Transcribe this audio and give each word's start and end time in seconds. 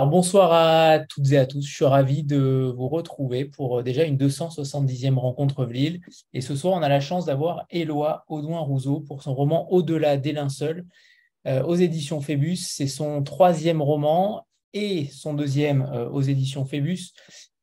Alors, 0.00 0.12
bonsoir 0.12 0.50
à 0.54 0.98
toutes 1.00 1.30
et 1.30 1.36
à 1.36 1.44
tous. 1.44 1.60
Je 1.60 1.74
suis 1.74 1.84
ravi 1.84 2.22
de 2.22 2.72
vous 2.74 2.88
retrouver 2.88 3.44
pour 3.44 3.80
euh, 3.80 3.82
déjà 3.82 4.04
une 4.04 4.16
270e 4.16 5.18
rencontre 5.18 5.66
Vlil. 5.66 6.00
Et 6.32 6.40
ce 6.40 6.56
soir, 6.56 6.72
on 6.72 6.80
a 6.80 6.88
la 6.88 7.00
chance 7.00 7.26
d'avoir 7.26 7.66
Éloi 7.68 8.24
Audouin-Rousseau 8.28 9.00
pour 9.00 9.22
son 9.22 9.34
roman 9.34 9.70
Au-delà 9.70 10.16
des 10.16 10.32
linceuls 10.32 10.86
euh, 11.46 11.62
aux 11.64 11.74
éditions 11.74 12.22
Phébus. 12.22 12.56
C'est 12.56 12.86
son 12.86 13.22
troisième 13.22 13.82
roman 13.82 14.46
et 14.72 15.04
son 15.12 15.34
deuxième 15.34 15.82
euh, 15.92 16.08
aux 16.08 16.22
éditions 16.22 16.64
Phébus. 16.64 17.12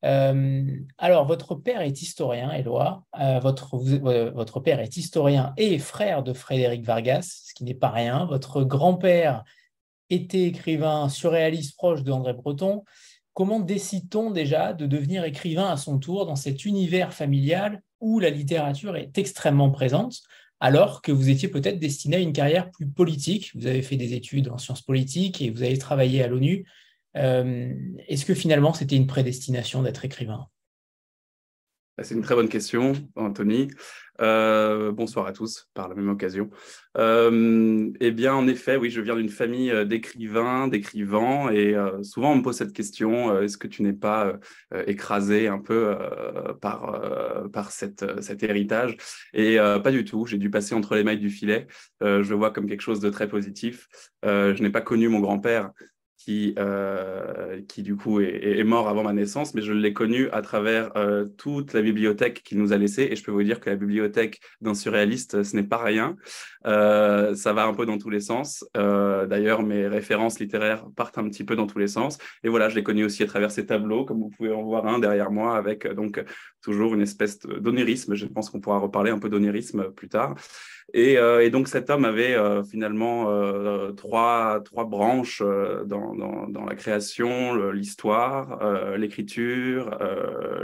alors, 0.03 1.25
votre 1.25 1.55
père 1.55 1.81
est 1.81 2.03
historien, 2.03 2.51
Éloi. 2.51 3.03
votre, 3.41 3.77
votre 3.77 4.59
père 4.59 4.79
est 4.79 4.95
historien 4.95 5.53
et 5.57 5.79
frère 5.79 6.21
de 6.21 6.33
Frédéric 6.33 6.85
Vargas, 6.85 7.45
ce 7.47 7.55
qui 7.55 7.63
n'est 7.63 7.73
pas 7.73 7.89
rien. 7.89 8.25
Votre 8.27 8.63
grand-père 8.63 9.43
était 10.09 10.43
écrivain 10.43 11.09
surréaliste 11.09 11.75
proche 11.75 12.03
de 12.03 12.11
André 12.11 12.33
Breton, 12.33 12.83
comment 13.33 13.59
décide-t-on 13.59 14.31
déjà 14.31 14.73
de 14.73 14.85
devenir 14.85 15.23
écrivain 15.23 15.69
à 15.69 15.77
son 15.77 15.99
tour 15.99 16.25
dans 16.25 16.35
cet 16.35 16.65
univers 16.65 17.13
familial 17.13 17.81
où 17.99 18.19
la 18.19 18.29
littérature 18.29 18.95
est 18.95 19.17
extrêmement 19.17 19.69
présente, 19.69 20.21
alors 20.59 21.01
que 21.01 21.11
vous 21.11 21.29
étiez 21.29 21.47
peut-être 21.47 21.79
destiné 21.79 22.17
à 22.17 22.19
une 22.19 22.33
carrière 22.33 22.71
plus 22.71 22.87
politique? 22.87 23.51
Vous 23.55 23.67
avez 23.67 23.81
fait 23.81 23.95
des 23.95 24.13
études 24.13 24.49
en 24.49 24.57
sciences 24.57 24.81
politiques 24.81 25.41
et 25.41 25.49
vous 25.49 25.63
avez 25.63 25.77
travaillé 25.77 26.23
à 26.23 26.27
l'ONU. 26.27 26.65
Euh, 27.15 27.73
est-ce 28.07 28.25
que 28.25 28.33
finalement 28.33 28.73
c'était 28.73 28.95
une 28.95 29.07
prédestination 29.07 29.83
d'être 29.83 30.05
écrivain? 30.05 30.47
C'est 32.03 32.15
une 32.15 32.21
très 32.21 32.35
bonne 32.35 32.49
question, 32.49 32.93
Anthony. 33.15 33.69
Euh, 34.19 34.91
bonsoir 34.91 35.27
à 35.27 35.31
tous, 35.31 35.67
par 35.73 35.89
la 35.89 35.95
même 35.95 36.09
occasion. 36.09 36.49
Euh, 36.97 37.91
eh 37.99 38.11
bien, 38.11 38.33
en 38.33 38.47
effet, 38.47 38.75
oui, 38.75 38.89
je 38.89 39.01
viens 39.01 39.15
d'une 39.15 39.29
famille 39.29 39.71
euh, 39.71 39.85
d'écrivains, 39.85 40.67
d'écrivants, 40.67 41.49
et 41.49 41.75
souvent 42.03 42.31
on 42.33 42.37
me 42.37 42.41
pose 42.41 42.55
cette 42.55 42.73
question 42.73 43.39
est-ce 43.41 43.57
que 43.57 43.67
tu 43.67 43.83
n'es 43.83 43.93
pas 43.93 44.33
écrasé 44.85 45.47
un 45.47 45.59
peu 45.59 45.95
par, 46.61 47.71
cet 47.71 48.43
héritage? 48.43 48.97
Et 49.33 49.57
pas 49.57 49.91
du 49.91 50.05
tout. 50.05 50.25
J'ai 50.25 50.37
dû 50.37 50.49
passer 50.49 50.75
entre 50.75 50.95
les 50.95 51.03
mailles 51.03 51.19
du 51.19 51.29
filet. 51.29 51.67
je 52.01 52.29
le 52.29 52.35
vois 52.35 52.51
comme 52.51 52.67
quelque 52.67 52.81
chose 52.81 52.99
de 52.99 53.09
très 53.09 53.27
positif. 53.27 53.87
je 54.23 54.61
n'ai 54.61 54.69
pas 54.69 54.81
connu 54.81 55.09
mon 55.09 55.19
grand-père 55.19 55.71
qui, 56.27 56.53
euh, 56.59 57.61
qui 57.69 57.83
du 57.83 57.95
coup 57.95 58.19
est, 58.19 58.61
mort 58.65 58.89
avant 58.89 59.01
ma 59.01 59.13
naissance, 59.13 59.53
mais 59.53 59.61
je 59.61 59.71
l'ai 59.71 59.93
connu 59.93 60.29
à 60.31 60.41
travers 60.41 60.91
euh, 60.97 61.23
toute 61.37 61.71
la 61.71 61.81
bibliothèque 61.81 62.43
qu'il 62.43 62.57
nous 62.57 62.73
a 62.73 62.77
laissée. 62.77 63.07
Et 63.09 63.15
je 63.15 63.23
peux 63.23 63.31
vous 63.31 63.43
dire 63.43 63.61
que 63.61 63.69
la 63.69 63.77
bibliothèque 63.77 64.41
d'un 64.59 64.73
surréaliste, 64.73 65.43
ce 65.43 65.55
n'est 65.55 65.63
pas 65.63 65.77
rien. 65.77 66.17
Euh, 66.65 67.33
ça 67.33 67.53
va 67.53 67.63
un 67.63 67.73
peu 67.73 67.85
dans 67.85 67.97
tous 67.97 68.09
les 68.09 68.19
sens. 68.19 68.65
D'ailleurs, 68.75 69.63
mes 69.63 69.87
références 69.87 70.41
littéraires 70.41 70.85
partent 70.97 71.17
un 71.17 71.29
petit 71.29 71.45
peu 71.45 71.55
dans 71.55 71.65
tous 71.65 71.79
les 71.79 71.87
sens. 71.87 72.17
Et 72.43 72.49
voilà, 72.49 72.67
je 72.67 72.75
l'ai 72.75 72.83
connu 72.83 73.05
aussi 73.05 73.23
à 73.23 73.27
travers 73.27 73.51
ces 73.51 73.65
tableaux, 73.65 74.03
comme 74.03 74.19
vous 74.19 74.29
pouvez 74.29 74.51
en 74.51 74.63
voir 74.63 74.85
un 74.85 74.99
derrière 74.99 75.31
moi, 75.31 75.55
avec 75.55 75.87
donc 75.87 76.21
toujours 76.61 76.93
une 76.93 77.01
espèce 77.01 77.39
d'onérisme. 77.39 78.15
Je 78.15 78.25
pense 78.25 78.49
qu'on 78.49 78.59
pourra 78.59 78.79
reparler 78.79 79.11
un 79.11 79.19
peu 79.19 79.29
d'onérisme 79.29 79.91
plus 79.91 80.09
tard. 80.09 80.35
Et, 80.93 81.17
euh, 81.17 81.43
et, 81.43 81.49
donc 81.49 81.67
cet 81.67 81.89
homme 81.89 82.05
avait 82.05 82.33
euh, 82.33 82.63
finalement 82.63 83.29
euh, 83.29 83.91
trois, 83.91 84.63
branches 84.85 85.41
dans, 85.85 86.65
la 86.65 86.75
création, 86.75 87.71
l'histoire, 87.71 88.97
l'écriture, 88.97 89.97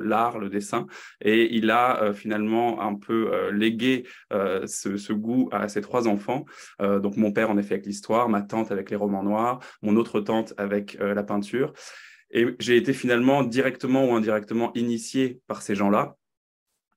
l'art, 0.01 0.39
le 0.39 0.49
dessin. 0.49 0.87
Et 1.21 1.55
il 1.55 1.69
a 1.71 2.13
finalement 2.13 2.81
un 2.81 2.95
peu 2.95 3.49
légué 3.51 4.05
ce, 4.31 4.97
ce, 4.97 5.13
goût 5.13 5.49
à 5.51 5.67
ses 5.67 5.81
trois 5.81 6.07
enfants. 6.07 6.45
donc 6.79 7.17
mon 7.17 7.31
père 7.31 7.49
en 7.49 7.57
effet 7.57 7.75
avec 7.75 7.85
l'histoire, 7.85 8.29
ma 8.29 8.41
tante 8.41 8.71
avec 8.71 8.89
les 8.89 8.95
romans 8.95 9.23
noirs, 9.23 9.59
mon 9.81 9.95
autre 9.95 10.19
tante 10.19 10.53
avec 10.57 10.97
la 10.99 11.23
peinture. 11.23 11.73
Et 12.31 12.47
j'ai 12.59 12.77
été 12.77 12.93
finalement 12.93 13.43
directement 13.43 14.09
ou 14.09 14.15
indirectement 14.15 14.71
initié 14.73 15.39
par 15.47 15.61
ces 15.61 15.75
gens-là. 15.75 16.15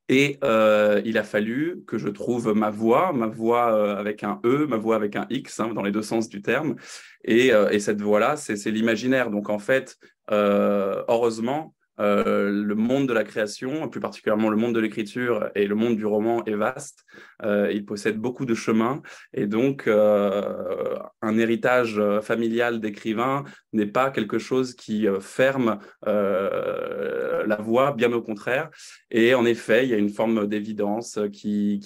Et 0.09 0.39
euh, 0.45 1.03
il 1.05 1.19
a 1.19 1.25
fallu 1.25 1.83
que 1.87 1.99
je 1.99 2.09
trouve 2.09 2.55
ma 2.55 2.71
voix, 2.71 3.13
ma 3.13 3.27
voix 3.27 3.75
euh, 3.75 3.97
avec 3.97 4.23
un 4.23 4.41
E, 4.45 4.67
ma 4.67 4.77
voix 4.77 4.97
avec 4.97 5.17
un 5.17 5.27
X, 5.31 5.59
hein, 5.61 5.73
dans 5.75 5.83
les 5.83 5.91
deux 5.91 6.03
sens 6.03 6.29
du 6.29 6.43
terme. 6.43 6.77
Et, 7.25 7.53
euh, 7.53 7.71
et 7.71 7.81
cette 7.81 8.01
voix-là, 8.01 8.37
c'est 8.37 8.71
l'imaginaire. 8.71 9.31
Donc 9.31 9.51
en 9.51 9.59
fait, 9.59 9.97
heureusement, 10.31 11.75
euh, 11.99 12.51
le 12.51 12.75
monde 12.75 13.09
de 13.09 13.13
la 13.13 13.25
création, 13.25 13.89
plus 13.89 14.01
particulièrement 14.01 14.51
le 14.51 14.57
monde 14.57 14.75
de 14.75 14.81
l'écriture 14.81 15.51
et 15.55 15.67
le 15.67 15.75
monde 15.75 15.97
du 15.97 16.07
roman 16.07 16.45
est 16.45 16.55
vaste. 16.55 17.05
Euh, 17.43 17.71
il 17.73 17.85
possède 17.85 18.19
beaucoup 18.19 18.45
de 18.45 18.55
chemins 18.55 19.03
et 19.33 19.47
donc 19.47 19.87
euh, 19.87 20.99
un 21.23 21.39
héritage 21.39 22.01
familial 22.23 22.81
d'écrivain 22.81 23.45
n'est 23.73 23.87
pas 23.87 24.11
quelque 24.11 24.39
chose 24.39 24.75
qui 24.75 25.07
ferme 25.21 25.79
la 26.05 27.57
voie, 27.61 27.93
bien 27.93 28.13
au 28.13 28.23
contraire. 28.23 28.71
Et 29.11 29.35
en 29.35 29.45
effet, 29.45 29.85
il 29.85 29.91
y 29.91 29.95
a 29.95 29.99
une 29.99 30.11
forme 30.11 30.47
d'évidence 30.47 31.19
qui, 31.33 31.81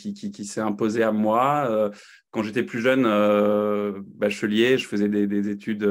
s'est 0.45 0.61
imposée 0.61 1.03
à 1.03 1.13
moi 1.13 1.91
quand 2.31 2.43
j'étais 2.43 2.63
plus 2.63 2.81
jeune, 2.81 3.03
bachelier, 4.17 4.79
je 4.79 4.87
faisais 4.87 5.09
des, 5.09 5.49
études 5.49 5.85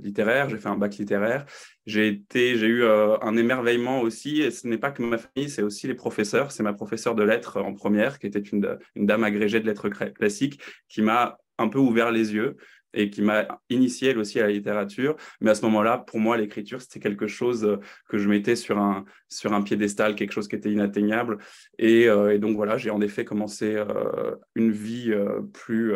littéraires, 0.00 0.48
j'ai 0.48 0.58
fait 0.58 0.68
un 0.68 0.76
bac 0.76 0.96
littéraire. 0.96 1.44
J'ai 1.86 2.08
été, 2.08 2.56
j'ai 2.56 2.66
eu 2.66 2.82
euh, 2.82 3.16
un 3.20 3.36
émerveillement 3.36 4.00
aussi, 4.00 4.42
et 4.42 4.50
ce 4.50 4.66
n'est 4.66 4.78
pas 4.78 4.90
que 4.90 5.02
ma 5.02 5.18
famille, 5.18 5.48
c'est 5.48 5.62
aussi 5.62 5.86
les 5.86 5.94
professeurs. 5.94 6.50
C'est 6.50 6.62
ma 6.62 6.72
professeure 6.72 7.14
de 7.14 7.22
lettres 7.22 7.60
en 7.60 7.74
première, 7.74 8.18
qui 8.18 8.26
était 8.26 8.40
une, 8.40 8.78
une 8.96 9.06
dame 9.06 9.24
agrégée 9.24 9.60
de 9.60 9.66
lettres 9.66 9.88
classiques, 9.88 10.60
qui 10.88 11.02
m'a 11.02 11.38
un 11.58 11.68
peu 11.68 11.78
ouvert 11.78 12.10
les 12.10 12.34
yeux 12.34 12.56
et 12.96 13.10
qui 13.10 13.22
m'a 13.22 13.60
initié 13.70 14.10
elle 14.10 14.18
aussi 14.18 14.40
à 14.40 14.46
la 14.46 14.52
littérature. 14.52 15.16
Mais 15.40 15.50
à 15.50 15.54
ce 15.54 15.64
moment-là, 15.66 15.98
pour 15.98 16.18
moi, 16.18 16.36
l'écriture, 16.36 16.80
c'était 16.80 16.98
quelque 16.98 17.26
chose 17.26 17.64
euh, 17.64 17.76
que 18.08 18.18
je 18.18 18.28
mettais 18.28 18.56
sur 18.56 18.78
un, 18.78 19.04
sur 19.28 19.52
un 19.52 19.62
piédestal, 19.62 20.14
quelque 20.16 20.32
chose 20.32 20.48
qui 20.48 20.56
était 20.56 20.72
inatteignable. 20.72 21.38
Et, 21.78 22.08
euh, 22.08 22.38
donc 22.38 22.56
voilà, 22.56 22.76
j'ai 22.78 22.90
en 22.90 23.00
effet 23.00 23.24
commencé 23.24 23.74
euh, 23.76 24.34
une 24.54 24.70
vie 24.70 25.12
plus, 25.52 25.94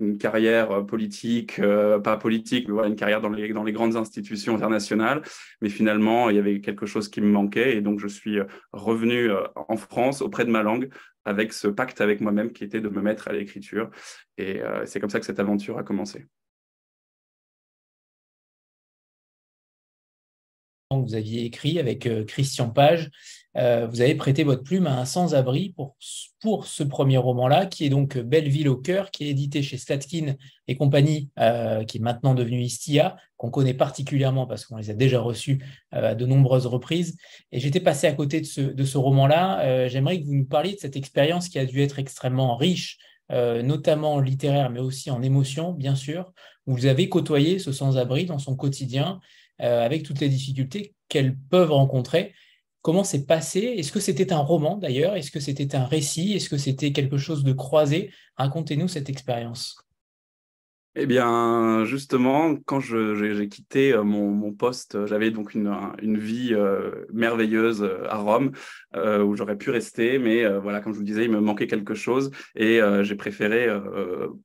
une 0.00 0.18
carrière 0.18 0.86
politique, 0.86 1.60
pas 2.04 2.16
politique, 2.16 2.68
mais 2.68 2.74
voilà, 2.74 2.88
une 2.88 2.96
carrière 2.96 3.20
dans 3.20 3.28
les, 3.28 3.52
dans 3.52 3.64
les 3.64 3.72
grandes 3.72 3.96
institutions 3.96 4.54
internationales. 4.54 5.22
Mais 5.60 5.68
finalement, 5.68 6.30
il 6.30 6.36
y 6.36 6.38
avait 6.38 6.60
quelque 6.60 6.86
chose 6.86 7.08
qui 7.08 7.20
me 7.20 7.28
manquait. 7.28 7.76
Et 7.76 7.80
donc, 7.80 7.98
je 7.98 8.06
suis 8.06 8.38
revenu 8.72 9.30
en 9.54 9.76
France 9.76 10.22
auprès 10.22 10.44
de 10.44 10.50
ma 10.50 10.62
langue 10.62 10.88
avec 11.26 11.52
ce 11.52 11.68
pacte 11.68 12.00
avec 12.00 12.20
moi-même 12.22 12.52
qui 12.52 12.64
était 12.64 12.80
de 12.80 12.88
me 12.88 13.02
mettre 13.02 13.28
à 13.28 13.32
l'écriture. 13.32 13.90
Et 14.38 14.62
euh, 14.62 14.86
c'est 14.86 15.00
comme 15.00 15.10
ça 15.10 15.20
que 15.20 15.26
cette 15.26 15.40
aventure 15.40 15.76
a 15.78 15.82
commencé. 15.82 16.26
Vous 20.92 21.14
aviez 21.14 21.44
écrit 21.44 21.78
avec 21.78 22.06
euh, 22.06 22.24
Christian 22.24 22.70
Page, 22.70 23.10
euh, 23.56 23.86
vous 23.86 24.00
avez 24.00 24.14
prêté 24.14 24.44
votre 24.44 24.62
plume 24.62 24.86
à 24.86 24.98
un 24.98 25.04
sans-abri 25.04 25.72
pour, 25.76 25.96
pour 26.40 26.66
ce 26.66 26.82
premier 26.82 27.16
roman-là, 27.16 27.66
qui 27.66 27.84
est 27.84 27.88
donc 27.88 28.18
Belleville 28.18 28.68
au 28.68 28.76
cœur, 28.76 29.10
qui 29.10 29.24
est 29.24 29.30
édité 29.30 29.62
chez 29.62 29.78
Statkin 29.78 30.34
et 30.68 30.76
compagnie, 30.76 31.30
qui 31.86 31.98
est 31.98 32.00
maintenant 32.00 32.34
devenu 32.34 32.60
Istia, 32.60 33.16
qu'on 33.36 33.50
connaît 33.50 33.74
particulièrement 33.74 34.46
parce 34.46 34.66
qu'on 34.66 34.76
les 34.76 34.90
a 34.90 34.94
déjà 34.94 35.20
reçus 35.20 35.64
à 35.92 36.14
de 36.14 36.26
nombreuses 36.26 36.66
reprises. 36.66 37.16
Et 37.52 37.60
j'étais 37.60 37.80
passé 37.80 38.06
à 38.06 38.12
côté 38.12 38.40
de 38.40 38.46
ce, 38.46 38.60
de 38.60 38.84
ce 38.84 38.98
roman-là. 38.98 39.88
J'aimerais 39.88 40.20
que 40.20 40.26
vous 40.26 40.34
nous 40.34 40.46
parliez 40.46 40.74
de 40.74 40.80
cette 40.80 40.96
expérience 40.96 41.48
qui 41.48 41.58
a 41.58 41.64
dû 41.64 41.80
être 41.82 41.98
extrêmement 41.98 42.56
riche 42.56 42.98
euh, 43.32 43.60
notamment 43.62 44.14
en 44.14 44.20
littéraire, 44.20 44.70
mais 44.70 44.78
aussi 44.78 45.10
en 45.10 45.20
émotion, 45.20 45.72
bien 45.72 45.96
sûr, 45.96 46.32
où 46.66 46.76
vous 46.76 46.86
avez 46.86 47.08
côtoyé 47.08 47.58
ce 47.58 47.72
sans-abri 47.72 48.24
dans 48.24 48.38
son 48.38 48.54
quotidien, 48.54 49.20
euh, 49.60 49.84
avec 49.84 50.04
toutes 50.04 50.20
les 50.20 50.28
difficultés 50.28 50.94
qu'elles 51.08 51.36
peuvent 51.36 51.72
rencontrer. 51.72 52.34
Comment 52.86 53.02
c'est 53.02 53.26
passé? 53.26 53.74
Est-ce 53.78 53.90
que 53.90 53.98
c'était 53.98 54.32
un 54.32 54.38
roman 54.38 54.76
d'ailleurs? 54.76 55.16
Est-ce 55.16 55.32
que 55.32 55.40
c'était 55.40 55.74
un 55.74 55.86
récit? 55.86 56.34
Est-ce 56.34 56.48
que 56.48 56.56
c'était 56.56 56.92
quelque 56.92 57.16
chose 57.16 57.42
de 57.42 57.52
croisé? 57.52 58.12
Racontez-nous 58.36 58.86
cette 58.86 59.10
expérience. 59.10 59.76
Eh 60.94 61.04
bien, 61.04 61.84
justement, 61.84 62.54
quand 62.64 62.78
j'ai 62.78 63.48
quitté 63.48 63.92
euh, 63.92 64.04
mon, 64.04 64.52
poste, 64.52 64.94
euh, 64.94 65.06
j'avais 65.08 65.32
donc 65.32 65.52
une, 65.52 65.76
une 66.00 66.16
vie 66.16 66.54
euh, 66.54 67.04
merveilleuse 67.12 67.82
à 68.08 68.18
Rome 68.18 68.52
où 68.94 69.34
j'aurais 69.34 69.58
pu 69.58 69.70
rester, 69.70 70.20
mais 70.20 70.48
voilà, 70.58 70.80
comme 70.80 70.92
je 70.94 70.98
vous 70.98 71.04
disais, 71.04 71.24
il 71.24 71.30
me 71.30 71.40
manquait 71.40 71.66
quelque 71.66 71.94
chose 71.94 72.30
et 72.54 72.80
j'ai 73.02 73.14
préféré 73.14 73.68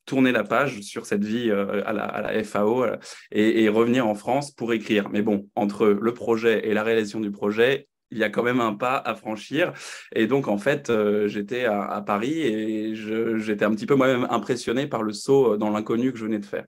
tourner 0.06 0.34
la 0.34 0.44
page 0.44 0.82
sur 0.82 1.06
cette 1.06 1.24
vie 1.24 1.50
à 1.52 1.94
la, 1.94 2.04
à, 2.04 2.22
la, 2.22 2.44
FAO 2.44 2.86
et 3.32 3.70
revenir 3.70 4.08
en 4.08 4.14
France 4.14 4.52
pour 4.52 4.74
écrire. 4.74 5.10
Mais 5.10 5.22
bon, 5.22 5.48
entre 5.56 5.88
le 5.88 6.14
projet 6.14 6.68
et 6.68 6.74
la 6.74 6.84
réalisation 6.84 7.22
du 7.22 7.32
projet, 7.32 7.88
il 8.12 8.18
y 8.18 8.24
a 8.24 8.30
quand 8.30 8.44
même 8.44 8.60
un 8.60 8.74
pas 8.74 8.98
à 8.98 9.16
franchir. 9.16 9.74
Et 10.14 10.28
donc, 10.28 10.48
en 10.48 10.58
fait, 10.58 10.90
euh, 10.90 11.28
j'étais 11.28 11.66
à, 11.66 12.02
Paris 12.06 12.42
et 12.42 12.96
j'étais 12.96 13.66
un 13.66 13.72
petit 13.72 13.86
peu 13.86 13.96
moi-même 13.96 14.28
impressionné 14.30 14.88
par 14.88 15.04
le 15.04 15.14
saut 15.14 15.58
dans 15.58 15.70
l'inconnu 15.70 16.12
que 16.12 16.18
je 16.18 16.26
venais 16.26 16.40
de 16.40 16.46
faire. 16.46 16.66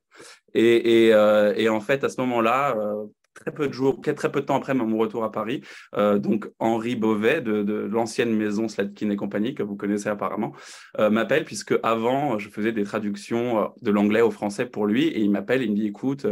Et, 0.54 1.10
euh, 1.14 1.72
en 1.72 1.82
fait, 1.82 2.04
à 2.04 2.10
ce 2.10 2.22
moment-là, 2.22 2.76
euh, 2.78 3.06
très 3.34 3.52
peu 3.52 3.68
de 3.68 3.74
jours, 3.74 4.00
très 4.02 4.32
peu 4.32 4.42
de 4.42 4.46
temps 4.46 4.56
après 4.56 4.74
mon 4.74 4.98
retour 4.98 5.24
à 5.24 5.32
Paris, 5.32 5.62
donc 5.98 6.48
Henri 6.60 6.96
Beauvais 6.96 7.42
de, 7.42 7.64
de 7.64 7.74
l'ancienne 7.74 8.32
maison 8.32 8.68
Slatkin 8.68 9.10
et 9.10 9.16
compagnie 9.16 9.56
que 9.56 9.64
vous 9.64 9.76
connaissez 9.76 10.08
apparemment 10.08 10.54
m'appelle 11.00 11.44
puisque 11.44 11.74
avant 11.82 12.38
je 12.38 12.48
faisais 12.50 12.72
des 12.72 12.84
traductions 12.84 13.74
de 13.82 13.92
l'anglais 13.92 14.22
au 14.22 14.30
français 14.30 14.68
pour 14.68 14.86
lui 14.86 15.08
et 15.08 15.20
il 15.20 15.32
m'appelle, 15.32 15.64
il 15.64 15.72
me 15.72 15.76
dit 15.76 15.88
écoute 15.88 16.28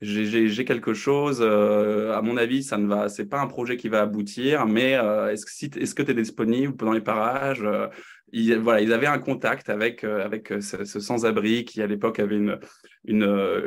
j'ai 0.00 0.64
quelque 0.64 0.94
chose. 0.94 1.42
à 1.42 2.20
mon 2.22 2.36
avis, 2.36 2.62
ça 2.62 2.78
ne 2.78 2.86
va, 2.86 3.08
c'est 3.08 3.26
pas 3.26 3.40
un 3.40 3.46
projet 3.46 3.76
qui 3.76 3.88
va 3.88 4.02
aboutir, 4.02 4.66
mais 4.66 4.92
est-ce 4.92 5.44
que 5.44 5.80
est-ce 5.80 5.94
que 5.94 6.02
tu 6.02 6.10
es 6.12 6.14
disponible 6.14 6.76
pendant 6.76 6.92
les 6.92 7.00
parages 7.00 7.66
ils, 8.32 8.58
voilà, 8.58 8.82
ils 8.82 8.92
avaient 8.92 9.06
un 9.06 9.18
contact 9.18 9.70
avec, 9.70 10.04
avec 10.04 10.52
ce, 10.60 10.84
sans-abri 10.84 11.64
qui, 11.64 11.80
à 11.82 11.86
l'époque, 11.86 12.18
avait 12.20 12.36
une, 12.36 12.58
une, 13.06 13.24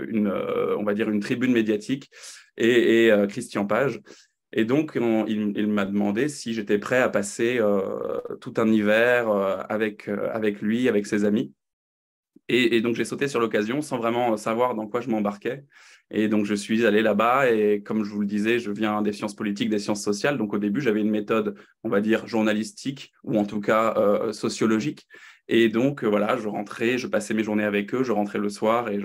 une, 0.07 0.31
on 0.77 0.83
va 0.83 0.93
dire, 0.93 1.09
une 1.09 1.19
tribune 1.19 1.51
médiatique 1.51 2.09
et, 2.57 3.07
et 3.07 3.27
Christian 3.27 3.65
Page. 3.65 3.99
Et 4.53 4.65
donc, 4.65 4.93
il, 4.95 5.67
m'a 5.67 5.85
demandé 5.85 6.27
si 6.27 6.53
j'étais 6.53 6.77
prêt 6.77 6.99
à 6.99 7.09
passer 7.09 7.57
euh, 7.59 8.19
tout 8.41 8.53
un 8.57 8.67
hiver 8.67 9.29
euh, 9.29 9.57
avec, 9.69 10.09
euh, 10.09 10.29
avec 10.33 10.61
lui, 10.61 10.89
avec 10.89 11.07
ses 11.07 11.23
amis. 11.23 11.53
Et, 12.53 12.81
donc, 12.81 12.95
j'ai 12.95 13.05
sauté 13.05 13.29
sur 13.29 13.39
l'occasion 13.39 13.81
sans 13.81 13.97
vraiment 13.97 14.35
savoir 14.35 14.75
dans 14.75 14.85
quoi 14.85 14.99
je 14.99 15.09
m'embarquais. 15.09 15.63
Et 16.09 16.27
donc, 16.27 16.43
je 16.43 16.53
suis 16.53 16.85
allé 16.85 17.01
là-bas. 17.01 17.49
Et 17.49 17.81
comme 17.81 18.03
je 18.03 18.11
vous 18.11 18.19
le 18.19 18.27
disais, 18.27 18.59
je 18.59 18.71
viens 18.71 19.01
des 19.01 19.13
sciences 19.13 19.35
politiques, 19.35 19.69
des 19.69 19.79
sciences 19.79 20.03
sociales. 20.03 20.37
Donc, 20.37 20.53
au 20.53 20.57
début, 20.57 20.81
j'avais 20.81 20.99
une 20.99 21.09
méthode, 21.09 21.55
on 21.85 21.89
va 21.89 22.01
dire, 22.01 22.27
journalistique 22.27 23.13
ou 23.23 23.37
en 23.37 23.45
tout 23.45 23.61
cas 23.61 23.95
sociologique. 24.33 25.07
Et 25.47 25.69
donc, 25.69 26.03
voilà, 26.03 26.35
je 26.35 26.49
rentrais, 26.49 26.97
je 26.97 27.07
passais 27.07 27.33
mes 27.33 27.43
journées 27.43 27.63
avec 27.63 27.93
eux, 27.93 28.03
je 28.03 28.11
rentrais 28.11 28.39
le 28.39 28.49
soir 28.49 28.89
et 28.89 28.99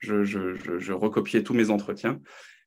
je 0.00 0.92
recopiais 0.92 1.42
tous 1.42 1.54
mes 1.54 1.70
entretiens. 1.70 2.20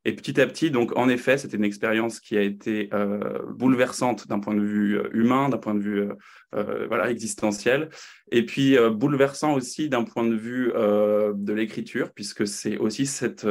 Et 0.08 0.14
petit 0.14 0.40
à 0.40 0.46
petit, 0.46 0.70
donc 0.70 0.96
en 0.96 1.10
effet, 1.10 1.40
c'était 1.40 1.58
une 1.58 1.64
expérience 1.64 2.20
qui 2.20 2.38
a 2.38 2.42
été 2.42 2.90
euh, 2.94 3.42
bouleversante 3.50 4.28
d'un 4.28 4.40
point 4.40 4.54
de 4.54 4.64
vue 4.64 5.00
euh, 5.00 5.10
humain, 5.14 5.50
d'un 5.50 5.58
point 5.58 5.74
de 5.74 5.80
vue 5.80 6.08
euh, 6.54 6.86
voilà 6.88 7.10
existentiel, 7.10 7.90
et 8.32 8.46
puis 8.46 8.78
bouleversant 8.92 9.56
aussi 9.56 9.90
d'un 9.90 10.04
point 10.04 10.24
de 10.24 10.36
vue 10.36 10.72
de 10.72 11.54
l'écriture, 11.54 12.12
puisque 12.14 12.48
c'est 12.48 12.78
aussi 12.78 13.06
cette, 13.06 13.46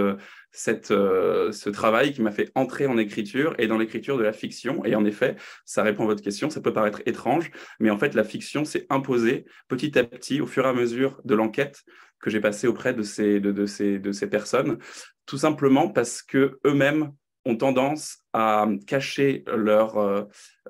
cette, 0.54 0.88
ce 0.88 1.68
travail 1.68 2.12
qui 2.12 2.22
m'a 2.22 2.30
fait 2.30 2.50
entrer 2.54 2.86
en 2.86 2.96
écriture 2.96 3.54
et 3.58 3.66
dans 3.66 3.76
l'écriture 3.76 4.16
de 4.16 4.22
la 4.22 4.32
fiction. 4.32 4.84
Et 4.84 4.94
en 4.94 5.04
effet, 5.04 5.36
ça 5.64 5.82
répond 5.82 6.04
à 6.04 6.06
votre 6.06 6.22
question. 6.22 6.48
Ça 6.48 6.60
peut 6.60 6.72
paraître 6.72 7.02
étrange, 7.06 7.50
mais 7.80 7.90
en 7.90 7.98
fait, 7.98 8.14
la 8.14 8.24
fiction 8.24 8.64
s'est 8.64 8.86
imposée 8.88 9.44
petit 9.68 9.98
à 9.98 10.04
petit 10.04 10.40
au 10.40 10.46
fur 10.46 10.64
et 10.64 10.68
à 10.68 10.72
mesure 10.72 11.20
de 11.24 11.34
l'enquête 11.34 11.82
que 12.20 12.30
j'ai 12.30 12.40
passé 12.40 12.66
auprès 12.66 12.94
de 12.94 13.02
ces, 13.02 13.40
de, 13.40 13.66
ces, 13.66 13.98
de 13.98 14.12
ces 14.12 14.28
personnes, 14.28 14.78
tout 15.26 15.36
simplement 15.38 15.88
parce 15.88 16.22
que 16.22 16.58
eux-mêmes 16.64 17.10
ont 17.44 17.56
tendance 17.56 18.20
à 18.32 18.66
cacher 18.86 19.44
leur, 19.46 19.98
euh, 19.98 20.22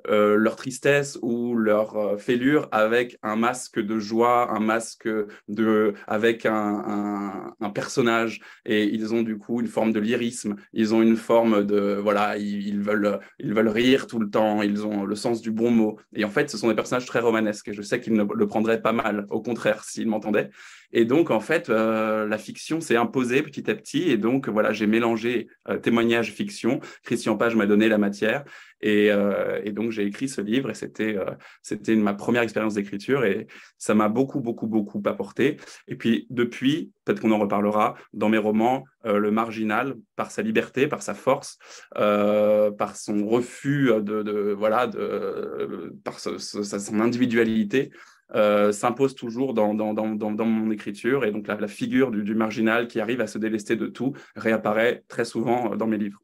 euh, 0.08 0.36
leur 0.36 0.56
tristesse 0.56 1.18
ou 1.22 1.56
leur 1.56 1.96
euh, 1.96 2.16
fêlure 2.18 2.68
avec 2.72 3.18
un 3.22 3.36
masque 3.36 3.80
de 3.80 3.98
joie, 3.98 4.50
un 4.52 4.60
masque 4.60 5.08
de, 5.48 5.94
avec 6.06 6.44
un, 6.44 7.54
un, 7.60 7.70
personnage. 7.70 8.40
Et 8.66 8.84
ils 8.84 9.14
ont 9.14 9.22
du 9.22 9.38
coup 9.38 9.60
une 9.60 9.66
forme 9.66 9.92
de 9.92 10.00
lyrisme, 10.00 10.56
ils 10.74 10.94
ont 10.94 11.00
une 11.00 11.16
forme 11.16 11.64
de, 11.64 11.98
voilà, 12.02 12.36
ils, 12.36 12.80
veulent, 12.80 13.18
ils 13.38 13.54
veulent 13.54 13.68
rire 13.68 14.06
tout 14.06 14.18
le 14.18 14.28
temps, 14.28 14.60
ils 14.60 14.86
ont 14.86 15.04
le 15.04 15.14
sens 15.14 15.40
du 15.40 15.50
bon 15.50 15.70
mot. 15.70 15.98
Et 16.14 16.24
en 16.24 16.30
fait, 16.30 16.50
ce 16.50 16.58
sont 16.58 16.68
des 16.68 16.74
personnages 16.74 17.06
très 17.06 17.20
romanesques. 17.20 17.68
Et 17.68 17.72
je 17.72 17.82
sais 17.82 18.00
qu'ils 18.00 18.12
ne 18.12 18.24
le 18.24 18.46
prendraient 18.46 18.82
pas 18.82 18.92
mal, 18.92 19.26
au 19.30 19.40
contraire, 19.40 19.84
s'ils 19.84 20.06
m'entendaient. 20.06 20.50
Et 20.92 21.04
donc, 21.04 21.30
en 21.30 21.40
fait, 21.40 21.68
la 21.70 22.38
fiction 22.38 22.80
s'est 22.80 22.96
imposée 22.96 23.42
petit 23.42 23.68
à 23.68 23.74
petit. 23.74 24.10
Et 24.10 24.16
donc, 24.16 24.48
voilà, 24.48 24.72
j'ai 24.72 24.86
mélangé 24.86 25.48
témoignage, 25.82 26.30
fiction. 26.30 26.78
Christian 27.02 27.36
Page 27.36 27.56
m'a 27.56 27.66
donné 27.66 27.88
la 27.88 27.98
matière. 27.98 28.44
Euh, 28.84 29.60
et, 29.64 29.72
donc, 29.72 29.90
j'ai 29.90 30.04
écrit 30.04 30.28
ce 30.28 30.40
livre 30.40 30.70
et 30.70 30.74
c'était 30.74 31.16
euh, 31.16 31.30
c'était 31.62 31.94
ma 31.96 32.14
première 32.14 32.42
expérience 32.42 32.74
d'écriture 32.74 33.24
et 33.24 33.46
ça 33.78 33.94
m'a 33.94 34.08
beaucoup, 34.08 34.40
beaucoup, 34.40 34.66
beaucoup 34.66 35.02
apporté. 35.06 35.56
Et 35.88 35.96
puis, 35.96 36.26
depuis, 36.30 36.92
peut-être 37.04 37.20
qu'on 37.20 37.32
en 37.32 37.38
reparlera, 37.38 37.94
dans 38.12 38.28
mes 38.28 38.38
romans, 38.38 38.84
euh, 39.06 39.18
le 39.18 39.30
marginal, 39.30 39.96
par 40.16 40.30
sa 40.30 40.42
liberté, 40.42 40.86
par 40.86 41.02
sa 41.02 41.14
force, 41.14 41.58
par 41.94 42.96
son 42.96 43.26
refus 43.26 43.90
de, 44.00 44.52
voilà, 44.52 44.90
par 46.04 46.18
son 46.18 47.00
individualité, 47.00 47.90
s'impose 48.72 49.14
toujours 49.14 49.54
dans, 49.54 49.74
dans, 49.74 49.94
dans, 49.94 50.14
dans, 50.14 50.44
mon 50.44 50.70
écriture. 50.70 51.24
Et 51.24 51.30
donc, 51.30 51.46
la, 51.46 51.68
figure 51.68 52.10
du, 52.10 52.34
marginal 52.34 52.88
qui 52.88 53.00
arrive 53.00 53.20
à 53.20 53.26
se 53.26 53.38
délester 53.38 53.76
de 53.76 53.86
tout 53.86 54.12
réapparaît 54.36 55.04
très 55.08 55.24
souvent 55.24 55.76
dans 55.76 55.86
mes 55.86 55.98
livres. 55.98 56.20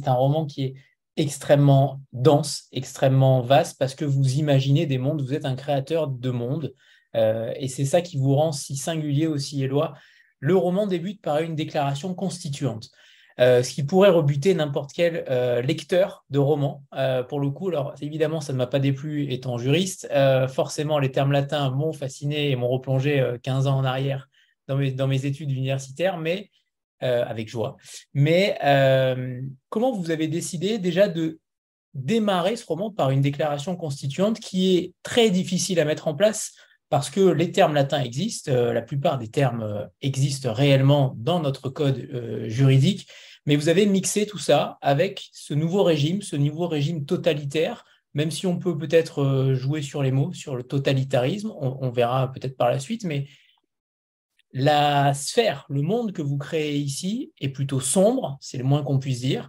C'est 0.00 0.08
un 0.08 0.14
roman 0.14 0.46
qui 0.46 0.64
est 0.64 0.74
extrêmement 1.16 2.00
dense, 2.12 2.68
extrêmement 2.72 3.42
vaste, 3.42 3.78
parce 3.78 3.94
que 3.94 4.04
vous 4.04 4.34
imaginez 4.34 4.86
des 4.86 4.98
mondes, 4.98 5.20
vous 5.20 5.34
êtes 5.34 5.44
un 5.44 5.56
créateur 5.56 6.08
de 6.08 6.30
mondes, 6.30 6.74
euh, 7.14 7.52
et 7.56 7.68
c'est 7.68 7.84
ça 7.84 8.00
qui 8.00 8.16
vous 8.16 8.34
rend 8.34 8.52
si 8.52 8.76
singulier 8.76 9.26
aussi, 9.26 9.62
Éloi. 9.62 9.94
Le 10.40 10.56
roman 10.56 10.86
débute 10.86 11.20
par 11.20 11.40
une 11.40 11.54
déclaration 11.54 12.14
constituante, 12.14 12.88
euh, 13.40 13.62
ce 13.62 13.72
qui 13.72 13.82
pourrait 13.82 14.10
rebuter 14.10 14.54
n'importe 14.54 14.92
quel 14.94 15.24
euh, 15.28 15.62
lecteur 15.62 16.24
de 16.30 16.38
roman. 16.38 16.82
pour 17.28 17.40
le 17.40 17.50
coup, 17.50 17.68
alors 17.68 17.94
évidemment, 18.00 18.40
ça 18.40 18.52
ne 18.52 18.58
m'a 18.58 18.66
pas 18.66 18.80
déplu 18.80 19.30
étant 19.32 19.58
juriste. 19.58 20.08
forcément, 20.48 20.98
les 20.98 21.12
termes 21.12 21.32
latins 21.32 21.70
m'ont 21.70 21.92
fasciné 21.92 22.50
et 22.50 22.56
m'ont 22.56 22.68
replongé 22.68 23.36
15 23.42 23.66
ans 23.66 23.76
en 23.76 23.84
arrière 23.84 24.28
dans 24.66 24.76
mes, 24.76 24.92
dans 24.92 25.06
mes 25.06 25.26
études 25.26 25.50
universitaires, 25.50 26.16
mais 26.18 26.50
euh, 27.02 27.24
avec 27.26 27.48
joie. 27.48 27.76
Mais 28.14 28.56
euh, 28.64 29.40
comment 29.70 29.92
vous 29.92 30.10
avez 30.10 30.28
décidé 30.28 30.78
déjà 30.78 31.08
de 31.08 31.40
démarrer 31.94 32.56
ce 32.56 32.64
roman 32.64 32.90
par 32.90 33.10
une 33.10 33.20
déclaration 33.20 33.76
constituante 33.76 34.38
qui 34.38 34.76
est 34.76 34.92
très 35.02 35.30
difficile 35.30 35.80
à 35.80 35.84
mettre 35.84 36.08
en 36.08 36.14
place 36.14 36.52
parce 36.90 37.10
que 37.10 37.20
les 37.20 37.50
termes 37.50 37.74
latins 37.74 38.02
existent, 38.02 38.52
euh, 38.52 38.72
la 38.72 38.82
plupart 38.82 39.18
des 39.18 39.28
termes 39.28 39.88
existent 40.00 40.52
réellement 40.52 41.14
dans 41.16 41.40
notre 41.40 41.70
code 41.70 42.08
juridique, 42.46 43.08
mais 43.46 43.56
vous 43.56 43.68
avez 43.68 43.86
mixé 43.86 44.26
tout 44.26 44.38
ça 44.38 44.78
avec 44.80 45.28
ce 45.32 45.54
nouveau 45.54 45.82
régime, 45.82 46.22
ce 46.22 46.36
nouveau 46.36 46.68
régime 46.68 47.04
totalitaire, 47.04 47.84
même 48.14 48.30
si 48.30 48.46
on 48.46 48.58
peut 48.58 48.78
peut-être 48.78 49.54
jouer 49.54 49.82
sur 49.82 50.02
les 50.02 50.12
mots, 50.12 50.32
sur 50.32 50.54
le 50.54 50.62
totalitarisme, 50.62 51.50
on 51.56 51.90
verra 51.90 52.30
peut-être 52.30 52.56
par 52.56 52.70
la 52.70 52.78
suite, 52.78 53.04
mais 53.04 53.26
la 54.52 55.14
sphère, 55.14 55.64
le 55.68 55.82
monde 55.82 56.12
que 56.12 56.22
vous 56.22 56.36
créez 56.36 56.76
ici 56.76 57.32
est 57.40 57.48
plutôt 57.48 57.80
sombre, 57.80 58.36
c'est 58.40 58.58
le 58.58 58.64
moins 58.64 58.82
qu'on 58.82 58.98
puisse 58.98 59.20
dire. 59.20 59.48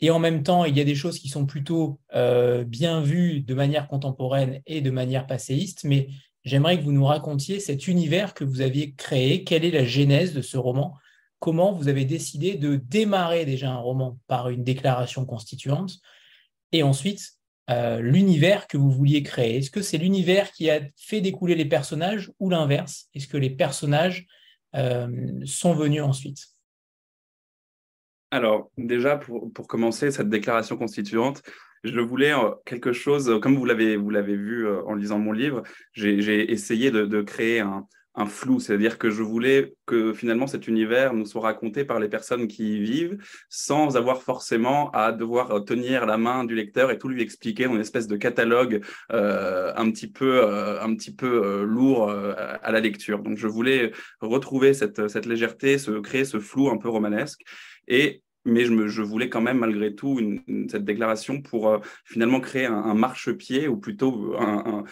Et 0.00 0.10
en 0.10 0.18
même 0.18 0.42
temps, 0.42 0.64
il 0.64 0.76
y 0.76 0.80
a 0.80 0.84
des 0.84 0.94
choses 0.94 1.18
qui 1.18 1.28
sont 1.28 1.46
plutôt 1.46 2.00
euh, 2.14 2.64
bien 2.64 3.00
vues 3.02 3.40
de 3.40 3.54
manière 3.54 3.86
contemporaine 3.86 4.60
et 4.66 4.80
de 4.80 4.90
manière 4.90 5.26
passéiste. 5.26 5.84
Mais 5.84 6.08
j'aimerais 6.42 6.78
que 6.78 6.84
vous 6.84 6.92
nous 6.92 7.04
racontiez 7.04 7.60
cet 7.60 7.86
univers 7.86 8.34
que 8.34 8.44
vous 8.44 8.62
aviez 8.62 8.94
créé. 8.94 9.44
Quelle 9.44 9.64
est 9.64 9.70
la 9.70 9.84
genèse 9.84 10.32
de 10.32 10.42
ce 10.42 10.56
roman? 10.56 10.96
Comment 11.38 11.72
vous 11.72 11.88
avez 11.88 12.04
décidé 12.04 12.54
de 12.54 12.76
démarrer 12.76 13.44
déjà 13.44 13.70
un 13.70 13.78
roman 13.78 14.18
par 14.26 14.48
une 14.48 14.64
déclaration 14.64 15.26
constituante? 15.26 15.98
Et 16.72 16.82
ensuite, 16.82 17.34
euh, 17.68 18.00
l'univers 18.00 18.66
que 18.66 18.76
vous 18.76 18.90
vouliez 18.90 19.22
créer 19.22 19.58
Est-ce 19.58 19.70
que 19.70 19.82
c'est 19.82 19.98
l'univers 19.98 20.50
qui 20.50 20.70
a 20.70 20.80
fait 20.96 21.20
découler 21.20 21.54
les 21.54 21.66
personnages 21.66 22.32
ou 22.40 22.50
l'inverse? 22.50 23.08
Est-ce 23.14 23.28
que 23.28 23.36
les 23.36 23.50
personnages 23.50 24.26
sont 24.72 25.74
venus 25.74 26.02
ensuite. 26.02 26.46
Alors, 28.30 28.70
déjà, 28.78 29.16
pour, 29.16 29.52
pour, 29.52 29.66
commencer 29.66 30.12
cette 30.12 30.28
déclaration 30.28 30.76
constituante, 30.76 31.42
je 31.82 31.98
voulais 32.00 32.32
euh, 32.32 32.50
quelque 32.64 32.92
chose, 32.92 33.40
comme 33.42 33.56
vous 33.56 33.64
l'avez 33.64 33.96
vu 34.36 34.66
euh, 34.66 34.82
en 34.84 34.94
lisant 34.94 35.18
mon 35.18 35.32
livre, 35.32 35.62
j'ai 35.92 36.52
essayé 36.52 36.90
de, 36.90 37.06
de 37.06 37.22
créer 37.22 37.60
un, 37.60 37.86
un 38.14 38.26
flou, 38.26 38.58
c'est-à-dire 38.58 38.98
que 38.98 39.08
je 39.08 39.22
voulais 39.22 39.74
que 39.86 40.12
finalement 40.12 40.46
cet 40.46 40.66
univers 40.66 41.14
nous 41.14 41.26
soit 41.26 41.42
raconté 41.42 41.84
par 41.84 42.00
les 42.00 42.08
personnes 42.08 42.48
qui 42.48 42.76
y 42.76 42.80
vivent 42.80 43.18
sans 43.48 43.96
avoir 43.96 44.22
forcément 44.22 44.90
à 44.90 45.12
devoir 45.12 45.64
tenir 45.64 46.06
la 46.06 46.18
main 46.18 46.44
du 46.44 46.54
lecteur 46.54 46.90
et 46.90 46.98
tout 46.98 47.08
lui 47.08 47.22
expliquer 47.22 47.66
en 47.66 47.78
espèce 47.78 48.08
de 48.08 48.16
catalogue 48.16 48.84
euh, 49.12 49.72
un 49.76 49.90
petit 49.90 50.10
peu, 50.10 50.42
euh, 50.44 50.82
un 50.82 50.94
petit 50.96 51.14
peu 51.14 51.44
euh, 51.44 51.64
lourd 51.64 52.10
à 52.10 52.72
la 52.72 52.80
lecture. 52.80 53.20
Donc 53.20 53.38
je 53.38 53.46
voulais 53.46 53.92
retrouver 54.20 54.74
cette, 54.74 55.08
cette 55.08 55.26
légèreté, 55.26 55.78
se 55.78 55.92
créer 56.00 56.24
ce 56.24 56.40
flou 56.40 56.68
un 56.68 56.78
peu 56.78 56.88
romanesque 56.88 57.42
et 57.86 58.22
mais 58.44 58.64
je, 58.64 59.02
voulais 59.02 59.28
quand 59.28 59.40
même 59.40 59.58
malgré 59.58 59.94
tout 59.94 60.20
cette 60.70 60.84
déclaration 60.84 61.42
pour 61.42 61.68
euh, 61.68 61.78
finalement 62.04 62.40
créer 62.40 62.66
un, 62.66 62.74
un 62.74 62.94
marchepied 62.94 63.68
ou 63.68 63.76
plutôt 63.76 64.34
un, 64.38 64.84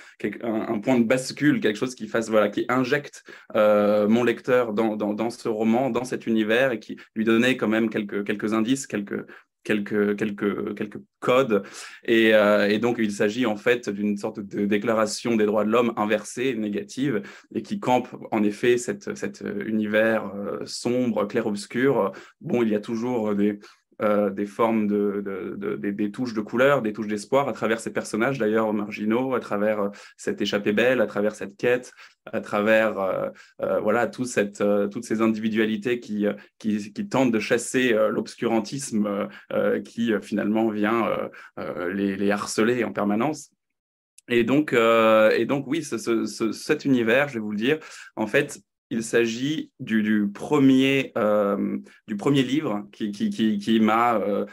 un, 0.43 0.79
point 0.81 0.99
de 0.99 1.05
bascule, 1.05 1.61
quelque 1.61 1.77
chose 1.77 1.95
qui 1.95 2.09
fasse 2.09 2.29
voilà, 2.29 2.49
qui 2.49 2.67
injecte 2.69 3.25
euh, 3.55 4.09
mon 4.09 4.25
lecteur 4.25 4.73
dans, 4.73 5.31
ce 5.31 5.49
roman, 5.49 5.91
dans 5.91 6.05
cet 6.05 6.27
univers 6.27 6.73
et 6.73 6.79
qui 6.79 6.99
lui 7.15 7.25
donnait 7.25 7.57
quand 7.57 7.69
même 7.69 7.91
quelques 7.91 8.53
indices, 8.53 8.87
quelques 8.87 9.25
quelques, 9.65 10.17
quelques, 10.17 10.77
quelques 10.77 11.01
codes. 11.21 11.63
Et, 12.05 12.35
euh, 12.35 12.69
et 12.69 12.79
donc, 12.79 12.97
il 12.99 13.13
s'agit 13.13 13.47
en 13.47 13.57
fait 13.57 13.89
d'une 13.89 14.17
sorte 14.17 14.41
de 14.41 14.67
déclaration 14.67 15.37
des 15.37 15.47
droits 15.47 15.65
de 15.65 15.71
l'homme 15.71 15.93
inversée, 15.97 16.55
négative, 16.55 17.23
et 17.55 17.63
qui 17.63 17.81
campe 17.81 18.09
en 18.31 18.43
effet 18.43 18.79
cet 18.79 19.15
cette 19.17 19.45
univers 19.67 20.33
euh, 20.35 20.61
sombre, 20.65 21.27
clair-obscur. 21.27 22.13
Bon, 22.41 22.63
il 22.63 22.69
y 22.69 22.75
a 22.75 22.81
toujours 22.81 23.35
des, 23.35 23.59
des 24.01 24.47
formes 24.47 24.87
de, 24.87 25.77
des, 25.77 26.11
touches 26.11 26.35
de 26.35 26.41
couleur, 26.41 26.83
des 26.83 26.93
touches 26.93 27.09
d'espoir 27.09 27.49
à 27.49 27.53
travers 27.53 27.81
ces 27.81 27.93
personnages 27.93 28.39
d'ailleurs 28.39 28.73
marginaux, 28.73 29.35
à 29.35 29.41
travers 29.41 29.91
cette 30.17 30.41
échappée 30.41 30.73
belle, 30.73 31.01
à 31.01 31.07
travers 31.07 31.35
cette 31.35 31.57
quête, 31.57 31.93
à 32.33 32.41
travers 32.41 33.33
voilà 33.59 34.07
tout 34.07 34.25
cette, 34.25 34.63
toutes 34.91 35.05
ces 35.05 35.21
individualités 35.21 35.99
qui, 35.99 36.27
qui, 36.59 37.09
tentent 37.09 37.33
de 37.33 37.41
chasser 37.41 37.93
l'obscurantisme 38.11 39.29
qui 39.85 40.13
finalement 40.23 40.69
vient 40.69 41.09
les, 41.91 42.31
harceler 42.31 42.85
en 42.85 42.93
permanence. 42.93 43.51
Et 44.29 44.45
donc, 44.45 44.73
euh, 44.73 45.31
et 45.31 45.47
donc 45.47 45.67
oui, 45.67 45.83
cet 45.83 46.85
univers, 46.85 47.29
je 47.29 47.35
vais 47.35 47.41
vous 47.41 47.51
le 47.51 47.57
dire, 47.57 47.79
en 48.17 48.27
fait, 48.27 48.61
il 48.91 49.03
s'agit 49.03 49.71
du, 49.81 50.31
premier, 50.33 51.13
euh, 51.17 51.79
du 52.07 52.17
premier 52.17 52.43
livre 52.43 52.87
qui, 52.93 53.13
qui, 53.13 53.31
qui, 53.31 53.59
qui 53.59 53.81
m'a 53.81 54.17
euh, 54.17 54.47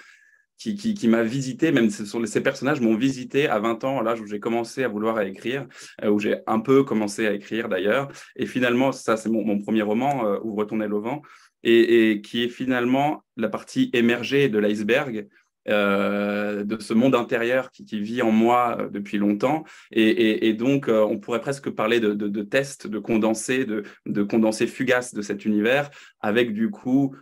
qui, 0.58 0.76
qui, 0.76 1.08
m'a 1.08 1.22
visité, 1.22 1.72
même 1.72 1.90
ce 1.90 2.06
sont, 2.06 2.26
ces 2.26 2.42
personnages 2.42 2.82
m'ont 2.82 2.96
visité 2.96 3.48
à 3.48 3.60
20 3.60 3.84
ans, 3.84 4.02
l'âge 4.02 4.22
où 4.22 4.26
j'ai 4.26 4.40
commencé 4.40 4.84
à 4.84 4.88
vouloir 4.88 5.20
écrire, 5.22 5.68
où 6.04 6.18
j'ai 6.20 6.38
un 6.48 6.60
peu 6.60 6.84
commencé 6.84 7.28
à 7.28 7.34
écrire 7.34 7.70
d'ailleurs. 7.70 8.08
Et 8.36 8.46
finalement, 8.46 8.92
ça 8.92 9.18
c'est 9.18 9.30
mon, 9.30 9.60
premier 9.60 9.82
roman, 9.82 10.26
euh, 10.26 10.40
Ouvre 10.44 10.66
ton 10.66 10.80
au 10.80 11.02
vent, 11.02 11.22
et, 11.64 12.22
qui 12.24 12.44
est 12.44 12.50
finalement 12.50 13.24
la 13.38 13.50
partie 13.50 13.90
émergée 13.94 14.50
de 14.50 14.58
l'iceberg 14.58 15.28
euh, 15.68 16.64
de 16.64 16.80
ce 16.80 16.94
monde 16.94 17.16
intérieur 17.16 17.72
qui, 17.72 18.00
vit 18.00 18.22
en 18.22 18.30
moi 18.30 18.78
euh, 18.80 18.90
depuis 18.90 19.18
longtemps. 19.18 19.64
Et, 19.92 20.54
donc, 20.54 20.88
euh, 20.88 21.04
on 21.04 21.18
pourrait 21.18 21.42
presque 21.42 21.72
parler 21.72 22.00
de, 22.00 22.14
de, 22.14 22.28
de 22.28 22.42
tests, 22.44 22.86
de 22.86 23.00
condensés, 23.00 23.66
de, 23.66 23.84
de 24.06 24.24
condensés 24.24 24.68
fugaces 24.68 25.14
de 25.14 25.24
cet 25.24 25.44
univers, 25.46 25.90
avec 26.22 26.54
du 26.54 26.70
coup 26.70 27.16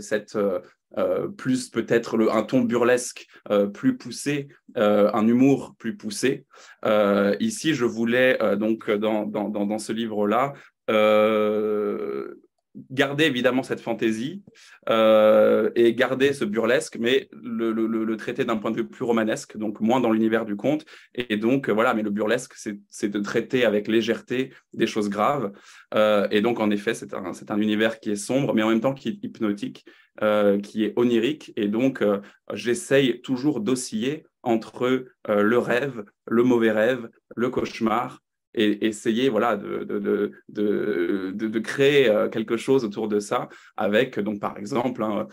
cette... 0.00 0.36
plus 1.36 1.68
peut-être 1.68 2.18
un 2.30 2.42
ton 2.42 2.62
burlesque 2.62 3.26
plus 3.72 3.96
poussé, 3.96 4.48
un 4.74 5.26
humour 5.28 5.74
plus 5.78 5.96
poussé. 5.96 6.44
ici, 7.38 7.74
je 7.74 7.84
voulais 7.84 8.38
donc 8.56 8.90
dans, 8.90 9.26
dans, 9.26 9.48
dans 9.48 9.78
ce 9.78 9.92
livre-là 9.92 10.54
garder 12.90 13.24
évidemment 13.24 13.62
cette 13.62 13.80
fantaisie 13.80 14.42
euh, 14.88 15.70
et 15.74 15.94
garder 15.94 16.32
ce 16.32 16.44
burlesque, 16.44 16.96
mais 16.98 17.28
le, 17.32 18.16
traiter 18.16 18.44
d'un 18.44 18.56
point 18.56 18.70
de 18.70 18.76
vue 18.76 18.88
plus 18.88 19.04
romanesque, 19.04 19.56
donc 19.56 19.80
moins 19.80 20.00
dans 20.00 20.12
l'univers 20.12 20.44
du 20.44 20.56
conte. 20.56 20.84
Et 21.14 21.36
donc, 21.36 21.68
euh, 21.68 21.72
voilà, 21.72 21.94
mais 21.94 22.02
le 22.02 22.10
burlesque, 22.10 22.54
c'est 22.54 23.08
de 23.08 23.20
traiter 23.20 23.64
avec 23.64 23.88
légèreté 23.88 24.52
des 24.72 24.86
choses 24.86 25.08
graves. 25.08 25.52
Euh, 25.94 26.28
et 26.30 26.40
donc, 26.40 26.60
en 26.60 26.70
effet, 26.70 26.94
c'est 26.94 27.14
un, 27.14 27.32
un, 27.48 27.60
univers 27.60 27.98
qui 27.98 28.10
est 28.10 28.16
sombre, 28.16 28.54
mais 28.54 28.62
en 28.62 28.68
même 28.68 28.80
temps 28.80 28.94
qui 28.94 29.08
est 29.08 29.24
hypnotique, 29.24 29.84
qui 30.62 30.84
est 30.84 30.92
onirique. 30.96 31.52
Et 31.56 31.68
donc, 31.68 32.04
j'essaye 32.52 33.22
toujours 33.22 33.60
d'osciller 33.60 34.26
entre 34.42 35.06
le 35.26 35.58
rêve, 35.58 36.04
le 36.26 36.42
mauvais 36.42 36.72
rêve, 36.72 37.08
le 37.34 37.48
cauchemar, 37.48 38.20
et 38.54 38.86
essayer 38.86 39.28
voilà, 39.28 39.56
de, 39.56 39.84
de, 39.84 40.32
de, 40.48 41.30
de, 41.32 41.58
créer 41.58 42.08
euh, 42.08 42.28
quelque 42.28 42.56
chose 42.56 42.84
autour 42.84 43.08
de 43.08 43.20
ça 43.20 43.48
avec, 43.76 44.18
donc, 44.18 44.40
par 44.40 44.56
exemple, 44.58 45.02
hein, 45.02 45.26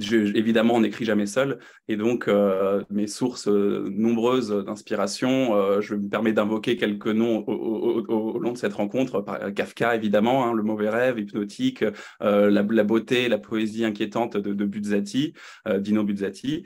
évidemment, 0.00 0.74
on 0.74 0.80
n'écrit 0.80 1.04
jamais 1.04 1.26
seul, 1.26 1.58
et 1.88 1.96
donc 1.96 2.28
euh, 2.28 2.84
mes 2.88 3.08
sources 3.08 3.48
euh, 3.48 3.88
nombreuses 3.90 4.50
d'inspiration, 4.64 5.80
je 5.80 5.94
me 5.94 6.08
permets 6.08 6.32
d'invoquer 6.32 6.76
quelques 6.76 7.08
noms 7.08 7.44
au, 7.46 8.38
long 8.38 8.52
de 8.52 8.58
cette 8.58 8.74
rencontre. 8.74 9.24
Kafka, 9.54 9.94
évidemment, 9.96 10.46
hein, 10.46 10.52
Le 10.52 10.62
mauvais 10.62 10.88
rêve, 10.88 11.18
Hypnotique, 11.18 11.84
la, 12.20 12.62
beauté, 12.62 13.28
la 13.28 13.38
poésie 13.38 13.84
inquiétante 13.84 14.36
de, 14.36 14.52
de 14.52 14.64
Buzzati, 14.64 15.34
Dino 15.78 16.04
Buzzati. 16.04 16.64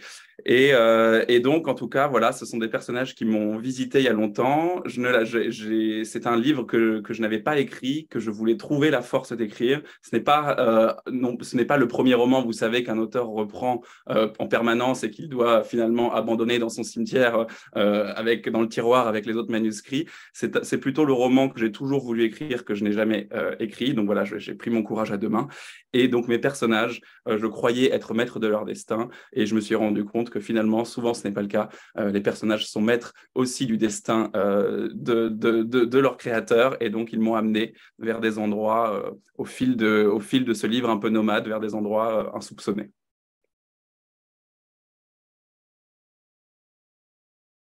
Euh, 0.49 1.25
et, 1.29 1.41
donc, 1.41 1.69
en 1.69 1.75
tout 1.75 1.89
cas, 1.89 2.09
voilà, 2.09 2.33
ce 2.33 2.45
sont 2.47 2.59
des 2.59 2.69
personnages 2.69 3.15
qui 3.15 3.25
m'ont 3.25 3.59
visité 3.59 3.99
il 3.99 4.05
y 4.05 4.09
a 4.09 4.13
longtemps. 4.13 4.83
c'est 4.87 6.27
un 6.27 6.37
livre 6.37 6.63
que, 6.65 7.03
je 7.09 7.21
n'avais 7.21 7.39
pas 7.39 7.59
écrit, 7.59 8.07
que 8.11 8.21
je 8.21 8.31
voulais 8.31 8.57
trouver 8.57 8.91
la 8.91 9.03
force 9.03 9.33
d'écrire. 9.33 9.83
Ce 10.03 10.15
n'est 10.15 10.23
pas, 10.23 10.57
euh, 10.59 10.93
non, 11.11 11.37
ce 11.41 11.57
n'est 11.57 11.65
pas 11.65 11.77
le 11.77 11.89
premier 11.89 12.15
roman, 12.15 12.43
vous 12.43 12.53
savez, 12.53 12.83
qu'un 12.85 12.99
auteur 12.99 13.27
reprend 13.29 13.83
euh, 14.11 14.29
en 14.39 14.47
permanence 14.47 15.05
et 15.05 15.11
qu'il 15.11 15.29
doit 15.29 15.65
finalement 15.65 16.15
abandonner 16.15 16.59
dans 16.59 16.69
son 16.69 16.83
cimetière, 16.83 17.47
avec, 17.75 18.49
dans 18.49 18.61
le 18.61 18.69
tiroir 18.69 19.09
avec 19.09 19.27
les 19.27 19.35
autres 19.35 19.51
manuscrits. 19.51 20.07
C'est, 20.33 20.79
plutôt 20.79 21.05
le 21.05 21.13
roman 21.13 21.49
que 21.49 21.59
j'ai 21.59 21.73
toujours 21.73 22.03
voulu 22.03 22.25
écrire, 22.25 22.65
que 22.65 22.75
je 22.75 22.85
n'ai 22.85 22.93
jamais 22.93 23.29
écrit. 23.59 23.95
Donc 23.95 24.07
voilà, 24.07 24.25
j'ai 24.25 24.55
pris 24.55 24.71
mon 24.71 24.83
courage 24.83 25.11
à 25.13 25.17
deux 25.17 25.29
mains. 25.29 25.49
Et 25.93 26.09
donc, 26.09 26.29
mes 26.29 26.39
personnages, 26.39 27.01
je 27.27 27.47
croyais 27.47 27.93
être 27.93 28.15
maître 28.15 28.39
de 28.39 28.47
leur 28.47 28.65
destin 28.65 29.09
et 29.33 29.47
je 29.47 29.55
me 29.55 29.61
suis 29.61 29.75
rendu 29.75 30.05
compte 30.05 30.27
que 30.31 30.36
finalement, 30.41 30.85
souvent, 30.85 31.15
ce 31.15 31.27
n'est 31.27 31.35
pas 31.35 31.43
le 31.43 31.49
cas. 31.49 31.69
Euh, 31.99 32.11
les 32.11 32.21
personnages 32.21 32.67
sont 32.67 32.81
maîtres 32.81 33.13
aussi 33.35 33.67
du 33.67 33.77
destin 33.79 34.31
euh, 34.35 34.89
de, 34.93 35.99
leur 35.99 36.17
créateur, 36.17 36.81
et 36.83 36.91
donc 36.91 37.13
ils 37.13 37.21
m'ont 37.21 37.35
amené 37.35 37.75
vers 37.99 38.21
des 38.21 38.39
endroits, 38.39 38.95
euh, 38.95 39.11
au 39.39 39.45
fil 39.45 39.77
de 39.77 40.55
ce 40.55 40.67
livre 40.67 40.91
un 40.91 40.99
peu 40.99 41.09
nomade, 41.09 41.47
vers 41.47 41.61
des 41.61 41.75
endroits 41.75 42.35
insoupçonnés. 42.37 42.91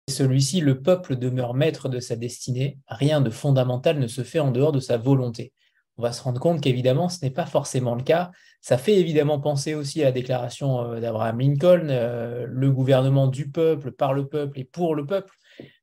Celui-ci, 0.10 0.60
le 0.60 0.82
peuple 0.82 1.16
demeure 1.16 1.54
maître 1.54 1.88
de 1.88 2.00
sa 2.00 2.16
destinée, 2.16 2.80
rien 2.88 3.22
de 3.22 3.30
fondamental 3.30 4.00
ne 4.00 4.08
se 4.08 4.24
fait 4.24 4.40
en 4.40 4.52
dehors 4.52 4.72
de 4.72 4.80
sa 4.80 4.98
volonté 4.98 5.54
on 6.00 6.02
va 6.02 6.14
se 6.14 6.24
rendre 6.24 6.40
compte 6.40 6.62
qu'évidemment, 6.62 7.10
ce 7.10 7.18
n'est 7.22 7.30
pas 7.30 7.46
forcément 7.46 7.94
le 7.94 8.04
cas. 8.04 8.32
Ça 8.62 8.78
fait 8.78 8.96
évidemment 8.96 9.42
penser 9.42 9.76
aussi 9.76 10.02
à 10.02 10.06
la 10.06 10.12
déclaration 10.14 10.82
euh, 10.82 11.02
d'Abraham 11.02 11.42
Lincoln, 11.42 11.88
euh, 11.90 12.46
le 12.48 12.72
gouvernement 12.72 13.28
du 13.28 13.50
peuple, 13.50 13.92
par 13.92 14.14
le 14.14 14.26
peuple 14.26 14.62
et 14.62 14.64
pour 14.64 14.96
le 14.96 15.06
peuple. 15.06 15.36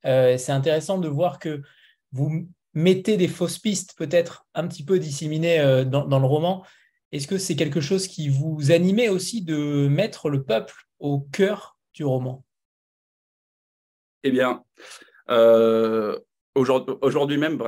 Euh, 0.07 0.39
c'est 0.39 0.53
intéressant 0.53 0.97
de 0.97 1.07
voir 1.07 1.39
que 1.39 1.61
vous 2.13 2.49
mettez 2.73 3.19
des 3.19 3.29
fausses 3.29 3.59
pistes 3.59 3.93
peut-être 3.99 4.47
un 4.55 4.67
petit 4.67 4.87
peu 4.87 4.99
disséminées 4.99 5.85
dans, 5.85 6.19
le 6.19 6.27
roman. 6.27 6.65
Est-ce 7.13 7.27
que 7.27 7.37
c'est 7.37 7.57
quelque 7.57 7.83
chose 7.83 8.09
qui 8.09 8.31
vous 8.31 8.73
animait 8.73 9.11
aussi 9.11 9.43
de 9.43 9.87
mettre 9.87 10.31
le 10.31 10.45
peuple 10.45 10.75
au 10.99 11.21
cœur 11.21 11.79
du 11.93 12.05
roman? 12.05 12.43
Eh 14.25 14.31
bien, 14.31 14.63
Aujourd'hui 16.57 17.37
même, 17.37 17.63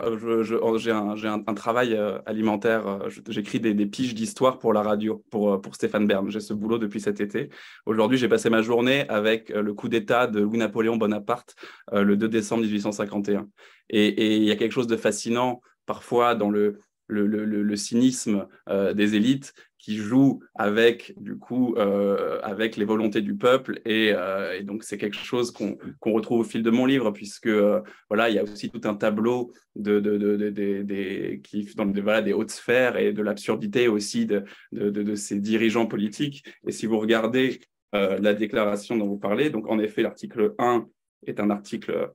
j'ai 0.46 1.30
un, 1.30 1.54
travail 1.54 1.92
euh, 1.92 2.18
alimentaire. 2.24 2.86
Euh, 2.86 3.10
j'écris 3.28 3.60
des, 3.60 3.86
piges 3.86 4.14
d'histoire 4.14 4.58
pour 4.58 4.72
la 4.72 4.82
radio, 4.82 5.22
pour, 5.30 5.52
euh, 5.52 5.58
pour 5.58 5.74
Stéphane 5.74 6.06
Bern. 6.06 6.30
J'ai 6.30 6.40
ce 6.40 6.54
boulot 6.54 6.78
depuis 6.78 6.98
cet 6.98 7.20
été. 7.20 7.50
Aujourd'hui, 7.84 8.16
j'ai 8.16 8.28
passé 8.28 8.48
ma 8.48 8.62
journée 8.62 9.06
avec 9.10 9.50
le 9.50 9.74
coup 9.74 9.90
d'État 9.90 10.26
de 10.26 10.40
Louis-Napoléon 10.40 10.96
Bonaparte 10.96 11.54
le 11.92 12.16
2 12.16 12.28
décembre 12.28 12.62
1851. 12.62 13.46
Et 13.90 14.36
il 14.36 14.44
y 14.44 14.50
a 14.50 14.56
quelque 14.56 14.72
chose 14.72 14.86
de 14.86 14.96
fascinant 14.96 15.60
parfois 15.84 16.34
dans 16.34 16.48
le, 16.48 16.80
le, 17.08 17.76
cynisme 17.76 18.46
des 18.68 19.16
élites 19.16 19.52
qui 19.88 19.96
joue 19.96 20.40
avec 20.54 21.14
du 21.18 21.38
coup 21.38 21.74
euh, 21.78 22.40
avec 22.42 22.76
les 22.76 22.84
volontés 22.84 23.22
du 23.22 23.34
peuple. 23.34 23.80
Et, 23.86 24.12
euh, 24.12 24.62
donc 24.62 24.84
c'est 24.84 24.98
quelque 24.98 25.16
chose 25.16 25.50
qu'on 25.50 26.12
retrouve 26.12 26.40
au 26.40 26.44
fil 26.44 26.62
de 26.62 26.68
mon 26.68 26.84
livre 26.84 27.10
puisque 27.10 27.46
euh, 27.46 27.80
voilà 28.10 28.28
il 28.28 28.34
y 28.34 28.38
a 28.38 28.42
aussi 28.42 28.68
tout 28.68 28.82
un 28.84 28.94
tableau 28.94 29.50
de, 29.76 29.98
de, 29.98 30.18
de, 30.18 31.36
qui 31.36 31.64
dans 31.74 31.90
voilà, 32.02 32.20
des 32.20 32.34
hautes 32.34 32.50
sphères 32.50 32.98
et 32.98 33.14
de 33.14 33.22
l'absurdité 33.22 33.88
aussi 33.88 34.26
de, 34.26 34.44
de, 34.72 35.14
ces 35.14 35.40
dirigeants 35.40 35.86
politiques. 35.86 36.44
Et 36.66 36.72
si 36.72 36.84
vous 36.84 36.98
regardez 36.98 37.60
la 37.94 38.34
déclaration 38.34 38.94
dont 38.94 39.06
vous 39.06 39.16
parlez 39.16 39.48
donc 39.48 39.70
en 39.70 39.78
effet 39.78 40.02
l'article 40.02 40.54
1 40.58 40.86
est 41.26 41.40
un 41.40 41.48
article 41.48 42.10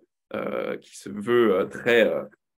qui 0.80 0.96
se 0.96 1.10
veut 1.10 1.68
très 1.72 2.08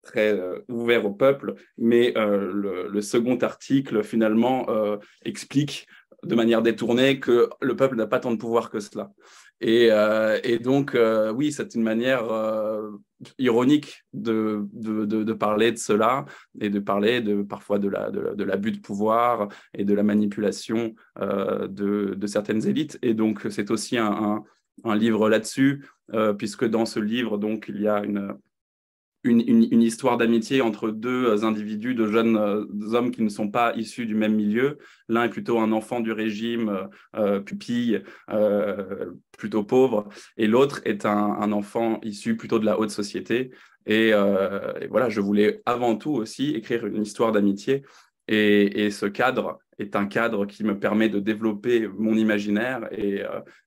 très 0.06 0.32
euh, 0.32 0.60
ouvert 0.70 1.06
au 1.06 1.12
peuple, 1.12 1.56
mais 1.78 2.14
euh, 2.18 2.88
le, 2.90 3.02
second 3.02 3.38
article, 3.38 4.04
finalement, 4.04 4.70
euh, 4.70 4.98
explique 5.26 5.88
de 6.24 6.36
manière 6.36 6.62
détournée 6.62 7.20
que 7.20 7.50
le 7.62 7.76
peuple 7.76 7.98
n'a 7.98 8.08
pas 8.08 8.20
tant 8.20 8.32
de 8.32 8.38
pouvoir 8.38 8.70
que 8.70 8.80
cela. 8.80 9.12
Et, 9.62 9.90
donc, 10.60 10.98
oui, 11.34 11.52
c'est 11.52 11.76
une 11.76 11.84
manière 11.84 12.26
ironique 13.38 14.04
de, 14.14 15.34
parler 15.34 15.72
de 15.72 15.78
cela 15.78 16.26
et 16.60 16.70
de 16.70 16.80
parler 16.80 17.22
de, 17.22 17.42
parfois 17.42 17.80
de 17.80 17.88
l'abus 17.88 18.70
la, 18.72 18.76
de, 18.76 18.80
pouvoir 18.82 19.48
et 19.74 19.86
de 19.86 19.94
la 19.94 20.04
manipulation 20.04 20.94
de, 21.20 22.26
certaines 22.26 22.68
élites. 22.68 23.00
Et 23.02 23.14
donc, 23.14 23.48
c'est 23.50 23.72
aussi 23.72 23.98
un, 23.98 24.12
un, 24.12 24.44
un 24.84 24.96
livre 24.96 25.30
là-dessus, 25.30 25.86
puisque 26.38 26.66
dans 26.66 26.86
ce 26.86 27.00
livre, 27.00 27.38
donc, 27.38 27.68
il 27.70 27.82
y 27.82 27.88
a 27.88 28.04
une 28.04 28.36
une, 29.26 29.82
histoire 29.82 30.18
d'amitié 30.18 30.62
entre 30.62 30.90
deux 30.90 31.44
individus, 31.44 31.96
de 31.96 32.08
jeunes 32.08 32.38
euh, 32.38 32.66
hommes 32.94 33.12
qui 33.12 33.24
ne 33.24 33.30
sont 33.30 33.50
pas 33.50 33.74
issus 33.76 34.06
du 34.06 34.16
même 34.16 34.36
milieu. 34.36 34.78
L'un 35.10 35.24
est 35.24 35.30
plutôt 35.30 35.60
un 35.60 35.72
enfant 35.72 36.00
du 36.00 36.12
régime, 36.12 36.70
euh, 36.70 36.88
euh, 37.16 37.40
pupille, 37.40 38.04
plutôt 39.38 39.64
pauvre, 39.64 40.08
et 40.38 40.48
l'autre 40.48 40.82
est 40.86 41.06
un, 41.06 41.52
enfant 41.52 42.00
issu 42.04 42.38
plutôt 42.38 42.60
de 42.60 42.66
la 42.66 42.80
haute 42.80 42.92
société. 42.92 43.52
Et, 43.86 44.12
voilà, 44.90 45.10
je 45.10 45.22
voulais 45.22 45.62
avant 45.66 45.96
tout 45.96 46.12
aussi 46.12 46.52
écrire 46.52 46.86
une 46.86 47.04
histoire 47.04 47.32
d'amitié 47.32 47.84
Et, 48.28 48.90
ce 48.92 49.06
cadre 49.06 49.60
est 49.78 49.96
un 49.96 50.06
cadre 50.06 50.46
qui 50.46 50.64
me 50.64 50.80
permet 50.80 51.10
de 51.10 51.20
développer 51.20 51.88
mon 51.88 52.16
imaginaire 52.16 52.88
et, 52.92 53.24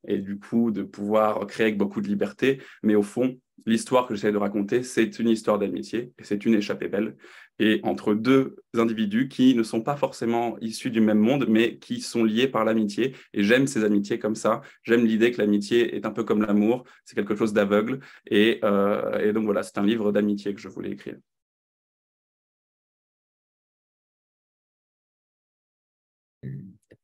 et 0.07 0.19
du 0.19 0.39
coup 0.39 0.71
de 0.71 0.83
pouvoir 0.83 1.47
créer 1.47 1.67
avec 1.67 1.79
beaucoup 1.79 2.01
de 2.01 2.09
liberté. 2.09 2.63
Mais 2.83 2.95
au 2.95 3.03
fond, 3.03 3.39
l'histoire 3.67 4.07
que 4.07 4.15
j'essaie 4.15 4.33
de 4.33 4.39
raconter, 4.39 4.83
c'est 4.83 5.19
une 5.19 5.29
histoire 5.29 5.59
d'amitié 5.59 6.13
et 6.19 6.25
c'est 6.25 6.45
une 6.45 6.55
échappée 6.55 6.89
belle. 6.89 7.17
Et 7.59 7.81
entre 7.83 8.15
deux 8.15 8.57
individus 8.77 9.29
qui 9.29 9.55
ne 9.55 9.63
sont 9.63 9.83
pas 9.83 9.97
forcément 9.97 10.57
issus 10.61 10.91
du 10.91 11.01
même 11.01 11.19
monde, 11.19 11.47
mais 11.49 11.79
qui 11.79 12.01
sont 12.01 12.23
liés 12.25 12.47
par 12.49 12.65
l'amitié. 12.65 13.17
Et 13.35 13.43
j'aime 13.43 13.67
ces 13.67 13.85
amitiés 13.85 14.19
comme 14.19 14.37
ça. 14.37 14.61
J'aime 14.85 15.05
l'idée 15.05 15.33
que 15.33 15.39
l'amitié 15.39 15.97
est 15.97 16.07
un 16.07 16.13
peu 16.13 16.25
comme 16.25 16.43
l'amour, 16.43 16.85
c'est 17.05 17.17
quelque 17.17 17.35
chose 17.35 17.53
d'aveugle. 17.53 18.01
Et, 18.27 18.61
euh, 18.65 19.19
et 19.19 19.33
donc 19.33 19.45
voilà, 19.45 19.63
c'est 19.63 19.79
un 19.79 19.87
livre 19.87 20.13
d'amitié 20.13 20.55
que 20.55 20.61
je 20.61 20.69
voulais 20.69 20.91
écrire. 20.93 21.17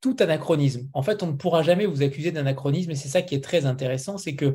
Tout 0.01 0.17
anachronisme. 0.21 0.89
En 0.93 1.03
fait, 1.03 1.23
on 1.23 1.29
ne 1.29 1.37
pourra 1.37 1.63
jamais 1.63 1.87
vous 1.87 2.03
accuser 2.03 2.31
d'anachronisme, 2.31 2.91
et 2.91 2.95
c'est 2.95 3.09
ça 3.09 3.23
qui 3.23 3.35
est 3.35 3.43
très 3.43 3.67
intéressant, 3.67 4.19
c'est 4.19 4.37
que 4.37 4.55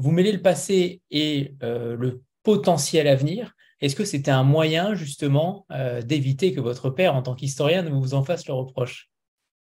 vous 0.00 0.12
mêlez 0.12 0.32
le 0.32 0.40
passé 0.40 1.02
et 1.10 1.54
euh, 1.62 1.94
le 1.94 2.22
potentiel 2.42 3.06
à 3.06 3.16
venir. 3.16 3.54
Est-ce 3.82 3.94
que 3.94 4.06
c'était 4.06 4.30
un 4.30 4.44
moyen 4.44 4.94
justement 4.94 5.66
euh, 5.70 6.00
d'éviter 6.00 6.54
que 6.54 6.60
votre 6.60 6.88
père, 6.88 7.14
en 7.14 7.22
tant 7.22 7.34
qu'historien, 7.34 7.82
ne 7.82 7.90
vous 7.90 8.14
en 8.14 8.24
fasse 8.24 8.46
le 8.48 8.54
reproche? 8.54 9.09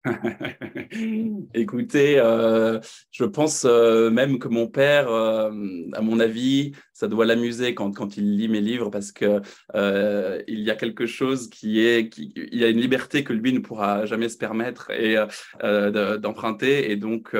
Écoutez, 1.54 2.20
euh, 2.20 2.80
je 3.12 3.26
pense 3.26 3.66
euh, 3.66 4.10
même 4.10 4.40
que 4.40 4.48
mon 4.48 4.68
père, 4.68 5.10
euh, 5.10 5.52
à 5.94 6.02
mon 6.02 6.20
avis, 6.20 6.72
ça 6.94 7.08
doit 7.08 7.26
l'amuser 7.26 7.74
quand, 7.74 7.92
quand 7.92 8.18
il 8.18 8.38
lit 8.38 8.48
mes 8.48 8.62
livres 8.62 8.90
parce 8.90 9.12
que 9.12 9.42
il 10.48 10.60
y 10.60 10.72
a 10.72 10.76
quelque 10.76 11.06
chose 11.06 11.50
qui 11.50 11.80
est, 11.80 12.18
il 12.18 12.58
y 12.58 12.64
a 12.64 12.70
une 12.70 12.80
liberté 12.80 13.24
que 13.24 13.34
lui 13.34 13.54
ne 13.54 13.60
pourra 13.60 14.06
jamais 14.06 14.30
se 14.30 14.38
permettre 14.38 14.92
et 14.92 15.16
d'emprunter. 15.62 16.92
Et 16.92 16.96
donc, 16.96 17.36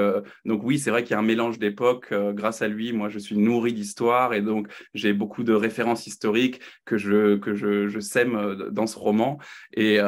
donc 0.46 0.62
oui, 0.64 0.78
c'est 0.78 0.92
vrai 0.92 1.04
qu'il 1.04 1.12
y 1.12 1.16
a 1.16 1.20
un 1.20 1.24
mélange 1.24 1.58
d'époques. 1.58 2.14
grâce 2.34 2.62
à 2.62 2.68
lui, 2.68 2.94
moi, 2.94 3.10
je 3.10 3.20
suis 3.20 3.38
nourri 3.38 3.74
d'histoire 3.74 4.34
et 4.34 4.42
donc 4.42 4.68
j'ai 4.94 5.14
beaucoup 5.14 5.44
de 5.44 5.54
références 5.54 6.06
historiques 6.06 6.60
que 6.86 6.98
je 6.98 7.38
que 7.38 7.56
je, 7.56 8.00
sème 8.00 8.70
dans 8.72 8.88
ce 8.88 8.98
roman. 9.00 9.40
Et, 9.74 10.00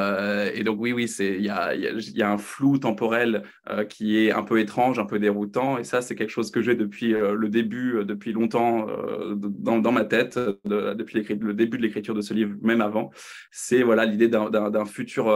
donc 0.63 0.79
oui, 0.79 0.93
oui, 0.93 1.11
il 1.19 1.41
y 1.41 1.49
a, 1.49 1.73
il 1.73 2.17
y 2.17 2.21
a 2.21 2.31
un 2.31 2.37
flou 2.39 2.77
temporel 2.77 3.43
euh, 3.69 3.85
qui 3.85 4.17
est 4.17 4.31
un 4.31 4.43
peu 4.43 4.59
étrange, 4.59 4.99
un 4.99 5.05
peu 5.05 5.19
déroutant. 5.19 5.77
Et 5.77 5.83
ça, 5.83 6.01
c'est 6.01 6.15
quelque 6.15 6.31
chose 6.31 6.51
que 6.51 6.61
j'ai 6.61 6.75
depuis 6.75 7.13
euh, 7.13 7.35
le 7.35 7.49
début, 7.49 7.97
euh, 7.97 8.05
depuis 8.05 8.33
longtemps 8.33 8.87
dans, 9.35 9.91
ma 9.91 10.05
tête, 10.05 10.39
depuis 10.65 11.23
le 11.23 11.53
début 11.53 11.77
de 11.77 11.83
l'écriture 11.83 12.13
de 12.13 12.21
ce 12.21 12.33
livre, 12.33 12.55
même 12.61 12.81
avant. 12.81 13.11
C'est 13.51 13.83
voilà 13.83 14.05
l'idée 14.05 14.27
d'un 14.27 14.85
futur 14.85 15.27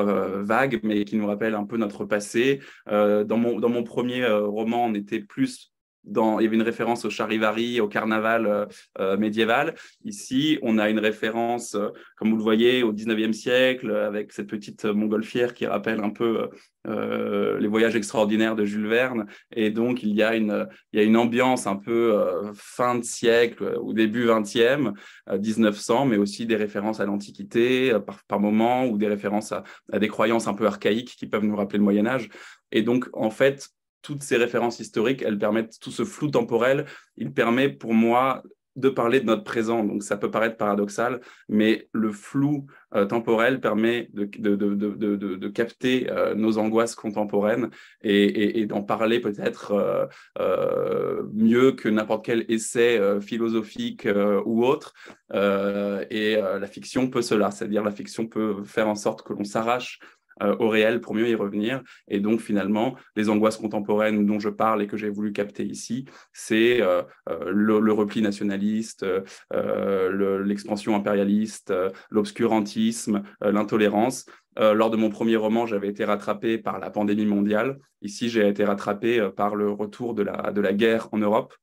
vague, 0.44 0.80
mais 0.84 1.06
qui 1.06 1.18
nous 1.18 1.28
rappelle 1.28 1.56
un 1.56 1.66
peu 1.66 1.78
notre 1.78 2.06
passé. 2.06 2.60
dans, 2.88 3.38
mon, 3.38 3.60
dans 3.60 3.70
mon 3.70 3.84
premier 3.84 4.26
roman, 4.28 4.86
on 4.86 4.94
était 4.94 5.20
plus 5.20 5.73
dans, 6.04 6.40
il 6.40 6.44
y 6.44 6.48
avait 6.48 6.56
une 6.56 6.64
référence 6.64 7.06
au 7.06 7.10
charivari, 7.10 7.80
au 7.80 7.88
carnaval 7.88 8.46
euh, 8.46 8.66
euh, 9.00 9.18
médiéval. 9.18 9.76
Ici, 10.04 10.60
on 10.62 10.78
a 10.78 10.90
une 10.90 11.00
référence, 11.00 11.76
euh, 11.76 11.90
comme 12.18 12.30
vous 12.32 12.38
le 12.38 12.44
voyez, 12.44 12.84
au 12.84 12.94
19e 12.94 13.34
siècle, 13.34 13.92
avec 13.92 14.32
cette 14.32 14.48
petite 14.48 14.86
montgolfière 14.86 15.54
qui 15.54 15.66
rappelle 15.66 16.02
un 16.02 16.10
peu 16.10 16.50
les 16.86 17.68
voyages 17.68 17.96
extraordinaires 17.96 18.56
de 18.56 18.66
Jules 18.66 18.88
Verne. 18.88 19.26
Et 19.56 19.70
donc, 19.70 20.04
il 20.04 20.14
y 20.14 20.22
a 20.22 20.36
une, 20.36 21.18
ambiance 21.18 21.66
un 21.66 21.78
peu 21.78 22.14
fin 22.54 22.96
de 22.96 23.04
siècle 23.04 23.78
ou 23.82 23.94
début 23.94 24.26
20e, 24.26 24.94
1900, 25.32 26.06
mais 26.06 26.18
aussi 26.18 26.46
des 26.46 26.58
références 26.58 27.00
à 27.00 27.06
l'Antiquité 27.06 27.98
par, 28.28 28.40
moments, 28.40 28.86
ou 28.86 28.98
des 28.98 29.08
références 29.08 29.54
à 29.54 30.00
des 30.00 30.10
croyances 30.10 30.48
un 30.48 30.54
peu 30.54 30.66
archaïques 30.66 31.16
qui 31.16 31.28
peuvent 31.28 31.46
nous 31.46 31.56
rappeler 31.56 31.78
le 31.78 31.86
Moyen 31.86 32.06
Âge. 32.06 32.30
Et 32.74 32.82
donc, 32.82 33.08
en 33.14 33.30
fait, 33.30 33.70
toutes 34.04 34.22
ces 34.22 34.38
références 34.38 34.80
historiques, 34.80 35.24
elles 35.24 35.40
permettent 35.40 35.80
tout 35.80 35.92
ce 35.92 36.06
flou 36.06 36.30
temporel. 36.30 36.86
Il 37.18 37.34
permet 37.34 37.70
pour 37.70 37.96
moi 37.96 38.44
de 38.76 38.90
parler 38.90 39.20
de 39.20 39.26
notre 39.26 39.44
présent. 39.44 39.84
Donc 39.84 40.04
ça 40.04 40.18
peut 40.18 40.32
paraître 40.32 40.58
paradoxal, 40.58 41.22
mais 41.48 41.88
le 41.92 42.12
flou 42.12 42.66
euh, 42.96 43.06
temporel 43.06 43.60
permet 43.60 44.10
de, 44.14 45.48
capter 45.48 46.10
euh, 46.10 46.34
nos 46.34 46.58
angoisses 46.58 46.96
contemporaines 46.96 47.70
et, 48.02 48.60
et, 48.60 48.66
d'en 48.66 48.82
parler 48.82 49.20
peut-être 49.20 50.08
euh, 50.40 51.24
mieux 51.34 51.74
que 51.74 51.90
n'importe 51.90 52.26
quel 52.26 52.46
essai 52.50 53.00
philosophique 53.22 54.08
ou 54.46 54.66
autre. 54.66 54.94
et 55.34 56.36
la 56.36 56.68
fiction 56.68 57.10
peut 57.10 57.22
cela, 57.22 57.52
c'est-à-dire 57.52 57.84
la 57.84 57.92
fiction 57.92 58.28
peut 58.28 58.64
faire 58.64 58.88
en 58.88 58.96
sorte 58.96 59.24
que 59.24 59.34
l'on 59.34 59.44
s'arrache 59.44 60.00
euh, 60.42 60.56
au 60.60 60.70
réel 60.70 61.00
pour 61.00 61.14
mieux 61.14 61.30
y 61.30 61.36
revenir. 61.36 61.82
Et 62.08 62.20
donc, 62.20 62.40
finalement, 62.40 62.96
les 63.16 63.30
angoisses 63.30 63.58
contemporaines 63.58 64.26
dont 64.26 64.40
je 64.40 64.50
parle 64.50 64.82
et 64.82 64.88
que 64.88 64.98
j'ai 64.98 65.10
voulu 65.10 65.32
capter 65.32 65.64
ici, 65.64 66.06
c'est 66.32 66.82
euh, 66.82 67.04
euh, 67.30 67.52
le, 67.52 67.94
repli 67.94 68.22
nationaliste, 68.22 69.06
l'expansion 69.52 70.96
impérialiste, 70.96 71.74
l'obscurantisme, 72.10 73.22
l'intolérance. 73.42 74.26
lors 74.58 74.90
de 74.90 74.98
mon 74.98 75.10
premier 75.10 75.36
roman, 75.36 75.68
j'avais 75.68 75.90
été 75.90 76.06
rattrapé 76.06 76.58
par 76.58 76.80
la 76.80 76.90
pandémie 76.90 77.26
mondiale. 77.26 77.78
Ici, 78.02 78.30
j'ai 78.30 78.48
été 78.48 78.64
rattrapé 78.64 79.30
par 79.36 79.56
le 79.56 79.70
retour 79.70 80.16
de 80.16 80.24
la, 80.24 80.52
de 80.52 80.62
la 80.62 80.74
guerre 80.74 81.08
en 81.12 81.20
Europe. 81.20 81.54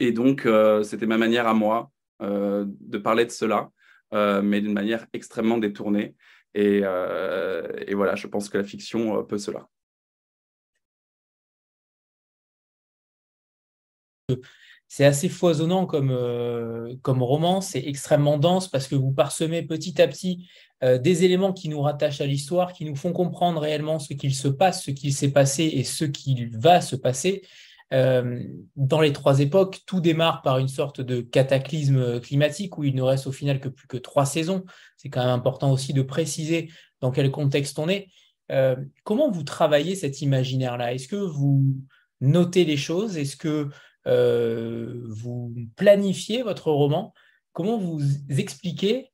Et 0.00 0.12
donc, 0.12 0.48
c'était 0.82 1.06
ma 1.06 1.18
manière 1.18 1.46
à 1.46 1.54
moi 1.54 1.90
de 2.20 2.98
parler 2.98 3.26
de 3.26 3.30
cela, 3.30 3.70
mais 4.12 4.62
d'une 4.62 4.72
manière 4.72 5.06
extrêmement 5.12 5.58
détournée. 5.58 6.14
Euh, 6.56 7.68
et, 7.86 7.94
voilà, 7.94 8.14
je 8.14 8.26
pense 8.26 8.48
que 8.48 8.58
la 8.58 8.64
fiction 8.64 9.18
euh, 9.18 9.22
peut 9.22 9.38
cela. 9.38 9.68
C'est 14.86 15.04
assez 15.04 15.28
foisonnant 15.28 15.86
comme, 15.86 16.10
euh, 16.10 16.94
comme 17.02 17.22
roman, 17.22 17.60
c'est 17.60 17.82
extrêmement 17.84 18.38
dense 18.38 18.68
parce 18.68 18.86
que 18.86 18.94
vous 18.94 19.12
parsemez 19.12 19.62
petit 19.62 20.00
à 20.00 20.08
petit 20.08 20.48
des 21.00 21.24
éléments 21.24 21.54
qui 21.54 21.70
nous 21.70 21.80
rattachent 21.80 22.20
à 22.20 22.26
l'histoire, 22.26 22.74
qui 22.74 22.84
nous 22.84 22.94
font 22.94 23.14
comprendre 23.14 23.58
réellement 23.58 23.98
ce 23.98 24.12
qu'il 24.12 24.34
se 24.34 24.48
passe, 24.48 24.84
ce 24.84 24.90
qu'il 24.90 25.14
s'est 25.14 25.30
passé 25.32 25.64
et 25.64 25.82
ce 25.82 26.04
qu'il 26.04 26.50
va 26.58 26.82
se 26.82 26.94
passer. 26.94 27.40
Euh, 27.94 28.42
dans 28.74 29.00
les 29.00 29.12
trois 29.12 29.38
époques, 29.38 29.80
tout 29.86 30.00
démarre 30.00 30.42
par 30.42 30.58
une 30.58 30.68
sorte 30.68 31.00
de 31.00 31.20
cataclysme 31.20 32.20
climatique 32.20 32.76
où 32.76 32.84
il 32.84 32.94
ne 32.94 33.02
reste 33.02 33.26
au 33.28 33.32
final 33.32 33.60
que 33.60 33.68
plus 33.68 33.86
que 33.86 33.96
trois 33.96 34.26
saisons. 34.26 34.64
C'est 34.96 35.08
quand 35.10 35.20
même 35.20 35.30
important 35.30 35.70
aussi 35.70 35.92
de 35.92 36.02
préciser 36.02 36.70
dans 37.00 37.12
quel 37.12 37.30
contexte 37.30 37.78
on 37.78 37.88
est. 37.88 38.08
Euh, 38.50 38.76
comment 39.04 39.30
vous 39.30 39.44
travaillez 39.44 39.94
cet 39.94 40.20
imaginaire-là? 40.22 40.92
Est-ce 40.92 41.08
que 41.08 41.16
vous 41.16 41.76
notez 42.20 42.64
les 42.64 42.76
choses? 42.76 43.16
Est-ce 43.16 43.36
que 43.36 43.68
euh, 44.06 45.02
vous 45.08 45.54
planifiez 45.76 46.42
votre 46.42 46.70
roman? 46.72 47.14
Comment 47.52 47.78
vous 47.78 48.02
expliquez? 48.28 49.12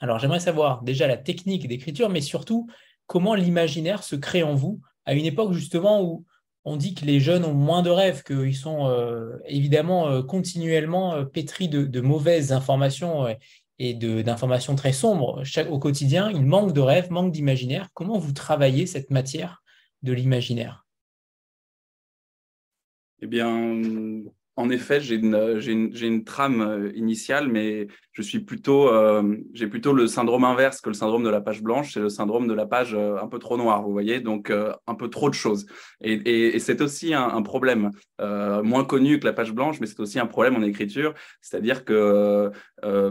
Alors 0.00 0.18
j'aimerais 0.18 0.40
savoir 0.40 0.82
déjà 0.82 1.06
la 1.06 1.16
technique 1.16 1.68
d'écriture, 1.68 2.10
mais 2.10 2.20
surtout 2.20 2.66
comment 3.06 3.34
l'imaginaire 3.34 4.02
se 4.02 4.16
crée 4.16 4.42
en 4.42 4.54
vous 4.54 4.80
à 5.04 5.14
une 5.14 5.24
époque 5.24 5.52
justement 5.52 6.02
où 6.02 6.26
on 6.66 6.76
dit 6.76 6.94
que 6.94 7.04
les 7.04 7.20
jeunes 7.20 7.44
ont 7.44 7.54
moins 7.54 7.82
de 7.82 7.90
rêves, 7.90 8.24
qu'ils 8.24 8.56
sont 8.56 8.88
euh, 8.88 9.38
évidemment 9.46 10.08
euh, 10.08 10.22
continuellement 10.22 11.14
euh, 11.14 11.24
pétris 11.24 11.68
de, 11.68 12.00
mauvaises 12.00 12.52
informations 12.52 13.26
et 13.78 13.94
d'informations 13.94 14.74
très 14.74 14.92
sombres 14.92 15.44
au 15.70 15.78
quotidien. 15.78 16.28
Ils 16.30 16.44
manquent 16.44 16.72
de 16.72 16.80
rêves, 16.80 17.10
manquent 17.10 17.30
d'imaginaire. 17.30 17.88
Comment 17.94 18.18
vous 18.18 18.32
travaillez 18.32 18.86
cette 18.86 19.10
matière 19.10 19.62
de 20.02 20.12
l'imaginaire? 20.12 20.84
Eh 23.22 23.28
bien, 23.28 23.80
en 24.58 24.70
effet, 24.70 25.00
j'ai 25.00 25.16
une, 25.16 26.24
trame 26.24 26.62
euh, 26.62 26.90
initiale, 26.94 27.48
mais 27.48 27.88
je 28.12 28.22
suis 28.22 28.40
plutôt, 28.40 28.88
euh, 28.88 29.36
j'ai 29.52 29.66
plutôt 29.66 29.92
le 29.92 30.06
syndrome 30.06 30.44
inverse 30.44 30.80
que 30.80 30.88
le 30.88 30.94
syndrome 30.94 31.22
de 31.22 31.28
la 31.28 31.42
page 31.42 31.62
blanche. 31.62 31.92
C'est 31.92 32.00
le 32.00 32.08
syndrome 32.08 32.48
de 32.48 32.54
la 32.54 32.64
page 32.64 32.94
euh, 32.94 33.18
un 33.20 33.28
peu 33.28 33.38
trop 33.38 33.58
noire, 33.58 33.82
vous 33.82 33.92
voyez, 33.92 34.20
donc 34.20 34.50
un 34.50 34.94
peu 34.94 35.08
trop 35.10 35.28
de 35.28 35.34
choses. 35.34 35.66
Et, 36.00 36.58
c'est 36.58 36.80
aussi 36.80 37.12
un, 37.12 37.42
problème 37.42 37.90
moins 38.18 38.84
connu 38.84 39.20
que 39.20 39.26
la 39.26 39.32
page 39.32 39.52
blanche, 39.52 39.78
mais 39.80 39.86
c'est 39.86 40.00
aussi 40.00 40.18
un 40.18 40.26
problème 40.26 40.56
en 40.56 40.62
écriture. 40.62 41.12
C'est-à-dire 41.42 41.84
que 41.84 42.50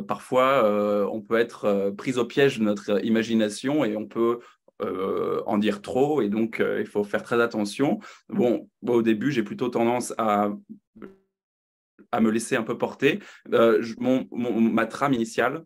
parfois, 0.08 1.08
on 1.12 1.22
peut 1.22 1.38
être 1.38 1.94
pris 1.98 2.18
au 2.18 2.26
piège 2.26 2.60
de 2.60 2.64
notre 2.64 3.04
imagination 3.06 3.86
et 3.86 3.96
on 3.96 4.06
peut 4.06 4.40
en 4.80 5.58
dire 5.58 5.82
trop 5.82 6.22
et 6.22 6.30
donc 6.30 6.62
il 6.80 6.86
faut 6.86 7.04
faire 7.04 7.24
très 7.24 7.42
attention. 7.42 8.00
Bon, 8.30 8.70
au 8.86 9.02
début, 9.02 9.32
j'ai 9.32 9.44
plutôt 9.44 9.70
tendance 9.70 10.14
à 10.18 10.50
à 12.16 12.22
me 12.22 12.32
laisser 12.32 12.56
un 12.56 12.64
peu 12.64 12.78
porter. 12.78 13.20
Euh, 13.54 13.84
mon, 13.98 14.28
ma 14.32 14.86
trame 14.86 15.14
initiale 15.14 15.64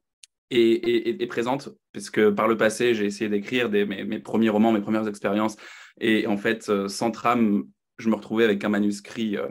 est, 0.50 1.30
présente, 1.30 1.70
puisque 1.92 2.30
par 2.32 2.48
le 2.48 2.58
passé, 2.58 2.96
j'ai 2.96 3.06
essayé 3.06 3.30
d'écrire 3.30 3.70
mes, 3.70 3.86
mes, 3.86 4.20
premiers 4.20 4.50
romans, 4.50 4.72
mes 4.72 4.82
premières 4.82 5.08
expériences, 5.08 5.58
et 6.02 6.26
en 6.26 6.38
fait, 6.38 6.70
euh, 6.70 6.88
sans 6.88 7.12
trame, 7.12 7.66
je 8.00 8.10
me 8.10 8.16
retrouvais 8.16 8.46
avec 8.46 8.64
un 8.64 8.70
manuscrit 8.70 9.38
euh, 9.38 9.48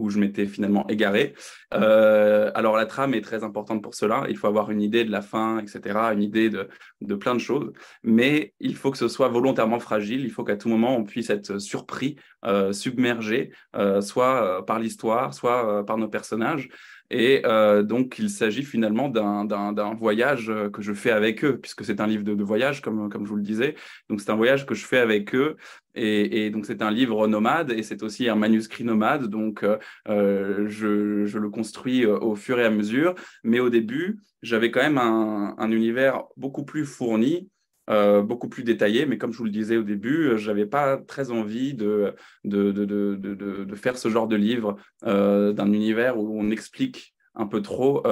où 0.00 0.10
je 0.10 0.18
m'étais 0.18 0.46
finalement 0.46 0.86
égaré. 0.88 1.34
Euh, 1.74 2.50
alors 2.54 2.76
la 2.76 2.86
trame 2.86 3.14
est 3.14 3.20
très 3.20 3.44
importante 3.44 3.82
pour 3.82 3.94
cela. 3.94 4.24
Il 4.28 4.36
faut 4.36 4.46
avoir 4.46 4.70
une 4.70 4.82
idée 4.82 5.04
de 5.04 5.10
la 5.10 5.22
fin, 5.22 5.58
etc., 5.58 5.98
une 6.12 6.22
idée 6.22 6.50
de, 6.50 6.68
de 7.00 7.14
plein 7.14 7.34
de 7.34 7.40
choses. 7.40 7.72
Mais 8.02 8.54
il 8.60 8.76
faut 8.76 8.90
que 8.90 8.98
ce 8.98 9.08
soit 9.08 9.28
volontairement 9.28 9.80
fragile. 9.80 10.24
Il 10.24 10.30
faut 10.30 10.44
qu'à 10.44 10.56
tout 10.56 10.68
moment 10.68 10.96
on 10.96 11.04
puisse 11.04 11.30
être 11.30 11.58
surpris, 11.58 12.16
euh, 12.44 12.72
submergé, 12.72 13.52
euh, 13.76 14.00
soit 14.00 14.64
par 14.66 14.78
l'histoire, 14.78 15.34
soit 15.34 15.84
par 15.86 15.98
nos 15.98 16.08
personnages. 16.08 16.68
Et 17.10 17.42
euh, 17.44 17.82
donc, 17.82 18.18
il 18.18 18.30
s'agit 18.30 18.62
finalement 18.62 19.08
d'un 19.08 19.94
voyage 19.94 20.48
euh, 20.48 20.70
que 20.70 20.80
je 20.80 20.92
fais 20.92 21.10
avec 21.10 21.44
eux, 21.44 21.58
puisque 21.58 21.84
c'est 21.84 22.00
un 22.00 22.06
livre 22.06 22.22
de, 22.22 22.42
voyage, 22.42 22.80
comme, 22.80 23.10
comme 23.10 23.24
je 23.24 23.30
vous 23.30 23.36
le 23.36 23.42
disais. 23.42 23.74
Donc, 24.08 24.20
c'est 24.20 24.30
un 24.30 24.36
voyage 24.36 24.64
que 24.64 24.74
je 24.74 24.86
fais 24.86 24.98
avec 24.98 25.34
eux. 25.34 25.56
Et, 25.96 26.50
donc, 26.50 26.66
c'est 26.66 26.82
un 26.82 26.90
livre 26.90 27.26
nomade 27.26 27.72
et 27.72 27.82
c'est 27.82 28.04
aussi 28.04 28.28
un 28.28 28.36
manuscrit 28.36 28.84
nomade. 28.84 29.26
Donc, 29.26 29.64
euh, 29.64 30.68
je, 30.68 31.26
je, 31.26 31.38
le 31.38 31.50
construis 31.50 32.06
au 32.06 32.36
fur 32.36 32.60
et 32.60 32.64
à 32.64 32.70
mesure. 32.70 33.16
Mais 33.42 33.58
au 33.58 33.70
début, 33.70 34.20
j'avais 34.42 34.70
quand 34.70 34.80
même 34.80 34.98
un, 34.98 35.56
un 35.58 35.70
univers 35.72 36.22
beaucoup 36.36 36.64
plus 36.64 36.84
fourni 36.84 37.50
euh, 37.90 38.22
beaucoup 38.22 38.48
plus 38.48 38.62
détaillé. 38.62 39.04
Mais 39.04 39.18
comme 39.18 39.32
je 39.32 39.38
vous 39.38 39.44
le 39.44 39.50
disais 39.50 39.76
au 39.76 39.82
début, 39.82 40.28
euh, 40.28 40.36
je 40.36 40.48
n'avais 40.48 40.66
pas 40.66 40.96
très 40.96 41.32
envie 41.32 41.74
de, 41.74 42.14
de, 42.44 42.70
de, 42.70 42.84
de, 43.16 43.74
faire 43.74 43.98
ce 43.98 44.08
genre 44.08 44.28
de 44.28 44.36
livre 44.36 44.76
euh, 45.06 45.52
d'un 45.52 45.72
univers 45.72 46.16
où 46.16 46.40
on 46.40 46.50
explique 46.50 47.14
un 47.34 47.46
peu 47.46 47.62
trop 47.62 48.06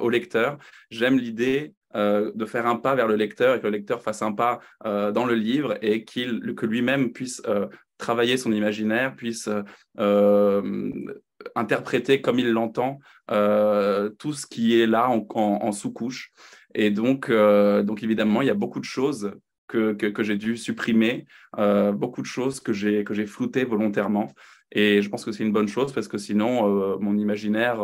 au 0.00 0.10
lecteur. 0.10 0.58
J'aime 0.90 1.18
l'idée 1.18 1.72
de 1.94 2.44
faire 2.44 2.66
un 2.66 2.76
pas 2.76 2.94
vers 2.94 3.08
le 3.08 3.14
lecteur 3.14 3.54
et 3.54 3.60
que 3.60 3.66
le 3.66 3.72
lecteur 3.72 4.02
fasse 4.02 4.22
un 4.22 4.32
pas 4.32 4.60
dans 4.84 5.24
le 5.26 5.34
livre 5.34 5.78
et 5.82 6.04
que 6.04 6.66
lui-même 6.66 7.12
puisse 7.12 7.42
travailler 7.98 8.36
son 8.36 8.52
imaginaire, 8.52 9.14
puisse 9.14 9.48
interpréter 11.54 12.20
comme 12.20 12.38
il 12.38 12.50
l'entend 12.50 12.98
tout 13.28 14.32
ce 14.32 14.46
qui 14.46 14.80
est 14.80 14.86
là 14.86 15.08
en 15.10 15.72
sous-couche. 15.72 16.32
Et 16.78 16.92
donc, 16.92 17.28
euh, 17.28 17.82
donc 17.82 18.04
évidemment, 18.04 18.40
il 18.40 18.46
y 18.46 18.50
a 18.50 18.54
beaucoup 18.54 18.78
de 18.78 18.84
choses 18.84 19.32
que, 19.66 19.92
que, 19.92 20.22
j'ai 20.22 20.36
dû 20.36 20.56
supprimer, 20.56 21.26
euh, 21.58 21.90
beaucoup 21.90 22.22
de 22.22 22.26
choses 22.26 22.60
que 22.60 22.72
j'ai 22.72 23.02
que 23.02 23.14
j'ai 23.14 23.26
floutées 23.26 23.64
volontairement. 23.64 24.28
Et 24.70 25.02
je 25.02 25.08
pense 25.08 25.24
que 25.24 25.32
c'est 25.32 25.42
une 25.42 25.52
bonne 25.52 25.66
chose 25.66 25.92
parce 25.92 26.06
que 26.06 26.18
sinon, 26.18 26.68
euh, 26.68 26.96
mon 27.00 27.18
imaginaire 27.18 27.80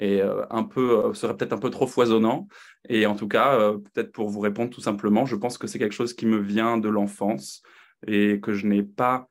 est 0.00 0.20
un 0.50 0.64
peu, 0.64 1.14
serait 1.14 1.36
peut-être 1.36 1.52
un 1.52 1.58
peu 1.58 1.70
trop 1.70 1.86
foisonnant. 1.86 2.48
Et 2.88 3.06
en 3.06 3.14
tout 3.14 3.28
cas, 3.28 3.72
peut-être 3.72 4.10
pour 4.10 4.28
vous 4.30 4.40
répondre 4.40 4.70
tout 4.70 4.80
simplement, 4.80 5.26
je 5.26 5.36
pense 5.36 5.56
que 5.56 5.68
c'est 5.68 5.78
quelque 5.78 5.94
chose 5.94 6.12
qui 6.12 6.26
me 6.26 6.38
vient 6.38 6.76
de 6.76 6.88
l'enfance 6.88 7.62
et 8.08 8.40
que 8.40 8.52
je 8.52 8.66
n'ai 8.66 8.82
pas, 8.82 9.28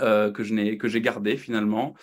que 0.00 0.42
je 0.42 0.52
n'ai 0.52 0.76
que 0.76 0.86
j'ai 0.86 1.00
gardé 1.00 1.38
finalement. 1.38 1.94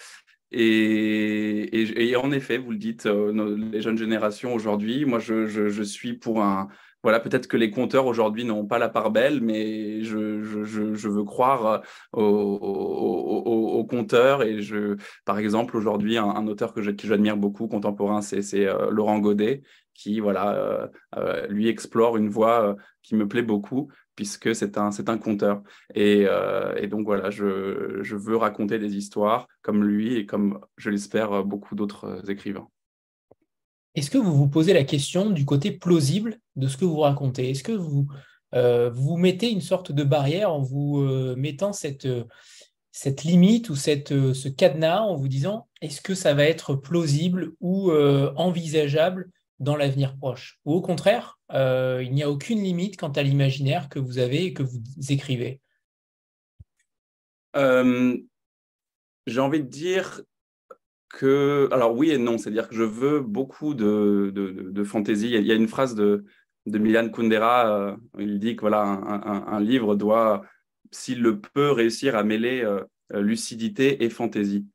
Et, 0.52 2.16
en 2.16 2.32
effet, 2.32 2.58
vous 2.58 2.72
le 2.72 2.78
dites, 2.78 3.06
euh, 3.06 3.58
les 3.72 3.82
jeunes 3.82 3.98
générations 3.98 4.54
aujourd'hui, 4.54 5.06
moi 5.06 5.20
je, 5.20 5.84
suis 5.84 6.14
pour 6.14 6.42
un... 6.42 6.68
Voilà, 7.04 7.20
peut-être 7.20 7.48
que 7.48 7.58
les 7.58 7.70
compteurs 7.70 8.08
aujourd'hui 8.08 8.46
n'ont 8.46 8.66
pas 8.66 8.80
la 8.80 8.90
part 8.90 9.12
belle, 9.12 9.40
mais 9.42 10.02
je, 10.02 10.18
veux 10.18 11.24
croire 11.24 11.84
aux, 12.14 12.22
aux, 12.22 13.86
compteurs. 13.86 14.42
Et 14.42 14.62
je, 14.62 14.96
par 15.24 15.38
exemple, 15.38 15.78
aujourd'hui, 15.78 16.18
un, 16.18 16.48
auteur 16.48 16.74
que 16.74 16.82
j'admire 16.82 17.38
beaucoup, 17.38 17.68
contemporain, 17.68 18.22
c'est 18.22 18.66
euh, 18.66 18.90
Laurent 18.90 19.20
Godet, 19.20 19.62
qui 19.94 20.20
voilà, 20.20 20.90
euh, 21.16 21.48
lui 21.48 21.68
explore 21.68 22.18
une 22.18 22.30
voie 22.30 22.76
qui 23.04 23.16
me 23.16 23.28
plaît 23.28 23.44
beaucoup 23.44 23.92
puisque 24.16 24.56
c'est 24.56 24.78
un, 24.78 24.92
c'est 24.92 25.10
un 25.10 25.18
conteur. 25.18 25.62
Et, 25.94 26.26
euh, 26.28 26.76
et, 26.78 26.88
donc 26.88 27.06
voilà, 27.06 27.30
je, 27.30 28.00
je, 28.02 28.16
veux 28.16 28.38
raconter 28.38 28.80
des 28.80 28.96
histoires 28.96 29.48
comme 29.62 29.84
lui 29.84 30.16
et 30.16 30.26
comme, 30.26 30.60
je 30.78 30.90
l'espère, 30.90 31.44
beaucoup 31.44 31.76
d'autres 31.76 32.30
écrivains. 32.30 32.68
Est-ce 33.96 34.10
que 34.10 34.18
vous 34.18 34.36
vous 34.36 34.48
posez 34.48 34.74
la 34.74 34.84
question 34.84 35.30
du 35.30 35.46
côté 35.46 35.72
plausible 35.72 36.40
de 36.56 36.68
ce 36.68 36.78
que 36.78 36.86
vous 36.86 37.00
racontez? 37.00 37.50
Est-ce 37.50 37.64
que 37.64 37.72
vous, 37.72 38.08
euh, 38.54 38.90
vous 38.90 39.18
mettez 39.18 39.50
une 39.50 39.62
sorte 39.62 39.92
de 39.92 40.04
barrière 40.04 40.52
en 40.52 40.62
vous 40.62 41.00
euh, 41.00 41.36
mettant 41.38 41.72
cette, 41.72 42.08
cette 42.92 43.24
limite 43.24 43.70
ou 43.70 43.76
cette, 43.76 44.10
ce 44.34 44.50
cadenas 44.50 45.02
en 45.02 45.16
vous 45.16 45.28
disant 45.28 45.68
est-ce 45.82 46.02
que 46.02 46.16
ça 46.16 46.34
va 46.34 46.44
être 46.44 46.76
plausible 46.76 47.54
ou 47.60 47.92
envisageable 47.92 49.30
dans 49.60 49.76
l'avenir 49.76 50.18
proche 50.18 50.60
Ou 50.66 50.74
au 50.74 50.82
contraire, 50.82 51.40
euh, 51.52 52.02
il 52.04 52.14
n'y 52.14 52.24
a 52.24 52.30
aucune 52.30 52.62
limite 52.62 52.98
quant 52.98 53.12
à 53.12 53.24
l'imaginaire 53.24 53.90
que 53.90 54.00
vous 54.00 54.18
avez 54.18 54.46
et 54.46 54.54
que 54.54 54.64
vous 54.64 54.82
écrivez 55.10 55.62
euh, 57.56 58.18
J'ai 59.28 59.40
envie 59.40 59.62
de 59.62 59.68
dire 59.68 60.22
que... 61.10 61.70
Alors 61.72 61.96
oui 61.96 62.12
et 62.12 62.18
non, 62.18 62.38
c'est-à-dire 62.38 62.68
que 62.68 62.76
je 62.76 62.84
veux 62.84 63.22
beaucoup 63.22 63.74
de, 63.74 64.84
fantaisie. 64.86 65.32
Il 65.32 65.46
y 65.46 65.52
a 65.52 65.56
une 65.56 65.68
phrase 65.68 65.96
de, 65.96 66.26
de 66.66 66.78
Milan 66.78 67.10
Kundera, 67.10 67.68
euh, 67.68 67.96
il 68.20 68.40
dit 68.40 68.56
que 68.56 68.62
voilà, 68.62 68.82
un, 68.82 69.60
livre 69.62 69.96
doit, 69.96 70.44
s'il 70.92 71.22
le 71.22 71.40
peut, 71.40 71.72
réussir 71.72 72.16
à 72.16 72.24
mêler 72.24 72.68
lucidité 73.12 74.04
et 74.04 74.10
fantaisie. 74.10 74.66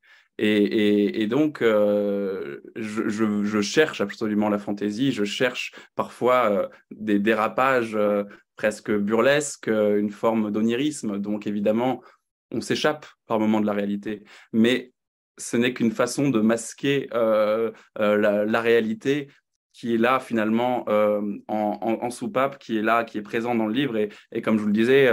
Et, 0.42 1.26
donc, 1.26 1.61
euh, 1.61 2.61
je, 2.74 3.61
cherche 3.61 4.00
absolument 4.00 4.48
la 4.48 4.59
fantaisie, 4.59 5.12
je 5.12 5.24
cherche 5.24 5.72
parfois 5.94 6.50
euh, 6.50 6.66
des 6.90 7.18
dérapages 7.18 7.94
euh, 7.94 8.24
presque 8.57 8.90
burlesques, 8.90 9.68
une 9.68 10.11
forme 10.11 10.50
d'onirisme. 10.50 11.18
Donc, 11.18 11.46
évidemment, 11.46 12.03
on 12.53 12.62
s'échappe 12.62 13.07
par 13.26 13.38
moments 13.38 13.61
de 13.61 13.66
la 13.66 13.74
réalité. 13.74 14.24
Mais 14.55 14.92
ce 15.37 15.59
n'est 15.59 15.74
qu'une 15.74 15.92
façon 15.92 16.31
de 16.31 16.40
masquer 16.40 17.09
la, 17.12 18.61
réalité 18.61 19.29
qui 19.74 19.94
est 19.94 19.98
là 19.98 20.20
finalement 20.20 20.87
en, 21.48 22.11
soupape, 22.11 22.59
qui 22.59 22.79
est 22.79 22.83
là, 22.83 23.05
qui 23.05 23.18
est 23.18 23.22
présent 23.22 23.55
dans 23.55 23.66
le 23.66 23.74
livre. 23.74 23.96
Et, 24.33 24.42
comme 24.42 24.57
je 24.57 24.62
vous 24.62 24.68
le 24.68 24.72
disais, 24.72 25.11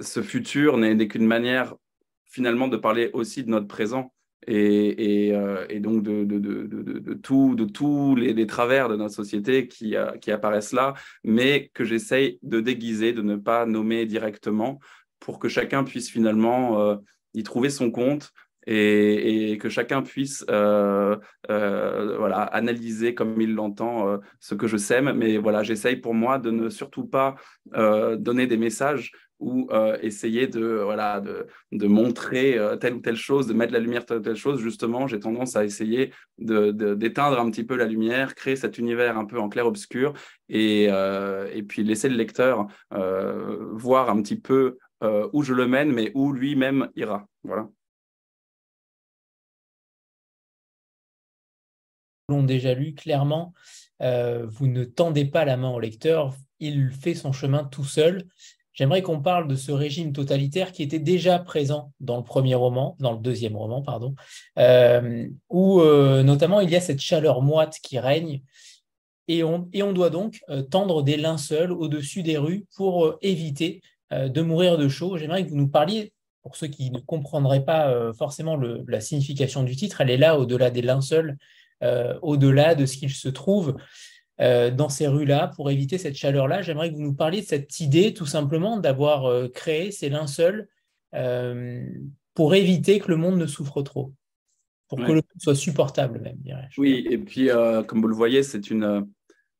ce 0.00 0.22
futur 0.22 0.78
n'est 0.78 1.08
qu'une 1.08 1.26
manière 1.26 1.74
finalement 2.30 2.68
de 2.68 2.76
parler 2.76 3.10
aussi 3.12 3.44
de 3.44 3.50
notre 3.50 3.66
présent 3.66 4.12
et, 4.46 5.30
euh, 5.32 5.66
donc 5.80 6.02
de, 6.02 6.24
de 6.24 7.64
tous 7.64 8.16
les, 8.16 8.46
travers 8.46 8.88
de 8.88 8.96
notre 8.96 9.14
société 9.14 9.68
qui, 9.68 9.96
euh, 9.96 10.12
qui 10.18 10.30
apparaissent 10.30 10.72
là, 10.72 10.94
mais 11.24 11.70
que 11.74 11.84
j'essaye 11.84 12.38
de 12.42 12.60
déguiser, 12.60 13.12
de 13.12 13.22
ne 13.22 13.36
pas 13.36 13.66
nommer 13.66 14.06
directement 14.06 14.80
pour 15.18 15.38
que 15.38 15.48
chacun 15.48 15.84
puisse 15.84 16.10
finalement 16.10 16.80
euh, 16.80 16.96
y 17.34 17.42
trouver 17.42 17.70
son 17.70 17.90
compte 17.90 18.32
et, 18.66 19.58
que 19.58 19.68
chacun 19.68 20.02
puisse 20.02 20.44
euh, 20.50 21.16
euh, 21.50 22.16
voilà, 22.18 22.42
analyser 22.42 23.14
comme 23.14 23.40
il 23.40 23.54
l'entend 23.54 24.18
ce 24.38 24.54
que 24.54 24.66
je 24.66 24.76
sème. 24.76 25.12
Mais 25.12 25.38
voilà, 25.38 25.62
j'essaye 25.62 25.96
pour 25.96 26.14
moi 26.14 26.38
de 26.38 26.50
ne 26.50 26.68
surtout 26.68 27.06
pas 27.06 27.36
donner 27.74 28.46
des 28.46 28.56
messages 28.56 29.12
ou 29.40 29.66
euh, 29.72 29.96
essayer 30.02 30.46
de, 30.46 30.80
voilà, 30.84 31.20
de, 31.20 31.86
montrer 31.86 32.58
euh, 32.58 32.76
telle 32.76 32.94
ou 32.94 33.00
telle 33.00 33.16
chose, 33.16 33.46
de 33.46 33.54
mettre 33.54 33.72
la 33.72 33.78
lumière 33.78 34.04
telle 34.04 34.18
ou 34.18 34.22
telle 34.22 34.36
chose, 34.36 34.60
justement, 34.60 35.06
j'ai 35.06 35.18
tendance 35.18 35.56
à 35.56 35.64
essayer 35.64 36.12
d'éteindre 36.38 37.36
de, 37.36 37.40
un 37.40 37.50
petit 37.50 37.64
peu 37.64 37.74
la 37.76 37.86
lumière, 37.86 38.34
créer 38.34 38.56
cet 38.56 38.78
univers 38.78 39.18
un 39.18 39.24
peu 39.24 39.40
en 39.40 39.48
clair-obscur 39.48 40.12
et, 40.48 40.88
euh, 40.90 41.50
et 41.52 41.62
puis 41.62 41.82
laisser 41.82 42.08
le 42.08 42.16
lecteur 42.16 42.66
voir 42.90 44.10
un 44.10 44.20
petit 44.22 44.38
peu 44.38 44.78
où 45.32 45.42
je 45.42 45.54
le 45.54 45.66
mène, 45.66 45.90
mais 45.92 46.12
où 46.14 46.32
lui-même 46.32 46.90
ira. 46.94 47.26
Voilà. 47.42 47.68
Déjà 52.42 52.74
lu 52.74 52.94
clairement, 52.94 53.52
vous 54.00 54.66
ne 54.66 54.84
tendez 54.84 55.24
pas 55.24 55.44
la 55.44 55.56
main 55.56 55.70
au 55.70 55.80
lecteur, 55.80 56.34
il 56.60 56.90
fait 56.90 57.14
son 57.14 57.32
chemin 57.32 57.64
tout 57.64 57.84
seul. 57.84 58.26
J'aimerais 58.72 59.02
qu'on 59.02 59.20
parle 59.20 59.48
de 59.48 59.56
ce 59.56 59.72
régime 59.72 60.12
totalitaire 60.12 60.72
qui 60.72 60.82
était 60.82 61.00
déjà 61.00 61.38
présent 61.38 61.92
dans 62.00 62.16
le 62.16 62.22
premier 62.22 62.54
roman, 62.54 62.96
dans 62.98 63.12
le 63.12 63.18
deuxième 63.18 63.56
roman, 63.56 63.82
pardon, 63.82 64.14
euh, 64.58 65.26
où 65.50 65.80
euh, 65.80 66.22
notamment 66.22 66.60
il 66.60 66.70
y 66.70 66.76
a 66.76 66.80
cette 66.80 67.00
chaleur 67.00 67.42
moite 67.42 67.78
qui 67.82 67.98
règne, 67.98 68.42
et 69.28 69.44
on, 69.44 69.68
et 69.72 69.82
on 69.82 69.92
doit 69.92 70.08
donc 70.08 70.40
euh, 70.48 70.62
tendre 70.62 71.02
des 71.02 71.16
linceuls 71.16 71.72
au-dessus 71.72 72.22
des 72.22 72.38
rues 72.38 72.64
pour 72.76 73.18
éviter 73.22 73.82
de 74.12 74.40
mourir 74.40 74.76
de 74.76 74.88
chaud. 74.88 75.18
J'aimerais 75.18 75.44
que 75.44 75.50
vous 75.50 75.56
nous 75.56 75.68
parliez, 75.68 76.12
pour 76.42 76.56
ceux 76.56 76.66
qui 76.66 76.90
ne 76.90 76.98
comprendraient 76.98 77.64
pas 77.64 78.12
forcément 78.14 78.56
la 78.88 79.00
signification 79.00 79.62
du 79.62 79.76
titre, 79.76 80.00
elle 80.00 80.10
est 80.10 80.16
là 80.16 80.36
au-delà 80.36 80.70
des 80.70 80.82
linceuls, 80.82 81.36
au-delà 82.22 82.74
de 82.74 82.86
ce 82.86 82.96
qu'il 82.96 83.10
se 83.10 83.28
trouve 83.28 83.76
euh, 84.40 84.70
dans 84.70 84.88
ces 84.88 85.06
rues-là 85.06 85.48
pour 85.54 85.70
éviter 85.70 85.98
cette 85.98 86.14
chaleur-là. 86.14 86.62
J'aimerais 86.62 86.90
que 86.90 86.94
vous 86.94 87.02
nous 87.02 87.14
parliez 87.14 87.42
de 87.42 87.46
cette 87.46 87.78
idée 87.80 88.14
tout 88.14 88.24
simplement 88.24 88.78
d'avoir 88.78 89.26
euh, 89.26 89.48
créé 89.48 89.90
ces 89.90 90.08
linceuls 90.08 90.66
euh, 91.14 91.84
pour 92.32 92.54
éviter 92.54 93.00
que 93.00 93.08
le 93.08 93.16
monde 93.16 93.36
ne 93.36 93.44
souffre 93.44 93.82
trop, 93.82 94.14
pour 94.88 94.98
que 94.98 95.08
le 95.08 95.16
monde 95.16 95.24
soit 95.36 95.54
supportable 95.54 96.20
même, 96.20 96.38
dirais-je. 96.38 96.80
Oui, 96.80 97.06
et 97.10 97.18
puis 97.18 97.50
comme 97.86 98.00
vous 98.00 98.08
le 98.08 98.14
voyez, 98.14 98.42
c'est 98.42 98.70
une, 98.70 99.06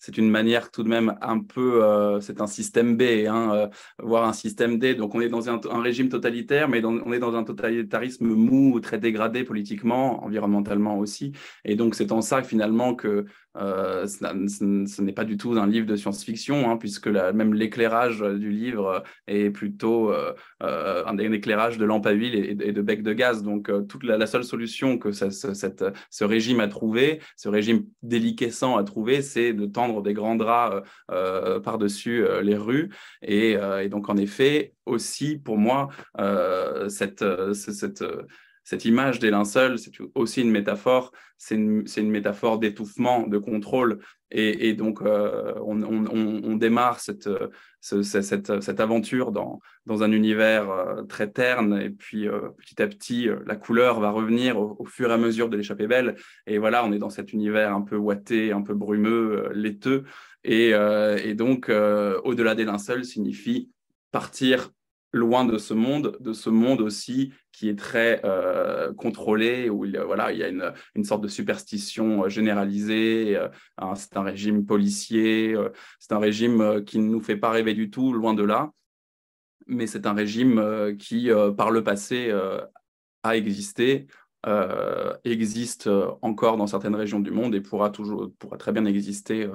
c'est 0.01 0.17
une 0.19 0.31
manière 0.31 0.71
tout 0.71 0.83
de 0.83 0.89
même 0.89 1.17
un 1.21 1.39
peu, 1.39 1.85
euh, 1.85 2.21
c'est 2.21 2.41
un 2.41 2.47
système 2.47 2.97
B, 2.97 3.03
hein, 3.29 3.55
euh, 3.55 3.69
voire 4.03 4.25
un 4.25 4.33
système 4.33 4.79
D. 4.79 4.95
Donc 4.95 5.15
on 5.15 5.21
est 5.21 5.29
dans 5.29 5.49
un, 5.51 5.61
régime 5.81 6.09
totalitaire, 6.09 6.69
mais 6.69 6.83
on 6.85 7.13
est 7.13 7.19
dans 7.19 7.37
un 7.37 7.45
totalitarisme 7.45 8.27
mou, 8.27 8.81
très 8.81 8.99
dégradé 8.99 9.45
politiquement, 9.45 10.25
environnementalement 10.25 10.99
aussi. 10.99 11.33
Et 11.65 11.77
donc 11.77 11.95
c'est 11.95 12.13
en 12.13 12.23
ça 12.23 12.43
finalement 12.43 12.95
que 12.95 13.27
euh, 13.57 14.07
ce 14.07 15.03
n'est 15.03 15.13
pas 15.13 15.25
du 15.25 15.37
tout 15.37 15.53
un 15.53 15.67
livre 15.67 15.87
de 15.87 15.97
science-fiction, 15.97 16.71
hein, 16.71 16.77
puisque 16.77 17.09
même 17.09 17.55
l'éclairage 17.55 18.21
du 18.21 18.51
livre 18.51 19.03
est 19.27 19.51
plutôt 19.51 20.13
euh, 20.13 20.33
euh, 20.63 21.05
un, 21.07 21.19
éclairage 21.19 21.77
de 21.77 21.85
lampe 21.85 22.07
à 22.07 22.13
huile 22.13 22.35
et, 22.35 22.73
de 22.73 22.83
bec 22.83 23.03
de 23.03 23.13
gaz. 23.13 23.43
Donc, 23.43 23.71
toute 23.89 24.05
la, 24.05 24.27
seule 24.27 24.45
solution 24.45 24.99
que 24.99 25.11
ce, 25.11 26.25
régime 26.25 26.61
a 26.61 26.69
trouvé, 26.69 27.21
ce 27.37 27.49
régime 27.49 27.87
déliquescent 28.03 28.77
a 28.77 28.85
trouvé, 28.85 29.23
c'est 29.23 29.53
de 29.53 29.67
tendre 29.67 30.03
des 30.03 30.15
grands 30.15 30.37
draps 30.37 30.87
par-dessus 31.09 32.25
les 32.43 32.57
rues. 32.57 32.91
Et, 33.23 33.57
donc, 33.89 34.09
en 34.09 34.17
effet, 34.17 34.75
aussi, 34.87 35.39
pour 35.39 35.59
moi, 35.59 35.89
cette 36.89 37.25
cette 38.64 38.85
image 38.85 39.18
des 39.18 39.31
linceuls, 39.31 39.79
c'est 39.79 39.92
aussi 40.14 40.42
une 40.42 40.51
métaphore, 40.51 41.12
c'est 41.38 41.57
une, 41.57 42.11
métaphore 42.11 42.59
d'étouffement, 42.59 43.27
de 43.27 43.38
contrôle. 43.38 43.99
Et, 44.31 44.75
donc, 44.75 45.03
euh, 45.03 45.55
on, 45.64 46.55
démarre 46.55 47.01
cette, 47.01 47.29
cette, 47.81 48.81
aventure 48.81 49.33
dans, 49.33 49.59
dans, 49.87 50.05
un 50.05 50.12
univers 50.12 50.70
euh, 50.70 51.03
très 51.03 51.31
terne. 51.31 51.81
Et 51.81 51.90
puis, 51.90 52.29
euh, 52.29 52.51
petit 52.59 52.81
à 52.81 52.87
petit, 52.87 53.29
la 53.44 53.57
couleur 53.57 53.99
va 53.99 54.11
revenir 54.11 54.61
au, 54.61 54.85
fur 54.85 55.11
et 55.11 55.14
à 55.14 55.18
mesure 55.18 55.49
de 55.49 55.57
l'échappée 55.57 55.88
belle. 55.88 56.14
Et 56.46 56.59
voilà, 56.59 56.85
on 56.85 56.92
est 56.92 56.99
dans 56.99 57.11
cet 57.11 57.33
univers 57.33 57.75
un 57.75 57.83
peu 57.83 57.96
ouaté, 57.96 58.53
un 58.53 58.62
peu 58.62 58.75
brumeux, 58.75 59.51
laiteux. 59.53 60.05
Et, 60.44 60.70
et 60.70 61.35
donc, 61.35 61.68
au-delà 61.68 62.55
des 62.55 62.64
linceuls 62.64 63.05
signifie 63.05 63.70
partir 64.12 64.70
loin 65.12 65.44
de 65.44 65.59
ce 65.59 65.75
monde, 65.75 66.16
de 66.20 66.33
ce 66.33 66.51
monde 66.51 66.81
aussi 66.81 67.33
qui 67.53 67.68
est 67.68 67.79
très 67.79 68.20
euh, 68.25 68.92
contrôlé, 68.94 69.68
où 69.68 69.85
il, 69.85 69.99
voilà, 69.99 70.33
il 70.33 70.38
y 70.38 70.42
a 70.42 70.49
une, 70.49 70.73
une 70.94 71.05
sorte 71.05 71.23
de 71.23 71.29
superstition 71.29 72.25
euh, 72.25 72.29
généralisée, 72.29 73.37
euh, 73.37 73.49
c'est 73.94 74.16
un 74.16 74.23
régime 74.23 74.64
policier, 74.64 75.57
c'est 75.99 76.12
un 76.12 76.18
régime 76.18 76.85
qui 76.85 76.99
ne 76.99 77.09
nous 77.09 77.20
fait 77.20 77.37
pas 77.37 77.51
rêver 77.51 77.75
du 77.75 77.90
tout, 77.90 78.12
loin 78.12 78.35
de 78.35 78.44
là, 78.44 78.70
mais 79.66 79.87
c'est 79.87 80.07
un 80.07 80.14
régime 80.14 80.96
qui, 80.99 81.31
par 81.57 81.70
le 81.70 81.85
passé, 81.85 82.33
a 83.23 83.37
existé, 83.37 84.07
existe 85.25 85.88
encore 86.23 86.57
dans 86.57 86.66
certaines 86.66 86.94
régions 86.94 87.20
du 87.20 87.31
monde 87.31 87.55
et 87.55 87.61
pourra 87.61 87.90
toujours 87.90 88.31
pourra 88.38 88.57
très 88.57 88.73
bien 88.73 88.85
exister. 88.85 89.49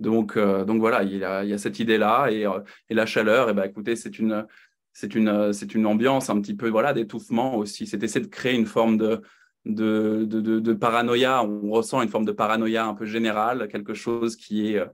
donc, 0.00 0.38
donc 0.38 0.80
voilà, 0.80 1.02
il 1.02 1.16
y 1.16 1.24
a, 1.24 1.58
cette 1.58 1.78
idée-là 1.78 2.30
et, 2.30 2.46
et, 2.90 2.94
la 2.94 3.06
chaleur, 3.06 3.48
et 3.48 3.52
eh 3.52 3.54
ben, 3.54 3.64
écoutez, 3.64 3.96
c'est 3.96 4.18
une 4.18 4.46
c'est 4.94 5.14
une, 5.14 5.28
euh, 5.28 5.52
c'est 5.52 5.74
une 5.74 5.86
ambiance 5.86 6.30
un 6.30 6.40
petit 6.40 6.54
peu 6.54 6.70
voilà, 6.70 6.94
d'étouffement 6.94 7.56
aussi. 7.56 7.86
C'est 7.86 8.02
essayer 8.02 8.24
de 8.24 8.30
créer 8.30 8.54
une 8.54 8.64
forme 8.64 8.96
de, 8.96 10.72
paranoïa. 10.72 11.44
On 11.44 11.70
ressent 11.70 12.00
une 12.00 12.08
forme 12.08 12.24
de 12.24 12.32
paranoïa 12.32 12.86
un 12.86 12.94
peu 12.94 13.04
générale, 13.04 13.68
quelque 13.68 13.92
chose 13.92 14.36
qui 14.36 14.68
est, 14.72 14.78
euh, 14.78 14.86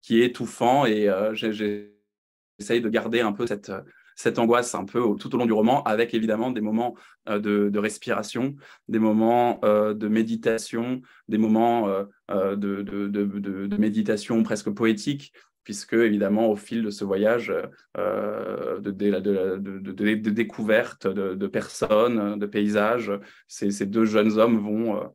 qui 0.00 0.20
est 0.20 0.26
étouffant. 0.26 0.86
Et 0.86 1.08
euh, 1.08 1.34
j'essaye 1.34 2.80
de 2.80 2.88
garder 2.88 3.20
un 3.20 3.32
peu 3.32 3.46
cette, 3.46 4.38
angoisse 4.38 4.74
un 4.74 4.86
peu 4.86 5.02
tout 5.20 5.34
au 5.34 5.38
long 5.38 5.46
du 5.46 5.52
roman, 5.52 5.82
avec 5.82 6.14
évidemment 6.14 6.50
des 6.50 6.62
moments 6.62 6.94
de, 7.26 7.78
respiration, 7.78 8.56
des 8.88 8.98
moments 8.98 9.60
de 9.62 10.08
méditation, 10.08 11.02
des 11.28 11.38
moments 11.38 11.88
de, 12.28 13.76
méditation 13.76 14.42
presque 14.42 14.70
poétique 14.70 15.32
puisque 15.64 15.94
évidemment 15.94 16.50
au 16.50 16.56
fil 16.56 16.82
de 16.82 16.90
ce 16.90 17.04
voyage 17.04 17.52
euh, 17.96 18.80
de, 18.80 18.90
de, 18.90 20.30
découverte 20.30 21.06
de, 21.06 21.46
personnes, 21.46 22.38
de 22.38 22.46
paysages, 22.46 23.12
ces, 23.46 23.86
deux 23.86 24.04
jeunes 24.04 24.38
hommes 24.38 24.58
vont, 24.58 24.96
euh, 24.96 25.06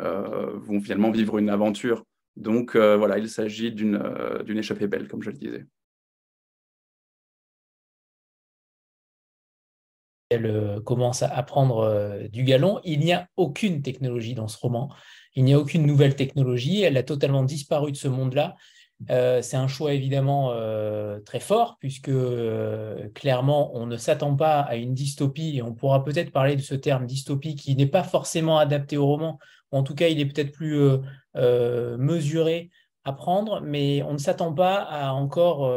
euh, 0.00 0.58
vont 0.58 0.80
finalement 0.80 1.10
vivre 1.10 1.38
une 1.38 1.50
aventure. 1.50 2.04
Donc 2.36 2.76
voilà, 2.76 3.18
il 3.18 3.28
s'agit 3.28 3.72
d'une 3.72 3.98
échappée 4.48 4.86
belle, 4.86 5.06
comme 5.06 5.22
je 5.22 5.30
le 5.30 5.36
disais. 5.36 5.66
Elle 10.30 10.80
commence 10.86 11.22
à 11.22 11.42
prendre 11.42 12.26
du 12.30 12.42
galon. 12.42 12.80
Il 12.84 13.00
n'y 13.00 13.12
a 13.12 13.28
aucune 13.36 13.82
technologie 13.82 14.34
dans 14.34 14.48
ce 14.48 14.56
roman. 14.56 14.90
Il 15.34 15.44
n'y 15.44 15.52
a 15.52 15.58
aucune 15.58 15.84
nouvelle 15.84 16.16
technologie. 16.16 16.80
Elle 16.80 16.96
a 16.96 17.02
totalement 17.02 17.44
disparu 17.44 17.92
de 17.92 17.98
ce 17.98 18.08
monde-là. 18.08 18.56
Euh, 19.10 19.42
c'est 19.42 19.56
un 19.56 19.68
choix 19.68 19.92
évidemment 19.92 20.52
euh, 20.52 21.20
très 21.20 21.40
fort, 21.40 21.76
puisque 21.78 22.08
euh, 22.08 23.08
clairement, 23.14 23.74
on 23.74 23.86
ne 23.86 23.96
s'attend 23.96 24.34
pas 24.36 24.60
à 24.60 24.76
une 24.76 24.94
dystopie, 24.94 25.56
et 25.56 25.62
on 25.62 25.74
pourra 25.74 26.04
peut-être 26.04 26.30
parler 26.30 26.56
de 26.56 26.62
ce 26.62 26.74
terme 26.74 27.06
dystopie 27.06 27.54
qui 27.54 27.74
n'est 27.76 27.86
pas 27.86 28.02
forcément 28.02 28.58
adapté 28.58 28.96
au 28.96 29.06
roman, 29.06 29.38
en 29.70 29.82
tout 29.82 29.94
cas, 29.94 30.08
il 30.08 30.20
est 30.20 30.26
peut-être 30.26 30.52
plus 30.52 30.78
mesuré 31.34 32.70
à 33.04 33.12
prendre, 33.14 33.62
mais 33.62 34.02
on 34.02 34.12
ne 34.12 34.18
s'attend 34.18 34.52
pas 34.52 34.82
à 34.82 35.12
encore 35.12 35.74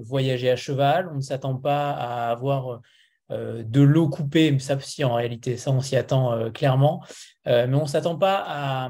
voyager 0.00 0.50
à 0.50 0.56
cheval, 0.56 1.10
on 1.12 1.16
ne 1.16 1.20
s'attend 1.20 1.54
pas 1.54 1.90
à 1.90 2.30
avoir 2.30 2.80
de 3.28 3.80
l'eau 3.82 4.08
coupée, 4.08 4.58
ça 4.58 4.80
si 4.80 5.04
en 5.04 5.12
réalité, 5.12 5.58
ça 5.58 5.70
on 5.70 5.82
s'y 5.82 5.96
attend 5.96 6.50
clairement, 6.52 7.04
mais 7.44 7.74
on 7.74 7.82
ne 7.82 7.88
s'attend 7.88 8.16
pas 8.16 8.42
à 8.46 8.88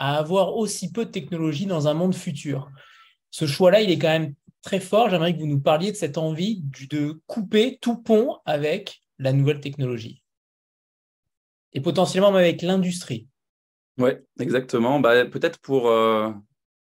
à 0.00 0.16
avoir 0.16 0.56
aussi 0.56 0.90
peu 0.90 1.04
de 1.04 1.10
technologie 1.10 1.66
dans 1.66 1.86
un 1.86 1.94
monde 1.94 2.14
futur. 2.14 2.68
Ce 3.30 3.46
choix-là, 3.46 3.82
il 3.82 3.90
est 3.90 3.98
quand 3.98 4.08
même 4.08 4.34
très 4.62 4.80
fort. 4.80 5.08
J'aimerais 5.10 5.34
que 5.34 5.38
vous 5.38 5.46
nous 5.46 5.60
parliez 5.60 5.92
de 5.92 5.96
cette 5.96 6.18
envie 6.18 6.62
de 6.90 7.20
couper 7.28 7.78
tout 7.80 8.02
pont 8.02 8.38
avec 8.44 9.02
la 9.18 9.32
nouvelle 9.32 9.60
technologie 9.60 10.22
et 11.72 11.80
potentiellement 11.80 12.32
même 12.32 12.42
avec 12.42 12.62
l'industrie. 12.62 13.28
Oui, 13.98 14.10
exactement. 14.38 15.00
Bah, 15.00 15.24
Peut-être 15.26 15.58
pour, 15.60 15.88
euh, 15.88 16.30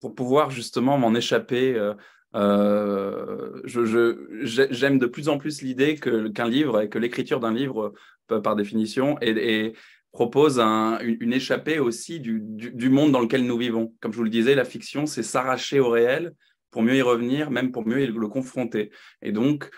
pour 0.00 0.14
pouvoir 0.14 0.50
justement 0.50 0.98
m'en 0.98 1.14
échapper. 1.14 1.74
Euh, 1.74 1.94
euh, 2.34 3.62
j'aime 3.64 4.98
de 4.98 5.06
plus 5.06 5.28
en 5.28 5.38
plus 5.38 5.62
l'idée 5.62 5.96
qu'un 5.96 6.48
livre 6.48 6.82
et 6.82 6.88
que 6.88 6.98
l'écriture 6.98 7.40
d'un 7.40 7.52
livre, 7.52 7.94
par 8.26 8.56
définition, 8.56 9.18
est, 9.20 9.74
propose 10.16 10.58
une, 10.58 11.34
échappée 11.34 11.78
aussi 11.78 12.20
du, 12.20 12.88
monde 12.88 13.12
dans 13.12 13.20
lequel 13.20 13.44
nous 13.44 13.58
vivons. 13.58 13.92
Comme 14.00 14.12
je 14.12 14.16
vous 14.16 14.24
le 14.24 14.30
disais, 14.30 14.54
la 14.54 14.64
fiction, 14.64 15.04
c'est 15.04 15.22
s'arracher 15.22 15.78
au 15.78 15.90
réel 15.90 16.32
pour 16.70 16.82
mieux 16.82 16.96
y 16.96 17.02
revenir, 17.02 17.50
même 17.50 17.70
pour 17.70 17.86
mieux 17.86 18.06
le 18.06 18.28
confronter. 18.28 18.90
Et 19.20 19.30
donc, 19.30 19.68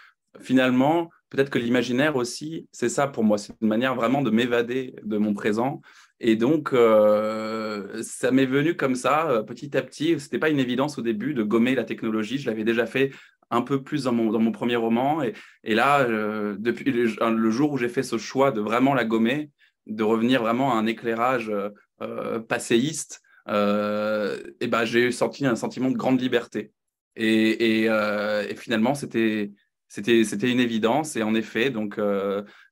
finalement, 0.40 1.10
peut-être 1.28 1.50
que 1.50 1.58
l'imaginaire 1.58 2.14
aussi, 2.14 2.68
c'est 2.70 2.88
ça 2.88 3.08
pour 3.08 3.24
moi, 3.24 3.36
c'est 3.36 3.52
une 3.60 3.66
manière 3.66 3.96
vraiment 3.96 4.22
de 4.22 4.30
m'évader 4.30 4.94
de 5.02 5.18
mon 5.18 5.34
présent. 5.34 5.80
Et 6.20 6.36
donc, 6.36 6.72
euh, 6.72 8.00
ça 8.04 8.30
m'est 8.30 8.46
venu 8.46 8.76
comme 8.76 8.94
ça, 8.94 9.28
euh, 9.28 9.42
petit 9.42 9.76
à 9.76 9.82
petit. 9.82 10.20
Ce 10.20 10.26
n'était 10.26 10.38
pas 10.38 10.50
une 10.50 10.60
évidence 10.60 10.98
au 10.98 11.02
début 11.02 11.34
de 11.34 11.42
gommer 11.42 11.74
la 11.74 11.84
technologie. 11.84 12.38
Je 12.38 12.48
l'avais 12.48 12.64
déjà 12.64 12.86
fait 12.86 13.10
un 13.50 13.62
peu 13.62 13.82
plus 13.82 14.04
dans 14.04 14.12
mon, 14.12 14.52
premier 14.52 14.76
roman. 14.76 15.20
Et, 15.64 15.74
là, 15.74 16.02
euh, 16.02 16.54
depuis 16.60 16.84
le, 16.92 17.50
jour 17.50 17.72
où 17.72 17.76
j'ai 17.76 17.88
fait 17.88 18.04
ce 18.04 18.18
choix 18.18 18.52
de 18.52 18.60
vraiment 18.60 18.94
la 18.94 19.04
gommer, 19.04 19.50
de 19.88 20.02
revenir 20.02 20.42
vraiment 20.42 20.72
à 20.72 20.76
un 20.76 20.86
éclairage 20.86 21.48
euh, 21.48 21.70
euh 22.02 22.38
passéiste, 22.40 23.20
euh, 23.48 24.38
et 24.60 24.68
ben, 24.68 24.84
j'ai 24.84 25.10
senti 25.10 25.46
un 25.46 25.56
sentiment 25.56 25.90
de 25.90 25.96
grande 25.96 26.20
liberté. 26.20 26.72
Et, 27.16 27.88
finalement, 28.56 28.94
c'était 28.94 29.50
c'était 29.88 30.50
une 30.52 30.60
évidence. 30.60 31.16
Et 31.16 31.22
en 31.22 31.34
effet, 31.34 31.70
donc 31.70 31.98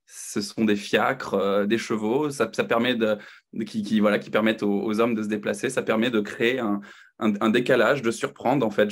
ce 0.05 0.41
sont 0.41 0.63
des 0.63 0.75
fiacres, 0.75 1.65
des 1.65 1.77
chevaux. 1.77 2.29
Ça, 2.29 2.49
ça 2.53 2.63
permet 2.63 2.95
de, 2.95 3.17
qui, 3.65 3.99
voilà 3.99 4.19
qui 4.19 4.29
permettent 4.29 4.63
aux, 4.63 4.99
hommes 5.01 5.15
de 5.15 5.23
se 5.23 5.27
déplacer. 5.27 5.69
Ça 5.69 5.81
permet 5.81 6.11
de 6.11 6.21
créer 6.21 6.59
un, 6.59 6.79
un, 7.19 7.49
décalage, 7.49 8.01
de 8.03 8.11
surprendre. 8.11 8.65
En 8.65 8.69
fait, 8.69 8.89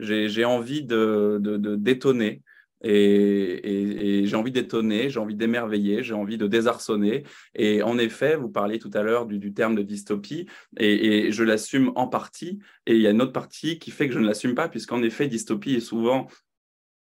j'ai 0.00 0.44
envie 0.44 0.82
de, 0.82 1.38
de 1.40 1.76
détonner. 1.76 2.42
Et, 2.82 4.22
j'ai 4.24 4.36
envie 4.36 4.52
d'étonner, 4.52 5.10
j'ai 5.10 5.20
envie 5.20 5.34
d'émerveiller, 5.34 6.02
j'ai 6.02 6.14
envie 6.14 6.38
de 6.38 6.46
désarçonner. 6.46 7.24
Et 7.54 7.82
en 7.82 7.98
effet, 7.98 8.36
vous 8.36 8.48
parliez 8.48 8.78
tout 8.78 8.90
à 8.94 9.02
l'heure 9.02 9.26
du, 9.26 9.52
terme 9.52 9.74
de 9.74 9.82
dystopie, 9.82 10.46
et, 10.76 11.32
je 11.32 11.44
l'assume 11.44 11.92
en 11.94 12.06
partie. 12.08 12.58
Et 12.86 12.94
il 12.94 13.00
y 13.00 13.06
a 13.06 13.10
une 13.10 13.22
autre 13.22 13.32
partie 13.32 13.78
qui 13.78 13.90
fait 13.90 14.08
que 14.08 14.14
je 14.14 14.20
ne 14.20 14.26
l'assume 14.26 14.54
pas, 14.54 14.68
puisqu'en 14.68 15.02
effet, 15.02 15.28
dystopie 15.28 15.74
est 15.74 15.80
souvent 15.80 16.28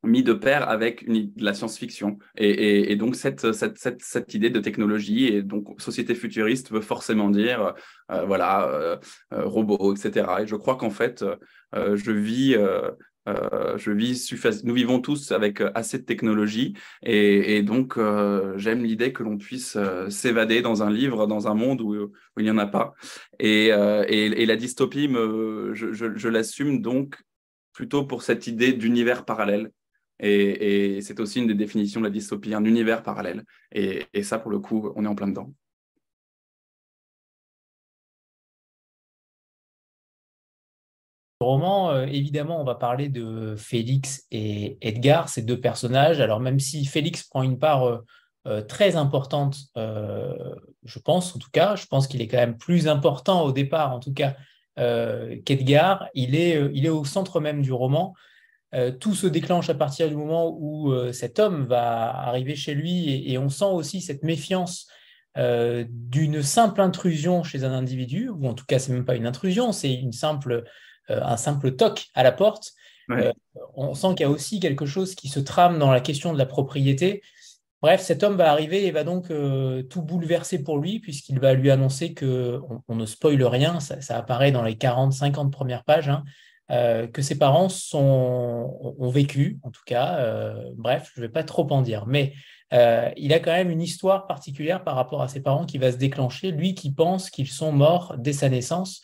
mis 0.06 0.22
de 0.22 0.32
pair 0.32 0.68
avec 0.68 1.02
une, 1.02 1.32
la 1.36 1.52
science-fiction. 1.52 2.18
Et, 2.36 2.96
donc, 2.96 3.16
cette, 3.16 4.34
idée 4.34 4.50
de 4.50 4.60
technologie 4.60 5.26
et 5.26 5.42
donc 5.42 5.80
société 5.80 6.14
futuriste 6.14 6.70
veut 6.70 6.80
forcément 6.80 7.30
dire, 7.30 7.74
euh, 8.10 8.24
voilà, 8.24 8.68
euh, 8.68 8.96
euh, 9.32 9.44
robots, 9.44 9.94
etc. 9.94 10.26
Et 10.42 10.46
je 10.46 10.56
crois 10.56 10.76
qu'en 10.76 10.90
fait, 10.90 11.24
je 11.74 12.10
vis 12.10 12.56
Euh, 13.28 13.76
je 13.76 13.90
vis, 13.90 14.32
nous 14.64 14.74
vivons 14.74 15.00
tous 15.00 15.32
avec 15.32 15.62
assez 15.74 15.98
de 15.98 16.04
technologie 16.04 16.74
et, 17.02 17.62
donc 17.62 17.98
j'aime 18.56 18.84
l'idée 18.84 19.12
que 19.12 19.22
l'on 19.22 19.38
puisse 19.38 19.76
s'évader 20.08 20.62
dans 20.62 20.82
un 20.82 20.90
livre, 20.90 21.26
dans 21.26 21.48
un 21.48 21.54
monde 21.54 21.80
où, 21.80 22.12
il 22.36 22.44
n'y 22.44 22.50
en 22.50 22.58
a 22.58 22.66
pas. 22.66 22.94
Et, 23.38 23.68
la 23.70 24.56
dystopie, 24.56 25.08
je 25.08 26.28
l'assume 26.28 26.80
donc 26.82 27.16
plutôt 27.72 28.04
pour 28.04 28.22
cette 28.22 28.46
idée 28.46 28.72
d'univers 28.72 29.24
parallèle 29.24 29.70
et, 30.20 31.00
c'est 31.02 31.20
aussi 31.20 31.40
une 31.40 31.46
des 31.46 31.54
définitions 31.54 32.00
de 32.00 32.06
la 32.06 32.10
dystopie, 32.10 32.54
un 32.54 32.64
univers 32.64 33.02
parallèle. 33.02 33.44
Et, 33.72 34.06
ça, 34.22 34.38
pour 34.38 34.50
le 34.50 34.58
coup, 34.58 34.92
on 34.96 35.04
est 35.04 35.08
en 35.08 35.14
plein 35.14 35.28
dedans. 35.28 35.52
Roman, 41.40 41.90
euh, 41.90 42.06
évidemment, 42.06 42.60
on 42.60 42.64
va 42.64 42.74
parler 42.74 43.08
de 43.08 43.54
Félix 43.56 44.26
et 44.30 44.78
Edgar, 44.80 45.28
ces 45.28 45.42
deux 45.42 45.60
personnages. 45.60 46.20
Alors 46.20 46.40
même 46.40 46.60
si 46.60 46.84
Félix 46.86 47.24
prend 47.24 47.42
une 47.42 47.58
part 47.58 47.84
euh, 47.84 47.98
euh, 48.46 48.62
très 48.62 48.96
importante, 48.96 49.58
je 49.76 50.98
pense 51.00 51.34
en 51.34 51.38
tout 51.38 51.50
cas, 51.52 51.76
je 51.76 51.86
pense 51.86 52.06
qu'il 52.06 52.22
est 52.22 52.28
quand 52.28 52.38
même 52.38 52.56
plus 52.56 52.88
important 52.88 53.42
au 53.42 53.52
départ, 53.52 53.92
en 53.92 54.00
tout 54.00 54.14
cas, 54.14 54.36
qu'Edgar. 54.76 56.08
Il 56.14 56.36
est, 56.36 56.62
il 56.74 56.86
est 56.86 56.90
au 56.90 57.04
centre 57.04 57.40
même 57.40 57.62
du 57.62 57.72
roman. 57.72 58.14
Tout 59.00 59.14
se 59.14 59.26
déclenche 59.26 59.68
à 59.68 59.74
partir 59.74 60.08
du 60.08 60.14
moment 60.14 60.54
où 60.60 60.94
cet 61.12 61.40
homme 61.40 61.64
va 61.64 62.14
arriver 62.14 62.54
chez 62.54 62.74
lui 62.74 63.28
et, 63.28 63.36
on 63.38 63.48
sent 63.48 63.64
aussi 63.64 64.00
cette 64.00 64.22
méfiance 64.22 64.86
d'une 65.36 66.42
simple 66.42 66.80
intrusion 66.82 67.42
chez 67.42 67.64
un 67.64 67.72
individu, 67.72 68.28
ou 68.28 68.46
en 68.46 68.54
tout 68.54 68.66
cas, 68.66 68.78
c'est 68.78 68.92
même 68.92 69.06
pas 69.06 69.16
une 69.16 69.26
intrusion, 69.26 69.72
c'est 69.72 69.92
une 69.92 70.12
simple, 70.12 70.62
un 71.08 71.36
simple 71.36 71.72
toc 71.72 72.06
à 72.14 72.22
la 72.22 72.32
porte. 72.32 72.72
on 73.74 73.94
sent 73.94 74.08
qu'il 74.16 74.20
y 74.20 74.24
a 74.24 74.30
aussi 74.30 74.60
quelque 74.60 74.86
chose 74.86 75.14
qui 75.14 75.28
se 75.28 75.40
trame 75.40 75.78
dans 75.78 75.90
la 75.90 76.00
question 76.00 76.32
de 76.32 76.38
la 76.38 76.46
propriété. 76.46 77.22
Bref, 77.82 78.00
cet 78.00 78.22
homme 78.22 78.36
va 78.36 78.50
arriver 78.50 78.86
et 78.86 78.90
va 78.90 79.04
donc 79.04 79.28
tout 79.88 80.02
bouleverser 80.02 80.62
pour 80.62 80.78
lui, 80.78 80.98
puisqu'il 80.98 81.38
va 81.38 81.54
lui 81.54 81.70
annoncer 81.70 82.14
que 82.14 82.60
on, 82.88 82.96
ne 82.96 83.06
spoile 83.06 83.44
rien, 83.44 83.80
ça, 83.80 84.16
apparaît 84.16 84.50
dans 84.50 84.62
les 84.62 84.74
40-50 84.74 85.50
premières 85.50 85.84
pages, 85.84 86.08
hein, 86.08 86.24
euh, 86.72 87.06
que 87.06 87.22
ses 87.22 87.38
parents 87.38 87.68
ont 87.92 89.10
vécu, 89.10 89.60
en 89.62 89.70
tout 89.70 89.84
cas. 89.86 90.16
Euh, 90.16 90.72
bref, 90.76 91.12
je 91.14 91.20
ne 91.20 91.26
vais 91.26 91.32
pas 91.32 91.44
trop 91.44 91.66
en 91.70 91.80
dire, 91.80 92.06
mais 92.06 92.32
euh, 92.72 93.08
il 93.16 93.32
a 93.32 93.38
quand 93.38 93.52
même 93.52 93.70
une 93.70 93.80
histoire 93.80 94.26
particulière 94.26 94.82
par 94.82 94.96
rapport 94.96 95.22
à 95.22 95.28
ses 95.28 95.40
parents 95.40 95.64
qui 95.64 95.78
va 95.78 95.92
se 95.92 95.96
déclencher, 95.96 96.50
lui 96.50 96.74
qui 96.74 96.92
pense 96.92 97.30
qu'ils 97.30 97.46
sont 97.46 97.70
morts 97.70 98.16
dès 98.18 98.32
sa 98.32 98.48
naissance. 98.48 99.00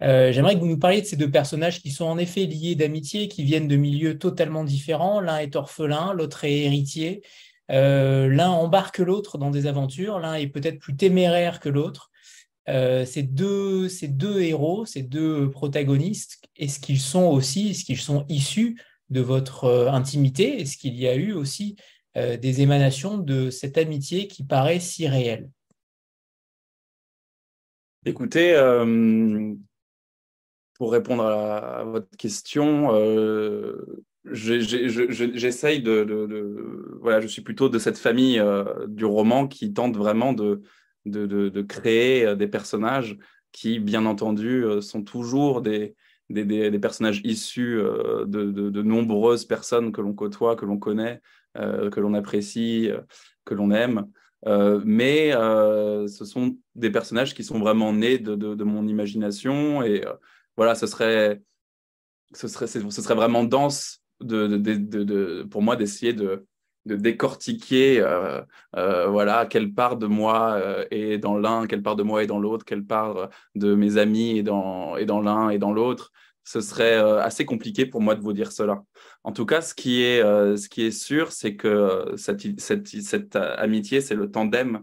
J'aimerais 0.00 0.54
que 0.54 0.60
vous 0.60 0.66
nous 0.66 0.78
parliez 0.78 1.00
de 1.00 1.06
ces 1.06 1.16
deux 1.16 1.30
personnages 1.30 1.82
qui 1.82 1.90
sont 1.90 2.04
en 2.04 2.18
effet 2.18 2.46
liés 2.46 2.76
d'amitié, 2.76 3.28
qui 3.28 3.42
viennent 3.42 3.68
de 3.68 3.76
milieux 3.76 4.18
totalement 4.18 4.64
différents. 4.64 5.20
L'un 5.20 5.38
est 5.38 5.56
orphelin, 5.56 6.12
l'autre 6.12 6.44
est 6.44 6.58
héritier. 6.58 7.22
l'un 7.68 8.48
embarque 8.48 8.98
l'autre 8.98 9.38
dans 9.38 9.50
des 9.50 9.66
aventures, 9.66 10.20
l'un 10.20 10.34
est 10.34 10.46
peut-être 10.46 10.78
plus 10.78 10.96
téméraire 10.96 11.58
que 11.58 11.68
l'autre. 11.68 12.10
Euh, 12.68 13.06
ces, 13.06 13.22
deux, 13.22 13.88
héros, 14.40 14.84
ces 14.84 15.02
deux 15.02 15.50
protagonistes, 15.50 16.42
est-ce 16.56 16.78
qu'ils 16.78 17.00
sont 17.00 17.24
aussi, 17.24 17.70
est-ce 17.70 17.84
qu'ils 17.84 18.00
sont 18.00 18.26
issus 18.28 18.78
de 19.08 19.20
votre 19.20 19.64
euh, 19.64 19.90
intimité? 19.90 20.60
Est-ce 20.60 20.76
qu'il 20.76 20.94
y 20.94 21.08
a 21.08 21.14
eu 21.14 21.32
aussi 21.32 21.76
euh, 22.18 22.36
des 22.36 22.60
émanations 22.60 23.16
de 23.16 23.48
cette 23.48 23.78
amitié 23.78 24.28
qui 24.28 24.44
paraît 24.44 24.80
si 24.80 25.08
réelle? 25.08 25.48
Écoutez, 28.04 28.54
pour 30.78 30.92
répondre 30.92 31.24
à, 31.24 31.84
votre 31.84 32.16
question, 32.16 32.92
j'essaye 34.24 35.82
de, 35.82 36.96
Voilà, 37.00 37.20
je 37.20 37.26
suis 37.26 37.42
plutôt 37.42 37.68
de 37.68 37.78
cette 37.78 37.98
famille 37.98 38.42
du 38.86 39.04
roman 39.04 39.46
qui 39.48 39.72
tente 39.72 39.96
vraiment 39.96 40.32
de 40.32 40.62
de, 41.10 41.62
créer 41.62 42.24
euh, 42.24 42.34
des 42.34 42.48
personnages 42.48 43.18
qui, 43.52 43.80
bien 43.80 44.06
entendu, 44.06 44.64
euh, 44.64 44.80
sont 44.80 45.02
toujours 45.02 45.62
des, 45.62 45.94
des, 46.28 46.78
personnages 46.78 47.20
issus 47.24 47.78
euh, 47.78 48.24
de, 48.26 48.82
nombreuses 48.82 49.44
personnes 49.44 49.92
que 49.92 50.00
l'on 50.00 50.14
côtoie, 50.14 50.56
que 50.56 50.66
l'on 50.66 50.78
connaît, 50.78 51.20
que 51.54 51.98
l'on 51.98 52.14
apprécie, 52.14 52.90
que 53.44 53.54
l'on 53.54 53.72
aime. 53.72 54.06
mais 54.84 55.32
ce 55.32 56.24
sont 56.24 56.56
des 56.76 56.90
personnages 56.90 57.34
qui 57.34 57.42
sont 57.42 57.58
vraiment 57.58 57.92
nés 57.92 58.18
de, 58.18 58.64
mon 58.64 58.86
imagination 58.86 59.82
et 59.82 60.04
voilà, 60.58 60.74
ce 60.74 60.88
serait, 60.88 61.40
ce 62.34 62.48
serait, 62.48 62.66
ce 62.66 62.90
serait 62.90 63.14
vraiment 63.14 63.44
dense 63.44 64.02
de, 64.20 65.44
pour 65.44 65.62
moi 65.62 65.76
d'essayer 65.76 66.12
de, 66.12 66.44
décortiquer 66.84 68.00
euh, 68.00 68.40
euh, 68.74 69.06
voilà 69.06 69.46
quelle 69.46 69.72
part 69.72 69.98
de 69.98 70.06
moi 70.06 70.54
euh, 70.54 70.84
est 70.90 71.18
dans 71.18 71.38
l'un, 71.38 71.68
quelle 71.68 71.82
part 71.82 71.94
de 71.94 72.02
moi 72.02 72.24
est 72.24 72.26
dans 72.26 72.40
l'autre, 72.40 72.64
quelle 72.64 72.84
part 72.84 73.28
de 73.54 73.76
mes 73.76 73.98
amis 73.98 74.38
est 74.38 74.42
dans, 74.42 74.98
dans 75.04 75.20
l'un 75.20 75.50
et 75.50 75.58
dans 75.58 75.72
l'autre. 75.72 76.10
Ce 76.42 76.60
serait 76.60 76.96
assez 76.96 77.44
compliqué 77.44 77.86
pour 77.86 78.00
moi 78.00 78.16
de 78.16 78.20
vous 78.20 78.32
dire 78.32 78.50
cela. 78.50 78.82
En 79.22 79.30
tout 79.30 79.46
cas, 79.46 79.60
ce 79.60 79.74
qui 79.74 80.02
est, 80.02 80.22
ce 80.22 80.68
qui 80.68 80.82
est 80.82 80.90
sûr, 80.90 81.30
c'est 81.30 81.54
que 81.54 82.14
cette, 82.16 83.36
amitié, 83.36 84.00
c'est 84.00 84.14
le 84.16 84.30
tandem 84.30 84.82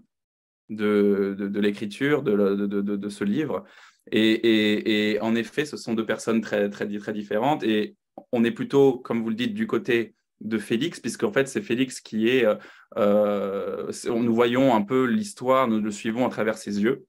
de, 0.70 1.36
l'écriture 1.56 2.24
de, 2.24 3.10
ce 3.10 3.24
livre. 3.26 3.66
Et, 4.12 5.18
en 5.22 5.36
effet, 5.36 5.66
ce 5.66 5.78
sont 5.78 5.94
deux 5.94 6.06
personnes 6.06 6.42
très, 6.42 6.70
très, 6.70 6.88
très 6.88 7.14
différentes. 7.14 7.64
Et 7.64 7.96
on 8.32 8.44
est 8.44 8.52
plutôt, 8.52 8.98
comme 9.00 9.24
vous 9.24 9.30
le 9.30 9.36
dites, 9.36 9.54
du 9.54 9.68
côté 9.68 10.16
de 10.42 10.58
Félix, 10.58 11.00
puisqu'en 11.00 11.32
fait, 11.32 11.48
c'est 11.48 11.62
Félix 11.62 12.02
qui 12.02 12.30
est. 12.30 12.46
Euh, 12.46 12.56
euh 12.98 13.92
nous 14.06 14.36
voyons 14.36 14.76
un 14.76 14.82
peu 14.82 15.06
l'histoire, 15.06 15.68
nous 15.68 15.82
le 15.82 15.92
suivons 15.92 16.26
à 16.26 16.30
travers 16.30 16.58
ses 16.58 16.82
yeux. 16.82 17.06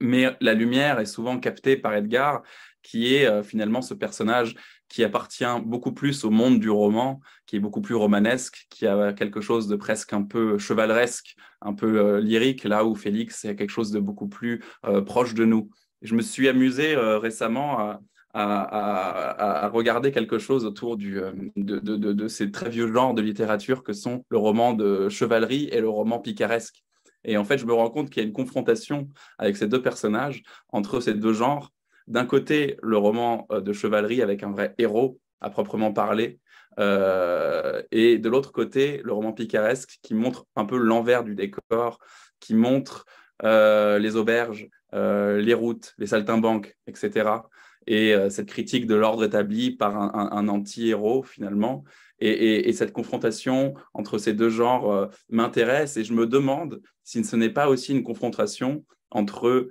Mais 0.00 0.36
la 0.40 0.54
lumière 0.54 1.00
est 1.00 1.06
souvent 1.06 1.40
captée 1.40 1.76
par 1.76 1.92
Edgar, 1.94 2.42
qui 2.82 3.14
est 3.16 3.26
euh, 3.26 3.42
finalement 3.42 3.82
ce 3.82 3.94
personnage 3.94 4.54
qui 4.88 5.02
appartient 5.02 5.44
beaucoup 5.64 5.92
plus 5.92 6.24
au 6.24 6.30
monde 6.30 6.60
du 6.60 6.70
roman, 6.70 7.20
qui 7.46 7.56
est 7.56 7.60
beaucoup 7.60 7.82
plus 7.82 7.96
romanesque, 7.96 8.66
qui 8.70 8.86
a 8.86 9.12
quelque 9.12 9.40
chose 9.40 9.66
de 9.66 9.76
presque 9.76 10.12
un 10.12 10.22
peu 10.22 10.56
chevaleresque, 10.56 11.34
un 11.60 11.74
peu 11.74 12.20
lyrique, 12.20 12.64
là 12.64 12.86
où 12.86 12.94
Félix 12.94 13.44
est 13.44 13.54
quelque 13.54 13.68
chose 13.68 13.90
de 13.90 14.00
beaucoup 14.00 14.28
plus 14.28 14.62
proche 15.04 15.34
de 15.34 15.44
nous. 15.44 15.68
Je 16.02 16.14
me 16.14 16.22
suis 16.22 16.48
amusé 16.48 16.94
récemment 16.96 17.98
à, 18.34 19.70
regarder 19.72 20.12
quelque 20.12 20.38
chose 20.38 20.64
autour 20.64 20.96
euh, 21.00 21.32
de, 21.56 22.28
ces 22.28 22.50
très 22.50 22.68
vieux 22.68 22.92
genres 22.92 23.14
de 23.14 23.22
littérature 23.22 23.82
que 23.82 23.92
sont 23.92 24.24
le 24.28 24.38
roman 24.38 24.74
de 24.74 25.08
chevalerie 25.08 25.68
et 25.72 25.80
le 25.80 25.88
roman 25.88 26.18
picaresque. 26.18 26.84
Et 27.24 27.36
en 27.36 27.44
fait, 27.44 27.58
je 27.58 27.66
me 27.66 27.72
rends 27.72 27.90
compte 27.90 28.10
qu'il 28.10 28.22
y 28.22 28.24
a 28.24 28.28
une 28.28 28.34
confrontation 28.34 29.08
avec 29.38 29.56
ces 29.56 29.66
deux 29.66 29.82
personnages, 29.82 30.42
entre 30.70 31.00
ces 31.00 31.14
deux 31.14 31.32
genres. 31.32 31.72
D'un 32.06 32.24
côté, 32.24 32.76
le 32.82 32.96
roman 32.96 33.46
euh, 33.50 33.60
de 33.60 33.72
chevalerie 33.72 34.22
avec 34.22 34.42
un 34.42 34.50
vrai 34.50 34.74
héros 34.78 35.18
à 35.40 35.50
proprement 35.50 35.92
parler, 35.92 36.40
euh, 36.80 37.82
et 37.90 38.18
de 38.18 38.28
l'autre 38.28 38.52
côté, 38.52 39.00
le 39.04 39.12
roman 39.12 39.32
picaresque 39.32 39.98
qui 40.02 40.14
montre 40.14 40.46
un 40.56 40.64
peu 40.64 40.76
l'envers 40.76 41.24
du 41.24 41.34
décor, 41.34 41.98
qui 42.40 42.54
montre 42.54 43.04
les 43.40 44.16
auberges, 44.16 44.68
les 44.92 45.54
routes, 45.54 45.94
les 45.98 46.06
saltimbanques, 46.06 46.76
etc 46.86 47.40
et 47.88 48.12
euh, 48.14 48.28
cette 48.28 48.46
critique 48.46 48.86
de 48.86 48.94
l'ordre 48.94 49.24
établi 49.24 49.70
par 49.70 49.96
un, 49.96 50.48
anti-héros 50.48 51.22
finalement. 51.22 51.84
Et, 52.20 52.72
cette 52.72 52.92
confrontation 52.92 53.74
entre 53.94 54.18
ces 54.18 54.34
deux 54.34 54.50
genres 54.50 54.92
euh, 54.92 55.06
m'intéresse 55.30 55.96
et 55.96 56.04
je 56.04 56.12
me 56.12 56.26
demande 56.26 56.82
si 57.02 57.24
ce 57.24 57.34
n'est 57.36 57.50
pas 57.50 57.68
aussi 57.68 57.92
une 57.92 58.02
confrontation 58.02 58.84
entre 59.10 59.70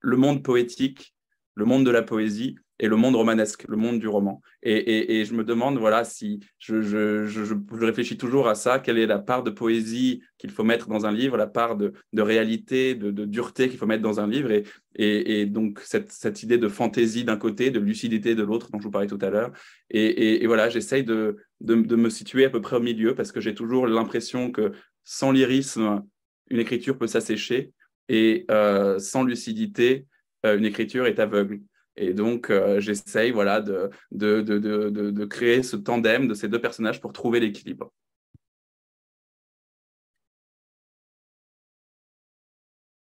le 0.00 0.16
monde 0.16 0.42
poétique, 0.42 1.14
le 1.54 1.64
monde 1.64 1.84
de 1.84 1.90
la 1.90 2.02
poésie 2.02 2.56
et 2.82 2.88
le 2.88 2.96
monde 2.96 3.14
romanesque, 3.14 3.64
le 3.68 3.76
monde 3.76 4.00
du 4.00 4.08
roman. 4.08 4.42
Et, 4.64 5.24
je 5.24 5.34
me 5.34 5.44
demande, 5.44 5.78
voilà, 5.78 6.02
si 6.02 6.40
je, 6.58 7.24
réfléchis 7.72 8.16
toujours 8.16 8.48
à 8.48 8.56
ça, 8.56 8.80
quelle 8.80 8.98
est 8.98 9.06
la 9.06 9.20
part 9.20 9.44
de 9.44 9.50
poésie 9.50 10.20
qu'il 10.36 10.50
faut 10.50 10.64
mettre 10.64 10.88
dans 10.88 11.06
un 11.06 11.12
livre, 11.12 11.36
la 11.36 11.46
part 11.46 11.76
de, 11.76 11.92
réalité, 12.16 12.96
de, 12.96 13.24
dureté 13.24 13.68
qu'il 13.68 13.78
faut 13.78 13.86
mettre 13.86 14.02
dans 14.02 14.18
un 14.18 14.26
livre, 14.26 14.50
et, 14.96 15.46
donc 15.46 15.80
cette, 15.84 16.42
idée 16.42 16.58
de 16.58 16.68
fantaisie 16.68 17.22
d'un 17.22 17.36
côté, 17.36 17.70
de 17.70 17.78
lucidité 17.78 18.34
de 18.34 18.42
l'autre, 18.42 18.68
dont 18.72 18.80
je 18.80 18.84
vous 18.84 18.90
parlais 18.90 19.06
tout 19.06 19.18
à 19.20 19.30
l'heure. 19.30 19.52
Et, 19.90 20.44
voilà, 20.46 20.68
j'essaye 20.68 21.04
de, 21.04 21.36
me 21.60 22.08
situer 22.10 22.46
à 22.46 22.50
peu 22.50 22.60
près 22.60 22.76
au 22.76 22.82
milieu, 22.82 23.14
parce 23.14 23.30
que 23.30 23.40
j'ai 23.40 23.54
toujours 23.54 23.86
l'impression 23.86 24.50
que 24.50 24.72
sans 25.04 25.30
lyrisme, 25.30 26.02
une 26.50 26.58
écriture 26.58 26.98
peut 26.98 27.06
s'assécher, 27.06 27.70
et 28.08 28.44
euh, 28.50 28.98
sans 28.98 29.22
lucidité, 29.22 30.06
une 30.44 30.64
écriture 30.64 31.06
est 31.06 31.18
aveugle. 31.18 31.60
Et 31.96 32.14
donc, 32.14 32.50
euh, 32.50 32.80
j'essaye 32.80 33.32
voilà, 33.32 33.60
de, 33.60 33.90
de, 34.12 34.40
de, 34.40 34.58
de, 34.58 35.24
créer 35.26 35.62
ce 35.62 35.76
tandem 35.76 36.26
de 36.26 36.34
ces 36.34 36.48
deux 36.48 36.60
personnages 36.60 37.00
pour 37.00 37.12
trouver 37.12 37.40
l'équilibre. 37.40 37.92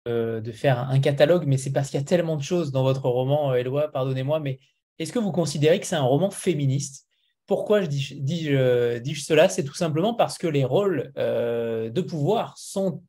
Euh, 0.07 0.39
de 0.39 0.51
faire 0.51 0.87
un 0.89 0.99
catalogue, 0.99 1.45
mais 1.47 1.57
c'est 1.57 1.71
parce 1.71 1.89
qu'il 1.89 1.99
y 1.99 2.03
a 2.03 2.05
tellement 2.05 2.35
de 2.35 2.43
choses 2.43 2.71
dans 2.71 2.83
votre 2.83 3.09
roman, 3.09 3.51
euh, 3.51 3.55
Éloi, 3.55 3.91
pardonnez-moi, 3.91 4.39
mais 4.39 4.59
est-ce 4.99 5.11
que 5.11 5.17
vous 5.17 5.31
considérez 5.31 5.79
que 5.79 5.87
c'est 5.87 5.95
un 5.95 6.03
roman 6.03 6.29
féministe? 6.29 7.07
Pourquoi 7.47 7.81
je 7.81 7.87
dis, 7.87 8.15
dis 8.21 9.15
cela? 9.15 9.49
C'est 9.49 9.63
tout 9.63 9.73
simplement 9.73 10.13
parce 10.13 10.37
que 10.37 10.47
les 10.47 10.63
rôles 10.63 11.11
de 11.15 12.01
pouvoir 12.01 12.57
sont, 12.57 13.03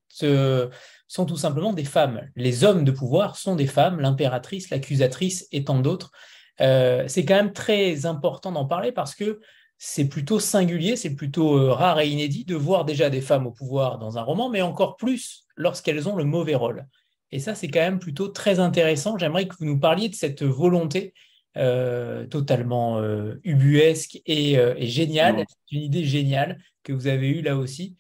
sont 1.09 1.27
tout 1.27 1.37
simplement 1.37 1.73
des 1.73 1.85
femmes. 1.85 2.29
Les 2.37 2.65
hommes 2.65 2.85
de 2.85 2.91
pouvoir 2.91 3.37
sont 3.37 3.57
des 3.57 3.67
femmes, 3.67 4.01
l'impératrice, 4.01 4.71
l'accusatrice 4.71 5.47
et 5.53 5.65
tant 5.65 5.79
d'autres. 5.79 6.11
c'est 6.59 7.25
quand 7.27 7.37
même 7.37 7.53
très 7.53 8.07
important 8.07 8.53
d'en 8.53 8.67
parler 8.67 8.93
parce 8.93 9.15
que 9.15 9.41
c'est 9.79 10.09
plutôt 10.09 10.41
singulier, 10.41 10.97
c'est 10.97 11.15
plutôt 11.15 11.75
rare 11.75 12.01
et 12.01 12.09
inédit 12.09 12.45
de 12.45 12.55
voir 12.55 12.85
déjà 12.85 13.11
des 13.11 13.21
femmes 13.21 13.47
au 13.47 13.53
pouvoir 13.53 13.99
dans 13.99 14.19
un 14.19 14.23
roman, 14.23 14.49
mais 14.49 14.63
encore 14.63 14.97
plus 14.97 15.45
lorsqu'elles 15.57 16.09
ont 16.09 16.17
le 16.17 16.25
mauvais 16.25 16.55
rôle. 16.55 16.87
Et 17.33 17.39
ça, 17.41 17.55
c'est 17.55 17.69
quand 17.69 17.81
même 17.81 17.99
plutôt 17.99 18.29
très 18.29 18.61
intéressant. 18.61 19.19
J'aimerais 19.19 19.49
que 19.49 19.55
vous 19.59 19.65
nous 19.65 19.79
parliez 19.79 20.09
de 20.09 20.15
cette 20.15 20.43
volonté 20.43 21.13
euh, 21.57 22.27
totalement 22.27 22.99
euh, 22.99 23.41
ubuesque 23.43 24.21
et, 24.27 24.59
euh, 24.59 24.75
géniale. 24.81 25.45
C'est 25.49 25.77
une 25.77 25.83
idée 25.83 26.05
géniale 26.05 26.59
que 26.83 26.93
vous 26.93 27.07
avez 27.07 27.29
eue 27.29 27.43
là 27.43 27.57
aussi. 27.57 27.97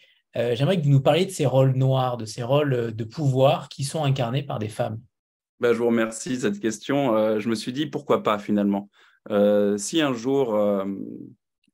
J'aimerais 0.52 0.78
que 0.78 0.84
vous 0.84 0.90
nous 0.90 1.00
parliez 1.00 1.24
de 1.24 1.30
ces 1.30 1.46
rôles 1.46 1.72
noirs, 1.72 2.16
de 2.18 2.26
ces 2.26 2.42
rôles 2.42 2.94
de 2.94 3.04
pouvoir 3.04 3.68
qui 3.68 3.84
sont 3.84 4.04
incarnés 4.04 4.42
par 4.42 4.58
des 4.58 4.68
femmes. 4.68 5.00
Ben, 5.60 5.72
je 5.72 5.78
vous 5.78 5.86
remercie 5.86 6.36
cette 6.36 6.60
question. 6.60 7.38
je 7.38 7.48
me 7.48 7.54
suis 7.54 7.72
dit 7.72 7.86
pourquoi 7.86 8.22
pas 8.22 8.38
finalement? 8.38 8.90
si 9.78 10.00
un 10.02 10.12
jour 10.12 10.84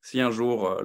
si 0.01 0.21
un 0.21 0.31
jour 0.31 0.81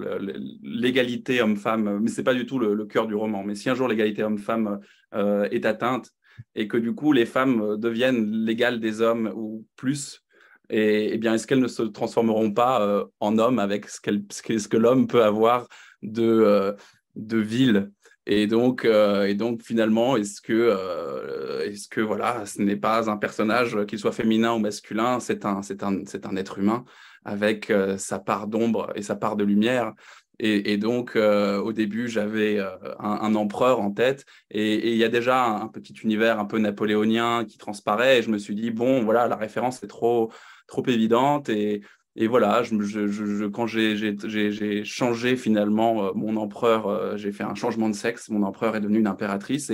l'égalité 0.64 1.42
homme-femme, 1.42 2.00
mais 2.00 2.10
ce 2.10 2.18
n'est 2.18 2.24
pas 2.24 2.34
du 2.34 2.48
tout 2.48 2.58
le, 2.58 2.86
cœur 2.86 3.06
du 3.06 3.14
roman, 3.14 3.44
mais 3.44 3.54
si 3.54 3.70
un 3.70 3.76
jour 3.76 3.88
l'égalité 3.88 4.24
homme-femme 4.24 4.80
est 5.14 5.66
atteinte 5.66 6.12
et 6.56 6.68
que 6.68 6.78
du 6.78 6.96
coup 6.96 7.14
les 7.14 7.28
femmes 7.28 7.78
deviennent 7.78 8.26
l'égale 8.32 8.80
des 8.80 9.02
hommes 9.02 9.32
ou 9.36 9.68
plus, 9.76 10.24
et, 10.70 11.14
eh 11.14 11.18
bien, 11.18 11.34
est-ce 11.34 11.48
qu'elles 11.48 11.62
ne 11.62 11.68
se 11.68 11.84
transformeront 11.84 12.52
pas 12.52 12.82
euh, 12.82 13.06
en 13.20 13.38
hommes 13.38 13.60
avec 13.60 13.88
ce, 13.90 14.02
que 14.02 14.78
l'homme 14.78 15.08
peut 15.08 15.24
avoir 15.24 15.68
de, 16.02 16.24
euh, 16.24 16.74
de 17.18 17.38
vil 17.38 17.92
et 18.30 18.46
donc, 18.46 18.84
euh, 18.84 19.26
et 19.26 19.36
donc 19.36 19.64
finalement, 19.64 20.18
est-ce 20.18 20.42
que, 20.42 21.64
est-ce 21.66 21.88
que 21.88 22.02
voilà, 22.02 22.46
ce 22.46 22.62
n'est 22.62 22.76
pas 22.76 23.10
un 23.10 23.16
personnage, 23.16 23.86
qu'il 23.86 24.00
soit 24.00 24.12
féminin 24.12 24.54
ou 24.54 24.60
masculin, 24.60 25.22
c'est 25.22 25.46
un, 25.46 25.62
un, 25.62 26.04
un 26.24 26.36
être 26.36 26.60
humain 26.60 26.84
avec 27.24 27.72
sa 27.98 28.20
part 28.20 28.48
d'ombre 28.48 28.92
et 28.96 29.02
sa 29.02 29.16
part 29.16 29.38
de 29.38 29.46
lumière. 29.46 29.94
Et, 30.40 30.78
donc, 30.78 31.16
au 31.16 31.74
début, 31.74 32.10
j'avais 32.10 32.60
un, 33.00 33.36
empereur 33.36 33.80
en 33.80 33.92
tête, 33.92 34.26
et 34.52 34.92
il 34.92 34.98
y 34.98 35.04
a 35.04 35.10
déjà 35.10 35.44
un, 35.44 35.62
un, 35.62 35.68
petit 35.68 35.94
univers 36.04 36.40
un 36.40 36.46
peu 36.46 36.60
napoléonien 36.60 37.46
qui 37.46 37.58
transparaît. 37.58 38.20
Et 38.20 38.22
je 38.22 38.30
me 38.30 38.38
suis 38.38 38.56
dit, 38.56 38.72
bon, 38.72 39.04
voilà, 39.04 39.28
la 39.28 39.36
référence 39.36 39.82
est 39.84 39.88
trop, 39.88 40.32
trop 40.68 40.86
évidente. 40.88 41.50
Et, 41.50 41.82
et 42.20 42.26
voilà, 42.26 42.64
je, 42.64 42.82
je, 42.82 43.46
quand 43.46 43.68
j'ai 43.68 44.84
changé 44.84 45.36
finalement 45.38 46.08
euh, 46.08 46.12
mon 46.16 46.36
empereur, 46.38 46.88
euh, 46.88 47.16
j'ai 47.16 47.32
fait 47.32 47.44
un 47.44 47.54
changement 47.54 47.90
de 47.90 47.94
sexe, 47.96 48.30
mon 48.30 48.42
empereur 48.42 48.76
est 48.76 48.82
devenu 48.82 48.98
une 48.98 49.08
impératrice. 49.08 49.72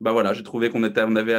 Bah 0.00 0.12
voilà, 0.12 0.32
j'ai 0.32 0.44
trouvé 0.44 0.70
qu'on 0.70 0.84
on 0.84 1.16
avait 1.16 1.34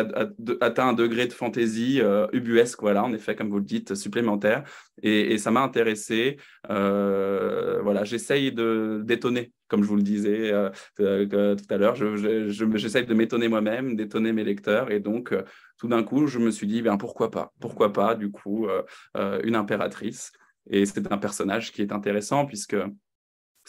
atteint 0.61 0.89
un 0.89 0.93
degré 0.93 1.27
de 1.27 1.33
fantaisie 1.33 2.01
euh, 2.01 2.27
ubuesque, 2.33 2.81
voilà, 2.81 3.03
en 3.03 3.13
effet, 3.13 3.35
comme 3.35 3.49
vous 3.49 3.59
le 3.59 3.63
dites, 3.63 3.95
supplémentaire. 3.95 4.63
Et, 5.01 5.37
ça 5.37 5.49
m'a 5.51 5.61
intéressé. 5.61 6.37
Euh, 6.69 7.79
voilà, 7.81 8.03
j'essaye 8.03 8.51
de 8.51 9.01
d'étonner, 9.05 9.53
comme 9.69 9.83
je 9.83 9.87
vous 9.87 9.95
le 9.95 10.01
disais 10.01 10.51
euh, 10.51 11.55
tout 11.55 11.73
à 11.73 11.77
l'heure. 11.77 11.95
J'essaye 11.95 13.05
de 13.05 13.13
m'étonner 13.13 13.47
moi-même, 13.47 13.95
d'étonner 13.95 14.33
mes 14.33 14.43
lecteurs. 14.43 14.91
Et 14.91 14.99
donc, 14.99 15.33
tout 15.77 15.87
d'un 15.87 16.03
coup, 16.03 16.27
je 16.27 16.39
me 16.39 16.51
suis 16.51 16.67
dit, 16.67 16.81
ben 16.81 16.97
pourquoi 16.97 17.31
pas? 17.31 17.53
Pourquoi 17.61 17.93
pas, 17.93 18.15
du 18.15 18.29
coup, 18.29 18.67
une 19.15 19.55
impératrice? 19.55 20.33
Et 20.69 20.85
c'est 20.85 21.11
un 21.11 21.17
personnage 21.17 21.71
qui 21.71 21.81
est 21.81 21.93
intéressant 21.93 22.45
puisque 22.45 22.75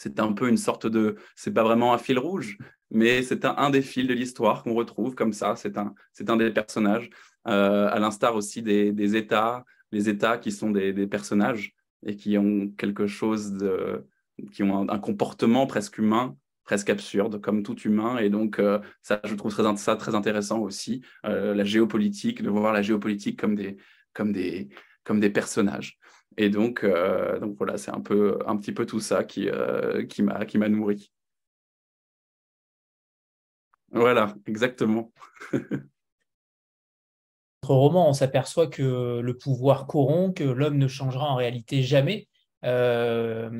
c'est 0.00 0.18
un 0.18 0.32
peu 0.32 0.48
une 0.48 0.56
sorte 0.56 0.86
de, 0.86 1.16
c'est 1.36 1.52
pas 1.52 1.62
vraiment 1.62 1.92
un 1.92 1.98
fil 1.98 2.18
rouge, 2.18 2.56
mais 2.90 3.22
c'est 3.22 3.44
un, 3.44 3.68
des 3.68 3.82
fils 3.82 4.06
de 4.06 4.14
l'histoire 4.14 4.62
qu'on 4.62 4.72
retrouve 4.72 5.14
comme 5.14 5.34
ça. 5.34 5.56
C'est 5.56 5.76
un, 5.76 5.94
un 6.26 6.36
des 6.38 6.50
personnages, 6.50 7.10
euh, 7.46 7.86
à 7.90 7.98
l'instar 7.98 8.34
aussi 8.34 8.62
des, 8.62 9.16
États, 9.16 9.62
les 9.92 10.08
États 10.08 10.38
qui 10.38 10.52
sont 10.52 10.70
des, 10.70 11.06
personnages 11.06 11.74
et 12.06 12.16
qui 12.16 12.38
ont 12.38 12.70
quelque 12.78 13.06
chose 13.06 13.52
de, 13.52 14.06
qui 14.52 14.62
ont 14.62 14.88
un, 14.88 14.98
comportement 14.98 15.66
presque 15.66 15.98
humain, 15.98 16.34
presque 16.64 16.88
absurde, 16.88 17.38
comme 17.38 17.62
tout 17.62 17.78
humain. 17.80 18.16
Et 18.16 18.30
donc, 18.30 18.58
euh, 18.58 18.78
ça, 19.02 19.20
je 19.24 19.34
trouve 19.34 19.52
très, 19.52 19.76
ça 19.76 19.96
très 19.96 20.14
intéressant 20.14 20.60
aussi, 20.60 21.02
euh, 21.26 21.54
la 21.54 21.64
géopolitique, 21.64 22.42
de 22.42 22.48
voir 22.48 22.72
la 22.72 22.80
géopolitique 22.80 23.38
comme 23.38 23.54
des, 23.54 23.76
comme 24.14 24.32
des, 24.32 24.70
comme 25.04 25.20
des 25.20 25.30
personnages. 25.30 25.98
Et 26.36 26.48
donc, 26.48 26.84
euh, 26.84 27.38
donc 27.40 27.56
voilà, 27.56 27.76
c'est 27.76 27.90
un, 27.90 28.02
un 28.46 28.56
petit 28.56 28.72
peu 28.72 28.86
tout 28.86 29.00
ça 29.00 29.24
qui, 29.24 29.48
euh, 29.48 30.06
qui 30.06 30.22
m'a 30.22 30.68
nourri. 30.68 31.10
Voilà, 33.92 34.34
exactement. 34.46 35.12
Notre 37.62 37.74
roman, 37.74 38.08
on 38.08 38.12
s'aperçoit 38.12 38.68
que 38.68 39.20
le 39.20 39.36
pouvoir 39.36 39.86
corrompt, 39.86 40.36
que 40.36 40.44
l'homme 40.44 40.78
ne 40.78 40.88
changera 40.88 41.26
en 41.26 41.34
réalité 41.34 41.82
jamais. 41.82 42.28
Euh, 42.64 43.50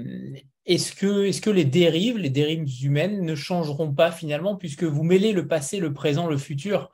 est-ce 0.67 0.93
que, 0.93 1.25
est 1.25 1.43
que 1.43 1.51
les 1.51 1.65
dérives, 1.65 2.17
les 2.17 2.31
dérives 2.31 2.67
humaines 2.83 3.25
ne 3.25 3.35
changeront 3.35 3.93
pas 3.93 4.13
finalement, 4.13 4.57
puisque 4.57 4.85
vous 4.85 5.03
mêlez 5.03 5.33
le 5.33 5.49
passé, 5.49 5.81
le 5.81 5.93
présent, 5.93 6.29
le 6.29 6.39
futur, 6.39 6.91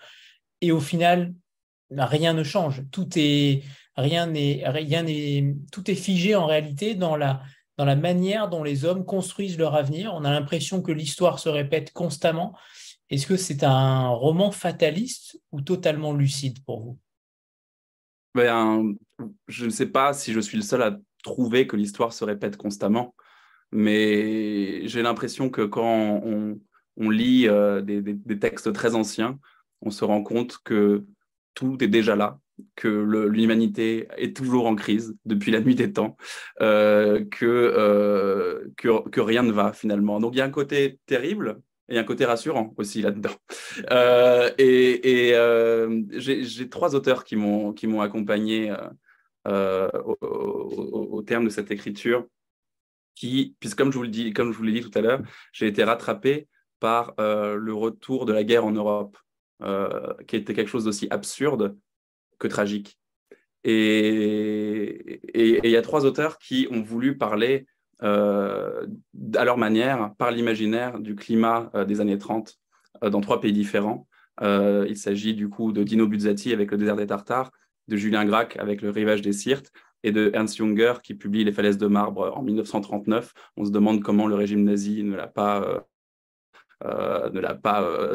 et 0.62 0.72
au 0.72 0.80
final, 0.80 1.34
rien 1.90 2.32
ne 2.32 2.42
change. 2.42 2.82
Tout 2.90 3.08
est, 3.16 3.62
rien 3.96 4.26
n'est, 4.26 4.62
rien 4.66 5.02
n'est, 5.02 5.54
tout 5.72 5.90
est 5.90 5.94
figé 5.94 6.34
en 6.34 6.46
réalité 6.46 6.94
dans 6.94 7.16
la, 7.16 7.42
dans 7.76 7.84
la 7.84 7.96
manière 7.96 8.48
dont 8.48 8.62
les 8.62 8.84
hommes 8.84 9.04
construisent 9.04 9.58
leur 9.58 9.74
avenir. 9.74 10.12
On 10.14 10.24
a 10.24 10.30
l'impression 10.30 10.82
que 10.82 10.92
l'histoire 10.92 11.38
se 11.38 11.48
répète 11.48 11.92
constamment. 11.92 12.56
Est-ce 13.10 13.26
que 13.26 13.36
c'est 13.36 13.62
un 13.62 14.08
roman 14.08 14.50
fataliste 14.50 15.40
ou 15.52 15.60
totalement 15.60 16.12
lucide 16.12 16.64
pour 16.64 16.80
vous? 16.80 16.98
Ben, 18.34 18.94
Je 19.48 19.66
ne 19.66 19.70
sais 19.70 19.86
pas 19.86 20.12
si 20.12 20.32
je 20.32 20.40
suis 20.40 20.56
le 20.56 20.62
seul 20.62 20.82
à 20.82 20.98
trouver 21.22 21.66
que 21.66 21.76
l'histoire 21.76 22.12
se 22.12 22.24
répète 22.24 22.56
constamment, 22.56 23.14
mais 23.72 24.86
j'ai 24.86 25.02
l'impression 25.02 25.50
que 25.50 25.62
quand 25.62 26.20
on, 26.24 26.60
on 26.96 27.10
lit 27.10 27.48
euh, 27.48 27.82
des, 27.82 28.00
des, 28.00 28.38
textes 28.38 28.72
très 28.72 28.94
anciens, 28.94 29.38
on 29.82 29.90
se 29.90 30.04
rend 30.04 30.22
compte 30.22 30.58
que 30.64 31.04
tout 31.54 31.82
est 31.82 31.88
déjà 31.88 32.16
là, 32.16 32.38
que 32.74 32.88
l'humanité 32.88 34.08
est 34.16 34.36
toujours 34.36 34.66
en 34.66 34.76
crise 34.76 35.16
depuis 35.24 35.50
la 35.50 35.60
nuit 35.60 35.74
des 35.74 35.92
temps, 35.92 36.16
euh, 36.60 37.24
euh, 37.42 38.68
que, 38.76 39.08
que, 39.08 39.20
rien 39.20 39.42
ne 39.42 39.52
va 39.52 39.72
finalement. 39.72 40.20
Donc 40.20 40.34
il 40.34 40.38
y 40.38 40.40
a 40.40 40.44
un 40.44 40.50
côté 40.50 40.98
terrible 41.06 41.60
et 41.88 41.98
un 41.98 42.04
côté 42.04 42.24
rassurant 42.24 42.74
aussi 42.76 43.02
là-dedans. 43.02 43.34
Euh, 43.90 44.50
et, 44.58 45.34
j'ai 46.18 46.68
trois 46.68 46.94
auteurs 46.94 47.24
qui 47.24 47.36
m'ont 47.36 48.00
accompagné 48.00 48.74
au, 49.44 51.22
terme 51.26 51.44
de 51.44 51.50
cette 51.50 51.70
écriture, 51.70 52.26
qui, 53.14 53.54
puisque 53.60 53.78
comme 53.78 53.92
je 53.92 53.98
vous 53.98 54.04
l'ai 54.04 54.72
dit 54.72 54.80
tout 54.80 54.98
à 54.98 55.02
l'heure, 55.02 55.20
j'ai 55.52 55.66
été 55.66 55.84
rattrapé 55.84 56.48
par 56.80 57.14
le 57.18 57.72
retour 57.74 58.24
de 58.24 58.32
la 58.32 58.44
guerre 58.44 58.64
en 58.64 58.72
Europe. 58.72 59.18
qui 60.26 60.36
était 60.36 60.54
quelque 60.54 60.68
chose 60.68 60.84
d'aussi 60.84 61.06
absurde 61.10 61.76
que 62.38 62.48
tragique. 62.48 62.98
Et 63.64 65.20
il 65.34 65.70
y 65.70 65.76
a 65.76 65.82
trois 65.82 66.04
auteurs 66.04 66.38
qui 66.38 66.68
ont 66.70 66.82
voulu 66.82 67.18
parler 67.18 67.66
euh, 68.02 68.86
à 69.34 69.44
leur 69.44 69.58
manière, 69.58 70.14
par 70.18 70.30
l'imaginaire, 70.30 71.00
du 71.00 71.14
climat 71.14 71.70
euh, 71.74 71.84
des 71.84 72.00
années 72.00 72.18
30 72.18 72.54
euh, 73.02 73.10
dans 73.10 73.20
trois 73.20 73.40
pays 73.40 73.52
différents. 73.52 74.06
il 74.40 74.96
s'agit 74.96 75.34
du 75.34 75.48
coup 75.48 75.72
de 75.72 75.82
Dino 75.82 76.06
Buzzati 76.06 76.52
avec 76.52 76.70
Le 76.70 76.76
désert 76.76 76.96
des 76.96 77.06
Tartares, 77.06 77.50
de 77.88 77.96
Julien 77.96 78.24
Gracq 78.24 78.56
avec 78.58 78.82
Le 78.82 78.90
rivage 78.90 79.22
des 79.22 79.32
Sirtes 79.32 79.72
et 80.02 80.12
de 80.12 80.30
Ernst 80.34 80.56
Junger 80.56 80.94
qui 81.02 81.14
publie 81.14 81.44
Les 81.44 81.52
falaises 81.52 81.78
de 81.78 81.86
marbre 81.86 82.32
en 82.36 82.42
1939. 82.42 83.32
On 83.56 83.64
se 83.64 83.70
demande 83.70 84.02
comment 84.02 84.26
le 84.26 84.34
régime 84.34 84.62
nazi 84.64 85.02
ne 85.02 85.16
l'a 85.16 85.26
pas, 85.26 85.86
ne 86.84 87.40
l'a 87.40 87.54
pas 87.54 88.14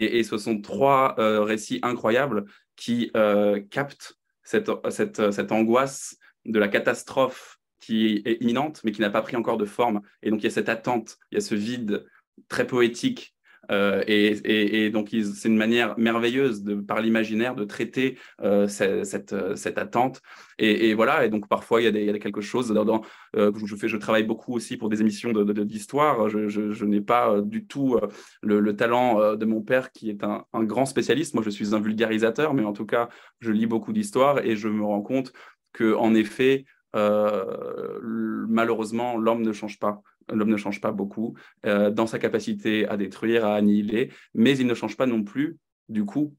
et, 0.00 0.22
ce 0.24 0.38
sont 0.38 0.60
trois 0.60 1.14
euh, 1.18 1.42
récits 1.42 1.78
incroyables 1.82 2.44
qui 2.76 3.10
euh, 3.16 3.60
captent 3.70 4.14
cette, 4.42 4.70
cette, 4.90 5.30
cette, 5.30 5.52
angoisse 5.52 6.16
de 6.44 6.58
la 6.58 6.68
catastrophe 6.68 7.58
qui 7.80 8.22
est 8.24 8.42
imminente, 8.42 8.80
mais 8.84 8.92
qui 8.92 9.00
n'a 9.00 9.10
pas 9.10 9.22
pris 9.22 9.36
encore 9.36 9.56
de 9.56 9.64
forme. 9.64 10.00
Et 10.22 10.30
donc, 10.30 10.40
il 10.40 10.44
y 10.44 10.46
a 10.46 10.50
cette 10.50 10.68
attente, 10.68 11.18
il 11.30 11.36
y 11.36 11.38
a 11.38 11.40
ce 11.40 11.54
vide 11.54 12.06
très 12.48 12.66
poétique 12.66 13.33
euh, 13.70 14.02
et, 14.06 14.90
donc, 14.90 15.08
c'est 15.10 15.48
une 15.48 15.56
manière 15.56 15.98
merveilleuse 15.98 16.64
par 16.86 17.00
l'imaginaire 17.00 17.54
de 17.54 17.64
traiter 17.64 18.18
euh, 18.42 18.68
cette, 18.68 19.32
euh, 19.32 19.56
cette, 19.56 19.78
attente. 19.78 20.20
Et, 20.58 20.94
voilà, 20.94 21.24
et 21.24 21.28
donc 21.28 21.48
parfois, 21.48 21.80
il 21.80 21.84
y 21.84 21.88
a, 21.88 21.90
des, 21.90 22.18
quelque 22.18 22.40
chose. 22.40 22.68
Dans, 22.68 23.02
je, 23.34 23.76
fais, 23.76 23.88
je 23.88 23.96
travaille 23.96 24.24
beaucoup 24.24 24.54
aussi 24.54 24.76
pour 24.76 24.88
des 24.88 25.00
émissions 25.00 25.32
d'histoire. 25.32 26.28
Je, 26.28 26.84
n'ai 26.84 27.00
pas 27.00 27.40
du 27.40 27.66
tout 27.66 27.98
le, 28.42 28.76
talent 28.76 29.34
de 29.34 29.44
mon 29.44 29.62
père, 29.62 29.90
qui 29.90 30.10
est 30.10 30.22
un, 30.22 30.44
grand 30.64 30.86
spécialiste. 30.86 31.34
Moi, 31.34 31.42
je 31.42 31.50
suis 31.50 31.74
un 31.74 31.80
vulgarisateur, 31.80 32.54
mais 32.54 32.64
en 32.64 32.72
tout 32.72 32.86
cas, 32.86 33.08
je 33.40 33.50
lis 33.50 33.66
beaucoup 33.66 33.92
d'histoire 33.92 34.44
et 34.44 34.56
je 34.56 34.68
me 34.68 34.84
rends 34.84 35.02
compte 35.02 35.32
que, 35.72 35.94
en 35.96 36.14
effet, 36.14 36.66
malheureusement, 36.94 39.16
l'homme 39.16 39.42
ne 39.42 39.52
change 39.52 39.80
pas. 39.80 40.02
L'homme 40.32 40.50
ne 40.50 40.56
change 40.56 40.80
pas 40.80 40.92
beaucoup 40.92 41.36
dans 41.64 42.06
sa 42.06 42.18
capacité 42.18 42.86
à 42.88 42.96
détruire, 42.96 43.44
à 43.44 43.56
annihiler, 43.56 44.10
mais 44.34 44.56
il 44.56 44.66
ne 44.66 44.74
change 44.74 44.96
pas 44.96 45.06
non 45.06 45.22
plus, 45.22 45.58
du 45.88 46.04
coup, 46.04 46.34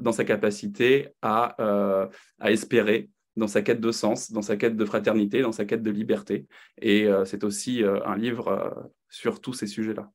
dans 0.00 0.12
sa 0.12 0.24
capacité 0.24 1.08
à, 1.22 2.08
à 2.40 2.50
espérer, 2.50 3.10
dans 3.36 3.48
sa 3.48 3.62
quête 3.62 3.80
de 3.80 3.92
sens, 3.92 4.30
dans 4.30 4.42
sa 4.42 4.56
quête 4.56 4.76
de 4.76 4.84
fraternité, 4.84 5.42
dans 5.42 5.52
sa 5.52 5.64
quête 5.64 5.82
de 5.82 5.90
liberté. 5.90 6.46
Et 6.80 7.08
c'est 7.24 7.44
aussi 7.44 7.82
un 7.82 8.16
livre 8.16 8.90
sur 9.08 9.40
tous 9.40 9.52
ces 9.52 9.66
sujets-là. 9.66 10.10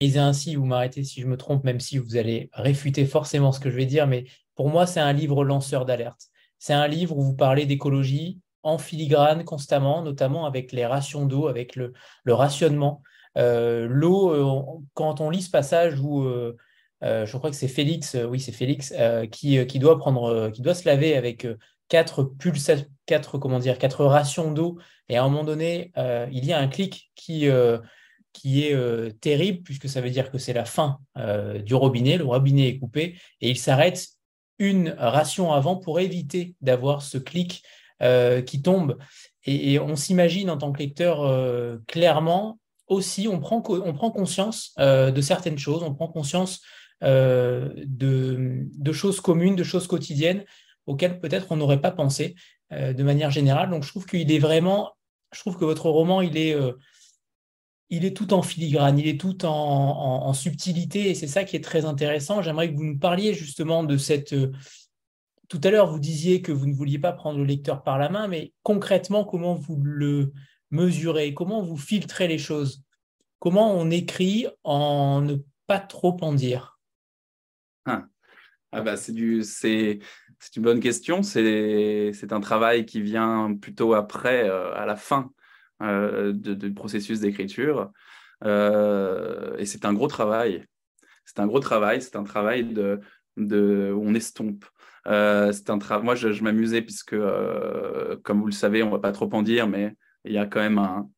Et 0.00 0.16
ainsi, 0.16 0.54
vous 0.54 0.64
m'arrêtez 0.64 1.02
si 1.02 1.20
je 1.20 1.26
me 1.26 1.36
trompe, 1.36 1.64
même 1.64 1.80
si 1.80 1.98
vous 1.98 2.16
allez 2.16 2.50
réfuter 2.52 3.04
forcément 3.04 3.50
ce 3.50 3.58
que 3.58 3.68
je 3.68 3.76
vais 3.76 3.86
dire, 3.86 4.06
mais 4.06 4.26
pour 4.54 4.68
moi, 4.68 4.86
c'est 4.86 5.00
un 5.00 5.12
livre 5.12 5.44
lanceur 5.44 5.84
d'alerte. 5.84 6.28
C'est 6.58 6.72
un 6.72 6.86
livre 6.86 7.16
où 7.16 7.22
vous 7.22 7.34
parlez 7.34 7.66
d'écologie 7.66 8.40
en 8.62 8.78
filigrane 8.78 9.44
constamment, 9.44 10.02
notamment 10.02 10.46
avec 10.46 10.72
les 10.72 10.86
rations 10.86 11.26
d'eau, 11.26 11.48
avec 11.48 11.76
le, 11.76 11.92
rationnement. 12.26 13.02
Euh, 13.36 13.86
l'eau, 13.88 14.30
euh, 14.30 14.80
quand 14.94 15.20
on 15.20 15.30
lit 15.30 15.42
ce 15.42 15.50
passage 15.50 16.00
où 16.00 16.22
euh, 16.22 16.54
je 17.02 17.36
crois 17.36 17.50
que 17.50 17.56
c'est 17.56 17.68
Félix, 17.68 18.16
oui, 18.28 18.40
c'est 18.40 18.52
Félix, 18.52 18.92
qui, 19.30 19.78
doit 19.78 19.98
prendre, 19.98 20.50
qui 20.50 20.62
doit 20.62 20.74
se 20.74 20.88
laver 20.88 21.16
avec 21.16 21.46
quatre 21.88 22.24
pulsations, 22.24 22.86
quatre, 23.06 23.38
comment 23.38 23.58
dire, 23.58 23.78
quatre 23.78 24.04
rations 24.04 24.52
d'eau, 24.52 24.78
et 25.08 25.16
à 25.16 25.24
un 25.24 25.28
moment 25.28 25.44
donné, 25.44 25.92
il 26.32 26.44
y 26.44 26.52
a 26.52 26.58
un 26.58 26.68
clic 26.68 27.10
qui 27.14 27.48
qui 28.34 28.64
est 28.64 29.20
terrible, 29.20 29.62
puisque 29.62 29.88
ça 29.88 30.00
veut 30.00 30.10
dire 30.10 30.30
que 30.30 30.38
c'est 30.38 30.52
la 30.52 30.64
fin 30.64 30.98
du 31.64 31.74
robinet, 31.74 32.18
le 32.18 32.24
robinet 32.24 32.68
est 32.68 32.78
coupé, 32.78 33.16
et 33.40 33.50
il 33.50 33.58
s'arrête 33.58 34.08
une 34.58 34.94
ration 34.98 35.52
avant 35.52 35.76
pour 35.76 36.00
éviter 36.00 36.54
d'avoir 36.60 37.02
ce 37.02 37.16
clic 37.16 37.62
euh, 38.02 38.42
qui 38.42 38.62
tombe. 38.62 38.98
Et, 39.44 39.78
on 39.78 39.96
s'imagine 39.96 40.50
en 40.50 40.58
tant 40.58 40.72
que 40.72 40.78
lecteur 40.78 41.80
clairement 41.86 42.58
aussi, 42.86 43.28
on 43.28 43.40
prend, 43.40 43.62
on 43.68 43.92
prend 43.94 44.10
conscience 44.10 44.74
de 44.78 45.20
certaines 45.20 45.58
choses, 45.58 45.82
on 45.82 45.94
prend 45.94 46.08
conscience 46.08 46.60
de, 47.00 47.74
de, 47.86 48.92
choses 48.92 49.20
communes, 49.20 49.56
de 49.56 49.64
choses 49.64 49.86
quotidiennes 49.86 50.44
auxquelles 50.86 51.18
peut-être 51.18 51.46
on 51.50 51.56
n'aurait 51.56 51.80
pas 51.80 51.92
pensé 51.92 52.34
de 52.70 53.02
manière 53.02 53.30
générale. 53.30 53.70
Donc 53.70 53.84
je 53.84 53.88
trouve 53.88 54.04
qu'il 54.04 54.30
est 54.30 54.38
vraiment, 54.38 54.92
je 55.32 55.40
trouve 55.40 55.56
que 55.56 55.64
votre 55.64 55.88
roman, 55.88 56.20
il 56.20 56.36
est 56.36 56.54
il 57.90 58.04
est 58.04 58.16
tout 58.16 58.34
en 58.34 58.42
filigrane, 58.42 58.98
il 58.98 59.08
est 59.08 59.20
tout 59.20 59.44
en, 59.44 60.32
subtilité, 60.34 61.10
et 61.10 61.14
c'est 61.14 61.26
ça 61.26 61.44
qui 61.44 61.56
est 61.56 61.64
très 61.64 61.84
intéressant. 61.84 62.42
J'aimerais 62.42 62.70
que 62.70 62.76
vous 62.76 62.84
nous 62.84 62.98
parliez 62.98 63.34
justement 63.34 63.82
de 63.82 63.96
cette... 63.96 64.34
Tout 65.48 65.60
à 65.64 65.70
l'heure, 65.70 65.90
vous 65.90 65.98
disiez 65.98 66.42
que 66.42 66.52
vous 66.52 66.66
ne 66.66 66.74
vouliez 66.74 66.98
pas 66.98 67.12
prendre 67.12 67.38
le 67.38 67.44
lecteur 67.44 67.82
par 67.82 67.98
la 67.98 68.10
main, 68.10 68.28
mais 68.28 68.52
concrètement, 68.62 69.24
comment 69.24 69.54
vous 69.54 69.80
le 69.82 70.32
mesurez? 70.70 71.32
Comment 71.32 71.62
vous 71.62 71.78
filtrez 71.78 72.28
les 72.28 72.38
choses? 72.38 72.84
Comment 73.38 73.74
on 73.74 73.90
écrit 73.90 74.46
en 74.64 75.22
ne 75.22 75.36
pas 75.66 75.78
trop 75.78 76.16
en 76.20 76.34
dire? 76.34 76.78
Ah. 77.86 78.06
ah 78.72 78.82
bah 78.82 78.96
c'est 78.96 79.12
du 79.12 79.42
c'est 79.42 80.00
une 80.56 80.62
bonne 80.62 80.80
question. 80.80 81.22
C'est 81.22 82.32
un 82.32 82.40
travail 82.40 82.86
qui 82.86 83.00
vient 83.00 83.56
plutôt 83.60 83.94
après, 83.94 84.48
euh, 84.48 84.74
à 84.74 84.86
la 84.86 84.96
fin 84.96 85.32
euh, 85.82 86.32
de, 86.32 86.68
processus 86.68 87.20
d'écriture. 87.20 87.90
Euh, 88.44 89.56
et 89.58 89.66
c'est 89.66 89.84
un 89.84 89.92
gros 89.92 90.08
travail. 90.08 90.64
C'est 91.24 91.40
un 91.40 91.46
gros 91.46 91.60
travail. 91.60 92.02
C'est 92.02 92.16
un 92.16 92.24
travail 92.24 92.64
de, 92.64 93.00
de, 93.36 93.92
où 93.94 94.02
on 94.04 94.14
estompe. 94.14 94.64
Euh, 95.08 95.52
c'est 95.52 95.70
un 95.70 95.78
Moi, 96.02 96.14
je, 96.14 96.42
m'amusais 96.42 96.82
puisque, 96.82 97.16
comme 98.22 98.40
vous 98.40 98.46
le 98.46 98.52
savez, 98.52 98.82
on 98.82 98.90
va 98.90 98.98
pas 98.98 99.12
trop 99.12 99.28
en 99.32 99.42
dire, 99.42 99.66
mais 99.66 99.94
il 100.24 100.32
y 100.32 100.38
a 100.38 100.46
quand 100.46 100.60
même 100.60 100.78
un, 100.78 101.08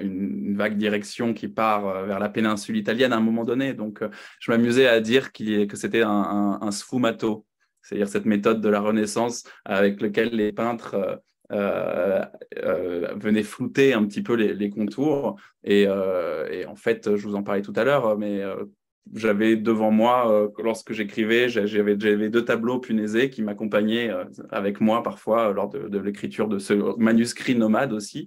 une 0.00 0.56
vague 0.56 0.76
direction 0.76 1.34
qui 1.34 1.48
part 1.48 2.04
vers 2.04 2.18
la 2.18 2.28
péninsule 2.28 2.76
italienne 2.76 3.12
à 3.12 3.16
un 3.16 3.20
moment 3.20 3.44
donné. 3.44 3.74
Donc, 3.74 4.02
je 4.40 4.50
m'amusais 4.50 4.86
à 4.86 5.00
dire 5.00 5.32
que 5.32 5.76
c'était 5.76 6.02
un, 6.02 6.70
sfumato, 6.70 7.46
c'est-à-dire 7.82 8.08
cette 8.08 8.26
méthode 8.26 8.60
de 8.60 8.68
la 8.68 8.80
Renaissance 8.80 9.44
avec 9.64 10.00
laquelle 10.00 10.30
les 10.30 10.52
peintres 10.52 11.20
euh, 11.52 12.24
euh, 12.58 13.14
venait 13.14 13.44
flouter 13.44 13.92
un 13.92 14.04
petit 14.04 14.22
peu 14.22 14.34
les, 14.34 14.70
contours. 14.70 15.36
Euh, 15.68 16.48
et, 16.50 16.66
en 16.66 16.74
fait, 16.74 17.14
je 17.16 17.26
vous 17.26 17.36
en 17.36 17.42
parlais 17.42 17.62
tout 17.62 17.72
à 17.76 17.84
l'heure, 17.84 18.18
mais 18.18 18.42
j'avais 19.14 19.56
devant 19.56 19.90
moi, 19.90 20.50
lorsque 20.58 20.92
j'écrivais, 20.92 21.48
j'avais 21.48 21.96
deux 21.96 22.44
tableaux 22.44 22.78
punaisés 22.78 23.30
qui 23.30 23.42
m'accompagnaient 23.42 24.10
avec 24.50 24.80
moi 24.80 25.02
parfois 25.02 25.52
lors 25.52 25.68
de, 25.68 25.98
l'écriture 25.98 26.48
de 26.48 26.58
ce 26.58 26.74
manuscrit 26.98 27.54
nomade 27.54 27.92
aussi. 27.92 28.26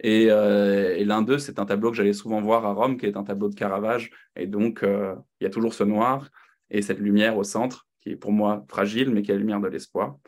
Et, 0.00 0.26
l'un 0.26 1.22
d'eux, 1.22 1.38
c'est 1.38 1.58
un 1.58 1.64
tableau 1.64 1.90
que 1.90 1.96
j'allais 1.96 2.12
souvent 2.12 2.40
voir 2.40 2.66
à 2.66 2.72
Rome, 2.72 2.98
qui 2.98 3.06
est 3.06 3.16
un 3.16 3.24
tableau 3.24 3.48
de 3.48 3.54
Caravage. 3.54 4.10
Et 4.36 4.46
donc, 4.46 4.80
il 4.82 5.44
y 5.44 5.46
a 5.46 5.50
toujours 5.50 5.74
ce 5.74 5.84
noir 5.84 6.28
et 6.70 6.82
cette 6.82 6.98
lumière 6.98 7.36
au 7.36 7.44
centre, 7.44 7.86
qui 8.00 8.10
est 8.10 8.16
pour 8.16 8.32
moi 8.32 8.64
fragile, 8.68 9.10
mais 9.10 9.22
qui 9.22 9.30
est 9.30 9.34
la 9.34 9.40
lumière 9.40 9.60
de 9.60 9.68
l'espoir. 9.68 10.18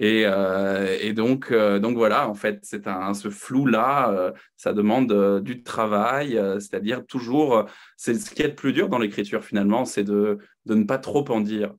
Euh, 0.00 0.96
et, 1.00 1.12
donc, 1.12 1.50
euh, 1.52 1.78
donc 1.78 1.96
voilà, 1.96 2.28
en 2.28 2.34
fait, 2.34 2.60
c'est 2.62 2.86
un, 2.86 3.12
ce 3.14 3.28
flou-là, 3.28 4.10
euh, 4.12 4.32
ça 4.56 4.72
demande 4.72 5.42
du 5.42 5.62
travail, 5.62 6.40
c'est-à-dire 6.54 7.04
toujours, 7.06 7.66
c'est 7.96 8.14
ce 8.14 8.30
qui 8.30 8.42
est 8.42 8.48
le 8.48 8.54
plus 8.54 8.72
dur 8.72 8.88
dans 8.88 8.98
l'écriture 8.98 9.44
finalement, 9.44 9.84
c'est 9.84 10.04
de, 10.04 10.38
de, 10.66 10.74
ne 10.74 10.84
pas 10.84 10.98
trop 10.98 11.28
en 11.30 11.40
dire, 11.40 11.74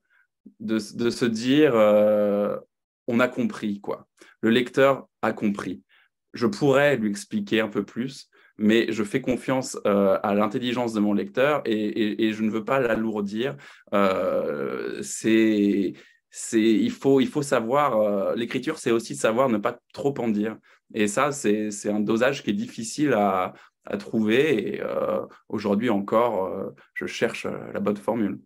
de, 0.60 0.78
de 0.96 1.10
se 1.10 1.26
dire, 1.26 1.74
on 3.08 3.20
a 3.20 3.28
compris, 3.28 3.82
quoi. 3.82 4.08
Le 4.42 4.50
lecteur 4.50 5.08
a 5.22 5.34
compris. 5.34 5.84
Je 6.34 6.48
pourrais 6.48 6.98
lui 6.98 7.10
expliquer 7.10 7.60
un 7.60 7.68
peu 7.68 7.84
plus, 7.84 8.30
mais 8.58 8.92
je 8.92 9.04
fais 9.04 9.22
confiance 9.22 9.78
à 9.86 10.34
l'intelligence 10.36 10.94
de 10.94 11.00
mon 11.00 11.14
lecteur 11.14 11.62
et, 11.66 11.74
et, 11.74 12.26
et 12.26 12.34
je 12.34 12.44
ne 12.44 12.52
veux 12.52 12.64
pas 12.64 12.80
l'alourdir. 12.80 13.56
c'est 15.02 15.94
il 16.54 16.92
faut, 16.92 17.42
savoir, 17.42 18.00
euh, 18.00 18.36
l'écriture, 18.36 18.78
c'est 18.80 18.92
aussi 18.92 19.16
savoir 19.16 19.50
ne 19.50 19.58
pas 19.58 19.80
trop 19.94 20.14
en 20.20 20.28
dire. 20.28 20.58
Et 20.94 21.08
ça, 21.08 21.32
c'est 21.32 21.90
un 21.90 22.00
dosage 22.00 22.44
qui 22.44 22.52
est 22.52 22.54
difficile 22.54 23.14
à, 23.14 23.54
à 23.86 23.98
trouver. 23.98 24.76
Et 24.76 24.82
euh, 24.82 25.22
aujourd'hui 25.50 25.90
encore, 25.90 26.46
euh, 26.46 26.70
je 26.94 27.06
cherche 27.06 27.46
la 27.74 27.80
bonne 27.80 27.98
formule. 27.98 28.40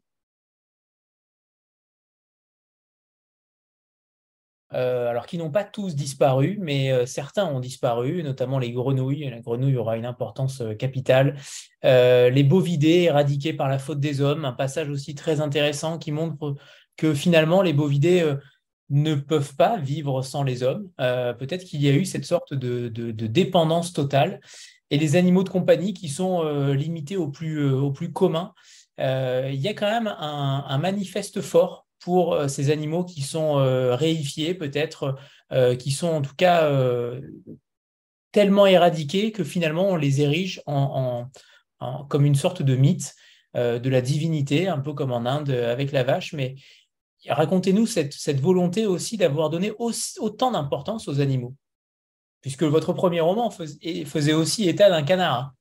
alors 4.71 5.25
qui 5.25 5.37
n'ont 5.37 5.51
pas 5.51 5.63
tous 5.63 5.95
disparu, 5.95 6.57
mais 6.59 7.05
certains 7.05 7.45
ont 7.45 7.61
disparu, 7.61 8.23
notamment 8.23 8.59
les 8.59 8.73
grenouilles. 8.73 9.29
La 9.29 9.39
grenouille 9.39 9.77
aura 9.77 9.95
une 9.95 10.05
importance 10.05 10.61
capitale. 10.77 11.37
les 11.81 12.43
bovidés 12.43 13.03
éradiqués 13.03 13.53
par 13.53 13.69
la 13.69 13.79
faute 13.79 14.01
des 14.01 14.19
hommes, 14.19 14.43
un 14.43 14.51
passage 14.51 14.89
aussi 14.89 15.15
très 15.15 15.39
intéressant 15.39 15.97
qui 15.97 16.11
montre 16.11 16.55
que 16.97 17.13
finalement 17.13 17.61
les 17.61 17.73
bovidés 17.73 18.21
euh, 18.21 18.35
ne 18.89 19.15
peuvent 19.15 19.55
pas 19.55 19.77
vivre 19.77 20.21
sans 20.21 20.43
les 20.43 20.63
hommes. 20.63 20.89
Euh, 20.99 21.33
peut-être 21.33 21.63
qu'il 21.63 21.81
y 21.81 21.89
a 21.89 21.93
eu 21.93 22.05
cette 22.05 22.25
sorte 22.25 22.53
de, 22.53 22.89
dépendance 23.11 23.93
totale. 23.93 24.39
Et 24.91 24.97
les 24.97 25.15
animaux 25.15 25.43
de 25.43 25.49
compagnie 25.49 25.93
qui 25.93 26.09
sont 26.09 26.43
euh, 26.43 26.73
limités 26.75 27.17
au 27.17 27.27
plus, 27.27 27.67
au 27.67 27.91
plus 27.91 28.11
commun. 28.11 28.53
il 28.99 29.59
y 29.59 29.67
a 29.67 29.73
quand 29.73 29.89
même 29.89 30.13
un, 30.19 30.77
manifeste 30.77 31.41
fort 31.41 31.87
pour 31.99 32.39
ces 32.47 32.69
animaux 32.69 33.03
qui 33.03 33.23
sont 33.23 33.55
réifiés, 33.95 34.53
peut-être, 34.53 35.15
qui 35.79 35.91
sont 35.91 36.09
en 36.09 36.21
tout 36.21 36.35
cas 36.37 36.71
tellement 38.31 38.67
éradiqués 38.67 39.31
que 39.31 39.43
finalement 39.43 39.89
on 39.89 39.95
les 39.95 40.21
érige 40.21 40.61
en, 40.67 41.25
comme 42.07 42.25
une 42.25 42.35
sorte 42.35 42.61
de 42.61 42.75
mythe 42.75 43.15
de 43.55 43.89
la 43.89 44.01
divinité, 44.01 44.67
un 44.67 44.79
peu 44.79 44.93
comme 44.93 45.11
en 45.11 45.25
Inde 45.25 45.49
avec 45.49 45.91
la 45.91 46.03
vache, 46.03 46.33
mais 46.33 46.55
racontez-nous 47.29 47.85
cette, 47.85 48.39
volonté 48.39 48.85
aussi 48.85 49.17
d'avoir 49.17 49.49
donné 49.49 49.71
autant 49.77 50.51
d'importance 50.51 51.07
aux 51.07 51.19
animaux, 51.19 51.55
puisque 52.41 52.63
votre 52.63 52.93
premier 52.93 53.21
roman 53.21 53.49
faisait 53.49 54.33
aussi 54.33 54.67
état 54.67 54.89
d'un 54.89 55.03
canard. 55.03 55.53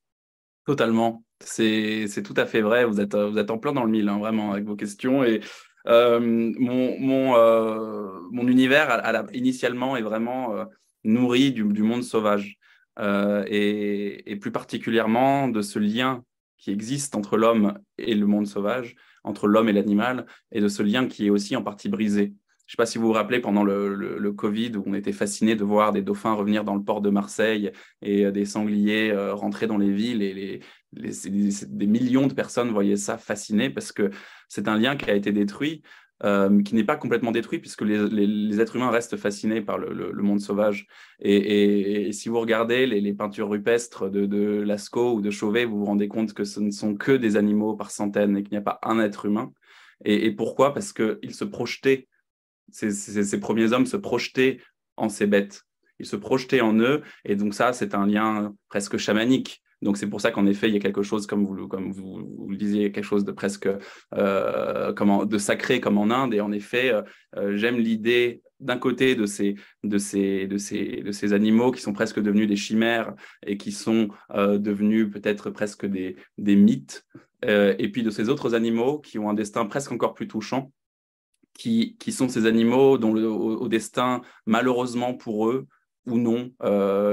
Totalement, 0.67 1.23
c'est 1.41 2.23
tout 2.25 2.35
à 2.37 2.47
fait 2.47 2.63
vrai. 2.63 2.85
Vous 2.85 3.01
êtes, 3.01 3.15
vous 3.15 3.39
êtes 3.39 3.51
en 3.51 3.59
plein 3.59 3.73
dans 3.73 3.85
le 3.85 3.91
mille, 3.91 4.09
hein, 4.09 4.19
vraiment, 4.19 4.53
avec 4.53 4.65
vos 4.65 4.77
questions. 4.77 5.25
Et 5.25 5.41
euh, 5.87 6.19
euh, 6.19 8.21
mon, 8.31 8.49
univers, 8.49 9.27
initialement, 9.33 9.97
est 9.97 10.03
vraiment 10.03 10.57
euh, 10.57 10.65
nourri 11.05 11.53
du, 11.53 11.65
monde 11.65 12.03
sauvage. 12.03 12.57
Et, 12.99 14.39
plus 14.41 14.53
particulièrement 14.53 15.49
de 15.49 15.63
ce 15.63 15.79
lien 15.79 16.23
qui 16.59 16.71
existe 16.71 17.15
entre 17.15 17.37
l'homme 17.37 17.79
et 17.99 18.15
le 18.15 18.27
monde 18.27 18.47
sauvage, 18.47 18.97
entre 19.23 19.49
l'homme 19.49 19.69
et 19.69 19.73
l'animal, 19.73 20.27
et 20.53 20.61
de 20.61 20.69
ce 20.69 20.83
lien 20.83 21.07
qui 21.07 21.27
est 21.27 21.31
aussi 21.31 21.57
en 21.57 21.63
partie 21.63 21.89
brisé. 21.89 22.35
Je 22.67 22.73
ne 22.73 22.73
sais 22.73 22.77
pas 22.79 22.87
si 22.87 22.97
vous 22.97 23.09
vous 23.09 23.13
rappelez 23.13 23.41
pendant 23.41 23.63
le, 23.63 23.95
le, 23.95 24.33
Covid 24.33 24.73
où 24.77 24.85
on 24.87 24.95
était 24.95 25.13
fasciné 25.13 25.55
de 25.55 25.65
voir 25.65 25.93
des 25.93 26.01
dauphins 26.01 26.33
revenir 26.33 26.65
dans 26.65 26.75
le 26.75 26.83
port 26.83 27.03
de 27.03 27.11
Marseille 27.11 27.71
et 28.01 28.25
euh, 28.25 28.31
des 28.31 28.47
sangliers 28.47 29.11
euh, 29.11 29.35
rentrer 29.35 29.67
dans 29.67 29.77
les 29.77 29.93
villes 29.93 30.23
et 30.23 30.33
les, 30.33 30.61
des 30.93 31.87
millions 31.87 32.27
de 32.27 32.33
personnes 32.33 32.71
voyaient 32.71 32.97
ça 32.97 33.19
fasciné 33.19 33.69
parce 33.69 33.93
que 33.93 34.11
c'est 34.49 34.67
un 34.67 34.79
lien 34.79 34.97
qui 34.97 35.11
a 35.11 35.15
été 35.15 35.31
détruit 35.31 35.83
euh, 36.23 36.63
qui 36.63 36.77
n'est 36.77 36.85
pas 36.85 36.97
complètement 36.97 37.33
détruit, 37.33 37.59
puisque 37.59 37.83
les, 37.83 38.61
êtres 38.61 38.77
humains 38.77 38.91
restent 38.91 39.17
fascinés 39.17 39.61
par 39.61 39.79
le, 39.79 40.13
monde 40.23 40.41
sauvage. 40.41 40.87
Et, 41.19 42.13
si 42.13 42.29
vous 42.29 42.39
regardez 42.39 42.87
les, 42.87 43.13
peintures 43.13 43.49
rupestres 43.49 44.09
de, 44.09 44.63
Lascaux 44.63 45.15
ou 45.15 45.21
de 45.21 45.31
Chauvet, 45.31 45.65
vous 45.65 45.79
vous 45.81 45.85
rendez 45.85 46.07
compte 46.07 46.33
que 46.33 46.45
ce 46.45 46.61
ne 46.61 46.71
sont 46.71 46.95
que 46.95 47.13
des 47.13 47.37
animaux 47.37 47.75
par 47.75 47.91
centaines 47.91 48.37
et 48.37 48.43
qu'il 48.45 48.53
n'y 48.53 48.59
a 48.59 48.63
pas 48.63 48.79
un 48.85 49.01
être 49.01 49.27
humain. 49.27 49.53
Et, 50.05 50.31
pourquoi? 50.31 50.73
Parce 50.73 50.93
qu'ils 50.93 51.35
se 51.35 51.45
projetaient, 51.45 52.07
ces, 52.71 53.41
premiers 53.41 53.73
hommes 53.73 53.87
se 53.87 53.97
projetaient 53.97 54.61
en 54.97 55.09
ces 55.09 55.27
bêtes. 55.27 55.65
Ils 55.99 56.07
se 56.07 56.17
projetaient 56.17 56.61
en 56.61 56.79
eux, 56.79 57.03
et 57.25 57.35
donc 57.35 57.55
ça, 57.55 57.73
c'est 57.73 57.95
un 57.95 58.07
lien 58.07 58.55
presque 58.69 58.99
chamanique. 58.99 59.64
Donc 59.85 59.99
c'est 59.99 60.09
pour 60.09 60.23
ça 60.23 60.31
qu'en 60.31 60.47
effet, 60.47 60.69
il 60.69 60.75
y 60.75 60.79
a 60.79 60.81
quelque 60.81 61.03
chose, 61.03 61.27
comme 61.27 61.45
vous, 61.45 61.69
comme 61.69 61.93
vous, 61.93 62.49
le 62.49 62.57
disiez, 62.57 62.91
quelque 62.91 63.05
chose 63.05 63.25
de 63.25 63.33
presque 63.33 63.69
euh, 64.15 64.93
de 65.27 65.39
sacré 65.39 65.79
comme 65.79 65.99
en 65.99 66.11
Inde. 66.11 66.33
Et 66.33 66.41
en 66.41 66.53
effet, 66.53 66.91
euh, 66.91 67.03
euh, 67.37 67.57
j'aime 67.57 67.77
l'idée 67.77 68.41
d'un 68.61 68.79
côté 68.79 69.15
de 69.15 69.27
ces, 69.27 69.57
de, 69.83 69.99
ces, 69.99 70.47
de, 70.47 70.57
ces, 70.57 71.03
de 71.03 71.13
ces 71.13 71.35
animaux 71.35 71.71
qui 71.71 71.83
sont 71.83 71.93
presque 71.93 72.19
devenus 72.19 72.49
des 72.49 72.57
chimères 72.57 73.13
et 73.47 73.59
qui 73.59 73.73
sont 73.73 74.09
devenus 74.33 75.11
peut-être 75.11 75.51
presque 75.51 75.85
des, 75.85 76.17
des 76.39 76.57
mythes, 76.57 77.05
et 77.43 77.91
puis 77.93 78.03
de 78.03 78.09
ces 78.09 78.31
autres 78.31 78.55
animaux 78.55 79.01
qui 79.01 79.19
ont 79.19 79.29
un 79.29 79.35
destin 79.35 79.67
presque 79.67 79.93
encore 79.93 80.15
plus 80.15 80.29
touchant, 80.29 80.73
qui, 81.53 81.97
qui 81.99 82.11
sont 82.11 82.29
ces 82.31 82.47
animaux 82.47 82.97
dont 82.97 83.13
le, 83.13 83.29
au, 83.29 83.69
destin, 83.69 84.23
malheureusement 84.47 85.13
pour 85.13 85.51
eux 85.51 85.67
ou 86.07 86.17
non, 86.17 86.51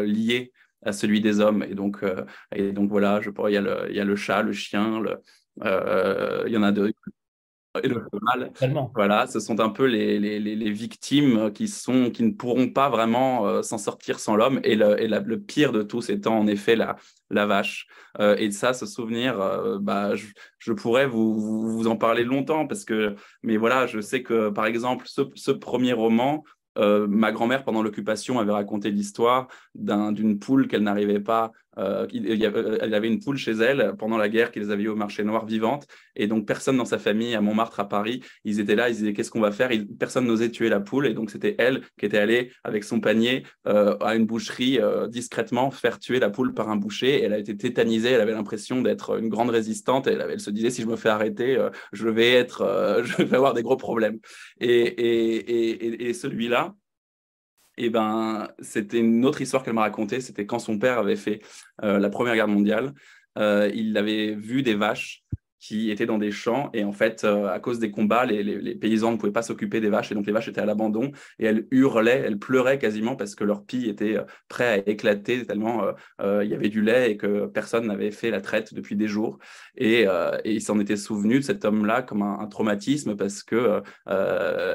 lié 0.05 0.53
à 0.83 0.91
celui 0.91 1.21
des 1.21 1.39
hommes. 1.39 1.63
Et 1.63 1.75
donc, 1.75 2.03
euh, 2.03 2.25
et 2.55 2.71
donc 2.71 2.89
voilà, 2.89 3.21
je 3.21 3.29
il 3.29 3.53
y, 3.53 3.57
a 3.57 3.61
le, 3.61 3.87
il 3.89 3.95
y 3.95 3.99
a 3.99 4.05
le 4.05 4.15
chat, 4.15 4.41
le 4.41 4.53
chien, 4.53 4.99
le, 4.99 5.17
euh, 5.63 6.43
il 6.47 6.53
y 6.53 6.57
en 6.57 6.63
a 6.63 6.71
deux. 6.71 6.91
Et 7.81 7.87
le 7.87 8.03
mal. 8.21 8.51
Voilà, 8.93 9.27
ce 9.27 9.39
sont 9.39 9.61
un 9.61 9.69
peu 9.69 9.85
les, 9.85 10.19
les, 10.19 10.39
les, 10.41 10.71
victimes 10.71 11.53
qui, 11.53 11.69
sont, 11.69 12.11
qui 12.11 12.21
ne 12.23 12.31
pourront 12.31 12.67
pas 12.67 12.89
vraiment 12.89 13.47
euh, 13.47 13.61
s'en 13.61 13.77
sortir 13.77 14.19
sans 14.19 14.35
l'homme. 14.35 14.59
Et, 14.65 14.75
le, 14.75 15.01
et 15.01 15.07
le, 15.07 15.39
pire 15.39 15.71
de 15.71 15.81
tous 15.81 16.09
étant 16.09 16.37
en 16.37 16.47
effet 16.47 16.75
la, 16.75 16.97
la 17.29 17.45
vache. 17.45 17.87
et 18.19 18.51
ça, 18.51 18.73
ce 18.73 18.85
souvenir, 18.85 19.37
bah, 19.79 20.15
je, 20.15 20.27
je, 20.59 20.73
pourrais 20.73 21.07
vous, 21.07 21.39
vous, 21.39 21.87
en 21.87 21.95
parler 21.95 22.25
longtemps 22.25 22.67
parce 22.67 22.83
que, 22.83 23.15
mais 23.41 23.55
voilà, 23.55 23.87
je 23.87 24.01
sais 24.01 24.21
que 24.21 24.49
par 24.49 24.65
exemple, 24.65 25.05
ce, 25.07 25.21
ce 25.35 25.51
premier 25.51 25.93
roman, 25.93 26.43
ma 26.77 27.31
grand-mère, 27.31 27.63
pendant 27.63 27.83
l'occupation, 27.83 28.39
avait 28.39 28.51
raconté 28.51 28.91
l'histoire 28.91 29.47
d'une 29.75 30.39
poule 30.39 30.67
qu'elle 30.67 30.83
n'arrivait 30.83 31.19
pas. 31.19 31.51
Euh, 31.77 32.07
euh, 32.13 32.77
elle 32.81 32.93
avait 32.93 33.07
une 33.07 33.19
poule 33.19 33.37
chez 33.37 33.51
elle 33.51 33.93
pendant 33.97 34.17
la 34.17 34.29
guerre 34.29 34.51
qu'ils 34.51 34.71
avaient 34.71 34.83
eu 34.83 34.89
au 34.89 34.95
marché 34.95 35.23
noir 35.23 35.45
vivante. 35.45 35.87
Et 36.15 36.27
donc, 36.27 36.45
personne 36.45 36.77
dans 36.77 36.85
sa 36.85 36.99
famille, 36.99 37.33
à 37.35 37.41
Montmartre, 37.41 37.79
à 37.79 37.87
Paris, 37.87 38.21
ils 38.43 38.59
étaient 38.59 38.75
là, 38.75 38.89
ils 38.89 38.95
disaient 38.95 39.13
Qu'est-ce 39.13 39.31
qu'on 39.31 39.39
va 39.39 39.51
faire? 39.51 39.69
Personne 39.99 40.25
n'osait 40.25 40.49
tuer 40.49 40.69
la 40.69 40.79
poule. 40.79 41.07
Et 41.07 41.13
donc, 41.13 41.31
c'était 41.31 41.55
elle 41.57 41.81
qui 41.97 42.05
était 42.05 42.17
allée 42.17 42.51
avec 42.63 42.83
son 42.83 42.99
panier 42.99 43.43
à 43.65 44.15
une 44.15 44.25
boucherie 44.25 44.79
discrètement 45.09 45.71
faire 45.71 45.99
tuer 45.99 46.19
la 46.19 46.29
poule 46.29 46.53
par 46.53 46.69
un 46.69 46.75
boucher. 46.75 47.21
elle 47.21 47.33
a 47.33 47.37
été 47.37 47.55
tétanisée. 47.55 48.11
Elle 48.11 48.21
avait 48.21 48.33
l'impression 48.33 48.81
d'être 48.81 49.19
une 49.19 49.29
grande 49.29 49.49
résistante. 49.49 50.07
Elle, 50.07 50.25
elle, 50.29 50.39
se 50.39 50.49
disait 50.49 50.69
Si 50.69 50.81
je 50.81 50.87
me 50.87 50.95
fais 50.95 51.09
arrêter, 51.09 51.57
je, 51.93 52.09
vais 52.09 52.31
être, 52.33 53.01
je 53.03 53.23
vais 53.23 53.35
avoir 53.35 53.53
des 53.53 53.63
gros 53.63 53.77
problèmes. 53.77 54.19
et, 54.59 54.69
et, 54.69 56.09
et 56.09 56.13
celui-là, 56.13 56.75
et 57.81 57.89
ben, 57.89 58.47
c'était 58.59 58.99
une 58.99 59.25
autre 59.25 59.41
histoire 59.41 59.63
qu'elle 59.63 59.73
m'a 59.73 59.81
racontée. 59.81 60.21
C'était 60.21 60.45
quand 60.45 60.59
son 60.59 60.77
père 60.77 60.99
avait 60.99 61.15
fait 61.15 61.41
euh, 61.83 61.97
la 61.97 62.09
Première 62.09 62.35
Guerre 62.35 62.47
mondiale. 62.47 62.93
Euh, 63.39 63.71
il 63.73 63.97
avait 63.97 64.35
vu 64.35 64.61
des 64.61 64.75
vaches 64.75 65.20
qui 65.61 65.91
étaient 65.91 66.07
dans 66.07 66.17
des 66.17 66.31
champs. 66.31 66.71
Et 66.73 66.83
en 66.83 66.91
fait, 66.91 67.23
euh, 67.23 67.47
à 67.47 67.59
cause 67.59 67.77
des 67.77 67.91
combats, 67.91 68.25
les, 68.25 68.75
paysans 68.75 69.11
ne 69.11 69.17
pouvaient 69.17 69.31
pas 69.31 69.43
s'occuper 69.43 69.79
des 69.79 69.89
vaches. 69.89 70.11
Et 70.11 70.15
donc, 70.15 70.25
les 70.25 70.33
vaches 70.33 70.47
étaient 70.47 70.59
à 70.59 70.65
l'abandon. 70.65 71.11
Et 71.37 71.45
elles 71.45 71.67
hurlaient, 71.69 72.23
elles 72.25 72.39
pleuraient 72.39 72.79
quasiment 72.79 73.15
parce 73.15 73.35
que 73.35 73.43
leur 73.43 73.63
pie 73.63 73.87
était 73.87 74.17
euh, 74.17 74.23
prêt 74.49 74.67
à 74.67 74.89
éclater 74.89 75.45
tellement 75.45 75.85
euh, 76.21 76.43
il 76.43 76.49
y 76.49 76.55
avait 76.55 76.69
du 76.69 76.81
lait 76.81 77.11
et 77.11 77.17
que 77.17 77.45
personne 77.45 77.85
n'avait 77.85 78.09
fait 78.09 78.31
la 78.31 78.41
traite 78.41 78.73
depuis 78.73 78.95
des 78.95 79.07
jours. 79.07 79.37
Et, 79.77 80.07
il 80.45 80.61
s'en 80.61 80.79
était 80.79 80.97
souvenu 80.97 81.35
de 81.35 81.43
cet 81.43 81.63
homme-là 81.63 82.01
comme 82.01 82.23
un, 82.23 82.47
traumatisme 82.47 83.15
parce 83.15 83.43
que 83.43 83.81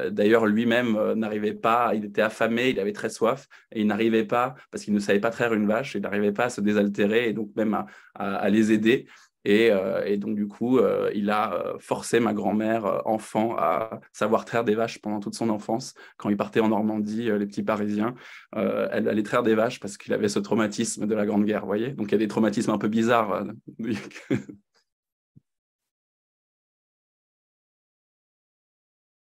d'ailleurs, 0.09 0.45
lui-même 0.45 1.13
n'arrivait 1.13 1.53
pas, 1.53 1.91
il 1.93 2.05
était 2.05 2.21
affamé, 2.21 2.69
il 2.69 2.79
avait 2.79 2.93
très 2.93 3.09
soif 3.09 3.47
et 3.73 3.81
il 3.81 3.87
n'arrivait 3.87 4.23
pas, 4.23 4.55
parce 4.71 4.83
qu'il 4.83 4.93
ne 4.93 4.99
savait 4.99 5.19
pas 5.19 5.31
traire 5.31 5.53
une 5.53 5.67
vache, 5.67 5.95
il 5.95 6.01
n'arrivait 6.01 6.31
pas 6.31 6.45
à 6.45 6.49
se 6.49 6.61
désaltérer 6.61 7.29
et 7.29 7.33
donc 7.33 7.49
même 7.55 7.77
à 8.15 8.49
les 8.49 8.71
aider. 8.71 9.07
Euh, 9.47 10.03
et, 10.05 10.17
donc, 10.17 10.35
du 10.35 10.47
coup, 10.47 10.77
euh, 10.77 11.11
il 11.15 11.29
a 11.29 11.53
euh, 11.53 11.79
forcé 11.79 12.19
ma 12.19 12.33
grand-mère, 12.33 13.01
enfant, 13.05 13.55
à 13.57 13.99
savoir 14.11 14.45
traire 14.45 14.63
des 14.63 14.75
vaches 14.75 14.99
pendant 14.99 15.19
toute 15.19 15.35
son 15.35 15.49
enfance. 15.49 15.93
Quand 16.17 16.29
il 16.29 16.37
partait 16.37 16.59
en 16.59 16.69
Normandie, 16.69 17.23
les 17.23 17.45
petits 17.45 17.63
Parisiens, 17.63 18.15
elle 18.53 19.07
allait 19.07 19.23
traire 19.23 19.43
des 19.43 19.55
vaches 19.55 19.79
parce 19.79 19.97
qu'il 19.97 20.13
avait 20.13 20.29
ce 20.29 20.39
traumatisme 20.39 21.07
de 21.07 21.15
la 21.15 21.25
Grande 21.25 21.45
Guerre, 21.45 21.65
voyez 21.65 21.91
Donc, 21.91 22.07
il 22.09 22.11
y 22.13 22.15
a 22.15 22.19
des 22.19 22.27
traumatismes 22.27 22.71
un 22.71 22.77
peu 22.77 22.87
bizarres. 22.87 23.45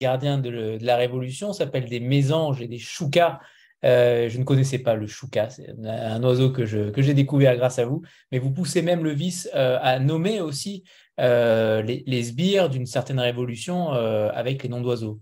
gardiens 0.00 0.38
de, 0.38 0.78
de, 0.78 0.84
la 0.84 0.96
Révolution 0.96 1.52
s'appellent 1.52 1.88
des 1.88 2.00
mésanges 2.00 2.60
et 2.60 2.66
des 2.66 2.78
choucas. 2.78 3.40
Euh, 3.84 4.28
je 4.28 4.38
ne 4.38 4.44
connaissais 4.44 4.78
pas 4.78 4.94
le 4.94 5.06
chouka, 5.06 5.50
c'est 5.50 5.74
un 5.84 6.22
oiseau 6.22 6.50
que, 6.50 6.64
j'ai 6.64 7.14
découvert 7.14 7.56
grâce 7.56 7.78
à 7.78 7.84
vous, 7.84 8.02
mais 8.30 8.38
vous 8.38 8.52
poussez 8.52 8.82
même 8.82 9.02
le 9.02 9.10
vice 9.10 9.48
euh, 9.54 9.78
à 9.80 9.98
nommer 9.98 10.40
aussi 10.40 10.84
euh, 11.20 11.82
les, 11.82 12.22
sbires 12.22 12.68
d'une 12.68 12.86
certaine 12.86 13.18
révolution 13.18 13.90
avec 13.90 14.62
les 14.62 14.68
noms 14.68 14.80
d'oiseaux. 14.80 15.20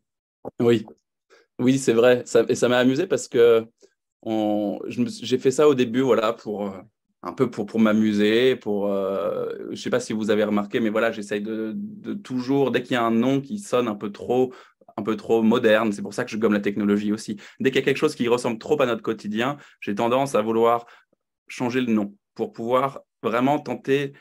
Oui, 0.61 0.85
oui, 1.59 1.79
c'est 1.79 1.93
vrai. 1.93 2.25
et 2.49 2.55
ça 2.55 2.69
m'a 2.69 2.79
amusé 2.79 3.07
parce 3.07 3.29
que 3.29 3.67
j'ai 4.87 5.39
fait 5.39 5.51
ça 5.51 5.67
au 5.67 5.75
début, 5.75 6.01
voilà, 6.01 6.33
pour 6.35 6.71
un 7.23 7.33
peu 7.33 7.51
pour, 7.51 7.79
m'amuser, 7.79 8.57
pour, 8.57 8.89
je 8.89 9.71
ne 9.71 9.75
sais 9.75 9.91
pas 9.91 10.01
si 10.01 10.13
vous 10.13 10.31
avez 10.31 10.45
remarqué, 10.45 10.81
mais 10.81 10.91
voilà, 10.91 11.13
j'essaye 11.13 11.41
de, 11.41 11.75
toujours, 12.23 12.71
dès 12.71 12.83
qu'il 12.83 12.93
y 12.93 12.97
a 12.97 13.05
un 13.05 13.11
nom 13.11 13.41
qui 13.41 13.59
sonne 13.59 13.89
un 13.89 13.95
peu 13.95 14.13
trop 14.13 14.53
un 15.01 15.03
peu 15.03 15.17
trop 15.17 15.43
moderne. 15.43 15.93
C'est 15.93 16.03
pour 16.03 16.15
ça 16.15 16.25
que 16.25 16.31
je 16.31 16.37
gomme 16.37 16.53
la 16.53 16.61
technologie 16.61 17.13
aussi. 17.13 17.37
Dès 17.59 17.71
qu'il 17.71 17.81
y 17.81 17.83
a 17.83 17.85
quelque 17.85 17.97
chose 17.97 18.15
qui 18.15 18.29
ressemble 18.29 18.59
trop 18.59 18.81
à 18.81 18.87
notre 18.87 19.03
quotidien, 19.03 19.57
j'ai 19.81 19.95
tendance 19.95 20.35
à 20.35 20.43
vouloir 20.43 20.87
changer 21.49 21.81
le 21.81 21.93
nom 21.93 22.15
pour 22.35 22.53
pouvoir 22.53 23.01
vraiment 23.23 23.59
tenter 23.59 24.13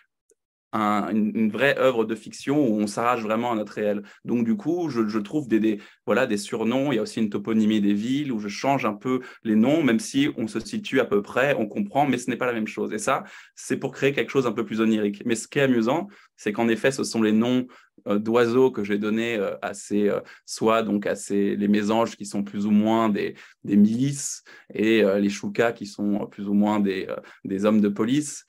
une, 0.74 1.52
vraie 1.52 1.78
œuvre 1.80 2.06
de 2.06 2.16
fiction 2.16 2.60
où 2.68 2.80
on 2.80 2.88
s'arrache 2.88 3.22
vraiment 3.22 3.52
à 3.52 3.56
notre 3.56 3.74
réel. 3.74 4.04
Donc 4.26 4.46
du 4.46 4.56
coup, 4.56 4.90
je, 4.90 5.18
trouve 5.20 5.48
des, 5.48 5.80
voilà, 6.10 6.26
des 6.26 6.38
surnoms. 6.38 6.92
Il 6.92 6.96
y 6.96 6.98
a 6.98 7.04
aussi 7.04 7.20
une 7.20 7.30
toponymie 7.30 7.82
des 7.82 7.94
villes 7.94 8.32
où 8.32 8.40
je 8.40 8.48
change 8.48 8.84
un 8.84 8.96
peu 8.96 9.20
les 9.44 9.54
noms, 9.54 9.84
même 9.84 10.00
si 10.00 10.30
on 10.38 10.48
se 10.48 10.60
situe 10.60 11.00
à 11.00 11.06
peu 11.06 11.22
près, 11.22 11.56
on 11.60 11.68
comprend, 11.68 12.08
mais 12.08 12.18
ce 12.18 12.32
n'est 12.32 12.36
pas 12.36 12.48
la 12.48 12.54
même 12.54 12.66
chose. 12.66 12.92
Et 12.94 12.98
ça, 12.98 13.26
c'est 13.54 13.78
pour 13.78 13.92
créer 13.92 14.12
quelque 14.12 14.32
chose 14.32 14.48
un 14.48 14.52
peu 14.52 14.66
plus 14.66 14.82
onirique. 14.82 15.22
Mais 15.28 15.36
ce 15.36 15.48
qui 15.48 15.60
est 15.60 15.62
amusant, 15.62 16.08
c'est 16.36 16.52
qu'en 16.52 16.68
effet, 16.68 16.90
ce 16.90 17.04
sont 17.04 17.22
les 17.22 17.32
noms 17.32 17.68
euh, 18.08 18.20
d'oiseaux 18.20 18.72
que 18.72 18.84
j'ai 18.84 18.98
donnés 18.98 19.36
euh, 19.36 19.56
à 19.62 19.74
ces, 19.74 20.10
euh, 20.10 20.20
soit 20.46 20.84
donc 20.84 21.06
à 21.06 21.16
ces, 21.16 21.56
les 21.56 21.68
mésanges 21.68 22.16
qui 22.16 22.26
sont 22.26 22.44
plus 22.44 22.66
ou 22.66 22.72
moins 22.72 23.10
des, 23.10 23.36
des 23.64 23.76
milices 23.76 24.44
et 24.74 25.04
les 25.04 25.30
choucas 25.30 25.72
qui 25.72 25.86
sont 25.86 26.28
plus 26.28 26.48
ou 26.48 26.54
moins 26.54 26.80
des, 26.80 27.08
des 27.44 27.66
hommes 27.66 27.82
de 27.82 27.90
police. 27.90 28.46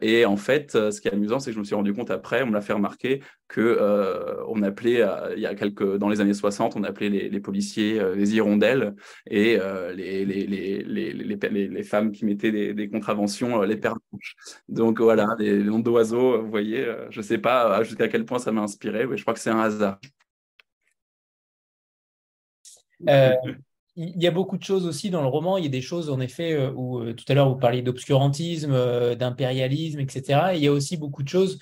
et 0.00 0.26
en 0.26 0.36
fait, 0.36 0.72
ce 0.72 1.00
qui 1.00 1.08
est 1.08 1.12
amusant, 1.12 1.40
c'est 1.40 1.50
que 1.50 1.54
je 1.54 1.58
me 1.58 1.64
suis 1.64 1.74
rendu 1.74 1.94
compte 1.94 2.10
après, 2.10 2.42
on 2.42 2.48
me 2.48 2.52
l'a 2.52 2.60
fait 2.60 2.74
remarquer, 2.74 3.22
que 3.48 3.78
on 4.46 4.62
appelait, 4.62 5.02
il 5.34 5.42
y 5.42 5.46
a 5.46 5.54
quelques, 5.54 5.96
dans 5.96 6.08
les 6.08 6.20
années 6.20 6.34
60, 6.34 6.76
on 6.76 6.84
appelait 6.86 7.10
les, 7.10 7.40
policiers 7.40 8.00
les 8.14 8.34
hirondelles 8.36 8.94
et 9.30 9.58
les, 9.94 10.24
les, 10.24 10.46
les, 10.46 11.12
les, 11.12 11.82
femmes 11.82 12.12
qui 12.12 12.24
mettaient 12.24 12.72
des, 12.72 12.88
contraventions 12.88 13.62
les 13.62 13.76
pervenches. 13.76 14.36
Donc 14.68 15.00
voilà, 15.00 15.26
les 15.38 15.62
noms 15.62 15.78
d'oiseaux, 15.78 16.42
vous 16.42 16.50
voyez, 16.50 16.86
je 17.10 17.18
ne 17.18 17.22
sais 17.22 17.38
pas 17.38 17.82
jusqu'à 17.82 18.08
quel 18.08 18.24
point 18.24 18.38
ça 18.38 18.52
m'a 18.52 18.62
inspiré, 18.62 19.06
je 19.14 19.22
crois 19.22 19.34
que 19.34 19.40
c'est 19.40 19.50
un 19.50 19.60
hasard. 19.60 19.98
Euh, 23.08 23.34
il 23.96 24.22
y 24.22 24.26
a 24.26 24.30
beaucoup 24.30 24.58
de 24.58 24.62
choses 24.62 24.86
aussi 24.86 25.10
dans 25.10 25.22
le 25.22 25.28
roman. 25.28 25.56
Il 25.58 25.64
y 25.64 25.66
a 25.66 25.70
des 25.70 25.80
choses, 25.80 26.10
en 26.10 26.20
effet, 26.20 26.52
euh, 26.52 26.70
où 26.72 27.00
euh, 27.00 27.14
tout 27.14 27.24
à 27.28 27.34
l'heure 27.34 27.48
vous 27.48 27.58
parliez 27.58 27.82
d'obscurantisme, 27.82 29.14
d'impérialisme, 29.14 30.00
etc. 30.00 30.52
il 30.54 30.62
y 30.62 30.66
a 30.66 30.72
aussi 30.72 30.96
beaucoup 30.96 31.22
de 31.22 31.28
choses 31.28 31.58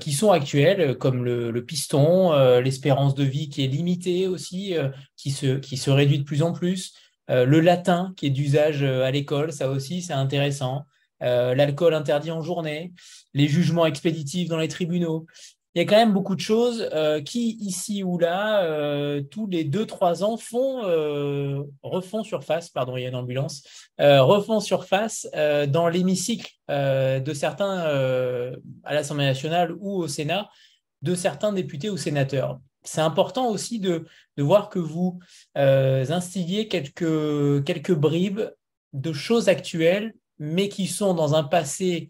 qui 0.00 0.12
sont 0.12 0.30
actuelles, 0.30 0.96
comme 0.98 1.24
le, 1.24 1.64
piston, 1.64 2.32
l'espérance 2.60 3.14
de 3.14 3.24
vie 3.24 3.48
qui 3.48 3.64
est 3.64 3.68
limitée 3.68 4.26
aussi, 4.26 4.74
qui, 5.16 5.30
se, 5.30 5.58
qui 5.58 5.76
se 5.76 5.90
réduit 5.90 6.18
de 6.18 6.24
plus 6.24 6.42
en 6.42 6.52
plus, 6.52 6.94
le 7.28 7.60
latin 7.60 8.12
qui 8.16 8.26
est 8.26 8.30
d'usage 8.30 8.82
à 8.82 9.10
l'école, 9.10 9.52
ça 9.52 9.70
aussi, 9.70 10.02
c'est 10.02 10.12
intéressant. 10.12 10.84
l'alcool 11.20 11.94
interdit 11.94 12.30
en 12.30 12.42
journée, 12.42 12.92
les 13.32 13.48
jugements 13.48 13.86
expéditifs 13.86 14.48
dans 14.48 14.58
les 14.58 14.68
tribunaux 14.68 15.26
il 15.74 15.78
y 15.78 15.82
a 15.82 15.88
quand 15.88 15.96
même 15.96 16.12
beaucoup 16.12 16.34
de 16.34 16.40
choses 16.40 16.88
euh, 16.92 17.20
qui, 17.20 17.56
ici 17.60 18.02
ou 18.02 18.18
là, 18.18 18.64
euh, 18.64 19.22
tous 19.22 19.46
les 19.46 19.64
2-3 19.64 20.24
ans, 20.24 20.36
euh, 20.84 21.62
refont 21.84 22.24
surface, 22.24 22.70
pardon, 22.70 22.96
il 22.96 23.02
y 23.02 23.06
a 23.06 23.08
une 23.08 23.14
ambulance, 23.14 23.62
refont 23.98 24.60
surface 24.60 25.28
dans 25.68 25.88
l'hémicycle 25.88 26.50
de 26.68 27.32
certains, 27.34 27.80
à 28.84 28.94
l'Assemblée 28.94 29.26
nationale 29.26 29.72
ou 29.78 29.96
au 29.96 30.08
Sénat, 30.08 30.48
de 31.02 31.14
certains 31.14 31.52
députés 31.52 31.90
ou 31.90 31.96
sénateurs. 31.96 32.58
c'est 32.82 33.00
important 33.00 33.48
aussi 33.48 33.78
de, 33.78 34.06
voir 34.38 34.70
que 34.70 34.78
vous 34.78 35.20
instillez 35.54 36.66
quelques, 36.66 37.64
quelques 37.64 37.94
bribes 37.94 38.50
de 38.92 39.12
choses 39.12 39.48
actuelles, 39.48 40.14
mais 40.38 40.68
qui 40.68 40.86
sont 40.86 41.14
dans 41.14 41.34
un 41.34 41.44
passé 41.44 42.08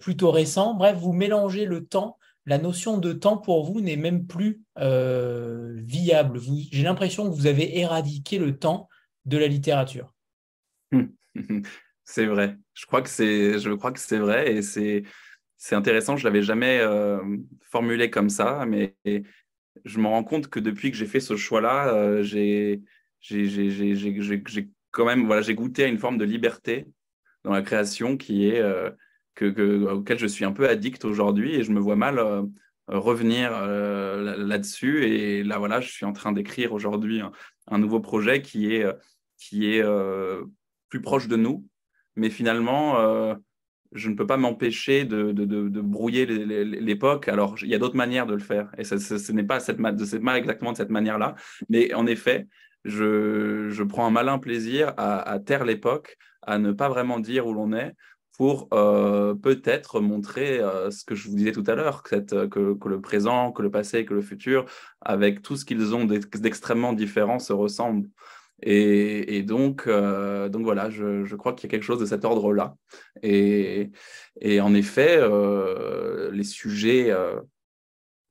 plutôt 0.00 0.30
récent. 0.30 0.74
Bref, 0.74 0.96
vous 0.98 1.12
mélangez 1.12 1.64
le 1.64 1.84
temps. 1.84 2.18
La 2.46 2.58
notion 2.58 2.98
de 2.98 3.12
temps 3.12 3.36
pour 3.36 3.64
vous 3.64 3.80
n'est 3.80 3.96
même 3.96 4.26
plus 4.26 4.62
euh, 4.78 5.74
viable. 5.78 6.38
J'ai 6.70 6.84
l'impression 6.84 7.28
que 7.28 7.34
vous 7.34 7.48
avez 7.48 7.78
éradiqué 7.78 8.38
le 8.38 8.56
temps 8.56 8.88
de 9.24 9.36
la 9.36 9.48
littérature. 9.48 10.14
C'est 12.04 12.26
vrai. 12.26 12.56
Je 12.74 12.86
crois 12.86 13.02
que 13.02 13.08
c'est, 13.08 14.18
vrai 14.18 14.54
et 14.54 14.62
c'est, 14.62 15.02
intéressant. 15.72 16.16
Je 16.16 16.22
l'avais 16.22 16.42
jamais 16.42 16.78
euh, 16.78 17.18
formulé 17.62 18.10
comme 18.10 18.30
ça, 18.30 18.64
mais 18.64 18.94
je 19.84 19.98
me 19.98 20.06
rends 20.06 20.22
compte 20.22 20.46
que 20.46 20.60
depuis 20.60 20.92
que 20.92 20.96
j'ai 20.96 21.06
fait 21.06 21.18
ce 21.18 21.36
choix-là, 21.36 21.92
euh, 21.92 22.22
j'ai, 22.22 22.80
j'ai, 23.20 24.52
quand 24.92 25.04
même, 25.04 25.26
voilà, 25.26 25.42
j'ai 25.42 25.56
goûté 25.56 25.82
à 25.82 25.88
une 25.88 25.98
forme 25.98 26.16
de 26.16 26.24
liberté 26.24 26.86
dans 27.42 27.50
la 27.50 27.62
création 27.62 28.16
qui 28.16 28.46
est 28.46 28.62
que, 29.36 29.44
que, 29.44 29.84
auquel 29.92 30.18
je 30.18 30.26
suis 30.26 30.44
un 30.44 30.52
peu 30.52 30.68
addict 30.68 31.04
aujourd'hui 31.04 31.54
et 31.54 31.62
je 31.62 31.70
me 31.70 31.78
vois 31.78 31.94
mal 31.94 32.20
revenir 32.88 33.50
là-dessus. 33.52 35.04
Et 35.04 35.44
là, 35.44 35.58
voilà, 35.58 35.80
je 35.80 35.88
suis 35.88 36.04
en 36.04 36.12
train 36.12 36.32
d'écrire 36.32 36.72
aujourd'hui 36.72 37.20
un, 37.68 37.78
nouveau 37.78 38.00
projet 38.00 38.42
qui 38.42 38.74
est, 38.74 38.86
qui 39.38 39.70
est 39.70 39.84
plus 40.88 41.00
proche 41.00 41.28
de 41.28 41.36
nous, 41.36 41.64
mais 42.16 42.30
finalement 42.30 43.36
je 43.92 44.08
ne 44.08 44.14
peux 44.14 44.26
pas 44.26 44.36
m'empêcher 44.36 45.04
de, 45.04 45.32
de, 45.32 45.80
brouiller 45.80 46.26
l'époque. 46.26 47.28
Alors, 47.28 47.56
il 47.62 47.68
y 47.68 47.74
a 47.74 47.78
d'autres 47.78 47.96
manières 47.96 48.26
de 48.26 48.34
le 48.34 48.40
faire. 48.40 48.70
Et 48.78 48.84
ce 48.84 49.32
n'est 49.32 49.44
pas, 49.44 49.58
pas 49.60 50.38
exactement 50.38 50.72
de 50.72 50.76
cette 50.76 50.90
manière-là. 50.90 51.34
Mais 51.68 51.94
en 51.94 52.06
effet, 52.06 52.46
je, 52.84 53.68
je, 53.70 53.82
prends 53.82 54.06
un 54.06 54.10
malin 54.10 54.38
plaisir 54.38 54.92
à, 54.96 55.38
taire 55.44 55.64
l'époque, 55.64 56.16
à 56.42 56.58
ne 56.58 56.72
pas 56.72 56.88
vraiment 56.88 57.18
dire 57.18 57.46
où 57.46 57.52
l'on 57.52 57.72
est 57.72 57.94
pour 58.36 58.68
euh, 58.72 59.34
peut-être 59.34 60.00
montrer 60.00 60.58
euh, 60.60 60.90
ce 60.90 61.04
que 61.04 61.14
je 61.14 61.28
vous 61.28 61.36
disais 61.36 61.52
tout 61.52 61.64
à 61.66 61.74
l'heure, 61.74 62.02
que, 62.02 62.88
le 62.88 63.00
présent, 63.00 63.52
que 63.52 63.62
le 63.62 63.70
passé, 63.70 64.04
que 64.04 64.14
le 64.14 64.20
futur, 64.20 64.66
avec 65.00 65.42
tout 65.42 65.56
ce 65.56 65.64
qu'ils 65.64 65.94
ont 65.94 66.04
d'extrêmement 66.04 66.92
différent, 66.92 67.38
se 67.38 67.52
ressemblent. 67.52 68.08
Et, 68.62 69.42
donc, 69.42 69.86
euh, 69.86 70.48
donc 70.48 70.62
voilà, 70.62 70.88
je, 70.88 71.34
crois 71.36 71.52
qu'il 71.52 71.68
y 71.68 71.70
a 71.70 71.72
quelque 71.72 71.82
chose 71.84 72.00
de 72.00 72.06
cet 72.06 72.24
ordre-là. 72.24 72.76
Et, 73.22 73.90
en 74.60 74.74
effet, 74.74 75.20
les 76.32 76.44
sujets 76.44 77.14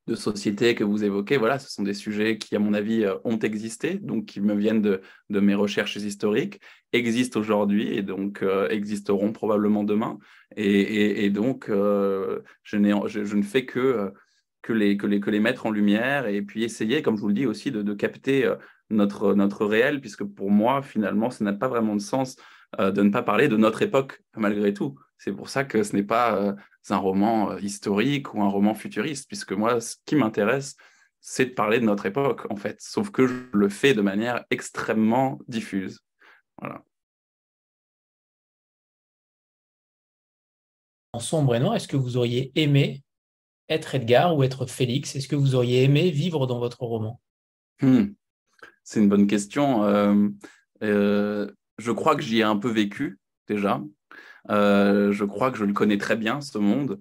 de 0.08 0.16
société 0.16 0.76
que 0.76 0.84
vous 0.84 1.04
évoquez, 1.04 1.38
voilà, 1.38 1.60
ce 1.60 1.72
sont 1.72 1.84
des 1.84 1.94
sujets 1.94 2.38
qui, 2.38 2.56
à 2.56 2.60
mon 2.60 2.74
avis, 2.74 3.06
ont 3.24 3.40
existé, 3.40 3.96
donc 3.96 4.26
qui 4.26 4.42
me 4.42 4.56
viennent 4.56 4.82
de, 4.82 5.02
mes 5.30 5.56
recherches 5.56 5.96
historiques, 5.96 6.60
existent 6.94 7.40
aujourd'hui 7.40 7.96
et 7.96 8.04
donc 8.04 8.44
existeront 8.70 9.32
probablement 9.32 9.84
demain. 9.84 10.20
Et, 10.56 11.30
donc, 11.32 11.66
je, 11.70 12.42
je, 12.64 13.36
ne 13.36 13.42
fais 13.42 13.66
que 13.66 14.14
les, 14.70 15.40
mettre 15.40 15.66
en 15.66 15.72
lumière 15.72 16.28
et 16.28 16.42
puis 16.42 16.64
essayer, 16.64 17.02
comme 17.02 17.16
je 17.16 17.22
vous 17.22 17.30
le 17.30 17.34
dis 17.34 17.48
aussi, 17.48 17.72
de, 17.72 17.94
capter 17.94 18.48
notre, 18.90 19.66
réel, 19.66 20.02
puisque 20.02 20.24
pour 20.24 20.52
moi, 20.52 20.82
finalement, 20.82 21.30
ça 21.30 21.44
n'a 21.44 21.54
pas 21.54 21.68
vraiment 21.68 21.96
de 21.96 22.02
sens 22.02 22.38
euh, 22.80 22.92
de 22.92 23.02
ne 23.04 23.10
pas 23.10 23.24
parler 23.24 23.48
de 23.48 23.58
notre 23.58 23.82
époque, 23.82 24.22
malgré 24.36 24.74
tout. 24.74 24.96
C'est 25.18 25.32
pour 25.32 25.50
ça 25.50 25.64
que 25.64 25.84
ce 25.84 25.96
n'est 25.96 26.04
pas 26.04 26.36
euh, 26.36 26.54
un 26.90 26.98
roman 26.98 27.52
euh, 27.52 27.60
historique 27.60 28.34
ou 28.34 28.42
un 28.42 28.50
roman 28.50 28.74
futuriste, 28.74 29.28
puisque 29.28 29.54
moi, 29.54 29.82
ce 29.82 29.96
qui 30.06 30.16
m'intéresse, 30.16 30.76
c'est 31.22 31.46
de 31.46 31.54
parler 31.54 31.80
de 31.80 31.86
notre 31.86 32.06
époque, 32.06 32.46
en 32.52 32.56
fait, 32.56 32.80
sauf 32.82 33.10
que 33.10 33.26
je 33.26 33.34
le 33.54 33.70
fais 33.70 33.94
de 33.94 34.02
manière 34.02 34.46
extrêmement 34.52 35.40
diffuse. 35.48 36.02
Voilà. 36.60 36.84
En 41.14 41.20
sombre 41.20 41.56
et 41.56 41.60
noir, 41.60 41.76
est-ce 41.76 41.88
que 41.88 41.98
vous 41.98 42.18
auriez 42.18 42.52
aimé 42.56 43.02
être 43.70 43.96
Edgar 43.96 44.36
ou 44.36 44.44
être 44.44 44.66
Félix? 44.66 45.16
Est-ce 45.16 45.28
que 45.28 45.36
vous 45.36 45.56
auriez 45.56 45.84
aimé 45.84 46.12
vivre 46.12 46.46
dans 46.46 46.60
votre 46.60 46.84
roman? 46.84 47.22
Hmm. 47.82 48.08
C'est 48.84 49.00
une 49.00 49.10
bonne 49.10 49.26
question. 49.26 49.84
Euh, 49.84 50.28
euh, 50.84 51.52
je 51.78 51.92
crois 51.92 52.16
que 52.16 52.22
j'y 52.22 52.40
ai 52.40 52.44
un 52.44 52.58
peu 52.58 52.70
vécu 52.70 53.20
déjà. 53.48 53.82
Euh, 54.50 55.12
je 55.12 55.26
crois 55.26 55.52
que 55.52 55.58
je 55.58 55.66
le 55.66 55.74
connais 55.74 55.98
très 55.98 56.16
bien, 56.16 56.42
ce 56.42 56.58
monde. 56.58 57.00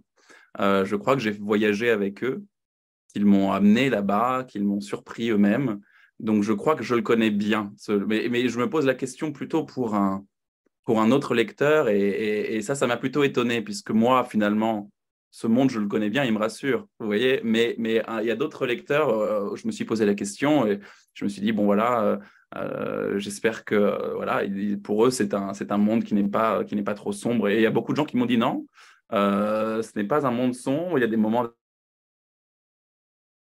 je 0.58 0.96
crois 0.96 1.14
que 1.14 1.22
j'ai 1.22 1.32
voyagé 1.32 1.90
avec 1.90 2.24
eux, 2.24 2.44
qu'ils 3.12 3.26
m'ont 3.26 3.52
amené 3.52 3.90
là-bas, 3.90 4.44
qu'ils 4.44 4.64
m'ont 4.64 4.80
surpris 4.80 5.30
eux-mêmes. 5.30 5.80
Donc 6.20 6.42
je 6.42 6.52
crois 6.52 6.76
que 6.76 6.84
je 6.84 6.94
le 6.94 7.02
connais 7.02 7.30
bien. 7.30 7.72
Mais, 8.06 8.48
je 8.48 8.58
me 8.58 8.68
pose 8.70 8.86
la 8.86 8.94
question 8.94 9.32
plutôt 9.32 9.64
pour 9.64 9.94
un, 9.94 10.24
pour 10.84 11.00
un 11.00 11.10
autre 11.10 11.34
lecteur. 11.34 11.88
Et, 11.88 12.56
et 12.56 12.62
ça, 12.62 12.74
ça 12.74 12.86
m'a 12.86 12.96
plutôt 12.96 13.24
étonné, 13.24 13.62
puisque 13.62 13.90
moi, 13.90 14.24
finalement, 14.24 14.90
ce 15.34 15.48
monde, 15.48 15.68
je 15.68 15.80
le 15.80 15.88
connais 15.88 16.10
bien, 16.10 16.22
il 16.22 16.32
me 16.32 16.38
rassure, 16.38 16.86
vous 17.00 17.06
voyez. 17.06 17.40
Mais, 17.42 17.74
mais 17.76 18.00
il 18.20 18.26
y 18.26 18.30
a 18.30 18.36
d'autres 18.36 18.66
lecteurs, 18.66 19.08
euh, 19.08 19.56
je 19.56 19.66
me 19.66 19.72
suis 19.72 19.84
posé 19.84 20.06
la 20.06 20.14
question 20.14 20.64
et 20.64 20.78
je 21.12 21.24
me 21.24 21.28
suis 21.28 21.42
dit, 21.42 21.50
bon 21.50 21.64
voilà, 21.64 22.04
euh, 22.04 22.18
euh, 22.54 23.18
j'espère 23.18 23.64
que, 23.64 24.14
voilà, 24.14 24.42
pour 24.84 25.04
eux, 25.04 25.10
c'est 25.10 25.34
un, 25.34 25.50
un 25.68 25.76
monde 25.76 26.04
qui 26.04 26.14
n'est 26.14 26.22
pas, 26.22 26.62
qui 26.62 26.76
n'est 26.76 26.84
pas 26.84 26.94
trop 26.94 27.10
sombre. 27.10 27.48
Et 27.48 27.56
il 27.56 27.62
y 27.62 27.66
a 27.66 27.72
beaucoup 27.72 27.90
de 27.90 27.96
gens 27.96 28.04
qui 28.04 28.16
m'ont 28.16 28.26
dit 28.26 28.38
non, 28.38 28.64
ce 29.10 29.98
n'est 29.98 30.06
pas 30.06 30.24
un 30.24 30.30
monde 30.30 30.54
sombre, 30.54 30.98
il 30.98 31.00
y 31.00 31.04
a 31.04 31.08
des 31.08 31.16
moments 31.16 31.48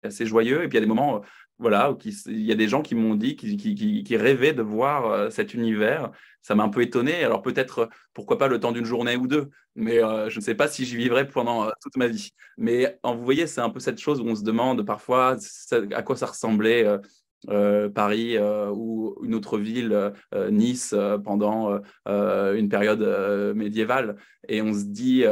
assez 0.04 0.26
joyeux 0.26 0.64
et 0.64 0.68
puis 0.68 0.78
il 0.78 0.82
y 0.82 0.84
a 0.84 0.86
des 0.86 0.88
moments 0.88 1.22
voilà, 1.62 1.96
il 2.26 2.42
y 2.42 2.52
a 2.52 2.56
des 2.56 2.68
gens 2.68 2.82
qui 2.82 2.96
m'ont 2.96 3.14
dit 3.14 3.36
qu'ils 3.36 4.18
rêvaient 4.18 4.54
de 4.54 4.64
voir 4.64 5.06
euh, 5.06 5.30
cet 5.30 5.54
univers. 5.54 6.12
Ça 6.42 6.56
m'a 6.56 6.64
un 6.64 6.70
peu 6.70 6.82
étonné. 6.82 7.24
Alors 7.24 7.44
peut-être, 7.44 7.88
pourquoi 8.16 8.40
pas 8.40 8.48
le 8.48 8.60
temps 8.60 8.72
d'une 8.72 8.84
journée 8.84 9.16
ou 9.16 9.28
deux, 9.28 9.52
mais 9.76 10.04
euh, 10.04 10.28
je 10.28 10.40
ne 10.40 10.44
sais 10.44 10.56
pas 10.56 10.68
si 10.68 10.86
j'y 10.86 10.98
vivrai 10.98 11.28
pendant 11.28 11.66
euh, 11.66 11.70
toute 11.80 11.98
ma 11.98 12.08
vie. 12.08 12.32
Mais 12.58 13.00
vous 13.04 13.24
voyez, 13.24 13.46
c'est 13.46 13.62
un 13.62 13.70
peu 13.70 13.80
cette 13.80 14.00
chose 14.00 14.20
où 14.22 14.26
on 14.26 14.36
se 14.36 14.44
demande 14.44 14.84
parfois 14.84 15.38
à 15.94 16.02
quoi 16.02 16.16
ça 16.16 16.26
ressemblait 16.26 16.84
Paris 17.94 18.38
ou 18.40 19.16
une 19.24 19.36
autre 19.36 19.58
ville, 19.58 20.14
Nice, 20.50 20.96
pendant 21.24 21.80
une 22.08 22.70
période 22.70 23.54
médiévale. 23.56 24.16
Et 24.48 24.62
on 24.62 24.74
se 24.74 24.86
dit, 24.86 25.26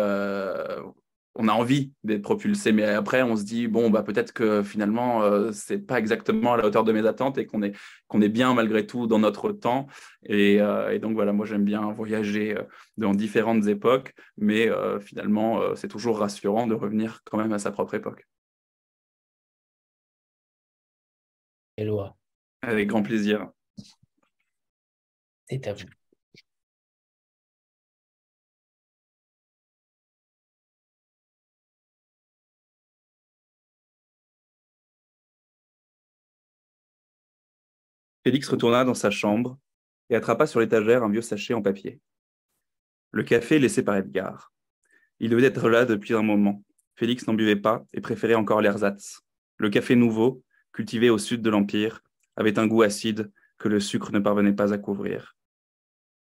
on 1.35 1.47
a 1.47 1.53
envie 1.53 1.93
d'être 2.03 2.21
propulsé, 2.21 2.71
mais 2.71 2.83
après 2.83 3.21
on 3.21 3.35
se 3.35 3.43
dit 3.43 3.67
bon 3.67 3.89
bah 3.89 4.03
peut-être 4.03 4.33
que 4.33 4.63
finalement 4.63 5.23
euh, 5.23 5.51
c'est 5.51 5.79
pas 5.79 5.99
exactement 5.99 6.53
à 6.53 6.57
la 6.57 6.65
hauteur 6.65 6.83
de 6.83 6.91
mes 6.91 7.05
attentes 7.05 7.37
et 7.37 7.45
qu'on 7.45 7.61
est 7.61 7.75
qu'on 8.07 8.21
est 8.21 8.29
bien 8.29 8.53
malgré 8.53 8.85
tout 8.85 9.07
dans 9.07 9.19
notre 9.19 9.51
temps 9.51 9.87
et, 10.23 10.59
euh, 10.61 10.97
donc 10.99 11.13
voilà 11.13 11.31
moi 11.31 11.45
j'aime 11.45 11.63
bien 11.63 11.91
voyager 11.91 12.57
euh, 12.57 12.63
dans 12.97 13.13
différentes 13.13 13.67
époques, 13.67 14.13
mais 14.37 14.69
finalement 14.99 15.75
c'est 15.75 15.87
toujours 15.87 16.19
rassurant 16.19 16.67
de 16.67 16.73
revenir 16.73 17.21
quand 17.25 17.37
même 17.37 17.53
à 17.53 17.59
sa 17.59 17.71
propre 17.71 17.93
époque. 17.95 18.27
Éloi. 21.77 22.17
Avec 22.61 22.87
grand 22.89 23.03
plaisir. 23.03 23.49
C'est 25.49 25.65
à 25.67 25.73
vous. 25.73 25.98
Félix 38.23 38.49
retourna 38.49 38.83
dans 38.83 38.93
sa 38.93 39.11
chambre 39.11 39.57
et 40.09 40.15
attrapa 40.15 40.45
sur 40.45 40.59
l'étagère 40.59 41.03
un 41.03 41.09
vieux 41.09 41.21
sachet 41.21 41.53
en 41.53 41.61
papier. 41.61 42.01
Le 43.11 43.23
café 43.23 43.59
laissé 43.59 43.83
par 43.83 43.95
Edgar. 43.95 44.51
Il 45.19 45.29
devait 45.29 45.45
être 45.45 45.69
là 45.69 45.85
depuis 45.85 46.13
un 46.13 46.21
moment. 46.21 46.63
Félix 46.95 47.25
n'en 47.27 47.33
buvait 47.33 47.55
pas 47.55 47.85
et 47.93 48.01
préférait 48.01 48.35
encore 48.35 48.61
l'ersatz. 48.61 49.21
Le 49.57 49.69
café 49.69 49.95
nouveau, 49.95 50.43
cultivé 50.73 51.09
au 51.09 51.17
sud 51.17 51.41
de 51.41 51.49
l'Empire, 51.49 52.01
avait 52.35 52.59
un 52.59 52.67
goût 52.67 52.81
acide 52.81 53.31
que 53.57 53.69
le 53.69 53.79
sucre 53.79 54.11
ne 54.11 54.19
parvenait 54.19 54.53
pas 54.53 54.73
à 54.73 54.77
couvrir. 54.77 55.37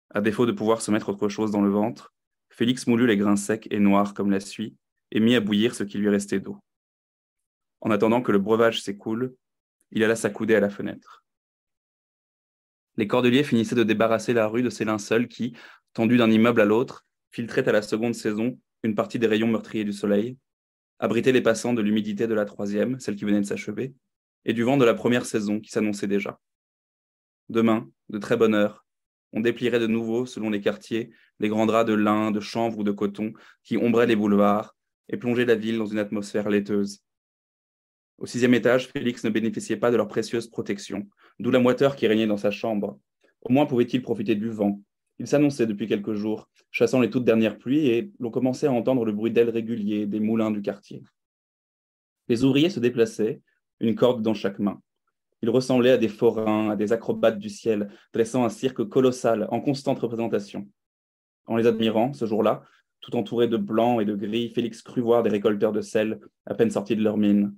À 0.10 0.20
défaut 0.20 0.46
de 0.46 0.52
pouvoir 0.52 0.82
se 0.82 0.92
mettre 0.92 1.10
autre 1.10 1.30
chose 1.30 1.52
dans 1.52 1.62
le 1.62 1.70
ventre, 1.70 2.14
Félix 2.50 2.88
moulut 2.88 3.08
les 3.08 3.18
grains 3.18 3.36
secs 3.38 3.68
et 3.72 3.80
noirs 3.80 4.14
comme 4.14 4.32
la 4.32 4.40
suie 4.40 4.76
et 5.12 5.22
mit 5.22 5.36
à 5.36 5.40
bouillir 5.42 5.74
ce 5.74 5.84
qui 5.84 5.98
lui 5.98 6.10
restait 6.10 6.40
d'eau. 6.40 6.58
En 7.80 7.92
attendant 7.92 8.22
que 8.22 8.32
le 8.32 8.40
breuvage 8.40 8.82
s'écoule, 8.82 9.36
il 9.92 10.04
alla 10.04 10.16
s'accouder 10.16 10.56
à 10.56 10.60
la 10.60 10.70
fenêtre 10.70 11.24
les 12.98 13.08
cordeliers 13.08 13.43
finissaient 13.43 13.76
de 13.76 13.84
débarrasser 13.84 14.34
la 14.34 14.48
rue 14.48 14.64
de 14.64 14.70
ces 14.70 14.86
linceuls 14.86 15.28
qui, 15.28 15.54
tendus 15.93 16.18
d'un 16.18 16.32
immeuble 16.32 16.62
à 16.62 16.66
l'autre, 16.66 17.06
filtraient 17.32 17.68
à 17.68 17.72
la 17.72 17.82
seconde 17.82 18.16
saison 18.16 18.60
une 18.84 18.95
partie 18.95 19.20
des 19.20 19.28
rayons 19.28 19.48
meurtriers 19.48 19.84
du 19.84 19.93
soleil, 19.93 20.38
abritaient 21.00 21.32
les 21.32 21.41
passants 21.41 21.74
de 21.74 21.82
l'humidité 21.82 22.28
de 22.28 22.34
la 22.34 22.45
troisième, 22.45 23.00
celle 23.00 23.16
qui 23.16 23.26
venait 23.26 23.41
de 23.41 23.45
s'achever, 23.45 23.93
et 24.45 24.54
du 24.54 24.64
vent 24.64 24.78
de 24.78 24.86
la 24.86 24.93
première 24.93 25.26
saison 25.26 25.60
qui 25.60 25.70
s'annonçait 25.70 26.08
déjà. 26.08 26.39
Demain, 27.50 27.89
de 28.10 28.18
très 28.18 28.38
bonne 28.38 28.56
heure, 28.56 28.86
on 29.34 29.41
déplierait 29.41 29.80
de 29.80 29.88
nouveau, 29.88 30.26
selon 30.26 30.50
les 30.50 30.62
quartiers, 30.62 31.12
les 31.39 31.50
grands 31.50 31.66
draps 31.66 31.88
de 31.88 31.93
lin, 31.93 32.32
de 32.32 32.39
chanvre 32.39 32.80
ou 32.80 32.84
de 32.84 32.91
coton 32.91 33.34
qui 33.64 33.78
ombraient 33.78 34.08
les 34.08 34.16
boulevards 34.16 34.76
et 35.10 35.18
plongeaient 35.18 35.45
la 35.45 35.56
ville 35.56 35.78
dans 35.78 35.86
une 35.86 36.00
atmosphère 36.00 36.50
laiteuse. 36.50 37.02
Au 38.18 38.26
sixième 38.26 38.55
étage, 38.55 38.88
Félix 38.88 39.24
ne 39.24 39.30
bénéficiait 39.30 39.78
pas 39.78 39.91
de 39.91 39.97
leur 39.97 40.07
précieuse 40.07 40.47
protection, 40.47 41.07
d'où 41.39 41.51
la 41.51 41.59
moiteur 41.59 41.95
qui 41.95 42.07
régnait 42.07 42.26
dans 42.26 42.38
sa 42.38 42.49
chambre. 42.49 42.99
Au 43.41 43.51
moins 43.53 43.68
pouvait-il 43.68 44.01
profiter 44.01 44.36
du 44.36 44.49
vent. 44.49 44.82
Il 45.20 45.28
s'annonçait 45.28 45.68
depuis 45.68 45.88
quelques 45.88 46.13
jours, 46.13 46.49
chassant 46.72 46.99
les 46.99 47.09
toutes 47.09 47.26
dernières 47.26 47.57
pluies, 47.57 47.88
et 47.88 48.11
l'on 48.20 48.32
commençait 48.32 48.68
à 48.68 48.72
entendre 48.72 49.05
le 49.05 49.11
bruit 49.11 49.32
d'ailes 49.32 49.49
régulier 49.49 50.07
des 50.07 50.20
moulins 50.20 50.51
du 50.51 50.61
quartier. 50.61 51.03
Les 52.28 52.43
ouvriers 52.43 52.70
se 52.70 52.80
déplaçaient, 52.80 53.41
une 53.80 53.95
corde 53.95 54.24
dans 54.24 54.34
chaque 54.34 54.59
main. 54.59 54.82
Ils 55.43 55.49
ressemblaient 55.51 55.91
à 55.91 55.97
des 55.97 56.07
forains, 56.07 56.72
à 56.72 56.76
des 56.76 56.93
acrobates 56.93 57.38
du 57.38 57.49
ciel, 57.49 57.89
dressant 58.13 58.43
un 58.43 58.49
cirque 58.49 58.84
colossal 58.84 59.47
en 59.51 59.61
constante 59.61 59.99
représentation. 59.99 60.68
En 61.45 61.55
les 61.55 61.68
admirant, 61.68 62.13
ce 62.13 62.26
jour-là, 62.26 62.63
tout 63.01 63.15
entouré 63.15 63.47
de 63.47 63.57
blanc 63.57 63.99
et 63.99 64.05
de 64.05 64.15
gris, 64.15 64.49
Félix 64.49 64.82
crut 64.82 65.03
voir 65.03 65.22
des 65.22 65.30
récolteurs 65.30 65.72
de 65.72 65.82
sel 65.82 66.20
à 66.47 66.55
peine 66.55 66.72
sortis 66.72 66.95
de 66.95 67.03
leur 67.03 67.18
mine. 67.18 67.55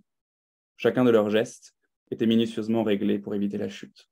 Chacun 0.82 1.04
de 1.04 1.10
leurs 1.10 1.30
gestes 1.30 1.76
était 2.10 2.26
minutieusement 2.26 2.84
réglé 2.84 3.20
pour 3.20 3.36
éviter 3.36 3.58
la 3.58 3.68
chute. 3.68 4.10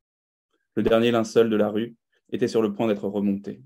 Le 0.75 0.83
dernier 0.83 1.11
linceul 1.11 1.49
de 1.49 1.55
la 1.55 1.69
rue 1.69 1.95
était 2.29 2.49
sur 2.49 2.61
le 2.61 2.73
point 2.73 2.89
d'être 2.89 3.07
remonté. 3.07 3.61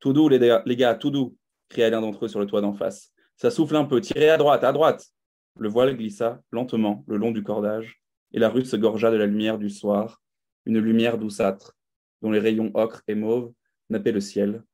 Tout 0.00 0.12
doux, 0.12 0.28
les 0.28 0.40
gars, 0.76 0.94
tout 0.96 1.12
doux, 1.12 1.36
cria 1.68 1.90
l'un 1.90 2.00
d'entre 2.00 2.24
eux 2.24 2.28
sur 2.28 2.40
le 2.40 2.46
toit 2.46 2.60
d'en 2.60 2.72
face. 2.72 3.12
Ça 3.36 3.52
souffle 3.52 3.76
un 3.76 3.84
peu, 3.84 4.00
tirez 4.00 4.30
à 4.30 4.36
droite, 4.36 4.64
à 4.64 4.72
droite. 4.72 5.06
Le 5.56 5.68
voile 5.68 5.96
glissa 5.96 6.42
lentement 6.50 7.04
le 7.06 7.18
long 7.18 7.30
du 7.30 7.44
cordage, 7.44 8.02
et 8.32 8.40
la 8.40 8.48
rue 8.48 8.64
se 8.64 8.74
gorgea 8.74 9.12
de 9.12 9.16
la 9.16 9.26
lumière 9.26 9.58
du 9.58 9.70
soir, 9.70 10.20
une 10.66 10.80
lumière 10.80 11.18
douceâtre, 11.18 11.76
dont 12.20 12.32
les 12.32 12.40
rayons 12.40 12.72
ocre 12.74 13.04
et 13.06 13.14
mauve 13.14 13.52
nappaient 13.90 14.10
le 14.10 14.20
ciel. 14.20 14.64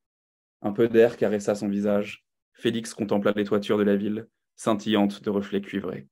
Un 0.62 0.72
peu 0.72 0.88
d'air 0.88 1.18
caressa 1.18 1.54
son 1.54 1.68
visage. 1.68 2.24
Félix 2.54 2.94
contempla 2.94 3.32
les 3.36 3.44
toitures 3.44 3.76
de 3.76 3.82
la 3.82 3.96
ville, 3.96 4.26
scintillantes 4.56 5.22
de 5.22 5.28
reflets 5.28 5.60
cuivrés. 5.60 6.08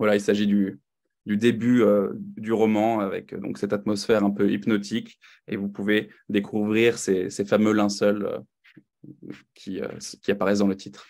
Voilà, 0.00 0.16
il 0.16 0.20
s'agit 0.22 0.46
du, 0.46 0.80
du 1.26 1.36
début 1.36 1.82
euh, 1.82 2.14
du 2.14 2.54
roman 2.54 3.00
avec 3.00 3.34
donc 3.38 3.58
cette 3.58 3.74
atmosphère 3.74 4.24
un 4.24 4.30
peu 4.30 4.50
hypnotique 4.50 5.20
et 5.46 5.56
vous 5.56 5.68
pouvez 5.68 6.08
découvrir 6.30 6.96
ces, 6.96 7.28
fameux 7.44 7.72
linceuls 7.72 8.24
euh, 8.24 9.32
qui, 9.52 9.78
euh, 9.82 9.88
qui, 10.22 10.30
apparaissent 10.30 10.60
dans 10.60 10.68
le 10.68 10.76
titre. 10.76 11.06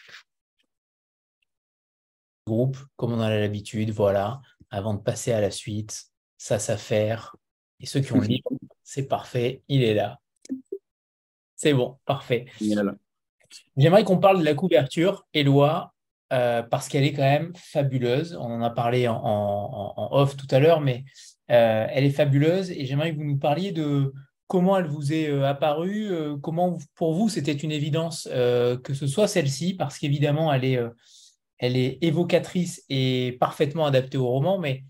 Groupe, 2.48 2.78
comme 2.96 3.12
on 3.12 3.20
a 3.20 3.30
l'habitude, 3.30 3.90
voilà, 3.90 4.40
avant 4.70 4.94
de 4.94 5.00
passer 5.00 5.30
à 5.30 5.40
la 5.40 5.52
suite, 5.52 6.06
ça 6.36 6.58
s'affaire. 6.58 7.36
Et 7.78 7.86
ceux 7.86 8.00
qui 8.00 8.12
ont 8.12 8.20
livre, 8.20 8.50
c'est 8.82 9.06
parfait, 9.06 9.62
il 9.68 9.84
est 9.84 9.94
là. 9.94 10.18
C'est 11.54 11.74
bon, 11.74 11.96
parfait. 12.06 12.46
J'aimerais 13.76 14.02
qu'on 14.02 14.18
parle 14.18 14.40
de 14.40 14.44
la 14.44 14.54
couverture. 14.54 15.28
Éloi, 15.32 15.94
euh, 16.32 16.62
parce 16.62 16.88
qu'elle 16.88 17.02
est 17.02 17.12
quand 17.12 17.22
même 17.22 17.52
fabuleuse. 17.56 18.36
On 18.38 18.52
en 18.52 18.62
a 18.62 18.70
parlé 18.70 19.08
en, 19.08 20.08
off 20.12 20.36
tout 20.36 20.46
à 20.50 20.60
l'heure, 20.60 20.80
mais 20.80 21.04
euh, 21.50 21.86
elle 21.90 22.04
est 22.04 22.10
fabuleuse 22.10 22.70
et 22.70 22.86
j'aimerais 22.86 23.12
que 23.12 23.16
vous 23.16 23.24
nous 23.24 23.38
parliez 23.38 23.72
de 23.72 24.12
comment 24.46 24.76
elle 24.76 24.86
vous 24.86 25.12
est 25.12 25.28
euh, 25.28 25.48
apparue, 25.48 26.12
comment 26.40 26.78
pour 26.94 27.14
vous 27.14 27.28
c'était 27.28 27.52
une 27.52 27.72
évidence 27.72 28.28
que 28.30 28.94
ce 28.94 29.06
soit 29.08 29.26
celle-ci, 29.26 29.74
parce 29.74 29.98
qu'évidemment 29.98 30.52
elle 30.52 30.64
est, 30.64 30.78
elle 31.58 31.76
est 31.76 31.98
évocatrice 32.00 32.84
et 32.88 33.36
parfaitement 33.40 33.86
adaptée 33.86 34.18
au 34.18 34.28
roman, 34.28 34.58
mais 34.58 34.84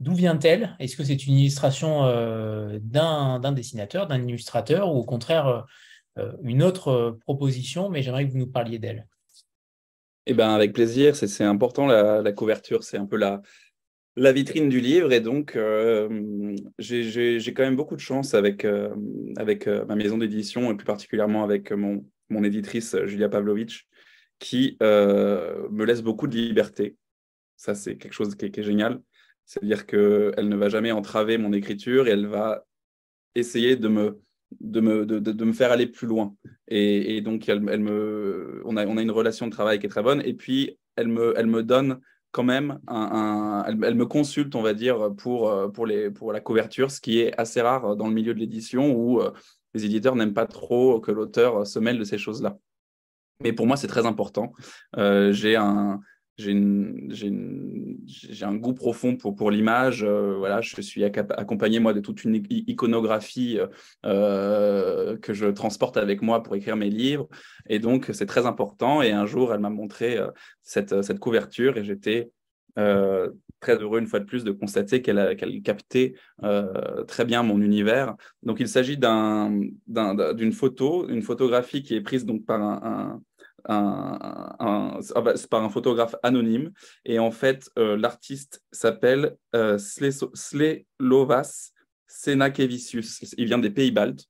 d'où 0.00 0.14
vient-elle? 0.14 0.76
Est-ce 0.78 0.96
que 0.96 1.04
c'est 1.04 1.26
une 1.26 1.34
illustration 1.34 2.04
d'un 2.80 3.52
dessinateur, 3.52 4.06
d'un 4.06 4.26
illustrateur, 4.26 4.94
ou 4.94 4.98
au 4.98 5.04
contraire 5.04 5.66
une 6.42 6.62
autre 6.62 7.18
proposition? 7.26 7.90
Mais 7.90 8.02
j'aimerais 8.02 8.26
que 8.26 8.32
vous 8.32 8.38
nous 8.38 8.50
parliez 8.50 8.78
d'elle. 8.78 9.06
Eh 10.30 10.32
ben, 10.32 10.50
avec 10.50 10.72
plaisir, 10.72 11.16
c'est 11.16 11.42
important 11.42 11.88
la, 11.88 12.30
couverture, 12.30 12.84
c'est 12.84 12.96
un 12.96 13.04
peu 13.04 13.16
la, 13.16 13.42
vitrine 14.32 14.68
du 14.68 14.78
livre 14.78 15.12
et 15.12 15.18
donc 15.18 15.56
euh, 15.56 16.54
j'ai 16.78 17.52
quand 17.52 17.64
même 17.64 17.74
beaucoup 17.74 17.96
de 17.96 18.00
chance 18.00 18.32
avec, 18.34 18.64
euh, 18.64 18.94
euh, 19.40 19.84
ma 19.86 19.96
maison 19.96 20.18
d'édition 20.18 20.70
et 20.70 20.76
plus 20.76 20.84
particulièrement 20.84 21.42
avec 21.42 21.72
mon, 21.72 22.04
éditrice 22.44 22.94
Julia 23.06 23.28
Pavlovitch 23.28 23.88
qui 24.38 24.76
me 24.80 25.84
laisse 25.84 26.00
beaucoup 26.00 26.28
de 26.28 26.36
liberté. 26.36 26.94
Ça, 27.56 27.74
c'est 27.74 27.96
quelque 27.96 28.14
chose 28.14 28.36
qui 28.36 28.44
est, 28.44 28.62
génial. 28.62 29.02
C'est-à-dire 29.46 29.84
qu'elle 29.84 30.48
ne 30.48 30.56
va 30.56 30.68
jamais 30.68 30.92
entraver 30.92 31.38
mon 31.38 31.52
écriture 31.52 32.06
et 32.06 32.12
elle 32.12 32.28
va 32.28 32.64
essayer 33.34 33.74
de 33.74 33.88
me, 33.88 34.20
de 34.58 34.80
me, 34.80 35.06
de, 35.06 35.18
de, 35.18 35.44
me 35.44 35.52
faire 35.52 35.72
aller 35.72 35.86
plus 35.86 36.06
loin. 36.06 36.34
Et, 36.68 37.20
donc, 37.20 37.48
elle, 37.48 37.64
elle, 37.70 37.80
me, 37.80 38.62
on, 38.64 38.76
a, 38.76 38.86
on 38.86 38.96
a 38.96 39.02
une 39.02 39.10
relation 39.10 39.46
de 39.46 39.52
travail 39.52 39.78
qui 39.78 39.86
est 39.86 39.90
très 39.90 40.02
bonne. 40.02 40.22
Et 40.24 40.34
puis, 40.34 40.78
elle 40.96 41.08
me, 41.08 41.34
elle 41.36 41.46
me 41.46 41.62
donne 41.62 42.00
quand 42.32 42.42
même 42.44 42.78
un, 42.86 43.64
elle, 43.66 43.94
me 43.94 44.06
consulte, 44.06 44.54
on 44.54 44.62
va 44.62 44.74
dire, 44.74 45.10
pour, 45.16 45.72
pour, 45.72 45.86
les, 45.86 46.10
pour 46.10 46.32
la 46.32 46.40
couverture, 46.40 46.90
ce 46.90 47.00
qui 47.00 47.20
est 47.20 47.38
assez 47.38 47.60
rare 47.60 47.96
dans 47.96 48.06
le 48.06 48.14
milieu 48.14 48.34
de 48.34 48.38
l'édition 48.38 48.92
où 48.92 49.20
euh, 49.20 49.32
les 49.74 49.84
éditeurs 49.84 50.16
n'aiment 50.16 50.34
pas 50.34 50.46
trop 50.46 51.00
que 51.00 51.10
l'auteur 51.10 51.66
se 51.66 51.78
mêle 51.78 51.98
de 51.98 52.04
ces 52.04 52.18
choses-là. 52.18 52.58
Mais 53.42 53.52
pour 53.52 53.66
moi, 53.66 53.76
c'est 53.76 53.86
très 53.86 54.06
important. 54.06 54.52
Euh, 54.96 55.32
j'ai 55.32 55.56
un, 55.56 56.00
j'ai 56.40 58.44
un 58.44 58.56
goût 58.56 58.74
profond 58.74 59.16
pour, 59.16 59.50
l'image. 59.50 60.02
Euh, 60.02 60.36
voilà, 60.38 60.60
je 60.60 60.80
suis 60.80 61.04
accompagné 61.04 61.78
moi 61.78 61.92
de 61.92 62.00
toute 62.00 62.24
une 62.24 62.42
iconographie 62.50 63.58
euh, 64.06 65.16
que 65.18 65.34
je 65.34 65.46
transporte 65.46 65.96
avec 65.96 66.22
moi 66.22 66.42
pour 66.42 66.56
écrire 66.56 66.76
mes 66.76 66.90
livres. 66.90 67.28
Et 67.68 67.78
donc, 67.78 68.10
c'est 68.12 68.26
très 68.26 68.46
important. 68.46 69.02
Et 69.02 69.12
un 69.12 69.26
jour, 69.26 69.52
elle 69.52 69.60
m'a 69.60 69.70
montré 69.70 70.16
euh, 70.16 70.28
cette, 70.62 71.18
couverture 71.18 71.76
et 71.76 71.84
j'étais 71.84 72.30
très 73.60 73.76
heureux 73.76 73.98
une 73.98 74.06
fois 74.06 74.20
de 74.20 74.24
plus 74.24 74.42
de 74.42 74.52
constater 74.52 75.02
qu'elle 75.02 75.60
captait 75.62 76.14
très 77.06 77.24
bien 77.26 77.42
mon 77.42 77.60
univers. 77.60 78.14
Donc, 78.42 78.58
il 78.60 78.68
s'agit 78.68 78.96
d'une 78.96 80.52
photo, 80.52 81.06
une 81.08 81.20
photographie 81.20 81.82
qui 81.82 81.94
est 81.94 82.00
prise 82.00 82.24
donc 82.24 82.46
par 82.46 82.62
un, 82.62 83.20
un, 83.68 84.98
ah 85.14 85.20
bah, 85.20 85.34
par 85.50 85.62
un 85.62 85.68
photographe 85.68 86.16
anonyme. 86.22 86.72
Et 87.04 87.18
en 87.18 87.30
fait, 87.30 87.70
euh, 87.78 87.96
l'artiste 87.96 88.62
s'appelle 88.72 89.36
euh, 89.54 89.78
Slelovas 89.78 91.72
Senakevicius. 92.06 93.34
Il 93.36 93.46
vient 93.46 93.58
des 93.58 93.70
pays 93.70 93.90
baltes. 93.90 94.26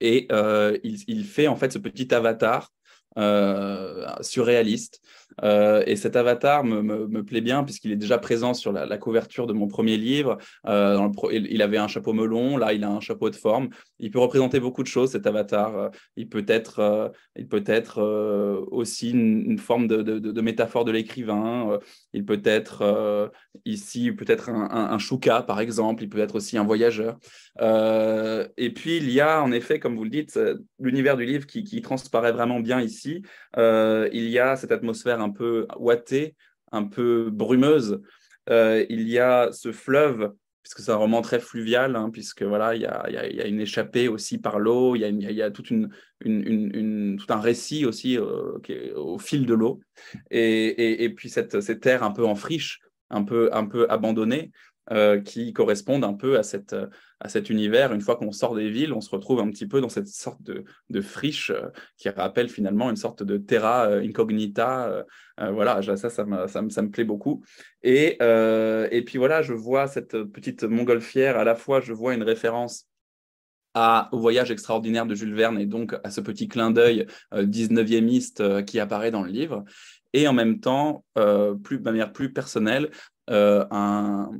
Et 0.00 0.26
euh, 0.32 0.78
il, 0.82 1.02
il, 1.06 1.24
fait 1.24 1.46
en 1.46 1.56
fait 1.56 1.72
ce 1.72 1.78
petit 1.78 2.12
avatar 2.12 2.70
euh, 3.16 4.06
surréaliste. 4.22 5.00
Euh, 5.42 5.82
et 5.86 5.96
cet 5.96 6.16
avatar 6.16 6.64
me, 6.64 7.22
plaît 7.24 7.40
bien 7.40 7.64
puisqu'il 7.64 7.92
est 7.92 7.96
déjà 7.96 8.18
présent 8.18 8.54
sur 8.54 8.72
la, 8.72 8.98
couverture 8.98 9.46
de 9.46 9.52
mon 9.52 9.66
premier 9.66 9.96
livre. 9.96 10.38
Euh, 10.66 11.08
il 11.32 11.62
avait 11.62 11.78
un 11.78 11.88
chapeau 11.88 12.12
melon, 12.12 12.56
là 12.56 12.72
il 12.72 12.84
a 12.84 12.90
un 12.90 13.00
chapeau 13.00 13.30
de 13.30 13.36
forme. 13.36 13.68
Il 13.98 14.10
peut 14.10 14.18
représenter 14.18 14.60
beaucoup 14.60 14.82
de 14.82 14.88
choses 14.88 15.12
cet 15.12 15.26
avatar. 15.26 15.90
Il 16.16 16.28
peut 16.28 16.44
être, 16.46 17.12
il 17.36 17.48
peut 17.48 17.64
être 17.66 18.02
aussi 18.70 19.10
une, 19.10 19.58
forme 19.58 19.86
de, 19.86 20.40
métaphore 20.40 20.84
de 20.84 20.92
l'écrivain. 20.92 21.78
Il 22.12 22.24
peut 22.24 22.42
être 22.44 23.30
ici 23.64 24.12
peut-être 24.12 24.50
un, 24.50 24.90
un, 24.90 24.98
chouka 24.98 25.42
par 25.42 25.60
exemple. 25.60 26.02
Il 26.02 26.08
peut 26.08 26.20
être 26.20 26.36
aussi 26.36 26.58
un 26.58 26.64
voyageur. 26.64 27.18
et 27.60 28.70
puis 28.74 28.96
il 28.98 29.10
y 29.10 29.20
a 29.20 29.42
en 29.42 29.52
effet, 29.52 29.78
comme 29.78 29.96
vous 29.96 30.04
le 30.04 30.10
dites, 30.10 30.38
l'univers 30.78 31.16
du 31.16 31.24
livre 31.24 31.46
qui, 31.46 31.64
qui 31.64 31.80
transparaît 31.82 32.32
vraiment 32.32 32.60
bien 32.60 32.80
ici 32.80 33.22
euh, 33.56 34.08
il 34.12 34.28
y 34.28 34.38
a 34.38 34.56
cette 34.56 34.72
atmosphère 34.72 35.20
un 35.24 35.30
peu 35.30 35.66
ouatée, 35.78 36.36
un 36.72 36.84
peu 36.84 37.30
brumeuse. 37.32 38.00
Euh, 38.50 38.84
il 38.88 39.08
y 39.08 39.18
a 39.18 39.50
ce 39.52 39.72
fleuve 39.72 40.32
puisque 40.64 40.80
c'est 40.80 40.92
un 40.92 40.96
roman 40.96 41.20
très 41.20 41.40
fluvial, 41.40 41.94
hein, 41.94 42.08
puisque 42.10 42.42
voilà, 42.42 42.74
il 42.74 42.80
y 42.80 42.86
a, 42.86 43.46
une 43.46 43.60
échappée 43.60 44.08
aussi 44.08 44.38
par 44.38 44.58
l'eau, 44.58 44.96
il 44.96 45.02
y 45.02 45.42
a, 45.42 45.50
tout 45.50 45.64
un 46.24 47.40
récit 47.40 47.84
aussi 47.84 48.16
euh, 48.16 48.58
au 48.96 49.18
fil 49.18 49.44
de 49.44 49.52
l'eau, 49.52 49.80
et, 50.30 51.12
puis 51.14 51.28
cette, 51.28 51.60
cette, 51.60 51.80
terre 51.80 52.02
un 52.02 52.12
peu 52.12 52.24
en 52.24 52.34
friche, 52.34 52.80
un 53.10 53.24
peu, 53.24 53.50
un 53.52 53.66
peu 53.66 53.86
abandonnée, 53.90 54.52
euh, 54.92 55.18
qui 55.18 55.54
correspondent 55.54 56.04
un 56.04 56.12
peu 56.12 56.38
à, 56.38 56.42
cette, 56.42 56.76
à 57.18 57.30
cet 57.30 57.48
univers. 57.48 57.94
Une 57.94 58.02
fois 58.02 58.16
qu'on 58.16 58.32
sort 58.32 58.54
des 58.54 58.68
villes, 58.68 58.92
on 58.92 59.00
se 59.00 59.08
retrouve 59.08 59.40
un 59.40 59.48
petit 59.48 59.66
peu 59.66 59.80
dans 59.80 59.88
cette 59.88 60.08
sorte 60.08 60.42
de, 60.42 60.62
de 60.90 61.00
friche 61.00 61.48
euh, 61.48 61.70
qui 61.96 62.10
rappelle 62.10 62.50
finalement 62.50 62.90
une 62.90 62.96
sorte 62.96 63.22
de 63.22 63.38
terra 63.38 63.86
euh, 63.88 64.02
incognita. 64.02 65.06
voilà, 65.38 65.80
ça, 65.96 66.10
ça 66.10 66.26
me, 66.26 66.46
ça, 66.48 66.60
me, 66.60 66.90
plaît 66.90 67.04
beaucoup. 67.04 67.42
Et, 67.82 68.18
et 68.20 69.02
puis 69.06 69.16
voilà, 69.16 69.40
je 69.40 69.54
vois 69.54 69.86
cette 69.86 70.22
petite 70.24 70.64
montgolfière, 70.64 71.38
à 71.38 71.44
la 71.44 71.54
fois, 71.54 71.80
je 71.80 71.94
vois 71.94 72.12
une 72.12 72.22
référence 72.22 72.86
à, 73.72 74.10
au 74.12 74.18
voyage 74.18 74.50
extraordinaire 74.50 75.06
de 75.06 75.14
Jules 75.14 75.34
Verne 75.34 75.58
et 75.58 75.66
donc 75.66 75.96
à 76.04 76.10
ce 76.10 76.20
petit 76.20 76.46
clin 76.46 76.70
d'œil 76.70 77.06
19e 77.32 78.64
qui 78.64 78.78
apparaît 78.80 79.10
dans 79.10 79.22
le 79.22 79.30
livre. 79.30 79.64
Et 80.12 80.28
en 80.28 80.34
même 80.34 80.60
temps, 80.60 81.06
plus, 81.14 81.78
de 81.78 81.84
manière 81.84 82.12
plus 82.12 82.34
personnelle, 82.34 82.90
un, 83.28 84.30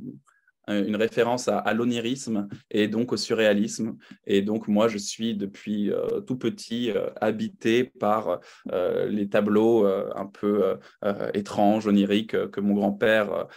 une 0.67 0.95
référence 0.95 1.47
à, 1.47 1.73
l'onirisme 1.73 2.47
et 2.71 2.87
donc 2.87 3.13
au 3.13 3.17
surréalisme. 3.17 3.97
Et 4.25 4.41
donc 4.41 4.67
moi, 4.67 4.87
je 4.87 4.97
suis 4.97 5.35
depuis 5.35 5.91
tout 6.25 6.37
petit 6.37 6.91
habité 7.21 7.83
par 7.83 8.39
les 9.07 9.29
tableaux 9.29 9.85
un 9.85 10.25
peu 10.25 10.77
étranges, 11.33 11.87
oniriques 11.87 12.49
que 12.51 12.59
mon 12.59 12.73
grand-père 12.73 13.47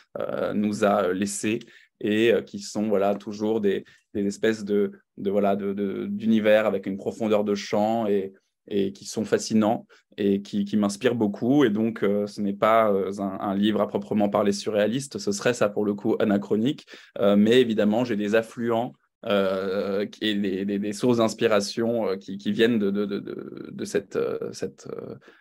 nous 0.54 0.84
a 0.84 1.12
laissés 1.12 1.60
et 2.00 2.32
qui 2.46 2.60
sont 2.60 2.88
voilà 2.88 3.14
toujours 3.14 3.60
des, 3.60 3.84
espèces 4.14 4.64
de 4.64 4.92
voilà 5.16 5.56
d'univers 5.56 6.66
avec 6.66 6.86
une 6.86 6.96
profondeur 6.96 7.44
de 7.44 7.54
champ 7.54 8.06
et, 8.06 8.32
et 8.70 8.92
qui 8.92 9.04
sont 9.04 9.24
fascinants 9.24 9.86
et 10.18 10.42
qui, 10.42 10.76
m'inspirent 10.76 11.14
beaucoup. 11.14 11.64
Et 11.64 11.70
donc, 11.70 12.02
euh, 12.02 12.26
ce 12.26 12.40
n'est 12.40 12.52
pas 12.52 12.90
euh, 12.90 13.12
un, 13.20 13.54
livre 13.54 13.80
à 13.80 13.86
proprement 13.86 14.28
parler 14.28 14.52
surréaliste, 14.52 15.18
ce 15.18 15.32
serait 15.32 15.54
ça 15.54 15.68
pour 15.68 15.84
le 15.84 15.94
coup 15.94 16.16
anachronique. 16.18 16.86
Euh, 17.18 17.36
mais 17.36 17.60
évidemment, 17.60 18.04
j'ai 18.04 18.16
des 18.16 18.34
affluents 18.34 18.94
euh, 19.26 20.06
et 20.20 20.34
des, 20.64 20.92
sources 20.92 21.18
d'inspiration 21.18 22.16
qui, 22.18 22.38
qui, 22.38 22.52
viennent 22.52 22.78
de, 22.78 22.90
de, 22.90 23.04
de, 23.04 23.68
de 23.70 23.84
cette, 23.84 24.18
cette, 24.52 24.88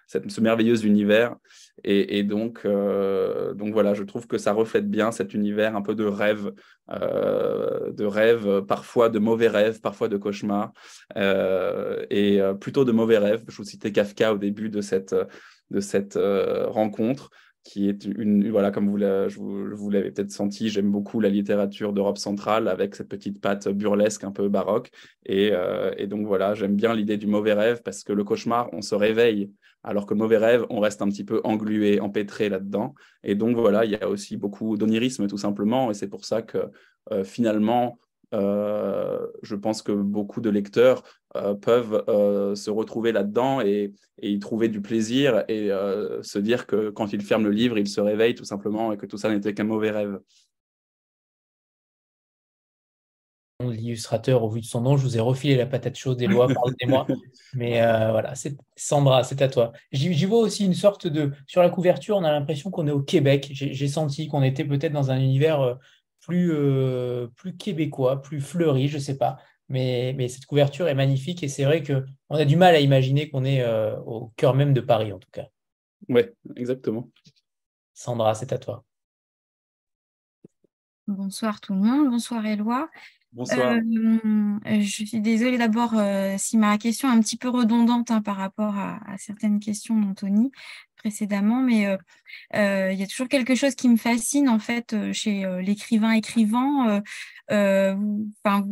cette, 0.07 0.31
ce 0.31 0.41
merveilleux 0.41 0.85
univers. 0.85 1.35
Et, 1.83 2.17
et 2.17 2.23
donc, 2.23 2.65
donc 2.65 3.73
voilà, 3.73 3.93
je 3.93 4.03
trouve 4.03 4.27
que 4.27 4.37
ça 4.37 4.51
reflète 4.53 4.89
bien 4.89 5.11
cet 5.11 5.33
univers 5.33 5.75
un 5.75 5.81
peu 5.81 5.93
de 5.93 6.05
rêve, 6.05 6.51
de 6.89 8.05
rêve, 8.05 8.61
parfois 8.61 9.09
de 9.09 9.19
mauvais 9.19 9.47
rêves, 9.47 9.79
parfois 9.79 10.07
de 10.07 10.17
cauchemars, 10.17 10.71
et 11.15 12.41
plutôt 12.59 12.83
de 12.83 12.91
mauvais 12.91 13.19
rêves. 13.19 13.43
Je 13.47 13.57
vous 13.57 13.63
citais 13.63 13.91
Kafka 13.91 14.33
au 14.33 14.37
début 14.37 14.69
de 14.69 14.81
cette, 14.81 15.15
de 15.69 15.79
cette 15.79 16.17
rencontre 16.17 17.29
qui 17.67 17.89
est 17.89 18.05
une, 18.05 18.49
voilà, 18.49 18.71
comme 18.71 18.87
vous, 18.87 18.97
vous, 19.75 19.89
l'avez 19.89 20.11
peut-être 20.11 20.31
senti, 20.31 20.69
j'aime 20.69 20.89
beaucoup 20.89 21.19
la 21.19 21.27
littérature 21.27 21.91
d'Europe 21.91 22.17
centrale 22.17 22.69
avec 22.69 22.95
cette 22.95 23.09
petite 23.09 23.41
patte 23.41 23.67
burlesque 23.67 24.23
un 24.23 24.31
peu 24.31 24.47
baroque. 24.47 24.89
Et, 25.25 25.49
euh, 25.51 25.91
et 25.97 26.07
donc 26.07 26.25
voilà, 26.25 26.53
j'aime 26.55 26.77
bien 26.77 26.95
l'idée 26.95 27.17
du 27.17 27.27
mauvais 27.27 27.51
rêve 27.51 27.81
parce 27.83 28.05
que 28.05 28.13
le 28.13 28.23
cauchemar, 28.23 28.69
on 28.71 28.81
se 28.81 28.95
réveille, 28.95 29.51
alors 29.83 30.05
que 30.05 30.13
le 30.13 30.19
mauvais 30.19 30.37
rêve, 30.37 30.65
on 30.69 30.79
reste 30.79 31.01
un 31.01 31.09
petit 31.09 31.25
peu 31.25 31.41
englué, 31.43 31.99
empêtré 31.99 32.47
là-dedans. 32.47 32.95
Et 33.21 33.35
donc 33.35 33.57
voilà, 33.57 33.83
il 33.83 33.91
y 33.91 33.95
a 33.95 34.07
aussi 34.07 34.37
beaucoup 34.37 34.77
d'onirisme 34.77 35.27
tout 35.27 35.37
simplement. 35.37 35.91
Et 35.91 35.93
c'est 35.93 36.07
pour 36.07 36.23
ça 36.23 36.41
que 36.41 36.69
euh, 37.11 37.25
finalement, 37.25 37.99
euh, 38.33 39.19
je 39.41 39.55
pense 39.55 39.81
que 39.81 39.91
beaucoup 39.91 40.39
de 40.39 40.49
lecteurs 40.49 41.03
euh, 41.37 41.53
peuvent 41.53 42.03
euh, 42.07 42.55
se 42.55 42.69
retrouver 42.69 43.11
là-dedans 43.11 43.61
et, 43.61 43.93
y 44.21 44.39
trouver 44.39 44.67
du 44.67 44.81
plaisir 44.81 45.43
et 45.47 45.69
se 46.23 46.39
dire 46.39 46.65
que 46.65 46.89
quand 46.89 47.13
ils 47.13 47.21
ferment 47.21 47.45
le 47.45 47.51
livre, 47.51 47.77
ils 47.77 47.87
se 47.87 48.01
réveillent 48.01 48.33
tout 48.33 48.45
simplement 48.45 48.91
et 48.91 48.97
que 48.97 49.05
tout 49.05 49.17
ça 49.17 49.29
n'était 49.29 49.53
qu'un 49.53 49.63
mauvais 49.63 49.91
rêve. 49.91 50.19
L'illustrateur, 53.63 54.43
au 54.43 54.49
vu 54.49 54.61
de 54.61 54.65
son 54.65 54.81
nom, 54.81 54.97
je 54.97 55.03
vous 55.03 55.17
ai 55.17 55.19
refilé 55.19 55.55
la 55.55 55.67
patate 55.67 55.95
chaude, 55.95 56.17
des 56.17 56.25
lois, 56.25 56.47
pardonnez-moi. 56.53 57.05
Mais 57.53 57.79
voilà, 58.09 58.33
c'est 58.33 58.57
Sandra, 58.75 59.23
c'est 59.23 59.39
à 59.43 59.49
toi. 59.49 59.71
J'y 59.91 60.25
vois 60.25 60.39
aussi 60.39 60.65
une 60.65 60.73
sorte 60.73 61.05
de. 61.05 61.31
Sur 61.45 61.61
la 61.61 61.69
couverture, 61.69 62.17
on 62.17 62.23
a 62.23 62.31
l'impression 62.31 62.71
qu'on 62.71 62.87
est 62.87 62.91
au 62.91 63.01
Québec. 63.01 63.49
J'ai 63.51 63.87
senti 63.87 64.27
qu'on 64.27 64.41
était 64.41 64.65
peut-être 64.65 64.93
dans 64.93 65.11
un 65.11 65.19
univers 65.19 65.77
plus, 66.27 66.51
euh, 66.53 67.27
plus 67.37 67.55
québécois, 67.55 68.21
plus 68.21 68.41
fleuri, 68.41 68.89
je 68.89 68.97
ne 68.97 69.01
sais 69.01 69.17
pas. 69.17 69.37
Mais, 69.69 70.13
mais, 70.15 70.29
cette 70.29 70.45
couverture 70.45 70.87
est 70.87 70.95
magnifique 70.95 71.43
et 71.43 71.49
c'est 71.49 71.65
vrai 71.65 71.83
qu'on 71.83 72.35
a 72.35 72.45
du 72.45 72.55
mal 72.55 72.73
à 72.73 72.79
imaginer 72.79 73.29
qu'on 73.29 73.43
est 73.43 73.61
euh, 73.61 73.97
au 73.99 74.31
cœur 74.37 74.53
même 74.53 74.73
de 74.73 74.79
Paris, 74.79 75.11
en 75.11 75.19
tout 75.19 75.29
cas. 75.31 75.47
Oui, 76.07 76.21
exactement. 76.55 77.09
Sandra, 77.93 78.33
c'est 78.33 78.53
à 78.53 78.57
toi. 78.57 78.85
Bonsoir 81.07 81.59
tout 81.59 81.73
le 81.73 81.79
monde, 81.79 82.09
bonsoir 82.09 82.45
Éloi. 82.45 82.89
Bonsoir. 83.33 83.73
Euh, 83.73 84.81
je 84.81 85.05
suis 85.05 85.19
désolée 85.19 85.57
d'abord 85.57 85.93
si 86.37 86.57
ma 86.57 86.77
question 86.77 87.09
est 87.09 87.15
un 87.15 87.19
petit 87.19 87.37
peu 87.37 87.49
redondante 87.49 88.09
hein, 88.11 88.21
par 88.21 88.37
rapport 88.37 88.75
à, 88.77 88.99
à 89.05 89.17
certaines 89.17 89.59
questions 89.59 89.99
d'Anthony 89.99 90.51
précédemment, 91.07 91.61
mais 91.61 91.87
euh, 91.87 91.97
euh, 92.55 92.91
il 92.91 92.99
y 92.99 93.03
a 93.03 93.07
toujours 93.07 93.29
quelque 93.29 93.55
chose 93.55 93.75
qui 93.75 93.87
me 93.87 93.95
fascine 93.95 94.49
en 94.49 94.59
fait 94.59 94.91
euh, 94.91 95.13
chez 95.13 95.45
l'écrivain 95.61 96.11
écrivant. 96.11 97.01
Enfin, 97.49 98.65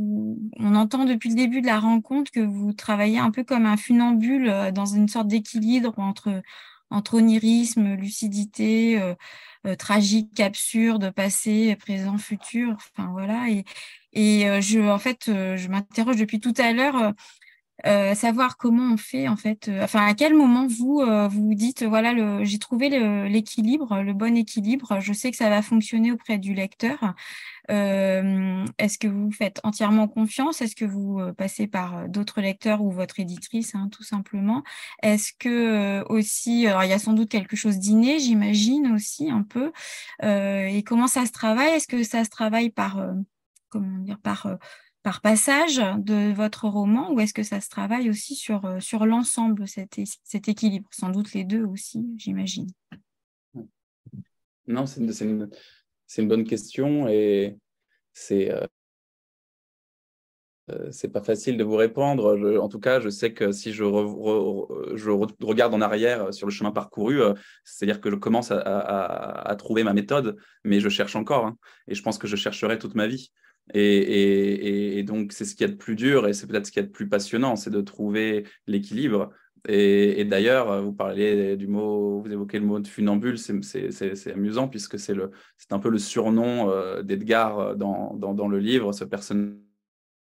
on 0.60 0.76
entend 0.76 1.06
depuis 1.06 1.30
le 1.30 1.36
début 1.36 1.62
de 1.62 1.66
la 1.68 1.80
rencontre 1.80 2.32
que 2.32 2.42
vous 2.42 2.74
travaillez 2.74 3.20
un 3.20 3.32
peu 3.32 3.46
comme 3.46 3.66
un 3.66 3.78
funambule 3.78 4.72
dans 4.74 4.86
une 4.86 5.08
sorte 5.08 5.28
d'équilibre 5.28 5.94
entre 5.98 6.42
entre 6.92 7.16
onirisme, 7.16 7.96
lucidité, 7.96 9.02
tragique, 9.80 10.40
absurde, 10.40 11.12
passé, 11.12 11.76
présent, 11.78 12.18
futur. 12.18 12.74
Enfin 12.74 13.10
voilà. 13.12 13.46
Et, 14.14 14.46
je, 14.62 14.80
en 14.90 15.00
fait, 15.00 15.24
je 15.28 15.68
m'interroge 15.70 16.18
depuis 16.18 16.40
tout 16.40 16.54
à 16.58 16.74
l'heure 16.74 17.14
euh, 17.86 18.16
savoir 18.16 18.56
comment 18.56 18.94
on 18.94 18.98
fait 18.98 19.28
en 19.28 19.36
fait, 19.36 19.68
euh, 19.68 19.84
enfin 19.84 20.08
à 20.08 20.14
quel 20.14 20.34
moment 20.34 20.66
vous 20.66 21.02
euh, 21.02 21.28
vous 21.28 21.54
dites 21.56 21.84
voilà 21.84 22.14
j'ai 22.46 22.58
trouvé 22.58 22.90
l'équilibre, 23.28 24.02
le, 24.02 24.14
bon 24.14 24.38
équilibre, 24.38 25.02
je 25.02 25.12
sais 25.12 25.30
que 25.30 25.36
ça 25.36 25.50
va 25.50 25.62
fonctionner 25.62 26.12
auprès 26.14 26.38
du 26.38 26.54
lecteur. 26.54 27.14
Est-ce 27.68 28.98
que 28.98 29.08
vous 29.08 29.32
faites 29.32 29.60
entièrement 29.64 30.08
confiance? 30.08 30.62
Est-ce 30.62 30.76
que 30.76 30.86
vous 30.86 31.20
passez 31.38 31.68
par 31.68 32.08
d'autres 32.08 32.40
lecteurs 32.40 32.82
ou 32.82 32.92
votre 32.92 33.20
éditrice 33.20 33.76
hein, 33.76 33.90
tout 33.92 34.04
simplement? 34.04 34.64
Est-ce 35.04 35.34
que 35.38 36.04
aussi 36.08 36.62
il 36.62 36.90
y 36.90 36.94
a 36.94 37.00
sans 37.00 37.14
doute 37.14 37.30
quelque 37.30 37.56
chose 37.56 37.78
d'inné, 37.80 38.20
j'imagine 38.20 38.94
aussi 38.94 39.30
un 39.30 39.44
peu. 39.44 39.72
et 40.24 40.84
comment 40.86 41.08
ça 41.08 41.26
se 41.26 41.32
travaille? 41.32 41.74
Est-ce 41.74 41.88
que 41.88 42.04
ça 42.04 42.24
se 42.24 42.30
travaille 42.30 42.70
par 42.70 43.06
comment 43.70 43.98
dire 44.00 44.20
par 44.20 44.48
par 45.06 45.22
passage 45.22 45.80
de 46.00 46.34
votre 46.34 46.68
roman 46.68 47.14
ou 47.14 47.20
est-ce 47.20 47.34
que 47.36 47.44
ça 47.44 47.62
se 47.62 47.70
travaille 47.70 48.10
aussi 48.10 48.34
sur, 48.34 48.66
euh, 48.66 48.80
sur 48.80 49.06
l'ensemble, 49.06 49.68
cet, 49.68 50.00
équilibre? 50.48 50.90
Sans 50.92 51.12
doute 51.12 51.32
les 51.34 51.44
deux 51.44 51.64
aussi, 51.64 52.08
j'imagine. 52.18 52.66
Non, 54.66 54.88
c'est 54.88 55.02
une, 55.24 56.28
bonne 56.28 56.44
question 56.44 57.08
et 57.08 57.56
c'est 58.14 58.50
euh, 58.52 58.66
euh 60.72 60.90
c'est 60.90 61.12
pas 61.12 61.22
facile 61.22 61.58
de 61.58 61.64
vous 61.64 61.76
répondre. 61.76 62.60
en 62.60 62.68
tout 62.68 62.80
cas, 62.80 63.00
je 63.00 63.10
sais 63.10 63.32
que 63.32 63.52
si 63.52 63.74
je, 63.74 63.84
regarde 63.84 65.76
en 65.76 65.82
arrière 65.82 66.34
sur 66.34 66.48
le 66.48 66.52
chemin 66.52 66.72
parcouru, 66.72 67.22
euh, 67.22 67.36
c'est-à-dire 67.64 68.02
que 68.02 68.10
je 68.10 68.16
commence 68.16 68.50
à, 68.50 68.58
à, 68.58 69.56
trouver 69.56 69.84
ma 69.84 69.94
méthode, 69.94 70.36
mais 70.64 70.80
je 70.80 70.90
cherche 70.90 71.16
encore. 71.16 71.46
Hein, 71.46 71.58
et 71.88 71.94
je 71.94 72.02
pense 72.02 72.18
que 72.18 72.26
je 72.26 72.36
chercherai 72.36 72.80
toute 72.80 72.96
ma 72.96 73.06
vie. 73.06 73.32
Et, 73.74 75.04
donc, 75.04 75.32
c'est 75.32 75.46
ce 75.46 75.56
qui 75.56 75.64
est 75.64 75.70
de 75.70 75.76
plus 75.76 75.96
dur 75.96 76.28
et 76.28 76.34
c'est 76.34 76.48
peut-être 76.48 76.68
ce 76.68 76.72
qui 76.72 76.80
est 76.80 76.84
de 76.84 76.88
plus 76.88 77.10
passionnant, 77.10 77.56
c'est 77.56 77.70
de 77.70 77.82
trouver 77.82 78.46
l'équilibre. 78.68 79.32
Et, 79.68 80.24
d'ailleurs, 80.26 80.84
vous 80.84 80.94
parlez 80.94 81.58
du 81.58 81.68
mot, 81.68 82.22
vous 82.22 82.32
évoquez 82.32 82.60
le 82.60 82.66
mot 82.66 82.80
de 82.80 82.88
funambule, 82.88 83.38
c'est 83.40 84.32
amusant 84.32 84.68
puisque 84.68 85.00
c'est 85.00 85.16
un 85.72 85.80
peu 85.80 85.90
le 85.90 85.98
surnom 85.98 86.70
euh, 86.70 87.02
d'Edgar 87.02 87.60
euh, 87.60 87.76
dans, 87.76 88.14
dans, 88.14 88.48
le 88.48 88.60
livre, 88.60 88.92
ce 88.94 89.04
personnage 89.04 89.56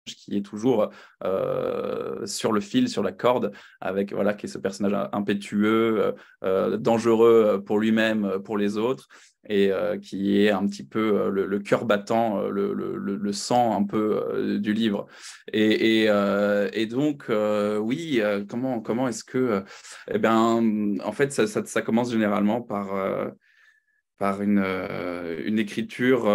qui 0.05 0.35
est 0.37 0.45
toujours 0.45 0.89
euh, 1.23 2.25
sur 2.25 2.51
le 2.51 2.61
fil, 2.61 2.89
sur 2.89 3.03
la 3.03 3.11
corde, 3.11 3.51
avec 3.79 4.13
voilà, 4.13 4.33
qui 4.33 4.45
est 4.45 4.49
ce 4.49 4.57
personnage 4.57 5.09
impétueux, 5.11 6.15
dangereux 6.41 7.63
pour 7.65 7.79
lui-même, 7.79 8.39
pour 8.43 8.57
les 8.57 8.77
autres, 8.77 9.07
et 9.49 9.71
euh, 9.71 9.97
qui 9.97 10.43
est 10.43 10.51
un 10.51 10.67
petit 10.67 10.83
peu 10.83 11.21
euh, 11.21 11.29
le, 11.29 11.59
cœur 11.59 11.85
battant, 11.85 12.39
euh, 12.39 12.49
le, 12.49 12.73
le, 12.73 12.95
le, 12.95 13.33
sang 13.33 13.75
un 13.75 13.83
peu 13.83 14.59
du 14.59 14.73
livre. 14.73 15.07
Et, 15.51 16.05
et, 16.05 16.85
donc, 16.85 17.25
oui, 17.79 18.21
comment, 18.49 18.81
comment 18.81 19.07
est-ce 19.07 19.23
que... 19.23 19.63
eh 20.09 20.19
bien, 20.19 20.61
en 21.03 21.11
fait, 21.11 21.31
ça, 21.31 21.47
ça 21.47 21.81
commence 21.81 22.11
généralement 22.11 22.61
par 22.61 23.31
par 24.21 24.43
une, 24.43 24.63
une 25.45 25.57
écriture 25.57 26.25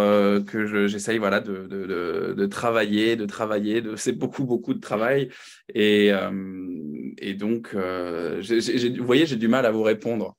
que 0.45 0.87
j'essaye 0.87 1.19
voilà, 1.19 1.39
de, 1.39 2.45
travailler, 2.47 3.15
de 3.15 3.25
travailler. 3.25 3.81
C'est 3.95 4.11
beaucoup, 4.11 4.43
beaucoup 4.43 4.73
de 4.73 4.81
travail. 4.81 5.29
Et, 5.73 6.11
et 7.17 7.33
donc, 7.33 7.73
vous 7.73 9.05
voyez, 9.05 9.25
j'ai 9.25 9.37
du 9.37 9.47
mal 9.47 9.65
à 9.65 9.71
vous 9.71 9.83
répondre. 9.83 10.35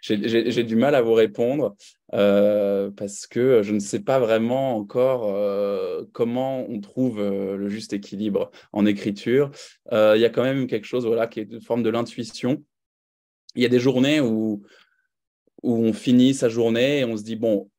J'ai 0.00 0.64
du 0.64 0.76
mal 0.76 0.94
à 0.94 1.02
vous 1.02 1.14
répondre 1.14 1.76
euh, 2.12 2.90
parce 2.90 3.26
que 3.26 3.62
je 3.62 3.72
ne 3.72 3.78
sais 3.78 4.00
pas 4.00 4.18
vraiment 4.18 4.76
encore 4.76 5.34
euh, 5.34 6.04
comment 6.12 6.68
on 6.68 6.80
trouve 6.80 7.20
euh, 7.20 7.56
le 7.56 7.68
juste 7.68 7.92
équilibre 7.92 8.50
en 8.72 8.86
écriture. 8.86 9.50
Il 9.92 10.20
y 10.20 10.24
a 10.24 10.30
quand 10.30 10.42
même 10.42 10.66
quelque 10.66 10.86
chose 10.86 11.06
voilà, 11.06 11.26
qui 11.26 11.40
est 11.40 11.50
une 11.50 11.62
forme 11.62 11.82
de 11.82 11.90
l'intuition. 11.90 12.62
Il 13.54 13.62
y 13.62 13.66
a 13.66 13.68
des 13.68 13.80
journées 13.80 14.20
où, 14.20 14.62
où 15.62 15.74
on 15.74 15.92
finit 15.92 16.34
sa 16.34 16.48
journée 16.48 17.00
et 17.00 17.04
on 17.04 17.16
se 17.16 17.22
dit, 17.22 17.36
bon, 17.36 17.70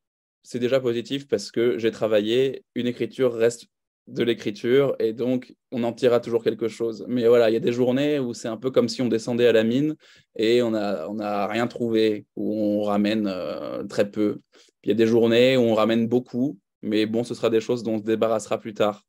c'est 0.42 0.58
déjà 0.58 0.80
positif 0.80 1.28
parce 1.28 1.50
que 1.50 1.78
j'ai 1.78 1.90
travaillé, 1.90 2.64
une 2.74 2.86
écriture 2.86 3.32
reste 3.34 3.66
de 4.08 4.24
l'écriture 4.24 4.96
et 4.98 5.12
donc 5.12 5.54
on 5.70 5.84
en 5.84 5.92
tirera 5.92 6.18
toujours 6.18 6.42
quelque 6.42 6.68
chose. 6.68 7.04
Mais 7.08 7.26
voilà, 7.28 7.50
il 7.50 7.52
y 7.52 7.56
a 7.56 7.60
des 7.60 7.72
journées 7.72 8.18
où 8.18 8.34
c'est 8.34 8.48
un 8.48 8.56
peu 8.56 8.70
comme 8.70 8.88
si 8.88 9.00
on 9.02 9.08
descendait 9.08 9.46
à 9.46 9.52
la 9.52 9.62
mine 9.62 9.94
et 10.36 10.62
on 10.62 10.72
n'a 10.72 11.08
on 11.08 11.20
a 11.20 11.46
rien 11.46 11.68
trouvé, 11.68 12.26
où 12.36 12.52
on 12.54 12.82
ramène 12.82 13.28
euh, 13.28 13.84
très 13.84 14.10
peu. 14.10 14.40
il 14.82 14.88
y 14.88 14.92
a 14.92 14.94
des 14.96 15.06
journées 15.06 15.56
où 15.56 15.62
on 15.62 15.74
ramène 15.74 16.08
beaucoup 16.08 16.58
mais 16.82 17.06
bon, 17.06 17.24
ce 17.24 17.34
sera 17.34 17.48
des 17.48 17.60
choses 17.60 17.82
dont 17.82 17.94
on 17.94 17.98
se 17.98 18.02
débarrassera 18.02 18.58
plus 18.58 18.74
tard 18.74 19.06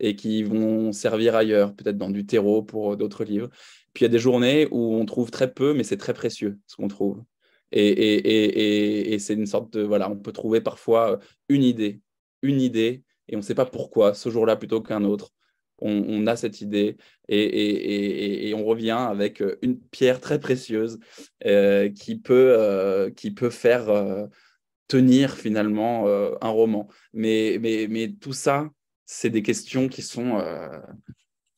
et 0.00 0.16
qui 0.16 0.42
vont 0.42 0.92
servir 0.92 1.36
ailleurs, 1.36 1.74
peut-être 1.74 1.96
dans 1.96 2.10
du 2.10 2.26
terreau 2.26 2.62
pour 2.62 2.96
d'autres 2.96 3.24
livres. 3.24 3.48
Puis 3.92 4.04
il 4.04 4.08
y 4.08 4.10
a 4.10 4.12
des 4.12 4.18
journées 4.18 4.66
où 4.72 4.94
on 4.94 5.06
trouve 5.06 5.30
très 5.30 5.52
peu, 5.52 5.72
mais 5.72 5.84
c'est 5.84 5.96
très 5.96 6.14
précieux 6.14 6.58
ce 6.66 6.76
qu'on 6.76 6.88
trouve. 6.88 7.22
Et, 7.76 7.88
et, 7.88 9.14
et, 9.14 9.18
c'est 9.18 9.34
une 9.34 9.46
sorte 9.46 9.72
de, 9.72 9.82
voilà, 9.82 10.08
on 10.08 10.16
peut 10.16 10.30
trouver 10.30 10.60
parfois 10.60 11.18
une 11.48 11.64
idée, 11.64 12.00
une 12.42 12.60
idée, 12.60 13.02
et 13.26 13.34
on 13.34 13.38
ne 13.38 13.44
sait 13.44 13.56
pas 13.56 13.66
pourquoi, 13.66 14.14
ce 14.14 14.28
jour-là 14.30 14.54
plutôt 14.54 14.80
qu'un 14.80 15.02
autre. 15.02 15.32
On, 15.78 16.26
a 16.28 16.36
cette 16.36 16.60
idée 16.60 16.96
et, 17.28 18.54
on 18.56 18.64
revient 18.64 18.92
avec 18.92 19.42
une 19.60 19.78
pierre 19.78 20.20
très 20.20 20.38
précieuse 20.38 20.98
euh, 21.44 21.90
qui, 21.90 22.16
peut, 22.16 22.54
euh, 22.56 23.10
qui 23.10 23.32
peut 23.32 23.50
faire 23.50 23.90
euh, 23.90 24.24
tenir 24.86 25.34
finalement 25.34 26.06
un 26.40 26.48
roman. 26.48 26.88
Mais, 27.12 27.58
mais, 27.60 27.88
mais 27.90 28.12
tout 28.12 28.32
ça, 28.32 28.70
c'est 29.04 29.30
des 29.30 29.42
questions 29.42 29.88
qui 29.88 30.00
sont, 30.00 30.40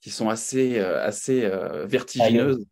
qui 0.00 0.10
sont 0.10 0.30
assez, 0.30 0.78
assez 0.78 1.48
vertigineuses. 1.84 2.64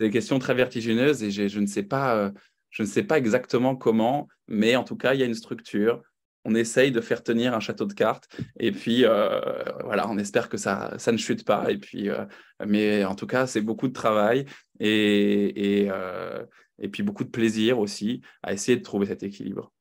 Des 0.00 0.10
questions 0.10 0.38
très 0.38 0.54
vertigineuses 0.54 1.22
et 1.22 1.30
je 1.30 1.58
ne 1.60 1.66
sais 1.66 1.84
pas 1.84 2.32
je 2.70 2.82
ne 2.82 2.88
sais 2.88 3.02
pas 3.02 3.18
exactement 3.18 3.76
comment, 3.76 4.28
mais 4.46 4.76
en 4.76 4.84
tout 4.84 4.96
cas, 4.96 5.14
il 5.14 5.20
y 5.20 5.22
a 5.22 5.26
une 5.26 5.34
structure. 5.34 6.02
On 6.44 6.54
essaye 6.54 6.92
de 6.92 7.00
faire 7.00 7.22
tenir 7.22 7.54
un 7.54 7.60
château 7.60 7.84
de 7.84 7.92
cartes. 7.92 8.28
Et 8.58 8.72
puis, 8.72 9.04
euh, 9.04 9.40
voilà, 9.84 10.08
on 10.08 10.18
espère 10.18 10.48
que 10.48 10.56
ça, 10.56 10.96
ne 11.10 11.16
chute 11.16 11.44
pas. 11.44 11.66
Et 11.70 12.08
euh, 12.08 12.24
mais 12.66 13.04
en 13.04 13.14
tout 13.14 13.26
cas, 13.26 13.46
c'est 13.46 13.60
beaucoup 13.60 13.88
de 13.88 13.92
travail 13.92 14.46
euh, 14.82 16.46
et 16.78 16.88
puis 16.88 17.02
beaucoup 17.02 17.24
de 17.24 17.30
plaisir 17.30 17.78
aussi 17.78 18.22
à 18.42 18.52
essayer 18.52 18.76
de 18.78 18.82
trouver 18.82 19.06
cet 19.06 19.22
équilibre. 19.22 19.72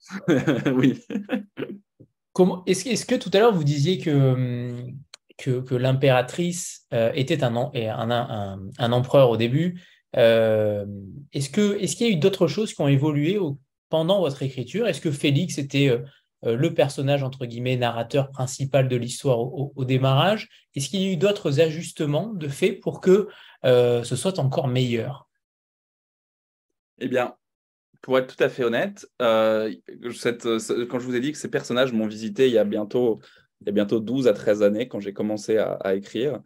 oui. 0.74 1.04
Est-ce 2.66 2.88
est 2.88 3.06
que 3.06 3.16
tout 3.16 3.30
à 3.32 3.40
l'heure, 3.40 3.52
vous 3.52 3.64
disiez 3.64 3.98
que 3.98 4.76
que, 5.38 5.74
l'impératrice 5.74 6.86
euh, 6.92 7.12
était 7.14 7.42
un, 7.42 7.54
empereur 7.54 9.30
au 9.30 9.36
début. 9.36 9.80
Euh, 10.16 10.84
est-ce 11.32 11.50
qu'il 11.50 12.06
y 12.06 12.10
a 12.10 12.12
eu 12.12 12.16
d'autres 12.16 12.48
choses 12.48 12.74
qui 12.74 12.80
ont 12.80 12.88
évolué 12.88 13.38
pendant 13.88 14.20
votre 14.20 14.42
écriture? 14.42 14.86
Est-ce 14.86 15.00
que 15.00 15.12
Félix 15.12 15.58
était 15.58 15.88
euh, 15.88 16.56
le 16.56 16.74
personnage, 16.74 17.22
entre 17.22 17.46
guillemets, 17.46 17.76
narrateur 17.76 18.30
principal 18.30 18.88
de 18.88 18.96
l'histoire 18.96 19.38
au, 19.38 19.84
démarrage? 19.84 20.48
Est-ce 20.74 20.88
qu'il 20.88 21.00
y 21.00 21.08
a 21.08 21.12
eu 21.12 21.16
d'autres 21.16 21.60
ajustements 21.60 22.34
de 22.34 22.48
fait 22.48 22.72
pour 22.72 23.00
que 23.00 23.28
ce 23.62 24.16
soit 24.16 24.38
encore 24.38 24.68
meilleur? 24.68 25.28
Eh 27.00 27.06
bien, 27.06 27.36
pour 28.02 28.18
être 28.18 28.34
tout 28.34 28.42
à 28.42 28.48
fait 28.48 28.64
honnête, 28.64 29.06
quand 29.18 29.68
je 30.08 31.04
vous 31.04 31.14
ai 31.14 31.20
dit 31.20 31.30
que 31.30 31.38
ces 31.38 31.50
personnages 31.50 31.92
m'ont 31.92 32.08
visité 32.08 32.48
il 32.48 32.54
y 32.54 32.58
a 32.58 32.64
bientôt 32.64 33.20
il 33.60 33.66
y 33.66 33.70
a 33.70 33.72
bientôt 33.72 34.00
12 34.00 34.28
à 34.28 34.32
13 34.32 34.62
années, 34.62 34.88
quand 34.88 35.00
j'ai 35.00 35.12
commencé 35.12 35.58
à, 35.58 35.94
écrire, 35.94 36.40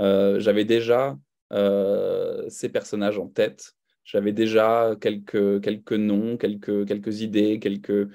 euh, 0.00 0.40
j'avais 0.40 0.64
déjà 0.64 1.16
euh, 1.52 2.48
ces 2.48 2.68
personnages 2.68 3.18
en 3.18 3.28
tête. 3.28 3.72
J'avais 4.04 4.32
déjà 4.32 4.94
quelques, 5.00 5.62
quelques 5.62 5.92
noms, 5.92 6.36
quelques, 6.36 6.86
quelques 6.86 7.20
idées, 7.20 7.58
quelques, 7.58 8.08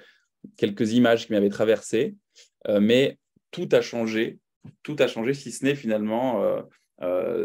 quelques 0.57 0.93
images 0.93 1.27
qui 1.27 1.33
m'avaient 1.33 1.49
traversé. 1.49 2.15
Euh, 2.67 2.79
mais 2.79 3.17
tout 3.51 3.69
a 3.71 3.81
changé. 3.81 4.39
Tout 4.83 4.95
a 4.99 5.07
changé, 5.07 5.33
si 5.33 5.51
ce 5.51 5.65
n'est 5.65 5.75
finalement 5.75 6.43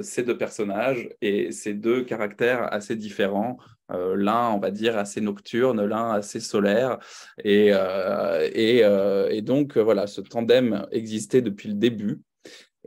ces 0.03 0.25
deux 0.25 0.37
personnages 0.37 1.09
et 1.23 1.53
ces 1.53 1.75
deux 1.75 2.03
caractères 2.03 2.73
assez 2.73 2.97
différents 2.97 3.57
euh, 3.91 4.17
l'un, 4.17 4.51
on 4.51 4.59
va 4.59 4.71
dire, 4.71 4.97
assez 4.97 5.21
nocturne, 5.21 5.85
l'un 5.85 6.11
assez 6.11 6.41
solaire. 6.41 6.99
Et, 7.43 7.73
euh, 7.73 8.49
euh, 8.57 9.29
et, 9.29 9.43
donc, 9.43 9.77
voilà, 9.77 10.07
ce 10.07 10.21
tandem 10.21 10.87
existait 10.91 11.43
depuis 11.43 11.69
le 11.69 11.75
début. 11.75 12.21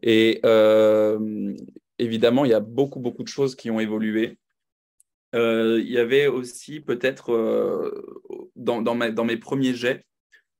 Et 0.03 0.41
évidemment, 1.99 2.45
il 2.45 2.51
y 2.51 2.53
a 2.53 2.59
beaucoup, 2.59 2.99
beaucoup 2.99 3.23
de 3.23 3.27
choses 3.27 3.55
qui 3.55 3.71
ont 3.71 3.79
évolué. 3.79 4.37
il 5.33 5.89
y 5.89 5.97
avait 5.97 6.27
aussi 6.27 6.79
peut-être 6.79 7.31
dans, 8.55 8.81
dans, 8.81 8.95
dans, 8.95 9.25
mes 9.25 9.37
premiers 9.37 9.73
jets, 9.73 10.05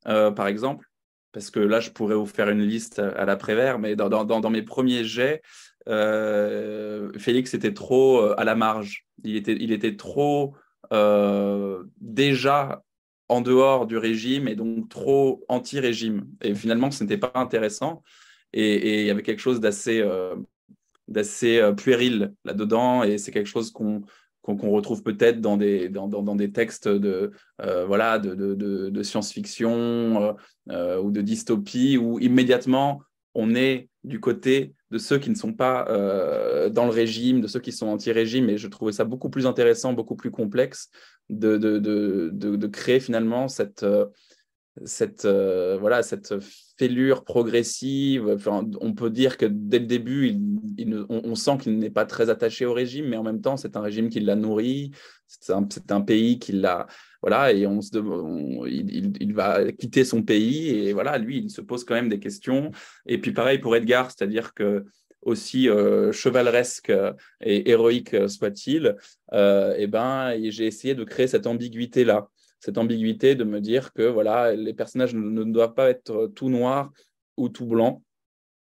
par 0.04 0.48
exemple, 0.48 0.88
parce 1.32 1.52
que 1.52 1.60
là, 1.60 1.80
je 1.80 1.92
pourrais 1.92 2.16
vous 2.16 2.26
faire 2.26 2.50
une 2.50 2.64
liste 2.64 3.00
à 3.00 3.26
l'après-vert, 3.26 3.80
mais 3.80 3.96
dans, 3.96 4.50
mes 4.50 4.64
premiers 4.64 5.04
jets, 5.04 5.42
Félix 5.86 7.54
était 7.54 7.74
trop 7.74 8.22
à 8.38 8.44
la 8.44 8.56
marge 8.56 9.08
il 9.24 9.72
était, 9.72 9.96
trop 9.96 10.56
euh, 10.94 11.84
déjà 12.00 12.84
en 13.30 13.42
dehors 13.42 13.88
du 13.88 13.98
régime 13.98 14.48
et 14.48 14.56
donc 14.56 14.90
trop 14.90 15.44
anti-régime. 15.50 16.28
Et 16.42 16.56
finalement, 16.56 16.92
ce 16.92 17.04
n'était 17.04 17.18
pas 17.18 17.32
intéressant. 17.36 18.04
Et, 18.54 19.02
il 19.02 19.06
y 19.06 19.10
avait 19.10 19.24
quelque 19.24 19.42
chose 19.42 19.60
d'assez 19.60 20.00
euh, 20.02 20.36
d'assez 21.08 21.58
euh, 21.60 21.74
puéril 21.74 22.34
là-dedans. 22.46 23.04
Et 23.04 23.18
c'est 23.18 23.32
quelque 23.32 23.50
chose 23.50 23.72
qu'on 23.72 24.02
qu'on 24.56 24.72
retrouve 24.72 25.04
peut-être 25.04 25.42
dans 25.42 25.58
des, 25.58 25.90
dans, 25.90 26.08
dans, 26.08 26.36
des 26.36 26.52
textes 26.52 26.88
de, 26.88 27.32
voilà, 27.60 28.20
de, 28.20 28.34
de, 28.34 28.90
de 28.90 29.04
science-fiction 29.04 30.36
ou 30.70 31.12
de 31.12 31.22
dystopie, 31.22 31.98
où 31.98 32.20
immédiatement 32.20 33.02
on 33.36 33.54
est 33.54 33.90
du 34.04 34.20
côté 34.20 34.74
de 34.90 34.98
ceux 34.98 35.20
qui 35.20 35.30
ne 35.30 35.36
sont 35.36 35.54
pas 35.54 35.86
euh, 35.90 36.70
dans 36.70 36.86
le 36.86 36.92
régime, 36.92 37.42
de 37.42 37.48
ceux 37.48 37.60
qui 37.60 37.72
sont 37.72 37.88
anti-régime. 37.88 38.50
Et 38.50 38.58
je 38.58 38.68
trouvais 38.68 38.92
ça 38.94 39.04
beaucoup 39.04 39.30
plus 39.30 39.46
intéressant, 39.46 39.94
beaucoup 39.94 40.16
plus 40.16 40.32
complexe 40.32 40.90
de, 41.30 41.58
de, 41.58 41.78
de, 41.78 42.30
de 42.32 42.68
créer 42.68 43.00
finalement 43.00 43.48
cette, 43.48 43.84
euh, 43.84 44.06
cette, 44.86 45.26
euh, 45.26 45.78
voilà, 45.80 46.04
cette 46.04 46.36
fêlure 46.78 47.24
progressive. 47.24 48.38
On 48.82 48.94
peut 48.94 49.10
dire 49.10 49.38
que 49.38 49.46
dès 49.46 49.80
le 49.80 49.86
début, 49.86 50.36
on, 51.10 51.36
sent 51.36 51.58
qu'il 51.62 51.78
n'est 51.78 51.90
pas 51.90 52.06
très 52.06 52.30
attaché 52.30 52.66
au 52.66 52.74
régime, 52.74 53.08
mais 53.08 53.18
en 53.18 53.24
même 53.24 53.42
temps, 53.42 53.58
c'est 53.58 53.76
un 53.76 53.82
régime 53.82 54.10
qui 54.10 54.20
l'a 54.20 54.36
nourri, 54.36 54.92
c'est 55.28 55.54
un, 55.92 56.02
pays 56.02 56.40
qui 56.40 56.52
l'a. 56.52 56.88
Voilà, 57.22 57.52
et 57.52 57.66
on, 57.66 57.82
se, 57.82 57.98
il, 58.68 59.18
il, 59.20 59.34
va 59.34 59.72
quitter 59.72 60.06
son 60.06 60.22
pays, 60.22 60.70
et 60.70 60.94
voilà, 60.94 61.18
lui, 61.18 61.40
il 61.40 61.50
se 61.50 61.62
pose 61.62 61.84
quand 61.84 61.96
même 61.96 62.10
des 62.10 62.20
questions. 62.20 62.72
Et 63.06 63.18
puis, 63.18 63.32
pareil 63.32 63.60
pour 63.60 63.76
Edgar, 63.76 64.12
c'est-à-dire 64.12 64.54
que 64.54 64.86
aussi 65.22 65.68
euh, 65.68 66.12
chevaleresque 66.12 66.92
et 67.42 67.70
héroïque 67.70 68.16
soit-il, 68.30 68.96
euh, 69.34 69.76
eh 69.78 69.88
ben, 69.88 70.34
j'ai 70.50 70.66
essayé 70.66 70.96
de 70.96 71.04
créer 71.04 71.28
cette 71.28 71.48
ambiguïté-là 71.48 72.30
cette 72.60 72.78
ambiguïté 72.78 73.36
de 73.36 73.44
me 73.44 73.62
dire 73.62 73.94
que 73.94 74.04
voilà, 74.04 74.54
les 74.54 74.74
personnages 74.74 75.14
ne, 75.14 75.44
doivent 75.44 75.74
pas 75.74 75.90
être 75.90 76.28
tout 76.36 76.50
noirs 76.50 76.92
ou 77.38 77.50
tout 77.50 77.66
blancs. 77.66 78.02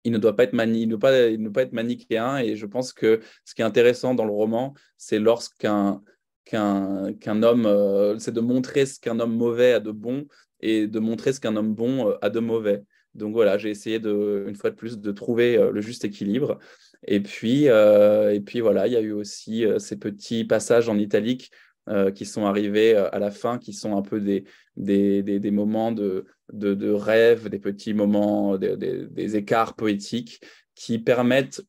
Ils 0.05 0.12
ne 0.12 0.18
doivent 0.18 0.34
pas 0.34 0.45
être, 0.45 0.53
mani 0.53 0.86
ne 0.86 0.97
pas, 0.97 1.12
être 1.12 1.72
manichéens. 1.72 2.38
Et 2.38 2.57
je 2.57 2.66
pense 2.66 2.93
que 2.93 3.20
ce 3.45 3.55
qui 3.55 3.62
est 3.62 3.64
intéressant 3.64 4.14
dans 4.14 4.24
le 4.24 4.32
roman, 4.32 4.74
c'est 4.97 5.18
lorsqu'un 5.18 6.03
qu'un 6.45 7.43
homme, 7.43 7.66
euh, 7.66 8.18
c'est 8.18 8.32
de 8.32 8.40
montrer 8.40 8.86
ce 8.86 8.99
qu'un 8.99 9.20
homme 9.20 9.36
mauvais 9.36 9.74
a 9.74 9.80
de 9.80 9.90
bon 9.90 10.26
et 10.61 10.86
de 10.86 10.99
montrer 10.99 11.32
ce 11.32 11.40
qu'un 11.40 11.57
homme 11.57 11.75
bon 11.75 12.11
euh, 12.11 12.14
a 12.21 12.30
de 12.30 12.41
mauvais. 12.41 12.83
Donc 13.14 13.33
voilà, 13.34 13.58
j'ai 13.58 13.71
essayé 13.71 13.99
une 13.99 14.57
fois 14.57 14.71
de 14.71 14.75
plus 14.75 14.99
de 14.99 15.12
trouver 15.12 15.57
euh, 15.57 15.71
le 15.71 15.80
juste 15.80 16.04
équilibre. 16.04 16.58
Et 17.07 17.21
puis, 17.21 17.64
et 17.64 18.41
puis 18.46 18.61
voilà, 18.61 18.87
il 18.87 18.92
y 18.92 18.96
a 18.96 19.00
eu 19.00 19.11
aussi 19.11 19.64
ces 19.79 19.96
petits 19.96 20.45
passages 20.45 20.88
en 20.88 20.96
italique 20.99 21.50
euh, 21.88 22.11
qui 22.11 22.26
sont 22.26 22.46
arrivés 22.46 22.95
euh, 22.95 23.09
à 23.13 23.18
la 23.18 23.30
fin, 23.30 23.59
qui 23.59 23.72
sont 23.72 23.96
un 23.96 24.03
peu 24.03 24.21
des, 24.21 24.45
des, 24.76 25.22
des, 25.22 25.50
moments 25.50 25.92
de, 25.92 26.26
de, 26.53 26.75
de, 26.75 26.91
rêve, 26.91 27.49
des 27.49 27.59
petits 27.59 27.95
moments, 27.95 28.57
des, 28.57 29.37
écarts 29.37 29.75
poétiques 29.75 30.41
qui 30.75 30.99
permettent 30.99 31.63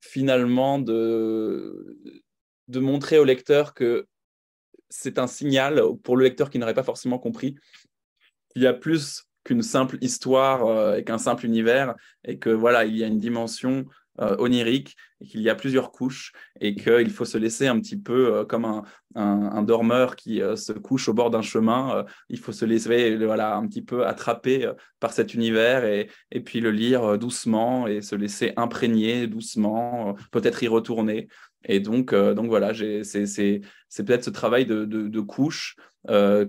finalement 0.00 0.78
de, 0.78 1.98
de 2.68 2.80
montrer 2.80 3.18
au 3.18 3.24
lecteur 3.24 3.74
que 3.74 4.06
c'est 4.90 5.18
un 5.18 5.26
signal 5.26 5.82
pour 6.02 6.16
le 6.16 6.24
lecteur 6.24 6.50
qui 6.50 6.58
n'aurait 6.58 6.74
pas 6.74 6.82
forcément 6.82 7.18
compris 7.18 7.56
qu'il 8.52 8.62
y 8.62 8.66
a 8.66 8.74
plus 8.74 9.24
qu'une 9.44 9.62
simple 9.62 9.96
histoire 10.00 10.66
euh, 10.66 10.96
et 10.96 11.04
qu'un 11.04 11.18
simple 11.18 11.46
univers 11.46 11.94
et 12.24 12.38
que 12.38 12.50
voilà, 12.50 12.84
il 12.84 12.96
y 12.96 13.04
a 13.04 13.06
une 13.06 13.18
dimension 13.18 13.86
euh, 14.20 14.36
onirique 14.38 14.96
et 15.20 15.26
qu'il 15.26 15.42
y 15.42 15.50
a 15.50 15.54
plusieurs 15.54 15.92
couches 15.92 16.32
et 16.60 16.74
qu'il 16.74 17.10
faut 17.10 17.24
se 17.24 17.38
laisser 17.38 17.66
un 17.66 17.78
petit 17.78 17.98
peu 17.98 18.34
euh, 18.34 18.44
comme 18.44 18.64
un, 18.64 18.82
un, 19.14 19.62
dormeur 19.62 20.16
qui 20.16 20.40
euh, 20.42 20.56
se 20.56 20.72
couche 20.72 21.08
au 21.08 21.14
bord 21.14 21.30
d'un 21.30 21.42
chemin. 21.42 22.04
il 22.28 22.38
faut 22.38 22.52
se 22.52 22.64
laisser 22.64 23.16
voilà, 23.16 23.56
un 23.56 23.66
petit 23.66 23.82
peu 23.82 24.06
attraper 24.06 24.70
par 24.98 25.12
cet 25.12 25.34
univers 25.34 25.84
et, 25.84 26.08
et 26.30 26.40
puis 26.40 26.60
le 26.60 26.70
lire 26.70 27.18
doucement 27.18 27.86
et 27.86 28.00
se 28.00 28.14
laisser 28.14 28.52
imprégner 28.56 29.26
doucement, 29.26 30.14
peut-être 30.30 30.62
y 30.62 30.68
retourner. 30.68 31.28
Et 31.64 31.80
donc, 31.80 32.14
donc 32.14 32.46
voilà, 32.46 32.72
c'est 32.72 33.60
peut-être 34.04 34.24
ce 34.24 34.30
travail 34.30 34.64
de, 34.64 34.84
de, 34.86 35.08
de 35.08 35.20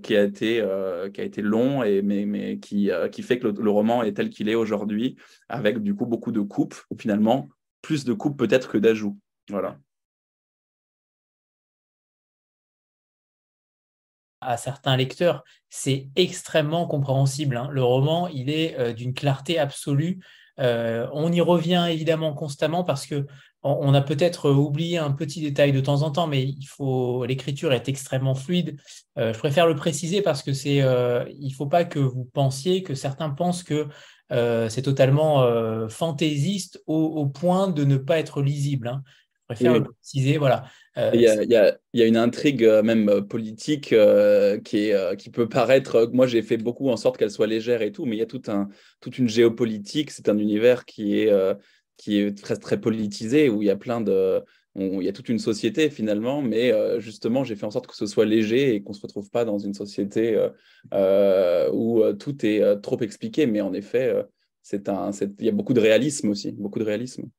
qui, 0.02 0.15
a 0.15 0.23
été, 0.23 0.65
qui 1.14 1.22
a 1.22 1.23
été 1.23 1.41
long, 1.41 1.84
et, 1.84 2.02
mais, 2.02 2.26
mais 2.26 2.60
qui, 2.60 2.89
qui 3.11 3.22
fait 3.22 3.39
que 3.39 3.48
le, 3.48 3.53
le 3.61 3.69
roman 3.69 4.03
est 4.03 4.14
tel 4.14 4.30
qu'il 4.30 4.48
est 4.48 4.56
aujourd'hui, 4.56 5.18
avec 5.49 5.80
du 5.80 5.95
coup 5.95 6.06
beaucoup 6.06 6.31
de 6.31 6.39
coupes 6.39 6.76
finalement 6.98 7.49
plus 7.81 8.05
de 8.05 8.13
coupes 8.13 8.37
peut-être 8.37 8.69
que 8.69 8.77
d'ajouts. 8.77 9.17
Voilà. 9.49 9.77
à 14.41 14.57
certains 14.57 14.97
lecteurs, 14.97 15.43
c'est 15.69 16.09
extrêmement 16.15 16.87
compréhensible. 16.87 17.55
Hein. 17.57 17.69
Le 17.71 17.83
roman, 17.83 18.27
il 18.27 18.49
est 18.49 18.93
d'une 18.93 19.13
clarté 19.13 19.59
absolue. 19.59 20.19
on 20.57 21.31
y 21.31 21.41
revient 21.41 21.87
évidemment 21.89 22.33
constamment 22.33 22.83
parce 22.83 23.05
que 23.05 23.25
on 23.63 23.93
a 23.93 24.01
peut-être 24.01 24.49
oublié 24.49 24.97
un 24.97 25.11
petit 25.11 25.39
détail 25.39 25.71
de 25.71 25.81
temps 25.81 26.01
en 26.01 26.09
temps, 26.09 26.25
mais 26.25 26.55
l'écriture 27.27 27.73
est 27.73 27.87
extrêmement 27.87 28.33
fluide. 28.33 28.79
je 29.15 29.37
préfère 29.37 29.67
le 29.67 29.75
préciser 29.75 30.23
parce 30.23 30.41
que 30.41 30.51
c'est, 30.51 30.81
il 31.29 31.51
faut 31.51 31.67
pas 31.67 31.85
que 31.85 31.99
vous 31.99 32.25
pensiez 32.25 32.81
que 32.81 32.95
certains 32.95 33.29
pensent 33.29 33.61
que 33.61 33.87
euh, 34.31 34.69
c'est 34.69 34.83
totalement 34.83 35.43
euh, 35.43 35.87
fantaisiste 35.89 36.81
au, 36.87 37.25
point 37.27 37.67
de 37.67 37.83
ne 37.83 37.97
pas 37.97 38.19
être 38.19 38.41
lisible. 38.41 38.87
Hein. 38.87 39.03
Je 39.33 39.55
préfère 39.55 39.73
le 39.73 39.83
préciser. 39.83 40.37
Voilà. 40.37 40.63
Euh, 40.97 41.11
il, 41.13 41.21
y 41.21 42.01
a, 42.01 42.05
une 42.05 42.17
intrigue 42.17 42.65
même 42.83 43.27
politique 43.27 43.93
qui, 44.63 44.91
qui 45.17 45.29
peut 45.29 45.49
paraître. 45.49 46.09
Moi, 46.13 46.27
j'ai 46.27 46.41
fait 46.41 46.57
beaucoup 46.57 46.89
en 46.89 46.95
sorte 46.95 47.17
qu'elle 47.17 47.31
soit 47.31 47.47
légère 47.47 47.81
et 47.81 47.91
tout, 47.91 48.05
mais 48.05 48.15
il 48.15 48.19
y 48.19 48.23
a 48.23 48.27
tout 48.27 48.43
un, 48.47 48.69
toute 49.01 49.17
une 49.17 49.27
géopolitique. 49.27 50.11
C'est 50.11 50.29
un 50.29 50.37
univers 50.37 50.85
qui 50.85 51.19
est, 51.19 51.31
qui 51.97 52.19
est 52.19 52.37
très, 52.41 52.55
très 52.55 52.79
politisé 52.79 53.49
où 53.49 53.61
il 53.61 53.65
y 53.65 53.71
a 53.71 53.75
plein 53.75 53.99
de 53.99 54.41
il 54.76 55.03
y 55.03 55.10
a 55.10 55.14
toute 55.14 55.30
une 55.30 55.39
société 55.39 55.89
finalement, 55.89 56.41
mais 56.41 56.72
euh, 56.72 56.99
justement, 56.99 57.43
j'ai 57.43 57.56
fait 57.56 57.65
en 57.65 57.72
sorte 57.72 57.88
que 57.88 57.95
ce 57.95 58.06
soit 58.06 58.26
léger 58.26 58.76
et 58.76 58.84
qu'on 58.84 58.93
ne 58.93 58.98
se 58.98 59.02
retrouve 59.02 59.30
pas 59.30 59.43
dans 59.43 59.57
une 59.60 59.73
société 59.73 60.35
euh, 60.35 60.49
euh, 60.93 61.69
où 61.73 62.02
tout 62.14 62.45
est 62.45 62.81
trop 62.81 62.99
expliqué. 63.02 63.45
Mais 63.48 63.61
en 63.61 63.73
effet, 63.73 64.15
c'est 64.61 64.89
il 65.39 65.45
y 65.45 65.49
a 65.49 65.52
beaucoup 65.52 65.73
de 65.73 65.81
réalisme 65.81 66.30
aussi, 66.30 66.52
beaucoup 66.53 66.80
de 66.80 66.85
réalisme. 66.85 67.30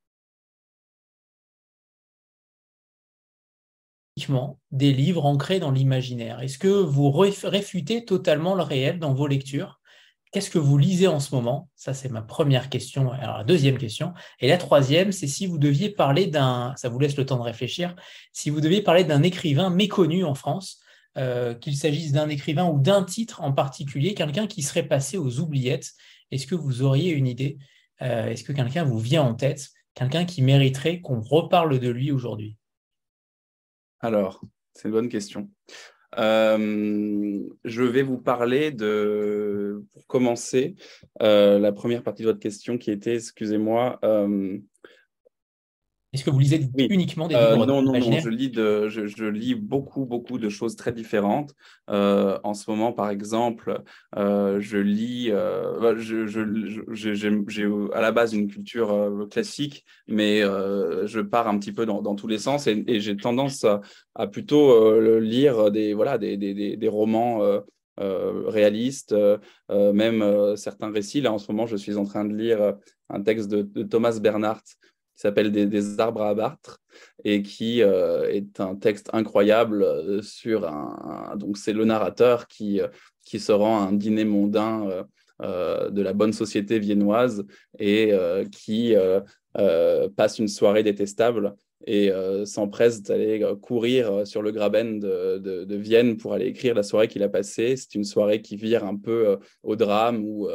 Des 4.71 4.93
livres 4.93 5.25
ancrés 5.25 5.59
dans 5.59 5.71
l'imaginaire. 5.71 6.41
Est-ce 6.41 6.59
que 6.59 6.69
vous 6.69 7.11
réfutez 7.11 8.05
totalement 8.05 8.55
le 8.55 8.63
réel 8.63 8.99
dans 8.99 9.15
vos 9.15 9.27
lectures? 9.27 9.82
Qu'est-ce 10.33 10.51
que 10.51 10.59
vous 10.59 10.79
lisez 10.79 11.09
en 11.09 11.21
ce 11.21 11.35
moment? 11.35 11.69
Ça, 11.77 11.93
c'est 11.93 12.09
ma 12.09 12.23
première 12.23 12.71
question. 12.71 13.13
Alors, 13.13 13.37
la 13.37 13.45
deuxième 13.45 13.77
question. 13.77 14.15
Et 14.41 14.49
la 14.49 14.57
troisième, 14.57 15.13
c'est 15.13 15.27
si 15.27 15.47
vous 15.47 15.59
deviez 15.59 15.91
parler 15.91 16.27
d'un, 16.27 16.73
ça 16.77 16.89
vous 16.89 16.99
laisse 16.99 17.19
le 17.19 17.27
temps 17.27 17.37
de 17.37 17.43
réfléchir, 17.43 17.95
si 18.33 18.49
vous 18.49 18.63
deviez 18.63 18.81
parler 18.81 19.05
d'un 19.05 19.23
écrivain 19.23 19.69
méconnu 19.69 20.25
en 20.25 20.35
France, 20.35 20.81
euh, 21.19 21.55
qu'il 21.55 21.77
s'agisse 21.77 22.13
d'un 22.13 22.31
écrivain 22.31 22.65
ou 22.65 22.79
d'un 22.79 23.05
titre 23.05 23.43
en 23.43 23.53
particulier, 23.53 24.15
quelqu'un 24.15 24.47
qui 24.47 24.63
serait 24.63 24.89
passé 24.89 25.19
aux 25.19 25.41
oubliettes, 25.41 25.93
est-ce 26.31 26.47
que 26.47 26.55
vous 26.55 26.81
auriez 26.81 27.11
une 27.11 27.27
idée? 27.27 27.59
Euh, 28.01 28.29
Est-ce 28.29 28.43
que 28.43 28.55
quelqu'un 28.55 28.85
vous 28.85 28.99
vient 28.99 29.23
en 29.23 29.35
tête? 29.35 29.69
Quelqu'un 29.95 30.25
qui 30.25 30.41
mériterait 30.41 31.03
qu'on 31.03 31.21
reparle 31.21 31.79
de 31.79 31.89
lui 31.91 32.11
aujourd'hui? 32.11 32.57
Alors, 34.01 34.41
c'est 34.73 34.89
une 34.89 34.93
bonne 34.93 35.11
question. 35.11 35.51
Euh, 36.19 37.41
je 37.65 37.83
vais 37.83 38.03
vous 38.03 38.19
parler 38.19 38.71
de, 38.71 39.83
pour 39.93 40.07
commencer, 40.07 40.75
euh, 41.23 41.59
la 41.59 41.73
première 41.73 42.03
partie 42.03 42.23
de 42.23 42.29
votre 42.29 42.41
question 42.41 42.79
qui 42.79 42.91
était, 42.91 43.15
excusez-moi, 43.15 43.99
euh, 44.05 44.59
est-ce 46.13 46.25
que 46.25 46.31
vous 46.31 46.41
lisez 46.41 46.69
uniquement 46.77 47.27
des 47.27 47.35
euh, 47.35 47.55
livres 47.55 47.65
Non, 47.65 47.81
non, 47.81 47.93
non. 47.93 48.01
Je 48.21 48.29
lis, 48.29 48.51
de, 48.51 48.89
je, 48.89 49.25
lis 49.25 49.55
beaucoup, 49.55 50.05
beaucoup 50.05 50.39
de 50.39 50.51
choses 50.51 50.77
très 50.77 50.93
différentes. 50.93 51.55
Euh, 51.89 52.39
en 52.45 52.53
ce 52.53 52.71
moment, 52.71 52.93
par 52.93 53.09
exemple, 53.09 53.81
euh, 54.17 54.61
je 54.61 54.77
lis. 54.77 55.31
Bah, 55.31 55.95
j'ai 55.97 57.67
à 57.95 58.01
la 58.03 58.13
base 58.13 58.35
une 58.35 58.49
culture 58.49 59.27
classique, 59.31 59.87
mais 60.07 60.43
je 60.43 61.21
pars 61.21 61.49
un 61.49 61.59
petit 61.59 61.73
peu 61.73 61.87
dans, 61.87 62.03
dans 62.03 62.15
tous 62.15 62.29
les 62.29 62.39
sens 62.39 62.67
et, 62.67 63.01
j'ai 63.01 63.17
tendance 63.17 63.65
à, 64.15 64.27
plutôt 64.27 65.01
lire 65.19 65.71
des, 65.71 65.95
voilà, 65.95 66.19
des, 66.19 66.37
des, 66.37 66.77
des 66.77 66.89
romans. 66.89 67.41
réalistes, 67.99 69.15
même 69.71 70.57
certains 70.57 70.91
récits. 70.91 71.23
Là, 71.23 71.33
en 71.33 71.39
ce 71.39 71.51
moment, 71.51 71.67
je 71.67 71.77
suis 71.77 71.97
en 71.97 72.05
train 72.05 72.27
de 72.27 72.35
lire 72.35 72.75
un 73.09 73.23
texte 73.23 73.49
de, 73.49 73.63
de 73.63 73.83
Thomas 73.83 74.19
Bernhardt 74.21 74.77
s'appelle 75.23 75.53
des, 75.53 76.01
arbres 76.01 76.23
à 76.23 76.31
abattre 76.31 76.81
et 77.25 77.43
qui 77.43 77.83
euh, 77.83 78.29
est 78.29 78.61
un 78.61 78.75
texte 78.75 79.09
incroyable 79.13 79.83
euh, 79.83 80.21
sur 80.21 80.67
un, 80.67 81.35
donc 81.37 81.57
c'est 81.57 81.73
le 81.73 81.85
narrateur 81.85 82.49
qui 82.49 82.81
euh, 82.81 82.89
qui 83.25 83.39
se 83.39 83.53
rend 83.53 83.81
à 83.81 83.89
un 83.89 83.93
dîner 83.93 84.25
mondain 84.25 85.07
de 85.41 86.03
la 86.03 86.13
bonne 86.13 86.33
société 86.33 86.79
viennoise 86.81 87.45
et 87.79 88.13
qui 88.51 88.95
passe 90.17 90.39
une 90.41 90.49
soirée 90.49 90.83
détestable 90.83 91.55
et 91.87 92.11
euh, 92.11 92.45
s'empresse 92.45 93.03
d'aller 93.03 93.43
euh, 93.43 93.57
courir 93.57 94.13
euh, 94.13 94.25
sur 94.25 94.43
le 94.43 94.53
Graben 94.53 94.99
de, 95.01 95.75
Vienne 95.77 96.17
pour 96.17 96.33
aller 96.33 96.47
écrire 96.47 96.75
la 96.75 96.83
soirée 96.83 97.09
qu'il 97.09 97.23
a 97.23 97.29
passée. 97.29 97.77
C'est 97.77 97.95
une 97.95 98.05
soirée 98.05 98.41
qui 98.41 98.57
vire 98.57 98.85
un 98.85 98.97
peu 98.97 99.39
au 99.63 99.75
drame, 99.75 100.25
où 100.25 100.49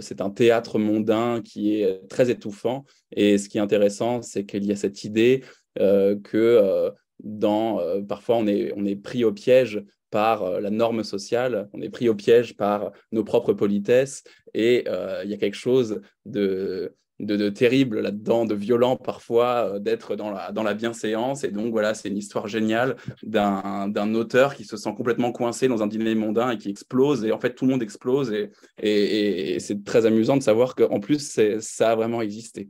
c'est 0.00 0.20
un 0.20 0.30
théâtre 0.30 0.78
mondain 0.78 1.40
qui 1.42 1.80
est 1.80 2.08
très 2.08 2.30
étouffant. 2.30 2.84
Et 3.12 3.38
ce 3.38 3.48
qui 3.48 3.58
est 3.58 3.60
intéressant, 3.60 4.22
c'est 4.22 4.44
qu'il 4.44 4.64
y 4.64 4.72
a 4.72 4.76
cette 4.76 5.04
idée 5.04 5.44
que 5.76 6.90
dans, 7.22 7.80
parfois 8.08 8.36
on 8.36 8.46
est, 8.46 8.72
on 8.76 8.84
est 8.86 8.96
pris 8.96 9.24
au 9.24 9.32
piège 9.32 9.84
par 10.10 10.60
la 10.60 10.70
norme 10.70 11.04
sociale, 11.04 11.68
on 11.72 11.80
est 11.80 11.90
pris 11.90 12.08
au 12.08 12.14
piège 12.14 12.56
par 12.56 12.90
nos 13.12 13.24
propres 13.24 13.52
politesses, 13.52 14.24
et 14.52 14.84
il 15.24 15.30
y 15.30 15.34
a 15.34 15.38
quelque 15.38 15.54
chose 15.54 16.00
de 16.24 16.94
de, 17.20 17.48
terrible 17.48 18.00
là-dedans, 18.00 18.44
de 18.44 18.54
violent 18.54 18.96
parfois, 18.96 19.74
euh, 19.74 19.78
d'être 19.78 20.16
dans 20.16 20.30
la, 20.30 20.52
dans 20.52 20.62
la 20.62 20.74
bienséance. 20.74 21.44
Et 21.44 21.50
donc 21.50 21.70
voilà, 21.70 21.94
c'est 21.94 22.08
une 22.08 22.16
histoire 22.16 22.48
géniale 22.48 22.96
d'un 23.22 24.14
auteur 24.14 24.54
qui 24.54 24.64
se 24.64 24.76
sent 24.76 24.94
complètement 24.96 25.32
coincé 25.32 25.68
dans 25.68 25.82
un 25.82 25.86
dîner 25.86 26.14
mondain 26.14 26.50
et 26.50 26.58
qui 26.58 26.70
explose. 26.70 27.24
Et 27.24 27.32
en 27.32 27.38
fait, 27.38 27.54
tout 27.54 27.66
le 27.66 27.72
monde 27.72 27.82
explose. 27.82 28.32
Et, 28.32 28.50
et, 28.78 29.60
c'est 29.60 29.84
très 29.84 30.06
amusant 30.06 30.36
de 30.36 30.42
savoir 30.42 30.74
qu'en 30.74 31.00
plus, 31.00 31.38
ça 31.60 31.90
a 31.90 31.94
vraiment 31.94 32.20
existé. 32.20 32.68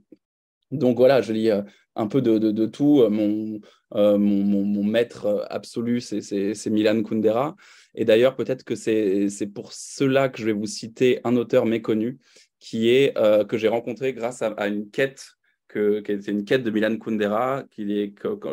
Donc 0.71 0.97
voilà, 0.97 1.21
je 1.21 1.33
lis 1.33 1.51
euh, 1.51 1.63
un 1.95 2.07
peu 2.07 2.21
de, 2.21 2.39
de, 2.39 2.67
tout. 2.67 3.03
Euh, 3.03 3.09
mon, 3.09 3.61
mon, 3.93 4.19
mon, 4.19 4.85
maître 4.85 5.47
absolu, 5.49 6.01
c'est 6.01 6.67
Milan 6.67 7.03
Kundera. 7.03 7.55
Et 7.95 8.05
d'ailleurs, 8.05 8.35
peut-être 8.35 8.65
que 8.65 8.75
c'est 8.75 9.47
pour 9.55 9.73
cela 9.73 10.29
que 10.29 10.39
je 10.39 10.47
vais 10.47 10.53
vous 10.53 10.67
citer 10.67 11.21
un 11.25 11.37
auteur 11.37 11.65
méconnu 11.65 12.19
qui 12.65 12.89
est 12.89 13.13
euh, 13.19 13.45
que 13.45 13.59
j'ai 13.59 13.69
rencontré 13.69 14.15
grâce 14.15 14.41
à, 14.41 14.69
une 14.69 14.91
quête 14.91 15.33
que, 15.69 16.01
qui 16.01 16.13
était 16.13 16.31
une 16.31 16.47
quête 16.47 16.63
de 16.63 16.71
Milan 16.71 16.97
Kundera. 16.97 17.65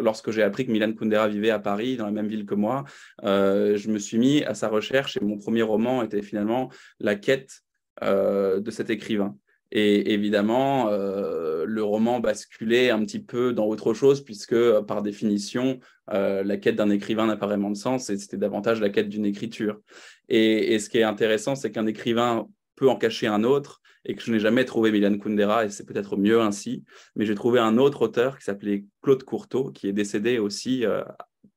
Lorsque 0.02 0.32
j'ai 0.32 0.44
appris 0.44 0.66
que 0.66 0.72
Milan 0.72 0.92
Kundera 0.92 1.30
vivait 1.30 1.50
à 1.50 1.60
Paris, 1.60 1.96
dans 1.96 2.08
la 2.08 2.12
même 2.12 2.28
ville 2.28 2.46
que 2.46 2.54
moi, 2.54 2.84
euh, 3.24 3.78
je 3.78 3.90
me 3.90 3.98
suis 4.00 4.18
mis 4.18 4.44
à 4.44 4.54
sa 4.54 4.68
recherche 4.68 5.16
et 5.16 5.24
mon 5.24 5.38
premier 5.38 5.62
roman 5.62 6.04
était 6.04 6.22
finalement 6.22 6.70
la 7.00 7.16
quête 7.16 7.62
euh, 8.04 8.60
de 8.60 8.70
cet 8.70 8.90
écrivain. 8.90 9.38
Et 9.72 10.12
évidemment, 10.12 10.90
le 10.90 11.82
roman 11.82 12.20
basculait 12.20 12.90
un 12.90 13.06
petit 13.06 13.22
peu 13.22 13.54
dans 13.54 13.68
autre 13.68 13.94
chose, 13.94 14.22
puisque 14.22 14.82
par 14.82 15.02
définition, 15.02 15.80
la 16.10 16.58
quête 16.58 16.76
d'un 16.76 16.90
écrivain 16.90 17.26
n'a 17.26 17.38
pas 17.38 17.46
vraiment 17.46 17.70
de 17.70 17.78
sens, 17.78 18.10
et 18.10 18.18
c'était 18.18 18.36
davantage 18.36 18.82
la 18.82 18.90
quête 18.90 19.08
d'une 19.08 19.26
écriture. 19.26 19.80
Et, 20.28 20.78
ce 20.78 20.90
qui 20.90 20.98
est 20.98 21.04
intéressant, 21.04 21.56
c'est 21.56 21.72
qu'un 21.72 21.88
écrivain 21.88 22.50
peut 22.76 22.90
en 22.90 22.98
cacher 22.98 23.28
un 23.28 23.46
autre, 23.46 23.81
et 24.06 24.16
que 24.16 24.22
je 24.22 24.32
n'ai 24.32 24.40
jamais 24.40 24.66
trouvé 24.66 24.92
Milan 24.92 25.18
Kundera, 25.18 25.66
et 25.66 25.70
c'est 25.70 25.86
peut-être 25.86 26.18
mieux 26.18 26.42
ainsi. 26.42 26.84
Mais 27.16 27.26
j'ai 27.26 27.36
trouvé 27.36 27.60
un 27.60 27.78
autre 27.78 28.04
auteur 28.04 28.38
qui 28.38 28.46
s'appelait 28.46 28.86
Claude 29.02 29.24
Courteau, 29.24 29.72
qui 29.72 29.88
est 29.88 29.94
décédé 29.94 30.40
aussi 30.40 30.86
euh, 30.86 31.04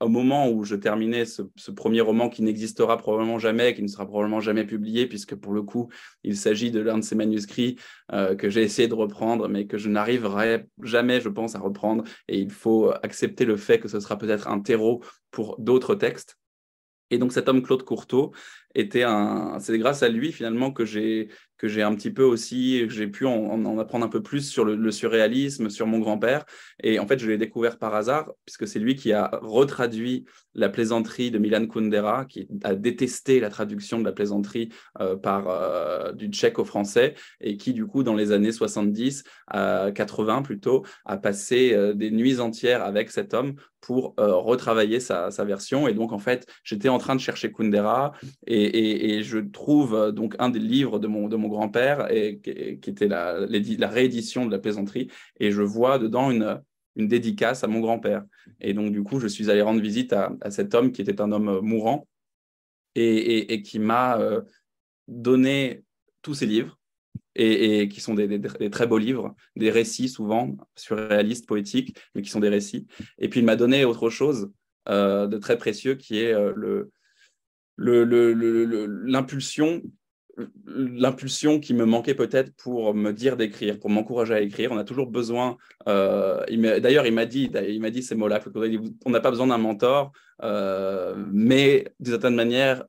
au 0.01 0.09
moment 0.09 0.51
où 0.51 0.65
je 0.65 0.75
terminais 0.77 1.25
ce, 1.25 1.43
premier 1.71 2.01
roman 2.01 2.29
qui 2.29 2.43
n'existera 2.43 2.97
probablement 2.99 3.39
jamais, 3.39 3.75
qui 3.75 3.83
ne 3.83 3.89
sera 3.89 4.07
probablement 4.07 4.41
jamais 4.41 4.65
publié, 4.65 5.07
puisque 5.07 5.35
pour 5.35 5.53
le 5.53 5.63
coup, 5.63 5.89
il 6.23 6.37
s'agit 6.37 6.71
de 6.71 6.81
l'un 6.81 6.99
de 6.99 7.05
ces 7.05 7.15
manuscrits 7.15 7.77
euh, 8.13 8.35
que 8.35 8.51
j'ai 8.51 8.63
essayé 8.63 8.89
de 8.89 8.95
reprendre, 8.95 9.49
mais 9.49 9.67
que 9.67 9.79
je 9.79 9.89
n'arriverai 9.89 10.67
jamais, 10.83 11.21
je 11.21 11.29
pense, 11.29 11.55
à 11.55 11.61
reprendre. 11.61 12.05
Et 12.29 12.39
il 12.39 12.51
faut 12.51 12.93
accepter 13.03 13.45
le 13.45 13.57
fait 13.57 13.79
que 13.79 13.89
ce 13.89 14.01
sera 14.01 14.19
peut-être 14.19 14.49
un 14.49 14.61
terreau 14.61 15.03
pour 15.31 15.57
d'autres 15.59 15.95
textes. 15.95 16.37
Et 17.11 17.19
donc 17.19 17.33
cet 17.33 17.49
homme 17.49 17.63
Claude 17.63 17.85
Courteau 17.85 18.33
était 18.75 19.03
un. 19.03 19.59
C'est 19.61 19.79
grâce 19.79 20.03
à 20.03 20.09
lui 20.09 20.33
finalement 20.33 20.71
que 20.71 20.85
j'ai 20.85 21.29
que 21.65 21.69
j'ai 21.69 21.83
un 21.83 21.95
petit 21.95 22.11
peu 22.11 22.25
aussi, 22.25 22.89
j'ai 22.91 23.07
pu 23.07 23.27
en, 23.27 23.79
apprendre 23.79 24.05
un 24.05 24.09
peu 24.09 24.23
plus 24.23 24.49
sur 24.49 24.65
le, 24.65 24.91
surréalisme, 24.91 25.71
sur 25.71 25.87
mon 25.87 25.99
grand-père. 25.99 26.45
Et 26.83 26.99
en 26.99 27.07
fait, 27.07 27.19
je 27.19 27.27
l'ai 27.27 27.39
découvert 27.39 27.79
par 27.79 27.95
hasard, 27.95 28.33
puisque 28.45 28.67
c'est 28.67 28.79
lui 28.79 28.97
qui 28.97 29.13
a 29.13 29.39
retraduit 29.41 30.25
la 30.55 30.69
plaisanterie 30.69 31.31
de 31.31 31.39
Milan 31.39 31.67
Kundera, 31.67 32.25
qui 32.27 32.49
a 32.65 32.75
détesté 32.75 33.41
la 33.41 33.51
traduction 33.51 33.99
de 33.99 34.05
la 34.05 34.13
plaisanterie 34.13 34.69
euh, 35.01 35.17
par, 35.17 35.49
euh, 35.49 36.13
du 36.13 36.29
tchèque 36.29 36.59
au 36.59 36.65
français, 36.65 37.15
et 37.41 37.57
qui, 37.57 37.73
du 37.73 37.87
coup, 37.87 38.03
dans 38.03 38.15
les 38.15 38.33
années 38.33 38.53
70, 38.53 39.25
à 39.47 39.91
80 39.95 40.43
plutôt, 40.43 40.85
a 41.05 41.17
passé 41.17 41.73
euh, 41.73 41.95
des 41.95 42.11
nuits 42.11 42.41
entières 42.41 42.83
avec 42.83 43.11
cet 43.11 43.33
homme 43.33 43.55
pour 43.81 44.15
retravailler 44.17 44.99
sa, 44.99 45.29
version. 45.45 45.87
Et 45.89 45.93
donc, 45.93 46.13
en 46.13 46.19
fait, 46.19 46.47
j'étais 46.63 46.89
en 46.89 46.97
train 46.97 47.15
de 47.15 47.21
chercher 47.21 47.53
Kundera, 47.53 48.13
et, 48.47 48.64
je 48.73 49.39
trouve 49.39 50.13
donc 50.13 50.35
un 50.39 50.49
des 50.49 50.59
livres 50.59 50.99
de 50.99 51.07
mon, 51.07 51.29
de 51.29 51.37
mon 51.37 51.49
grand-père, 51.49 52.11
et, 52.13 52.39
qui 52.41 52.91
était 52.91 53.09
la, 53.09 53.47
réédition 53.89 54.47
de 54.47 54.51
la 54.51 54.59
plaisanterie, 54.59 55.09
et 55.41 55.51
je 55.51 55.63
vois 55.63 55.99
dedans 55.99 56.31
une, 56.31 56.61
une 56.97 57.09
dédicace 57.09 57.65
à 57.65 57.67
mon 57.67 57.81
grand-père. 57.81 58.25
Et 58.61 58.75
donc, 58.75 58.93
du 58.93 59.03
coup, 59.03 59.21
je 59.21 59.27
suis 59.27 59.51
allé 59.51 59.63
rendre 59.63 59.81
visite 59.81 60.13
à, 60.13 60.37
cet 60.51 60.75
homme 60.75 60.93
qui 60.93 61.03
était 61.03 61.21
un 61.21 61.33
homme 61.33 61.61
mourant 61.61 62.07
et, 62.95 63.63
qui 63.63 63.79
m'a 63.79 64.19
donné 65.09 65.83
tous 66.23 66.35
ses 66.35 66.47
livres, 66.47 66.79
et, 67.35 67.89
qui 67.89 68.01
sont 68.01 68.15
des, 68.15 68.41
très 68.71 68.87
beaux 68.87 68.99
livres, 68.99 69.35
des 69.57 69.71
récits 69.71 70.09
souvent, 70.09 70.57
surréalistes, 70.77 71.47
poétiques, 71.47 71.99
mais 72.15 72.23
qui 72.23 72.31
sont 72.31 72.41
des 72.41 72.49
récits. 72.49 72.87
Et 73.19 73.29
puis 73.29 73.41
il 73.41 73.47
m'a 73.47 73.57
donné 73.57 73.85
autre 73.85 74.11
chose 74.11 74.51
de 74.89 75.39
très 75.39 75.59
précieux 75.59 75.95
qui 75.97 76.21
est 76.21 76.33
le, 76.55 76.91
l'impulsion 77.77 79.83
l'impulsion 80.67 81.61
qui 81.61 81.75
me 81.75 81.85
manquait 81.85 82.15
peut-être 82.15 82.55
pour 82.57 82.95
me 82.95 83.13
dire 83.13 83.37
d'écrire, 83.37 83.79
pour 83.79 83.91
m'encourager 83.91 84.35
à 84.35 84.41
écrire. 84.41 84.73
On 84.73 84.79
a 84.79 84.85
toujours 84.85 85.07
besoin. 85.07 85.57
Euh, 85.89 86.45
d'ailleurs, 86.81 87.07
il 87.07 87.15
m'a 87.15 87.27
dit, 87.27 87.49
dit 87.49 88.03
ces 88.03 88.15
mots-là. 88.15 88.41
On 89.05 89.11
n'a 89.11 89.21
pas 89.21 89.31
besoin 89.31 89.47
d'un 89.47 89.59
mentor, 89.59 90.13
euh, 90.43 91.15
mais 91.33 91.93
d'une 92.01 92.13
certaine 92.13 92.35
manière, 92.35 92.85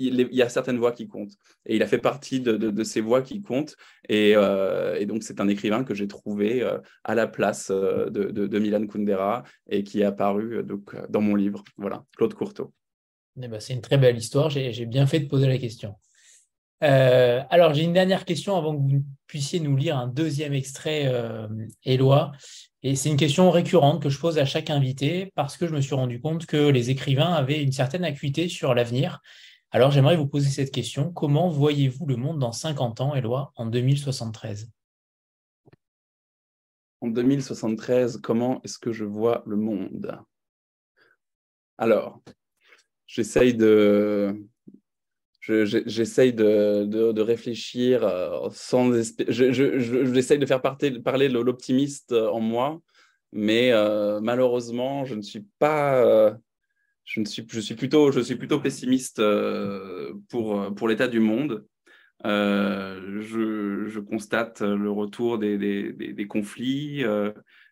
il, 0.00 0.28
y 0.32 0.42
a 0.42 0.48
certaines 0.48 0.78
voix 0.78 0.92
qui 0.92 1.08
comptent. 1.08 1.32
Et 1.66 1.76
il 1.76 1.82
a 1.82 1.86
fait 1.86 1.98
partie 1.98 2.40
de, 2.40 2.84
ces 2.84 3.00
voix 3.00 3.22
qui 3.22 3.42
comptent. 3.42 3.76
Euh, 4.10 4.94
et, 4.94 5.06
donc, 5.06 5.22
c'est 5.22 5.40
un 5.40 5.48
écrivain 5.48 5.84
que 5.84 5.94
j'ai 5.94 6.06
trouvé 6.06 6.68
à 7.04 7.14
la 7.14 7.26
place 7.26 7.70
de, 7.70 8.58
Milan 8.58 8.86
Kundera 8.86 9.42
et 9.68 9.82
qui 9.82 10.00
est 10.00 10.04
apparu 10.04 10.62
donc, 10.62 10.94
dans 11.08 11.20
mon 11.20 11.34
livre. 11.34 11.64
Voilà, 11.76 12.04
Claude 12.16 12.34
Courteau. 12.34 12.72
Eh 13.40 13.48
ben, 13.48 13.60
c'est 13.60 13.74
une 13.74 13.80
très 13.80 13.98
belle 13.98 14.16
histoire. 14.16 14.50
J'ai 14.50 14.86
bien 14.86 15.06
fait 15.06 15.20
de 15.20 15.28
poser 15.28 15.46
la 15.46 15.58
question. 15.58 15.94
Euh, 16.82 17.42
alors, 17.50 17.74
j'ai 17.74 17.82
une 17.82 17.92
dernière 17.92 18.24
question 18.24 18.56
avant 18.56 18.76
que 18.76 18.82
vous 18.90 19.04
puissiez 19.26 19.60
nous 19.60 19.76
lire 19.76 19.96
un 19.96 20.08
deuxième 20.08 20.54
extrait, 20.54 21.06
euh, 21.06 21.48
Éloi. 21.84 22.32
Et 22.82 22.94
c'est 22.94 23.10
une 23.10 23.16
question 23.16 23.50
récurrente 23.50 24.02
que 24.02 24.08
je 24.08 24.18
pose 24.18 24.38
à 24.38 24.44
chaque 24.44 24.70
invité 24.70 25.32
parce 25.34 25.56
que 25.56 25.66
je 25.66 25.74
me 25.74 25.80
suis 25.80 25.94
rendu 25.94 26.20
compte 26.20 26.46
que 26.46 26.68
les 26.68 26.90
écrivains 26.90 27.32
avaient 27.32 27.62
une 27.62 27.72
certaine 27.72 28.04
acuité 28.04 28.48
sur 28.48 28.74
l'avenir. 28.74 29.20
Alors, 29.70 29.90
j'aimerais 29.90 30.16
vous 30.16 30.28
poser 30.28 30.48
cette 30.48 30.70
question. 30.70 31.12
Comment 31.12 31.48
voyez-vous 31.48 32.06
le 32.06 32.16
monde 32.16 32.38
dans 32.38 32.52
50 32.52 33.00
ans, 33.00 33.14
Éloi, 33.14 33.52
en 33.56 33.66
2073 33.66 34.70
En 37.00 37.08
2073, 37.08 38.18
comment 38.22 38.60
est-ce 38.62 38.78
que 38.78 38.92
je 38.92 39.04
vois 39.04 39.42
le 39.46 39.56
monde? 39.56 40.18
Alors, 41.76 42.20
j'essaye 43.08 43.54
de, 43.54 44.36
j'essaye 45.40 46.32
de, 46.32 46.84
de, 46.84 47.20
réfléchir 47.20 48.04
euh, 48.04 48.48
sans. 48.52 48.92
J'essaye 49.28 50.38
de 50.38 50.46
faire 50.46 50.62
parler 50.62 51.28
l'optimiste 51.28 52.12
en 52.12 52.40
moi, 52.40 52.80
mais 53.32 53.72
euh, 53.72 54.20
malheureusement, 54.20 55.04
je 55.04 55.16
ne 55.16 55.22
suis 55.22 55.46
pas. 55.58 56.04
Euh, 56.04 56.32
je, 57.04 57.20
ne 57.20 57.24
suis, 57.24 57.44
je, 57.48 57.60
suis 57.60 57.74
plutôt, 57.74 58.12
je 58.12 58.20
suis 58.20 58.36
plutôt 58.36 58.60
pessimiste 58.60 59.22
pour, 60.28 60.74
pour 60.74 60.88
l'état 60.88 61.08
du 61.08 61.20
monde. 61.20 61.66
Je, 62.24 63.84
je, 63.86 64.00
constate 64.00 64.60
le 64.60 64.90
retour 64.90 65.38
des, 65.38 65.56
des, 65.56 65.92
des 65.92 66.26
conflits, 66.26 67.02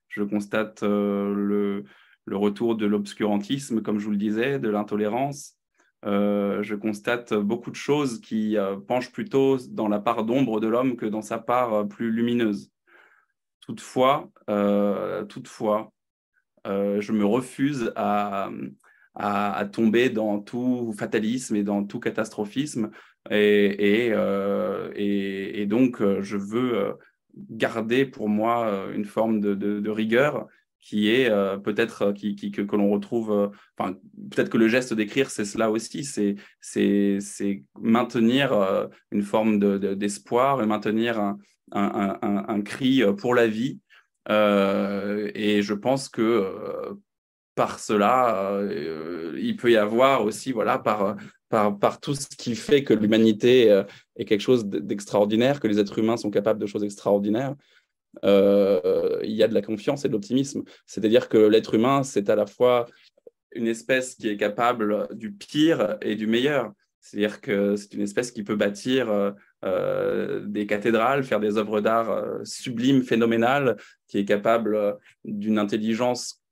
je 0.08 0.22
constate 0.22 0.82
le, 0.82 1.84
le 2.26 2.36
retour 2.36 2.76
de 2.76 2.86
l'obscurantisme, 2.86 3.80
comme 3.80 3.98
je 3.98 4.04
vous 4.04 4.10
le 4.10 4.16
disais, 4.16 4.58
de 4.58 4.68
l'intolérance. 4.68 5.56
Euh, 6.04 6.62
je 6.62 6.74
constate 6.74 7.32
beaucoup 7.32 7.70
de 7.70 7.76
choses 7.76 8.20
qui 8.20 8.56
euh, 8.56 8.76
penchent 8.76 9.10
plutôt 9.10 9.56
dans 9.70 9.88
la 9.88 9.98
part 9.98 10.24
d'ombre 10.24 10.60
de 10.60 10.66
l'homme 10.66 10.96
que 10.96 11.06
dans 11.06 11.22
sa 11.22 11.38
part 11.38 11.72
euh, 11.72 11.84
plus 11.84 12.10
lumineuse. 12.10 12.70
Toutefois, 13.60 14.30
toutefois 15.28 15.92
je 16.64 17.10
me 17.10 17.24
refuse 17.24 17.92
à, 17.96 18.48
à, 19.16 19.64
tomber 19.64 20.08
dans 20.08 20.38
tout 20.38 20.94
fatalisme 20.96 21.56
et 21.56 21.64
dans 21.64 21.82
tout 21.82 21.98
catastrophisme. 21.98 22.92
Et, 23.28 24.06
et, 24.06 25.60
et 25.60 25.66
donc, 25.66 26.00
je 26.20 26.36
veux 26.36 26.96
garder 27.34 28.06
pour 28.06 28.28
moi 28.28 28.86
une 28.94 29.04
forme 29.04 29.40
de, 29.40 29.54
de 29.56 29.90
rigueur 29.90 30.46
qui 30.86 31.10
est 31.10 31.28
euh, 31.28 31.56
peut-être 31.56 32.02
euh, 32.02 32.12
qui, 32.12 32.36
que, 32.36 32.62
que 32.62 32.76
l'on 32.76 32.90
retrouve, 32.90 33.32
euh, 33.32 33.48
peut-être 34.30 34.50
que 34.50 34.56
le 34.56 34.68
geste 34.68 34.94
d'écrire, 34.94 35.30
c'est 35.30 35.44
cela 35.44 35.68
aussi, 35.68 36.04
c'est, 36.04 36.36
c'est, 36.60 37.18
c'est 37.20 37.64
maintenir 37.80 38.88
une 39.10 39.22
forme 39.22 39.58
de, 39.58 39.94
d'espoir 39.94 40.62
et 40.62 40.66
maintenir 40.66 41.18
un, 41.18 41.38
un, 41.72 42.18
un, 42.22 42.44
un, 42.46 42.62
cri 42.62 43.02
pour 43.18 43.34
la 43.34 43.48
vie. 43.48 43.80
et 44.30 45.60
je 45.62 45.74
pense 45.74 46.08
que 46.08 46.96
par 47.56 47.80
cela, 47.80 48.60
il 49.36 49.56
peut 49.56 49.72
y 49.72 49.76
avoir 49.76 50.24
aussi, 50.24 50.52
voilà, 50.52 50.78
par, 50.78 51.16
par, 51.48 51.78
par, 51.78 52.00
tout 52.00 52.14
ce 52.14 52.28
qui 52.28 52.54
fait 52.54 52.84
que 52.84 52.94
l'humanité 52.94 53.82
est 54.16 54.24
quelque 54.24 54.40
chose 54.40 54.66
d'extraordinaire, 54.66 55.58
que 55.58 55.68
les 55.68 55.80
êtres 55.80 55.98
humains 55.98 56.16
sont 56.16 56.30
capables 56.30 56.60
de 56.60 56.66
choses 56.66 56.84
extraordinaires, 56.84 57.54
il 58.22 59.32
y 59.32 59.43
a 59.43 59.48
de 59.48 59.55
la 59.55 59.62
confiance 59.62 60.05
et 60.05 60.09
de 60.09 60.12
l'optimisme. 60.12 60.62
C'est-à-dire 60.86 61.28
que 61.28 61.38
l'être 61.38 61.74
humain, 61.74 62.02
c'est 62.02 62.30
à 62.30 62.36
la 62.36 62.47
fois 62.47 62.86
une 63.52 63.66
espèce 63.66 64.14
qui 64.14 64.28
est 64.28 64.36
capable 64.36 65.09
du 65.12 65.32
pire 65.32 65.97
et 66.02 66.14
du 66.14 66.26
meilleur. 66.26 66.72
C'est-à-dire 67.01 67.40
que 67.40 67.76
c'est 67.76 67.94
une 67.94 68.02
espèce 68.02 68.32
qui 68.32 68.43
peut 68.43 68.56
bâtir 68.56 69.09
euh, 69.10 69.30
euh, 69.64 70.40
des 70.44 70.66
cathédrales, 70.66 71.22
faire 71.22 71.40
des 71.40 71.56
œuvres 71.56 71.80
d'art 71.80 72.40
sublimes, 72.44 73.02
phénoménales, 73.02 73.76
qui 74.09 74.18
est 74.18 74.24
capable 74.24 74.97
d'une 75.24 75.59
intelligence 75.59 76.43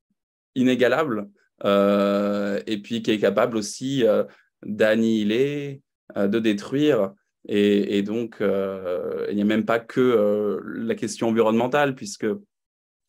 inégalable, 0.55 1.29
et 1.65 2.79
puis 2.83 3.03
qui 3.03 3.11
est 3.11 3.19
capable 3.19 3.57
aussi 3.57 4.05
d'annihiler, 4.65 5.81
de 6.17 6.39
détruire, 6.39 7.13
et, 7.47 8.03
donc, 8.03 8.37
euh, 8.41 9.27
il 9.29 9.37
n'y 9.37 9.43
a 9.43 9.47
même 9.47 9.67
pas 9.67 9.79
que 9.79 10.01
euh, 10.01 10.61
la 10.65 10.95
question 10.95 11.29
environnementale, 11.29 11.95
puisque 11.95 12.27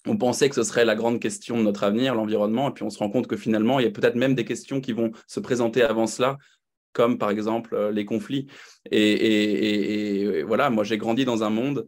on 0.05 0.17
pensait 0.17 0.49
que 0.49 0.55
ce 0.55 0.63
serait 0.63 0.85
la 0.85 0.95
grande 0.95 1.19
question 1.21 1.57
de 1.57 1.63
notre 1.63 1.83
avenir, 1.83 2.15
l'environnement, 2.15 2.69
et 2.69 2.73
puis 2.73 2.83
on 2.83 2.89
se 2.89 2.99
rend 2.99 3.09
compte 3.09 3.27
que 3.27 3.37
finalement, 3.37 3.79
il 3.79 3.85
y 3.85 3.87
a 3.87 3.91
peut-être 3.91 4.15
même 4.15 4.35
des 4.35 4.45
questions 4.45 4.81
qui 4.81 4.91
vont 4.91 5.11
se 5.27 5.39
présenter 5.39 5.83
avant 5.83 6.05
cela, 6.05 6.37
comme 6.91 7.17
par 7.17 7.29
exemple 7.29 7.75
euh, 7.75 7.91
les 7.91 8.03
conflits. 8.03 8.47
Et, 8.91 10.43
voilà, 10.45 10.69
moi 10.69 10.83
j'ai 10.83 10.97
grandi 10.97 11.23
dans 11.23 11.43
un 11.43 11.49
monde, 11.49 11.87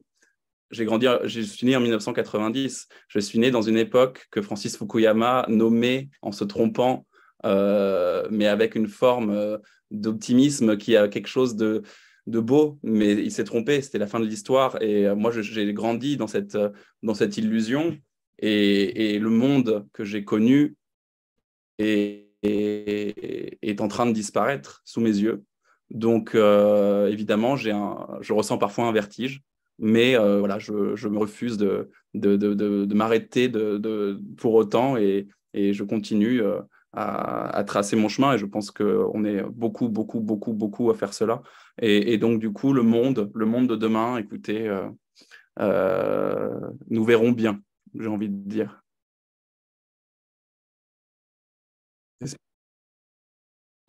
j'ai 0.72 0.86
grandi, 0.86 1.06
je 1.26 1.42
suis 1.42 1.68
né 1.68 1.76
en 1.76 1.82
1990, 1.82 2.88
je 3.08 3.20
suis 3.20 3.40
né 3.40 3.52
dans 3.52 3.62
une 3.62 3.78
époque 3.78 4.26
que 4.32 4.42
Francis 4.42 4.78
Fukuyama 4.78 5.46
nommait 5.50 6.10
en 6.22 6.32
se 6.32 6.44
trompant, 6.44 7.06
mais 7.44 8.48
avec 8.48 8.76
une 8.76 8.88
forme 8.88 9.60
d'optimisme 9.92 10.76
qui 10.76 10.98
a 10.98 11.08
quelque 11.08 11.28
chose 11.28 11.56
de 11.56 11.84
de 12.28 12.40
beau, 12.40 12.78
mais 12.84 13.14
il 13.14 13.32
s'est 13.32 13.46
trompé, 13.46 13.82
c'était 13.82 13.98
la 13.98 14.08
fin 14.08 14.20
de 14.20 14.26
l'histoire. 14.26 14.82
Et 14.82 15.08
euh, 15.08 15.16
moi, 15.16 15.32
j'ai 15.32 15.74
grandi 15.74 16.18
dans 16.18 16.28
cette, 16.28 16.56
euh, 16.56 16.70
dans 17.02 17.14
cette 17.14 17.38
illusion. 17.38 17.98
Et, 18.40 19.18
le 19.18 19.30
monde 19.30 19.88
que 19.94 20.04
j'ai 20.04 20.24
connu 20.24 20.76
est, 21.80 22.30
est, 22.44 23.82
en 23.82 23.88
train 23.88 24.06
de 24.06 24.12
disparaître 24.12 24.82
sous 24.86 25.02
mes 25.02 25.18
yeux. 25.18 25.44
Donc, 25.90 26.36
euh, 26.36 27.08
évidemment, 27.08 27.56
un, 27.56 28.20
je 28.22 28.34
ressens 28.34 28.58
parfois 28.58 28.86
un 28.86 28.92
vertige, 28.92 29.42
mais 29.80 30.16
voilà, 30.16 30.60
je, 30.60 30.96
je, 30.96 31.08
me 31.08 31.18
refuse 31.18 31.58
de, 31.58 31.90
de, 32.14 32.36
de, 32.36 32.54
de 32.54 32.94
m'arrêter 32.94 33.52
pour 34.38 34.54
autant 34.54 34.98
et, 34.98 35.28
et 35.54 35.74
je 35.74 35.84
continue 35.84 36.42
à, 36.94 37.64
tracer 37.66 37.96
mon 37.96 38.10
chemin 38.10 38.34
et 38.34 38.38
je 38.38 38.46
pense 38.46 38.72
qu'on 38.72 39.24
est 39.24 39.44
beaucoup, 39.44 39.90
beaucoup, 39.90 40.20
beaucoup, 40.20 40.54
beaucoup 40.54 40.90
à 40.90 40.96
faire 40.96 41.14
cela. 41.14 41.42
Et, 41.80 42.18
donc, 42.18 42.40
du 42.40 42.52
coup, 42.52 42.74
le 42.74 42.82
monde, 42.82 43.32
le 43.36 43.46
monde 43.46 43.68
de 43.68 43.76
demain, 43.76 44.18
écoutez, 44.18 44.68
euh, 44.68 44.90
euh, 45.60 46.60
nous 46.90 47.04
verrons 47.04 47.32
bien, 47.32 47.62
j'ai 48.00 48.08
envie 48.08 48.30
de 48.30 48.50
dire. 48.50 48.82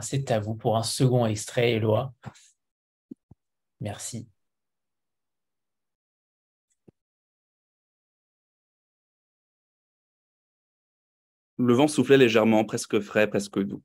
C'est 0.01 0.31
à 0.31 0.39
vous 0.39 0.55
pour 0.55 0.77
un 0.77 0.83
second 0.83 1.27
extrait, 1.27 1.73
Éloi. 1.73 2.13
Merci. 3.81 4.29
Le 11.59 11.75
vent 11.75 11.89
soufflait 11.89 12.17
légèrement, 12.17 12.65
presque 12.65 13.01
frais, 13.01 13.29
presque 13.29 13.59
doux. 13.59 13.83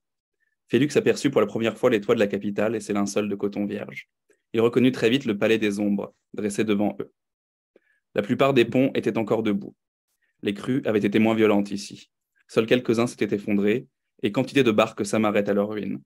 Félix 0.67 0.95
aperçut 0.95 1.31
pour 1.31 1.41
la 1.41 1.47
première 1.47 1.77
fois 1.77 1.89
les 1.89 2.01
toits 2.01 2.15
de 2.15 2.19
la 2.19 2.27
capitale 2.27 2.75
et 2.75 2.79
ses 2.79 2.93
linceuls 2.93 3.29
de 3.29 3.35
coton 3.35 3.65
vierge. 3.65 4.07
Il 4.53 4.61
reconnut 4.61 4.91
très 4.91 5.09
vite 5.09 5.25
le 5.25 5.37
palais 5.37 5.57
des 5.57 5.79
ombres, 5.79 6.13
dressé 6.33 6.63
devant 6.63 6.95
eux. 6.99 7.11
La 8.13 8.21
plupart 8.21 8.53
des 8.53 8.65
ponts 8.65 8.91
étaient 8.93 9.17
encore 9.17 9.41
debout. 9.41 9.75
Les 10.43 10.53
crues 10.53 10.83
avaient 10.85 10.99
été 10.99 11.17
moins 11.17 11.33
violentes 11.33 11.71
ici. 11.71 12.11
Seuls 12.47 12.67
quelques-uns 12.67 13.07
s'étaient 13.07 13.35
effondrés, 13.35 13.87
et 14.21 14.31
quantité 14.31 14.63
de 14.63 14.71
barques 14.71 15.05
s'amarraient 15.05 15.49
à 15.49 15.53
leur 15.53 15.69
ruine. 15.69 16.01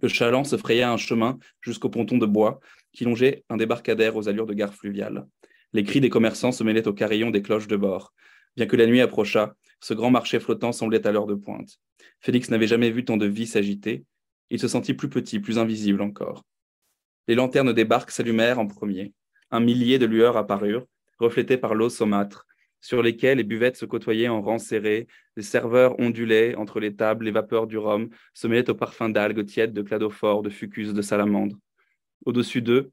Le 0.00 0.08
chaland 0.08 0.44
se 0.44 0.56
frayait 0.56 0.82
un 0.82 0.96
chemin 0.96 1.38
jusqu'au 1.60 1.90
ponton 1.90 2.18
de 2.18 2.26
bois 2.26 2.60
qui 2.92 3.04
longeait 3.04 3.44
un 3.48 3.56
débarcadère 3.56 4.16
aux 4.16 4.28
allures 4.28 4.46
de 4.46 4.54
gare 4.54 4.74
fluviale. 4.74 5.26
Les 5.72 5.84
cris 5.84 6.00
des 6.00 6.10
commerçants 6.10 6.52
se 6.52 6.64
mêlaient 6.64 6.88
aux 6.88 6.94
carillons 6.94 7.30
des 7.30 7.42
cloches 7.42 7.68
de 7.68 7.76
bord. 7.76 8.14
Bien 8.56 8.66
que 8.66 8.76
la 8.76 8.86
nuit 8.86 9.00
approchât, 9.00 9.54
ce 9.80 9.94
grand 9.94 10.10
marché 10.10 10.40
flottant 10.40 10.72
semblait 10.72 11.06
à 11.06 11.12
l'heure 11.12 11.26
de 11.26 11.34
pointe. 11.34 11.78
Félix 12.20 12.50
n'avait 12.50 12.66
jamais 12.66 12.90
vu 12.90 13.04
tant 13.04 13.16
de 13.16 13.26
vie 13.26 13.46
s'agiter, 13.46 14.04
Il 14.48 14.60
se 14.60 14.68
sentit 14.68 14.94
plus 14.94 15.08
petit, 15.08 15.40
plus 15.40 15.58
invisible 15.58 16.00
encore. 16.00 16.44
Les 17.28 17.34
lanternes 17.34 17.72
des 17.72 17.84
barques 17.84 18.12
s'allumèrent 18.12 18.60
en 18.60 18.66
premier. 18.66 19.12
Un 19.50 19.60
millier 19.60 19.98
de 19.98 20.06
lueurs 20.06 20.36
apparurent, 20.36 20.86
reflétées 21.18 21.58
par 21.58 21.74
l'eau 21.74 21.88
saumâtre, 21.88 22.46
sur 22.80 23.02
lesquelles 23.02 23.38
les 23.38 23.44
buvettes 23.44 23.76
se 23.76 23.84
côtoyaient 23.84 24.28
en 24.28 24.40
rangs 24.40 24.58
serrés, 24.58 25.08
les 25.36 25.42
serveurs 25.42 25.98
ondulaient 25.98 26.54
entre 26.54 26.78
les 26.78 26.94
tables, 26.94 27.24
les 27.24 27.32
vapeurs 27.32 27.66
du 27.66 27.78
rhum 27.78 28.08
se 28.32 28.46
mêlaient 28.46 28.70
au 28.70 28.74
parfum 28.74 29.08
d'algues 29.08 29.44
tièdes, 29.44 29.72
de 29.72 29.82
cladophores, 29.82 30.42
de 30.42 30.50
fucus, 30.50 30.94
de 30.94 31.02
salamandres. 31.02 31.58
Au-dessus 32.24 32.62
d'eux, 32.62 32.92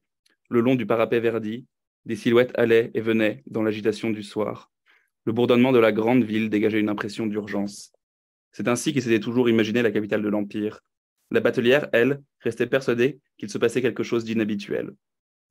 le 0.50 0.62
long 0.62 0.76
du 0.76 0.88
parapet 0.88 1.20
verdi, 1.20 1.68
des 2.06 2.16
silhouettes 2.16 2.52
allaient 2.56 2.92
et 2.96 3.02
venaient 3.02 3.44
dans 3.46 3.62
l'agitation 3.62 4.10
du 4.10 4.24
soir. 4.24 4.73
Le 5.26 5.32
bourdonnement 5.34 5.72
de 5.72 5.80
la 5.80 5.92
grande 5.92 6.24
ville 6.24 6.50
dégageait 6.50 6.80
une 6.80 6.90
impression 6.90 7.26
d'urgence. 7.26 7.94
C'est 8.52 8.68
ainsi 8.68 8.94
qu'il 8.94 9.02
s'était 9.02 9.20
toujours 9.20 9.50
imaginé 9.50 9.82
la 9.82 9.92
capitale 9.92 10.22
de 10.22 10.30
l'Empire. 10.30 10.82
La 11.32 11.40
batelière, 11.40 11.88
elle, 11.94 12.22
restait 12.42 12.68
persuadée 12.68 13.20
qu'il 13.38 13.50
se 13.50 13.58
passait 13.58 13.82
quelque 13.82 14.04
chose 14.04 14.26
d'inhabituel. 14.26 14.92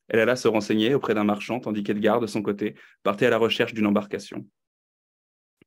Elle 0.08 0.20
alla 0.20 0.36
se 0.36 0.46
renseigner 0.46 0.94
auprès 0.94 1.14
d'un 1.14 1.24
marchand, 1.24 1.58
tandis 1.58 1.82
qu'Edgar, 1.82 2.20
de 2.20 2.26
son 2.26 2.42
côté, 2.42 2.74
partait 3.02 3.26
à 3.26 3.30
la 3.30 3.38
recherche 3.38 3.72
d'une 3.72 3.86
embarcation. 3.86 4.46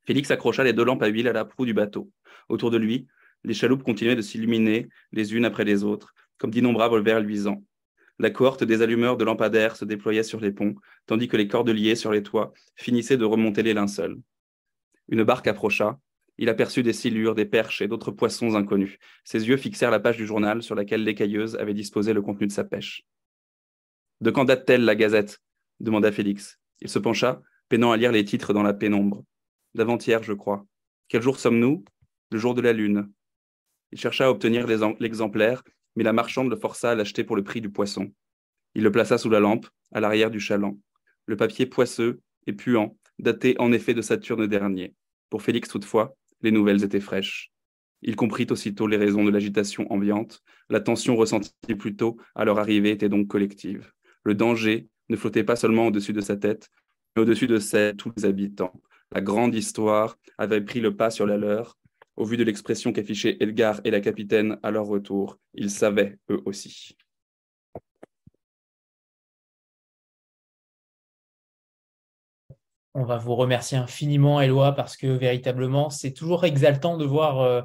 Félix 0.06 0.30
accrocha 0.30 0.64
les 0.64 0.74
deux 0.74 0.86
lampes 0.86 1.02
à 1.02 1.08
huile 1.08 1.28
à 1.28 1.34
la 1.34 1.46
proue 1.46 1.66
du 1.66 1.74
bateau. 1.74 2.12
Autour 2.48 2.70
de 2.70 2.78
lui, 2.78 3.08
les 3.44 3.54
chaloupes 3.54 3.84
continuaient 3.84 4.16
de 4.16 4.22
s'illuminer 4.22 4.88
les 5.12 5.34
unes 5.34 5.46
après 5.46 5.66
les 5.66 5.84
autres, 5.84 6.14
comme 6.38 6.52
d'innombrables 6.52 7.02
verres 7.02 7.22
luisants. 7.22 7.64
La 8.18 8.30
cohorte 8.30 8.64
des 8.64 8.82
allumeurs 8.82 9.18
de 9.18 9.26
lampadaires 9.26 9.76
se 9.76 9.84
déployait 9.84 10.24
sur 10.24 10.40
les 10.40 10.52
ponts, 10.52 10.76
tandis 11.06 11.28
que 11.28 11.36
les 11.36 11.48
cordeliers 11.48 11.96
sur 11.96 12.12
les 12.12 12.24
toits 12.24 12.54
finissaient 12.76 13.18
de 13.18 13.26
remonter 13.26 13.62
les 13.62 13.74
linceuls. 13.74 14.18
Une 15.10 15.24
barque 15.24 15.48
approcha. 15.48 16.00
Il 16.38 16.50
aperçut 16.50 16.84
des 16.84 16.94
silures, 16.94 17.36
des 17.36 17.46
perches 17.46 17.82
et 17.82 17.88
d'autres 17.88 18.12
poissons 18.12 18.56
inconnus. 18.56 18.98
Ses 19.24 19.48
yeux 19.48 19.58
fixèrent 19.58 19.92
la 19.92 20.00
page 20.00 20.18
du 20.18 20.26
journal 20.26 20.64
sur 20.64 20.76
laquelle 20.76 21.04
l'écailleuse 21.04 21.56
avait 21.56 21.74
disposé 21.74 22.14
le 22.14 22.22
contenu 22.22 22.48
de 22.48 22.52
sa 22.52 22.64
pêche. 22.64 23.04
De 24.22 24.32
quand 24.32 24.46
date-t-elle 24.46 24.84
la 24.84 24.96
gazette? 24.96 25.42
demanda 25.80 26.12
Félix. 26.12 26.60
Il 26.82 26.90
se 26.90 27.00
pencha, 27.00 27.42
peinant 27.70 27.92
à 27.92 27.98
lire 27.98 28.12
les 28.12 28.26
titres 28.26 28.54
dans 28.54 28.64
la 28.64 28.74
pénombre. 28.74 29.24
D'avant-hier, 29.76 30.24
je 30.24 30.34
crois. 30.34 30.66
Quel 31.08 31.22
jour 31.22 31.40
sommes-nous? 31.40 31.84
Le 32.32 32.38
jour 32.38 32.54
de 32.54 32.62
la 32.62 32.74
lune. 32.74 33.12
Il 33.92 34.00
chercha 34.00 34.26
à 34.26 34.30
obtenir 34.30 34.68
l'exemplaire, 34.68 35.64
mais 35.96 36.04
la 36.04 36.14
marchande 36.14 36.50
le 36.50 36.56
força 36.56 36.92
à 36.92 36.96
l'acheter 36.96 37.24
pour 37.24 37.36
le 37.36 37.44
prix 37.44 37.62
du 37.62 37.70
poisson. 37.70 38.12
Il 38.76 38.84
le 38.84 38.92
plaça 38.92 39.18
sous 39.18 39.30
la 39.30 39.40
lampe, 39.40 39.68
à 39.94 40.00
l'arrière 40.00 40.32
du 40.32 40.40
chaland. 40.40 40.78
Le 41.26 41.38
papier 41.38 41.66
poisseux 41.66 42.20
et 42.48 42.54
puant 42.54 42.98
datait 43.20 43.56
en 43.60 43.72
effet 43.72 43.94
de 43.94 44.02
Saturne 44.02 44.48
dernier. 44.48 44.94
Pour 45.30 45.42
Félix, 45.42 45.70
toutefois, 45.70 46.16
les 46.42 46.52
nouvelles 46.52 46.84
étaient 46.84 47.00
fraîches. 47.00 47.52
Il 48.02 48.16
comprit 48.16 48.46
aussitôt 48.50 48.88
les 48.88 48.98
raisons 48.98 49.24
de 49.24 49.32
l'agitation 49.32 49.92
ambiante. 49.92 50.44
La 50.70 50.80
tension 50.80 51.16
ressentie 51.16 51.52
plus 51.78 51.96
tôt 51.96 52.18
à 52.36 52.46
leur 52.46 52.60
arrivée 52.60 52.92
était 52.92 53.10
donc 53.10 53.28
collective. 53.28 53.92
Le 54.24 54.36
danger 54.36 54.88
ne 55.10 55.16
flottait 55.16 55.44
pas 55.44 55.56
seulement 55.56 55.88
au-dessus 55.88 56.14
de 56.14 56.22
sa 56.22 56.36
tête, 56.36 56.70
mais 57.16 57.24
au-dessus 57.24 57.48
de 57.48 57.58
celle 57.58 57.94
de 57.94 57.98
tous 57.98 58.12
les 58.18 58.26
habitants. 58.26 58.74
La 59.12 59.22
grande 59.22 59.56
histoire 59.56 60.18
avait 60.38 60.62
pris 60.62 60.82
le 60.82 60.96
pas 60.96 61.10
sur 61.10 61.26
la 61.26 61.38
leur. 61.38 61.78
Au 62.18 62.24
vu 62.24 62.38
de 62.38 62.44
l'expression 62.44 62.94
qu'affichaient 62.94 63.38
Edgar 63.42 63.82
et 63.84 63.92
la 63.92 64.00
capitaine 64.00 64.58
à 64.64 64.72
leur 64.72 64.86
retour, 64.86 65.38
ils 65.54 65.70
savaient 65.70 66.18
eux 66.30 66.42
aussi. 66.46 66.96
On 72.94 73.04
va 73.04 73.18
vous 73.18 73.36
remercier 73.36 73.78
infiniment, 73.78 74.40
Eloi, 74.40 74.72
parce 74.72 74.96
que 74.96 75.08
véritablement, 75.08 75.90
c'est 75.90 76.14
toujours 76.14 76.46
exaltant 76.46 76.96
de 76.96 77.04
voir, 77.04 77.42
euh, 77.42 77.62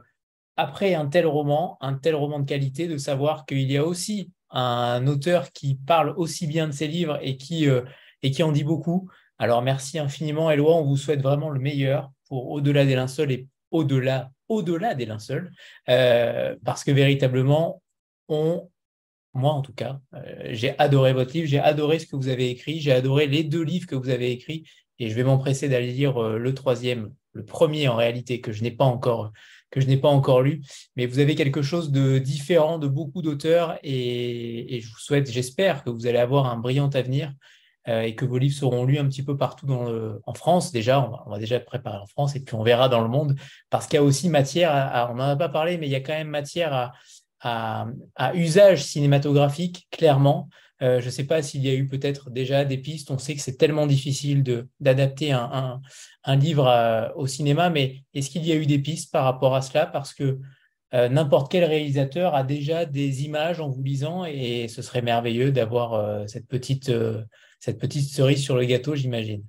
après 0.57 0.95
un 0.95 1.07
tel 1.07 1.27
roman, 1.27 1.79
un 1.81 1.95
tel 1.95 2.17
roman 2.17 2.41
de 2.41 2.47
qualité, 2.47 2.89
de 2.89 2.97
savoir 2.97 3.47
qu'il 3.47 3.71
y 3.71 3.77
a 3.77 3.85
aussi 3.85 4.33
un 4.51 5.07
auteur 5.07 5.53
qui 5.53 5.77
parle 5.77 6.13
aussi 6.17 6.49
bien 6.49 6.67
de 6.67 6.73
ses 6.73 6.89
livres 6.89 7.21
et 7.23 7.37
qui, 7.37 7.69
euh, 7.69 7.83
et 8.23 8.33
qui 8.33 8.43
en 8.43 8.51
dit 8.51 8.65
beaucoup. 8.65 9.09
Alors 9.39 9.63
merci 9.63 10.01
infiniment, 10.01 10.51
Eloi. 10.51 10.75
On 10.75 10.85
vous 10.85 10.97
souhaite 10.97 11.23
vraiment 11.23 11.51
le 11.51 11.61
meilleur 11.61 12.11
pour 12.29 12.51
Au-delà 12.51 12.85
des 12.85 12.97
linceuls 12.97 13.31
et 13.31 13.47
au-delà 13.71 14.33
au-delà 14.51 14.95
des 14.95 15.07
linceuls, 15.07 15.51
euh, 15.89 16.55
parce 16.65 16.85
que 16.85 16.91
véritablement, 16.91 17.83
moi 18.29 19.53
en 19.53 19.63
tout 19.63 19.73
cas, 19.73 20.01
euh, 20.15 20.49
j'ai 20.51 20.79
adoré 20.79 21.15
votre 21.15 21.33
livre, 21.33 21.49
j'ai 21.49 21.59
adoré 21.59 21.99
ce 21.99 22.07
que 22.07 22.17
vous 22.17 22.29
avez 22.29 22.51
écrit, 22.51 22.81
j'ai 22.81 22.93
adoré 22.93 23.27
les 23.27 23.45
deux 23.45 23.63
livres 23.63 23.87
que 23.87 23.95
vous 23.95 24.11
avez 24.11 24.31
écrits, 24.31 24.65
et 24.99 25.09
je 25.09 25.15
vais 25.15 25.25
m'empresser 25.25 25.69
d'aller 25.69 25.93
lire 25.93 26.21
le 26.21 26.55
troisième, 26.55 27.15
le 27.33 27.45
premier 27.45 27.89
en 27.89 27.97
réalité, 27.97 28.43
que 28.43 28.53
je 28.53 28.63
n'ai 28.63 28.71
pas 28.71 28.85
encore 28.85 29.33
lu. 30.43 30.63
Mais 30.97 31.07
vous 31.07 31.21
avez 31.21 31.35
quelque 31.35 31.63
chose 31.63 31.91
de 31.91 32.19
différent 32.19 32.79
de 32.79 32.89
beaucoup 32.89 33.23
d'auteurs 33.23 33.79
et, 33.83 34.81
je 34.83 34.89
vous 34.91 34.99
souhaite, 34.99 35.31
j'espère 35.31 35.85
que 35.85 35.91
vous 35.91 36.07
allez 36.07 36.19
avoir 36.19 36.47
un 36.47 36.57
brillant 36.57 36.91
avenir 36.91 37.29
euh, 37.29 37.35
et 37.87 38.15
que 38.15 38.25
vos 38.25 38.39
livres 38.39 38.55
seront 38.55 38.85
lus 38.85 38.99
un 38.99 39.07
petit 39.07 39.23
peu 39.23 39.37
partout 39.37 39.69
en 40.27 40.35
France. 40.35 40.71
Déjà, 40.71 41.01
on 41.27 41.31
va, 41.31 41.39
déjà 41.39 41.59
préparer 41.61 41.97
en 41.99 42.07
France 42.07 42.37
et 42.37 42.41
puis 42.41 42.55
on 42.55 42.63
verra 42.63 42.89
dans 42.89 43.01
le 43.01 43.09
monde 43.09 43.37
parce 43.71 43.87
qu'il 43.87 43.95
y 43.95 43.99
a 43.99 44.03
aussi 44.03 44.29
matière, 44.29 45.09
on 45.11 45.15
n'en 45.15 45.31
a 45.31 45.37
pas 45.37 45.49
parlé, 45.49 45.79
mais 45.79 45.87
il 45.87 45.91
y 45.91 45.97
a 45.97 46.01
quand 46.01 46.13
même 46.13 46.29
matière 46.29 46.93
à, 47.41 47.87
usage 48.35 48.85
cinématographique, 48.85 49.87
clairement. 49.91 50.49
Euh, 50.83 51.01
je 51.01 51.07
ne 51.07 51.11
sais 51.11 51.25
pas 51.25 51.43
s'il 51.43 51.63
y 51.65 51.69
a 51.69 51.75
eu 51.75 51.87
peut-être 51.87 52.31
déjà 52.31 52.65
des 52.65 52.79
pistes. 52.79 53.11
On 53.11 53.19
sait 53.19 53.35
que 53.35 53.43
c'est 53.43 53.57
tellement 53.57 53.87
difficile 53.87 54.43
d'adapter 54.81 55.33
un, 55.33 55.81
livre 56.27 57.13
au 57.17 57.27
cinéma, 57.27 57.71
mais 57.71 58.03
est-ce 58.15 58.31
qu'il 58.31 58.47
y 58.47 58.53
a 58.53 58.57
eu 58.57 58.67
des 58.67 58.79
pistes 58.79 59.13
par 59.13 59.25
rapport 59.25 59.55
à 59.55 59.63
cela? 59.63 59.87
Parce 59.87 60.15
que 60.15 60.39
euh, 60.93 61.09
n'importe 61.09 61.53
quel 61.53 61.65
réalisateur 61.65 62.35
a 62.35 62.43
déjà 62.43 62.85
des 62.85 63.25
images 63.25 63.61
en 63.61 63.69
vous 63.69 63.83
lisant 63.83 64.25
et 64.25 64.67
ce 64.67 64.83
serait 64.83 65.03
merveilleux 65.03 65.53
d'avoir 65.53 65.95
euh, 65.95 66.27
cette, 66.27 66.49
petite, 66.49 66.91
cette 67.61 67.79
petite 67.79 68.09
cerise 68.09 68.43
sur 68.43 68.57
le 68.57 68.65
gâteau, 68.65 68.95
j'imagine. 68.95 69.45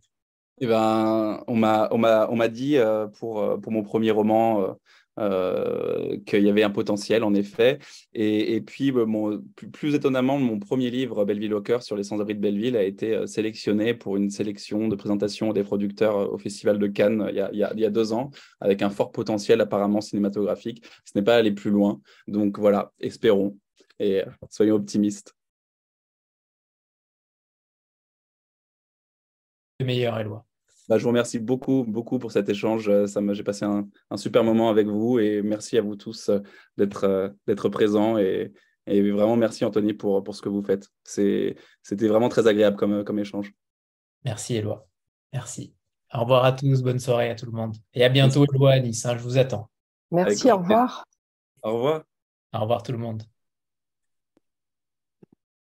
Eh 0.60 0.68
ben, 0.68 1.44
on 1.48 1.56
m'a 1.56 2.48
dit 2.50 2.78
pour, 3.18 3.60
pour 3.60 3.72
mon 3.72 3.82
premier 3.82 4.12
roman 4.12 4.76
euh, 5.20 6.18
qu'il 6.26 6.44
y 6.44 6.50
avait 6.50 6.64
un 6.64 6.70
potentiel 6.70 7.26
en 7.26 7.34
effet. 7.34 7.80
Et, 8.14 8.62
puis, 8.62 8.94
bah, 8.94 9.06
plus, 9.74 9.94
étonnamment, 9.94 10.38
mon 10.38 10.58
premier 10.58 10.90
livre, 10.90 11.26
Belleville 11.26 11.54
au 11.54 11.62
cœur, 11.62 11.84
sur 11.84 11.98
les 11.98 12.04
sans-abri 12.04 12.34
de 12.34 12.40
Belleville, 12.40 12.78
a 12.78 12.84
été 12.84 13.14
euh, 13.14 13.28
sélectionné 13.28 13.94
pour 13.94 14.16
une 14.16 14.30
sélection 14.30 14.88
de 14.88 14.96
présentation 14.96 15.52
des 15.52 15.64
producteurs 15.64 16.18
euh, 16.18 16.28
au 16.28 16.38
Festival 16.38 16.80
de 16.80 16.88
Cannes 16.88 17.30
il 17.30 17.36
y, 17.36 17.86
a, 17.86 17.90
deux 17.90 18.14
ans, 18.14 18.32
avec 18.62 18.82
un 18.82 18.90
fort 18.90 19.12
potentiel 19.12 19.60
apparemment 19.60 20.00
cinématographique. 20.00 20.84
Ce 21.04 21.12
n'est 21.16 21.24
pas 21.24 21.36
aller 21.36 21.52
plus 21.52 21.72
loin. 21.72 22.00
Donc 22.28 22.58
voilà, 22.58 22.94
espérons 23.02 23.58
et 24.00 24.24
soyons 24.50 24.76
optimistes. 24.76 25.36
Meilleur, 29.84 30.20
Eloi. 30.20 30.45
Bah, 30.91 30.98
je 30.98 31.03
vous 31.03 31.10
remercie 31.10 31.40
beaucoup, 31.40 31.86
beaucoup 31.88 32.20
pour 32.20 32.34
cet 32.34 32.49
échange. 32.49 32.90
Euh, 32.90 33.08
ça 33.08 33.22
j'ai 33.32 33.44
passé 33.44 33.64
un, 33.64 33.88
super 34.18 34.44
moment 34.44 34.70
avec 34.70 34.88
vous 34.88 35.20
et 35.20 35.41
merci 35.41 35.78
à 35.78 35.82
vous 35.82 35.95
tous 35.95 36.28
euh, 36.28 36.40
d'être 36.78 37.06
euh, 37.06 37.30
d'être 37.48 37.70
présents 37.70 38.18
et, 38.18 38.52
vraiment 38.88 39.38
merci 39.38 39.64
Anthony 39.64 39.94
pour, 39.94 40.22
pour 40.22 40.36
ce 40.36 40.41
que 40.41 40.49
vous 40.49 40.62
faites. 40.62 40.90
C'était 41.06 41.56
vraiment 42.08 42.28
très 42.28 42.48
agréable 42.48 42.76
comme, 42.76 43.06
comme 43.06 43.20
échange. 43.20 43.53
Merci 44.26 44.56
Eloi. 44.56 44.86
Merci. 45.32 45.74
Au 46.14 46.22
revoir 46.22 46.44
à 46.44 46.52
tous, 46.52 46.84
bonne 46.84 46.99
soirée 46.99 47.30
à 47.30 47.36
tout 47.36 47.45
le 47.45 47.53
monde. 47.53 47.78
Et 47.94 48.03
à 48.03 48.10
bientôt 48.10 48.44
Eloi 48.53 48.72
à 48.72 48.80
Nice, 48.82 49.06
hein, 49.06 49.16
je 49.18 49.24
vous 49.24 49.38
attends. 49.38 49.70
Merci, 50.12 50.52
au 50.52 50.58
revoir. 50.58 51.06
Au 51.64 51.74
revoir. 51.74 52.03
Au 52.53 52.60
revoir 52.60 52.84
tout 52.84 52.91
le 52.91 52.98
monde. 52.98 53.24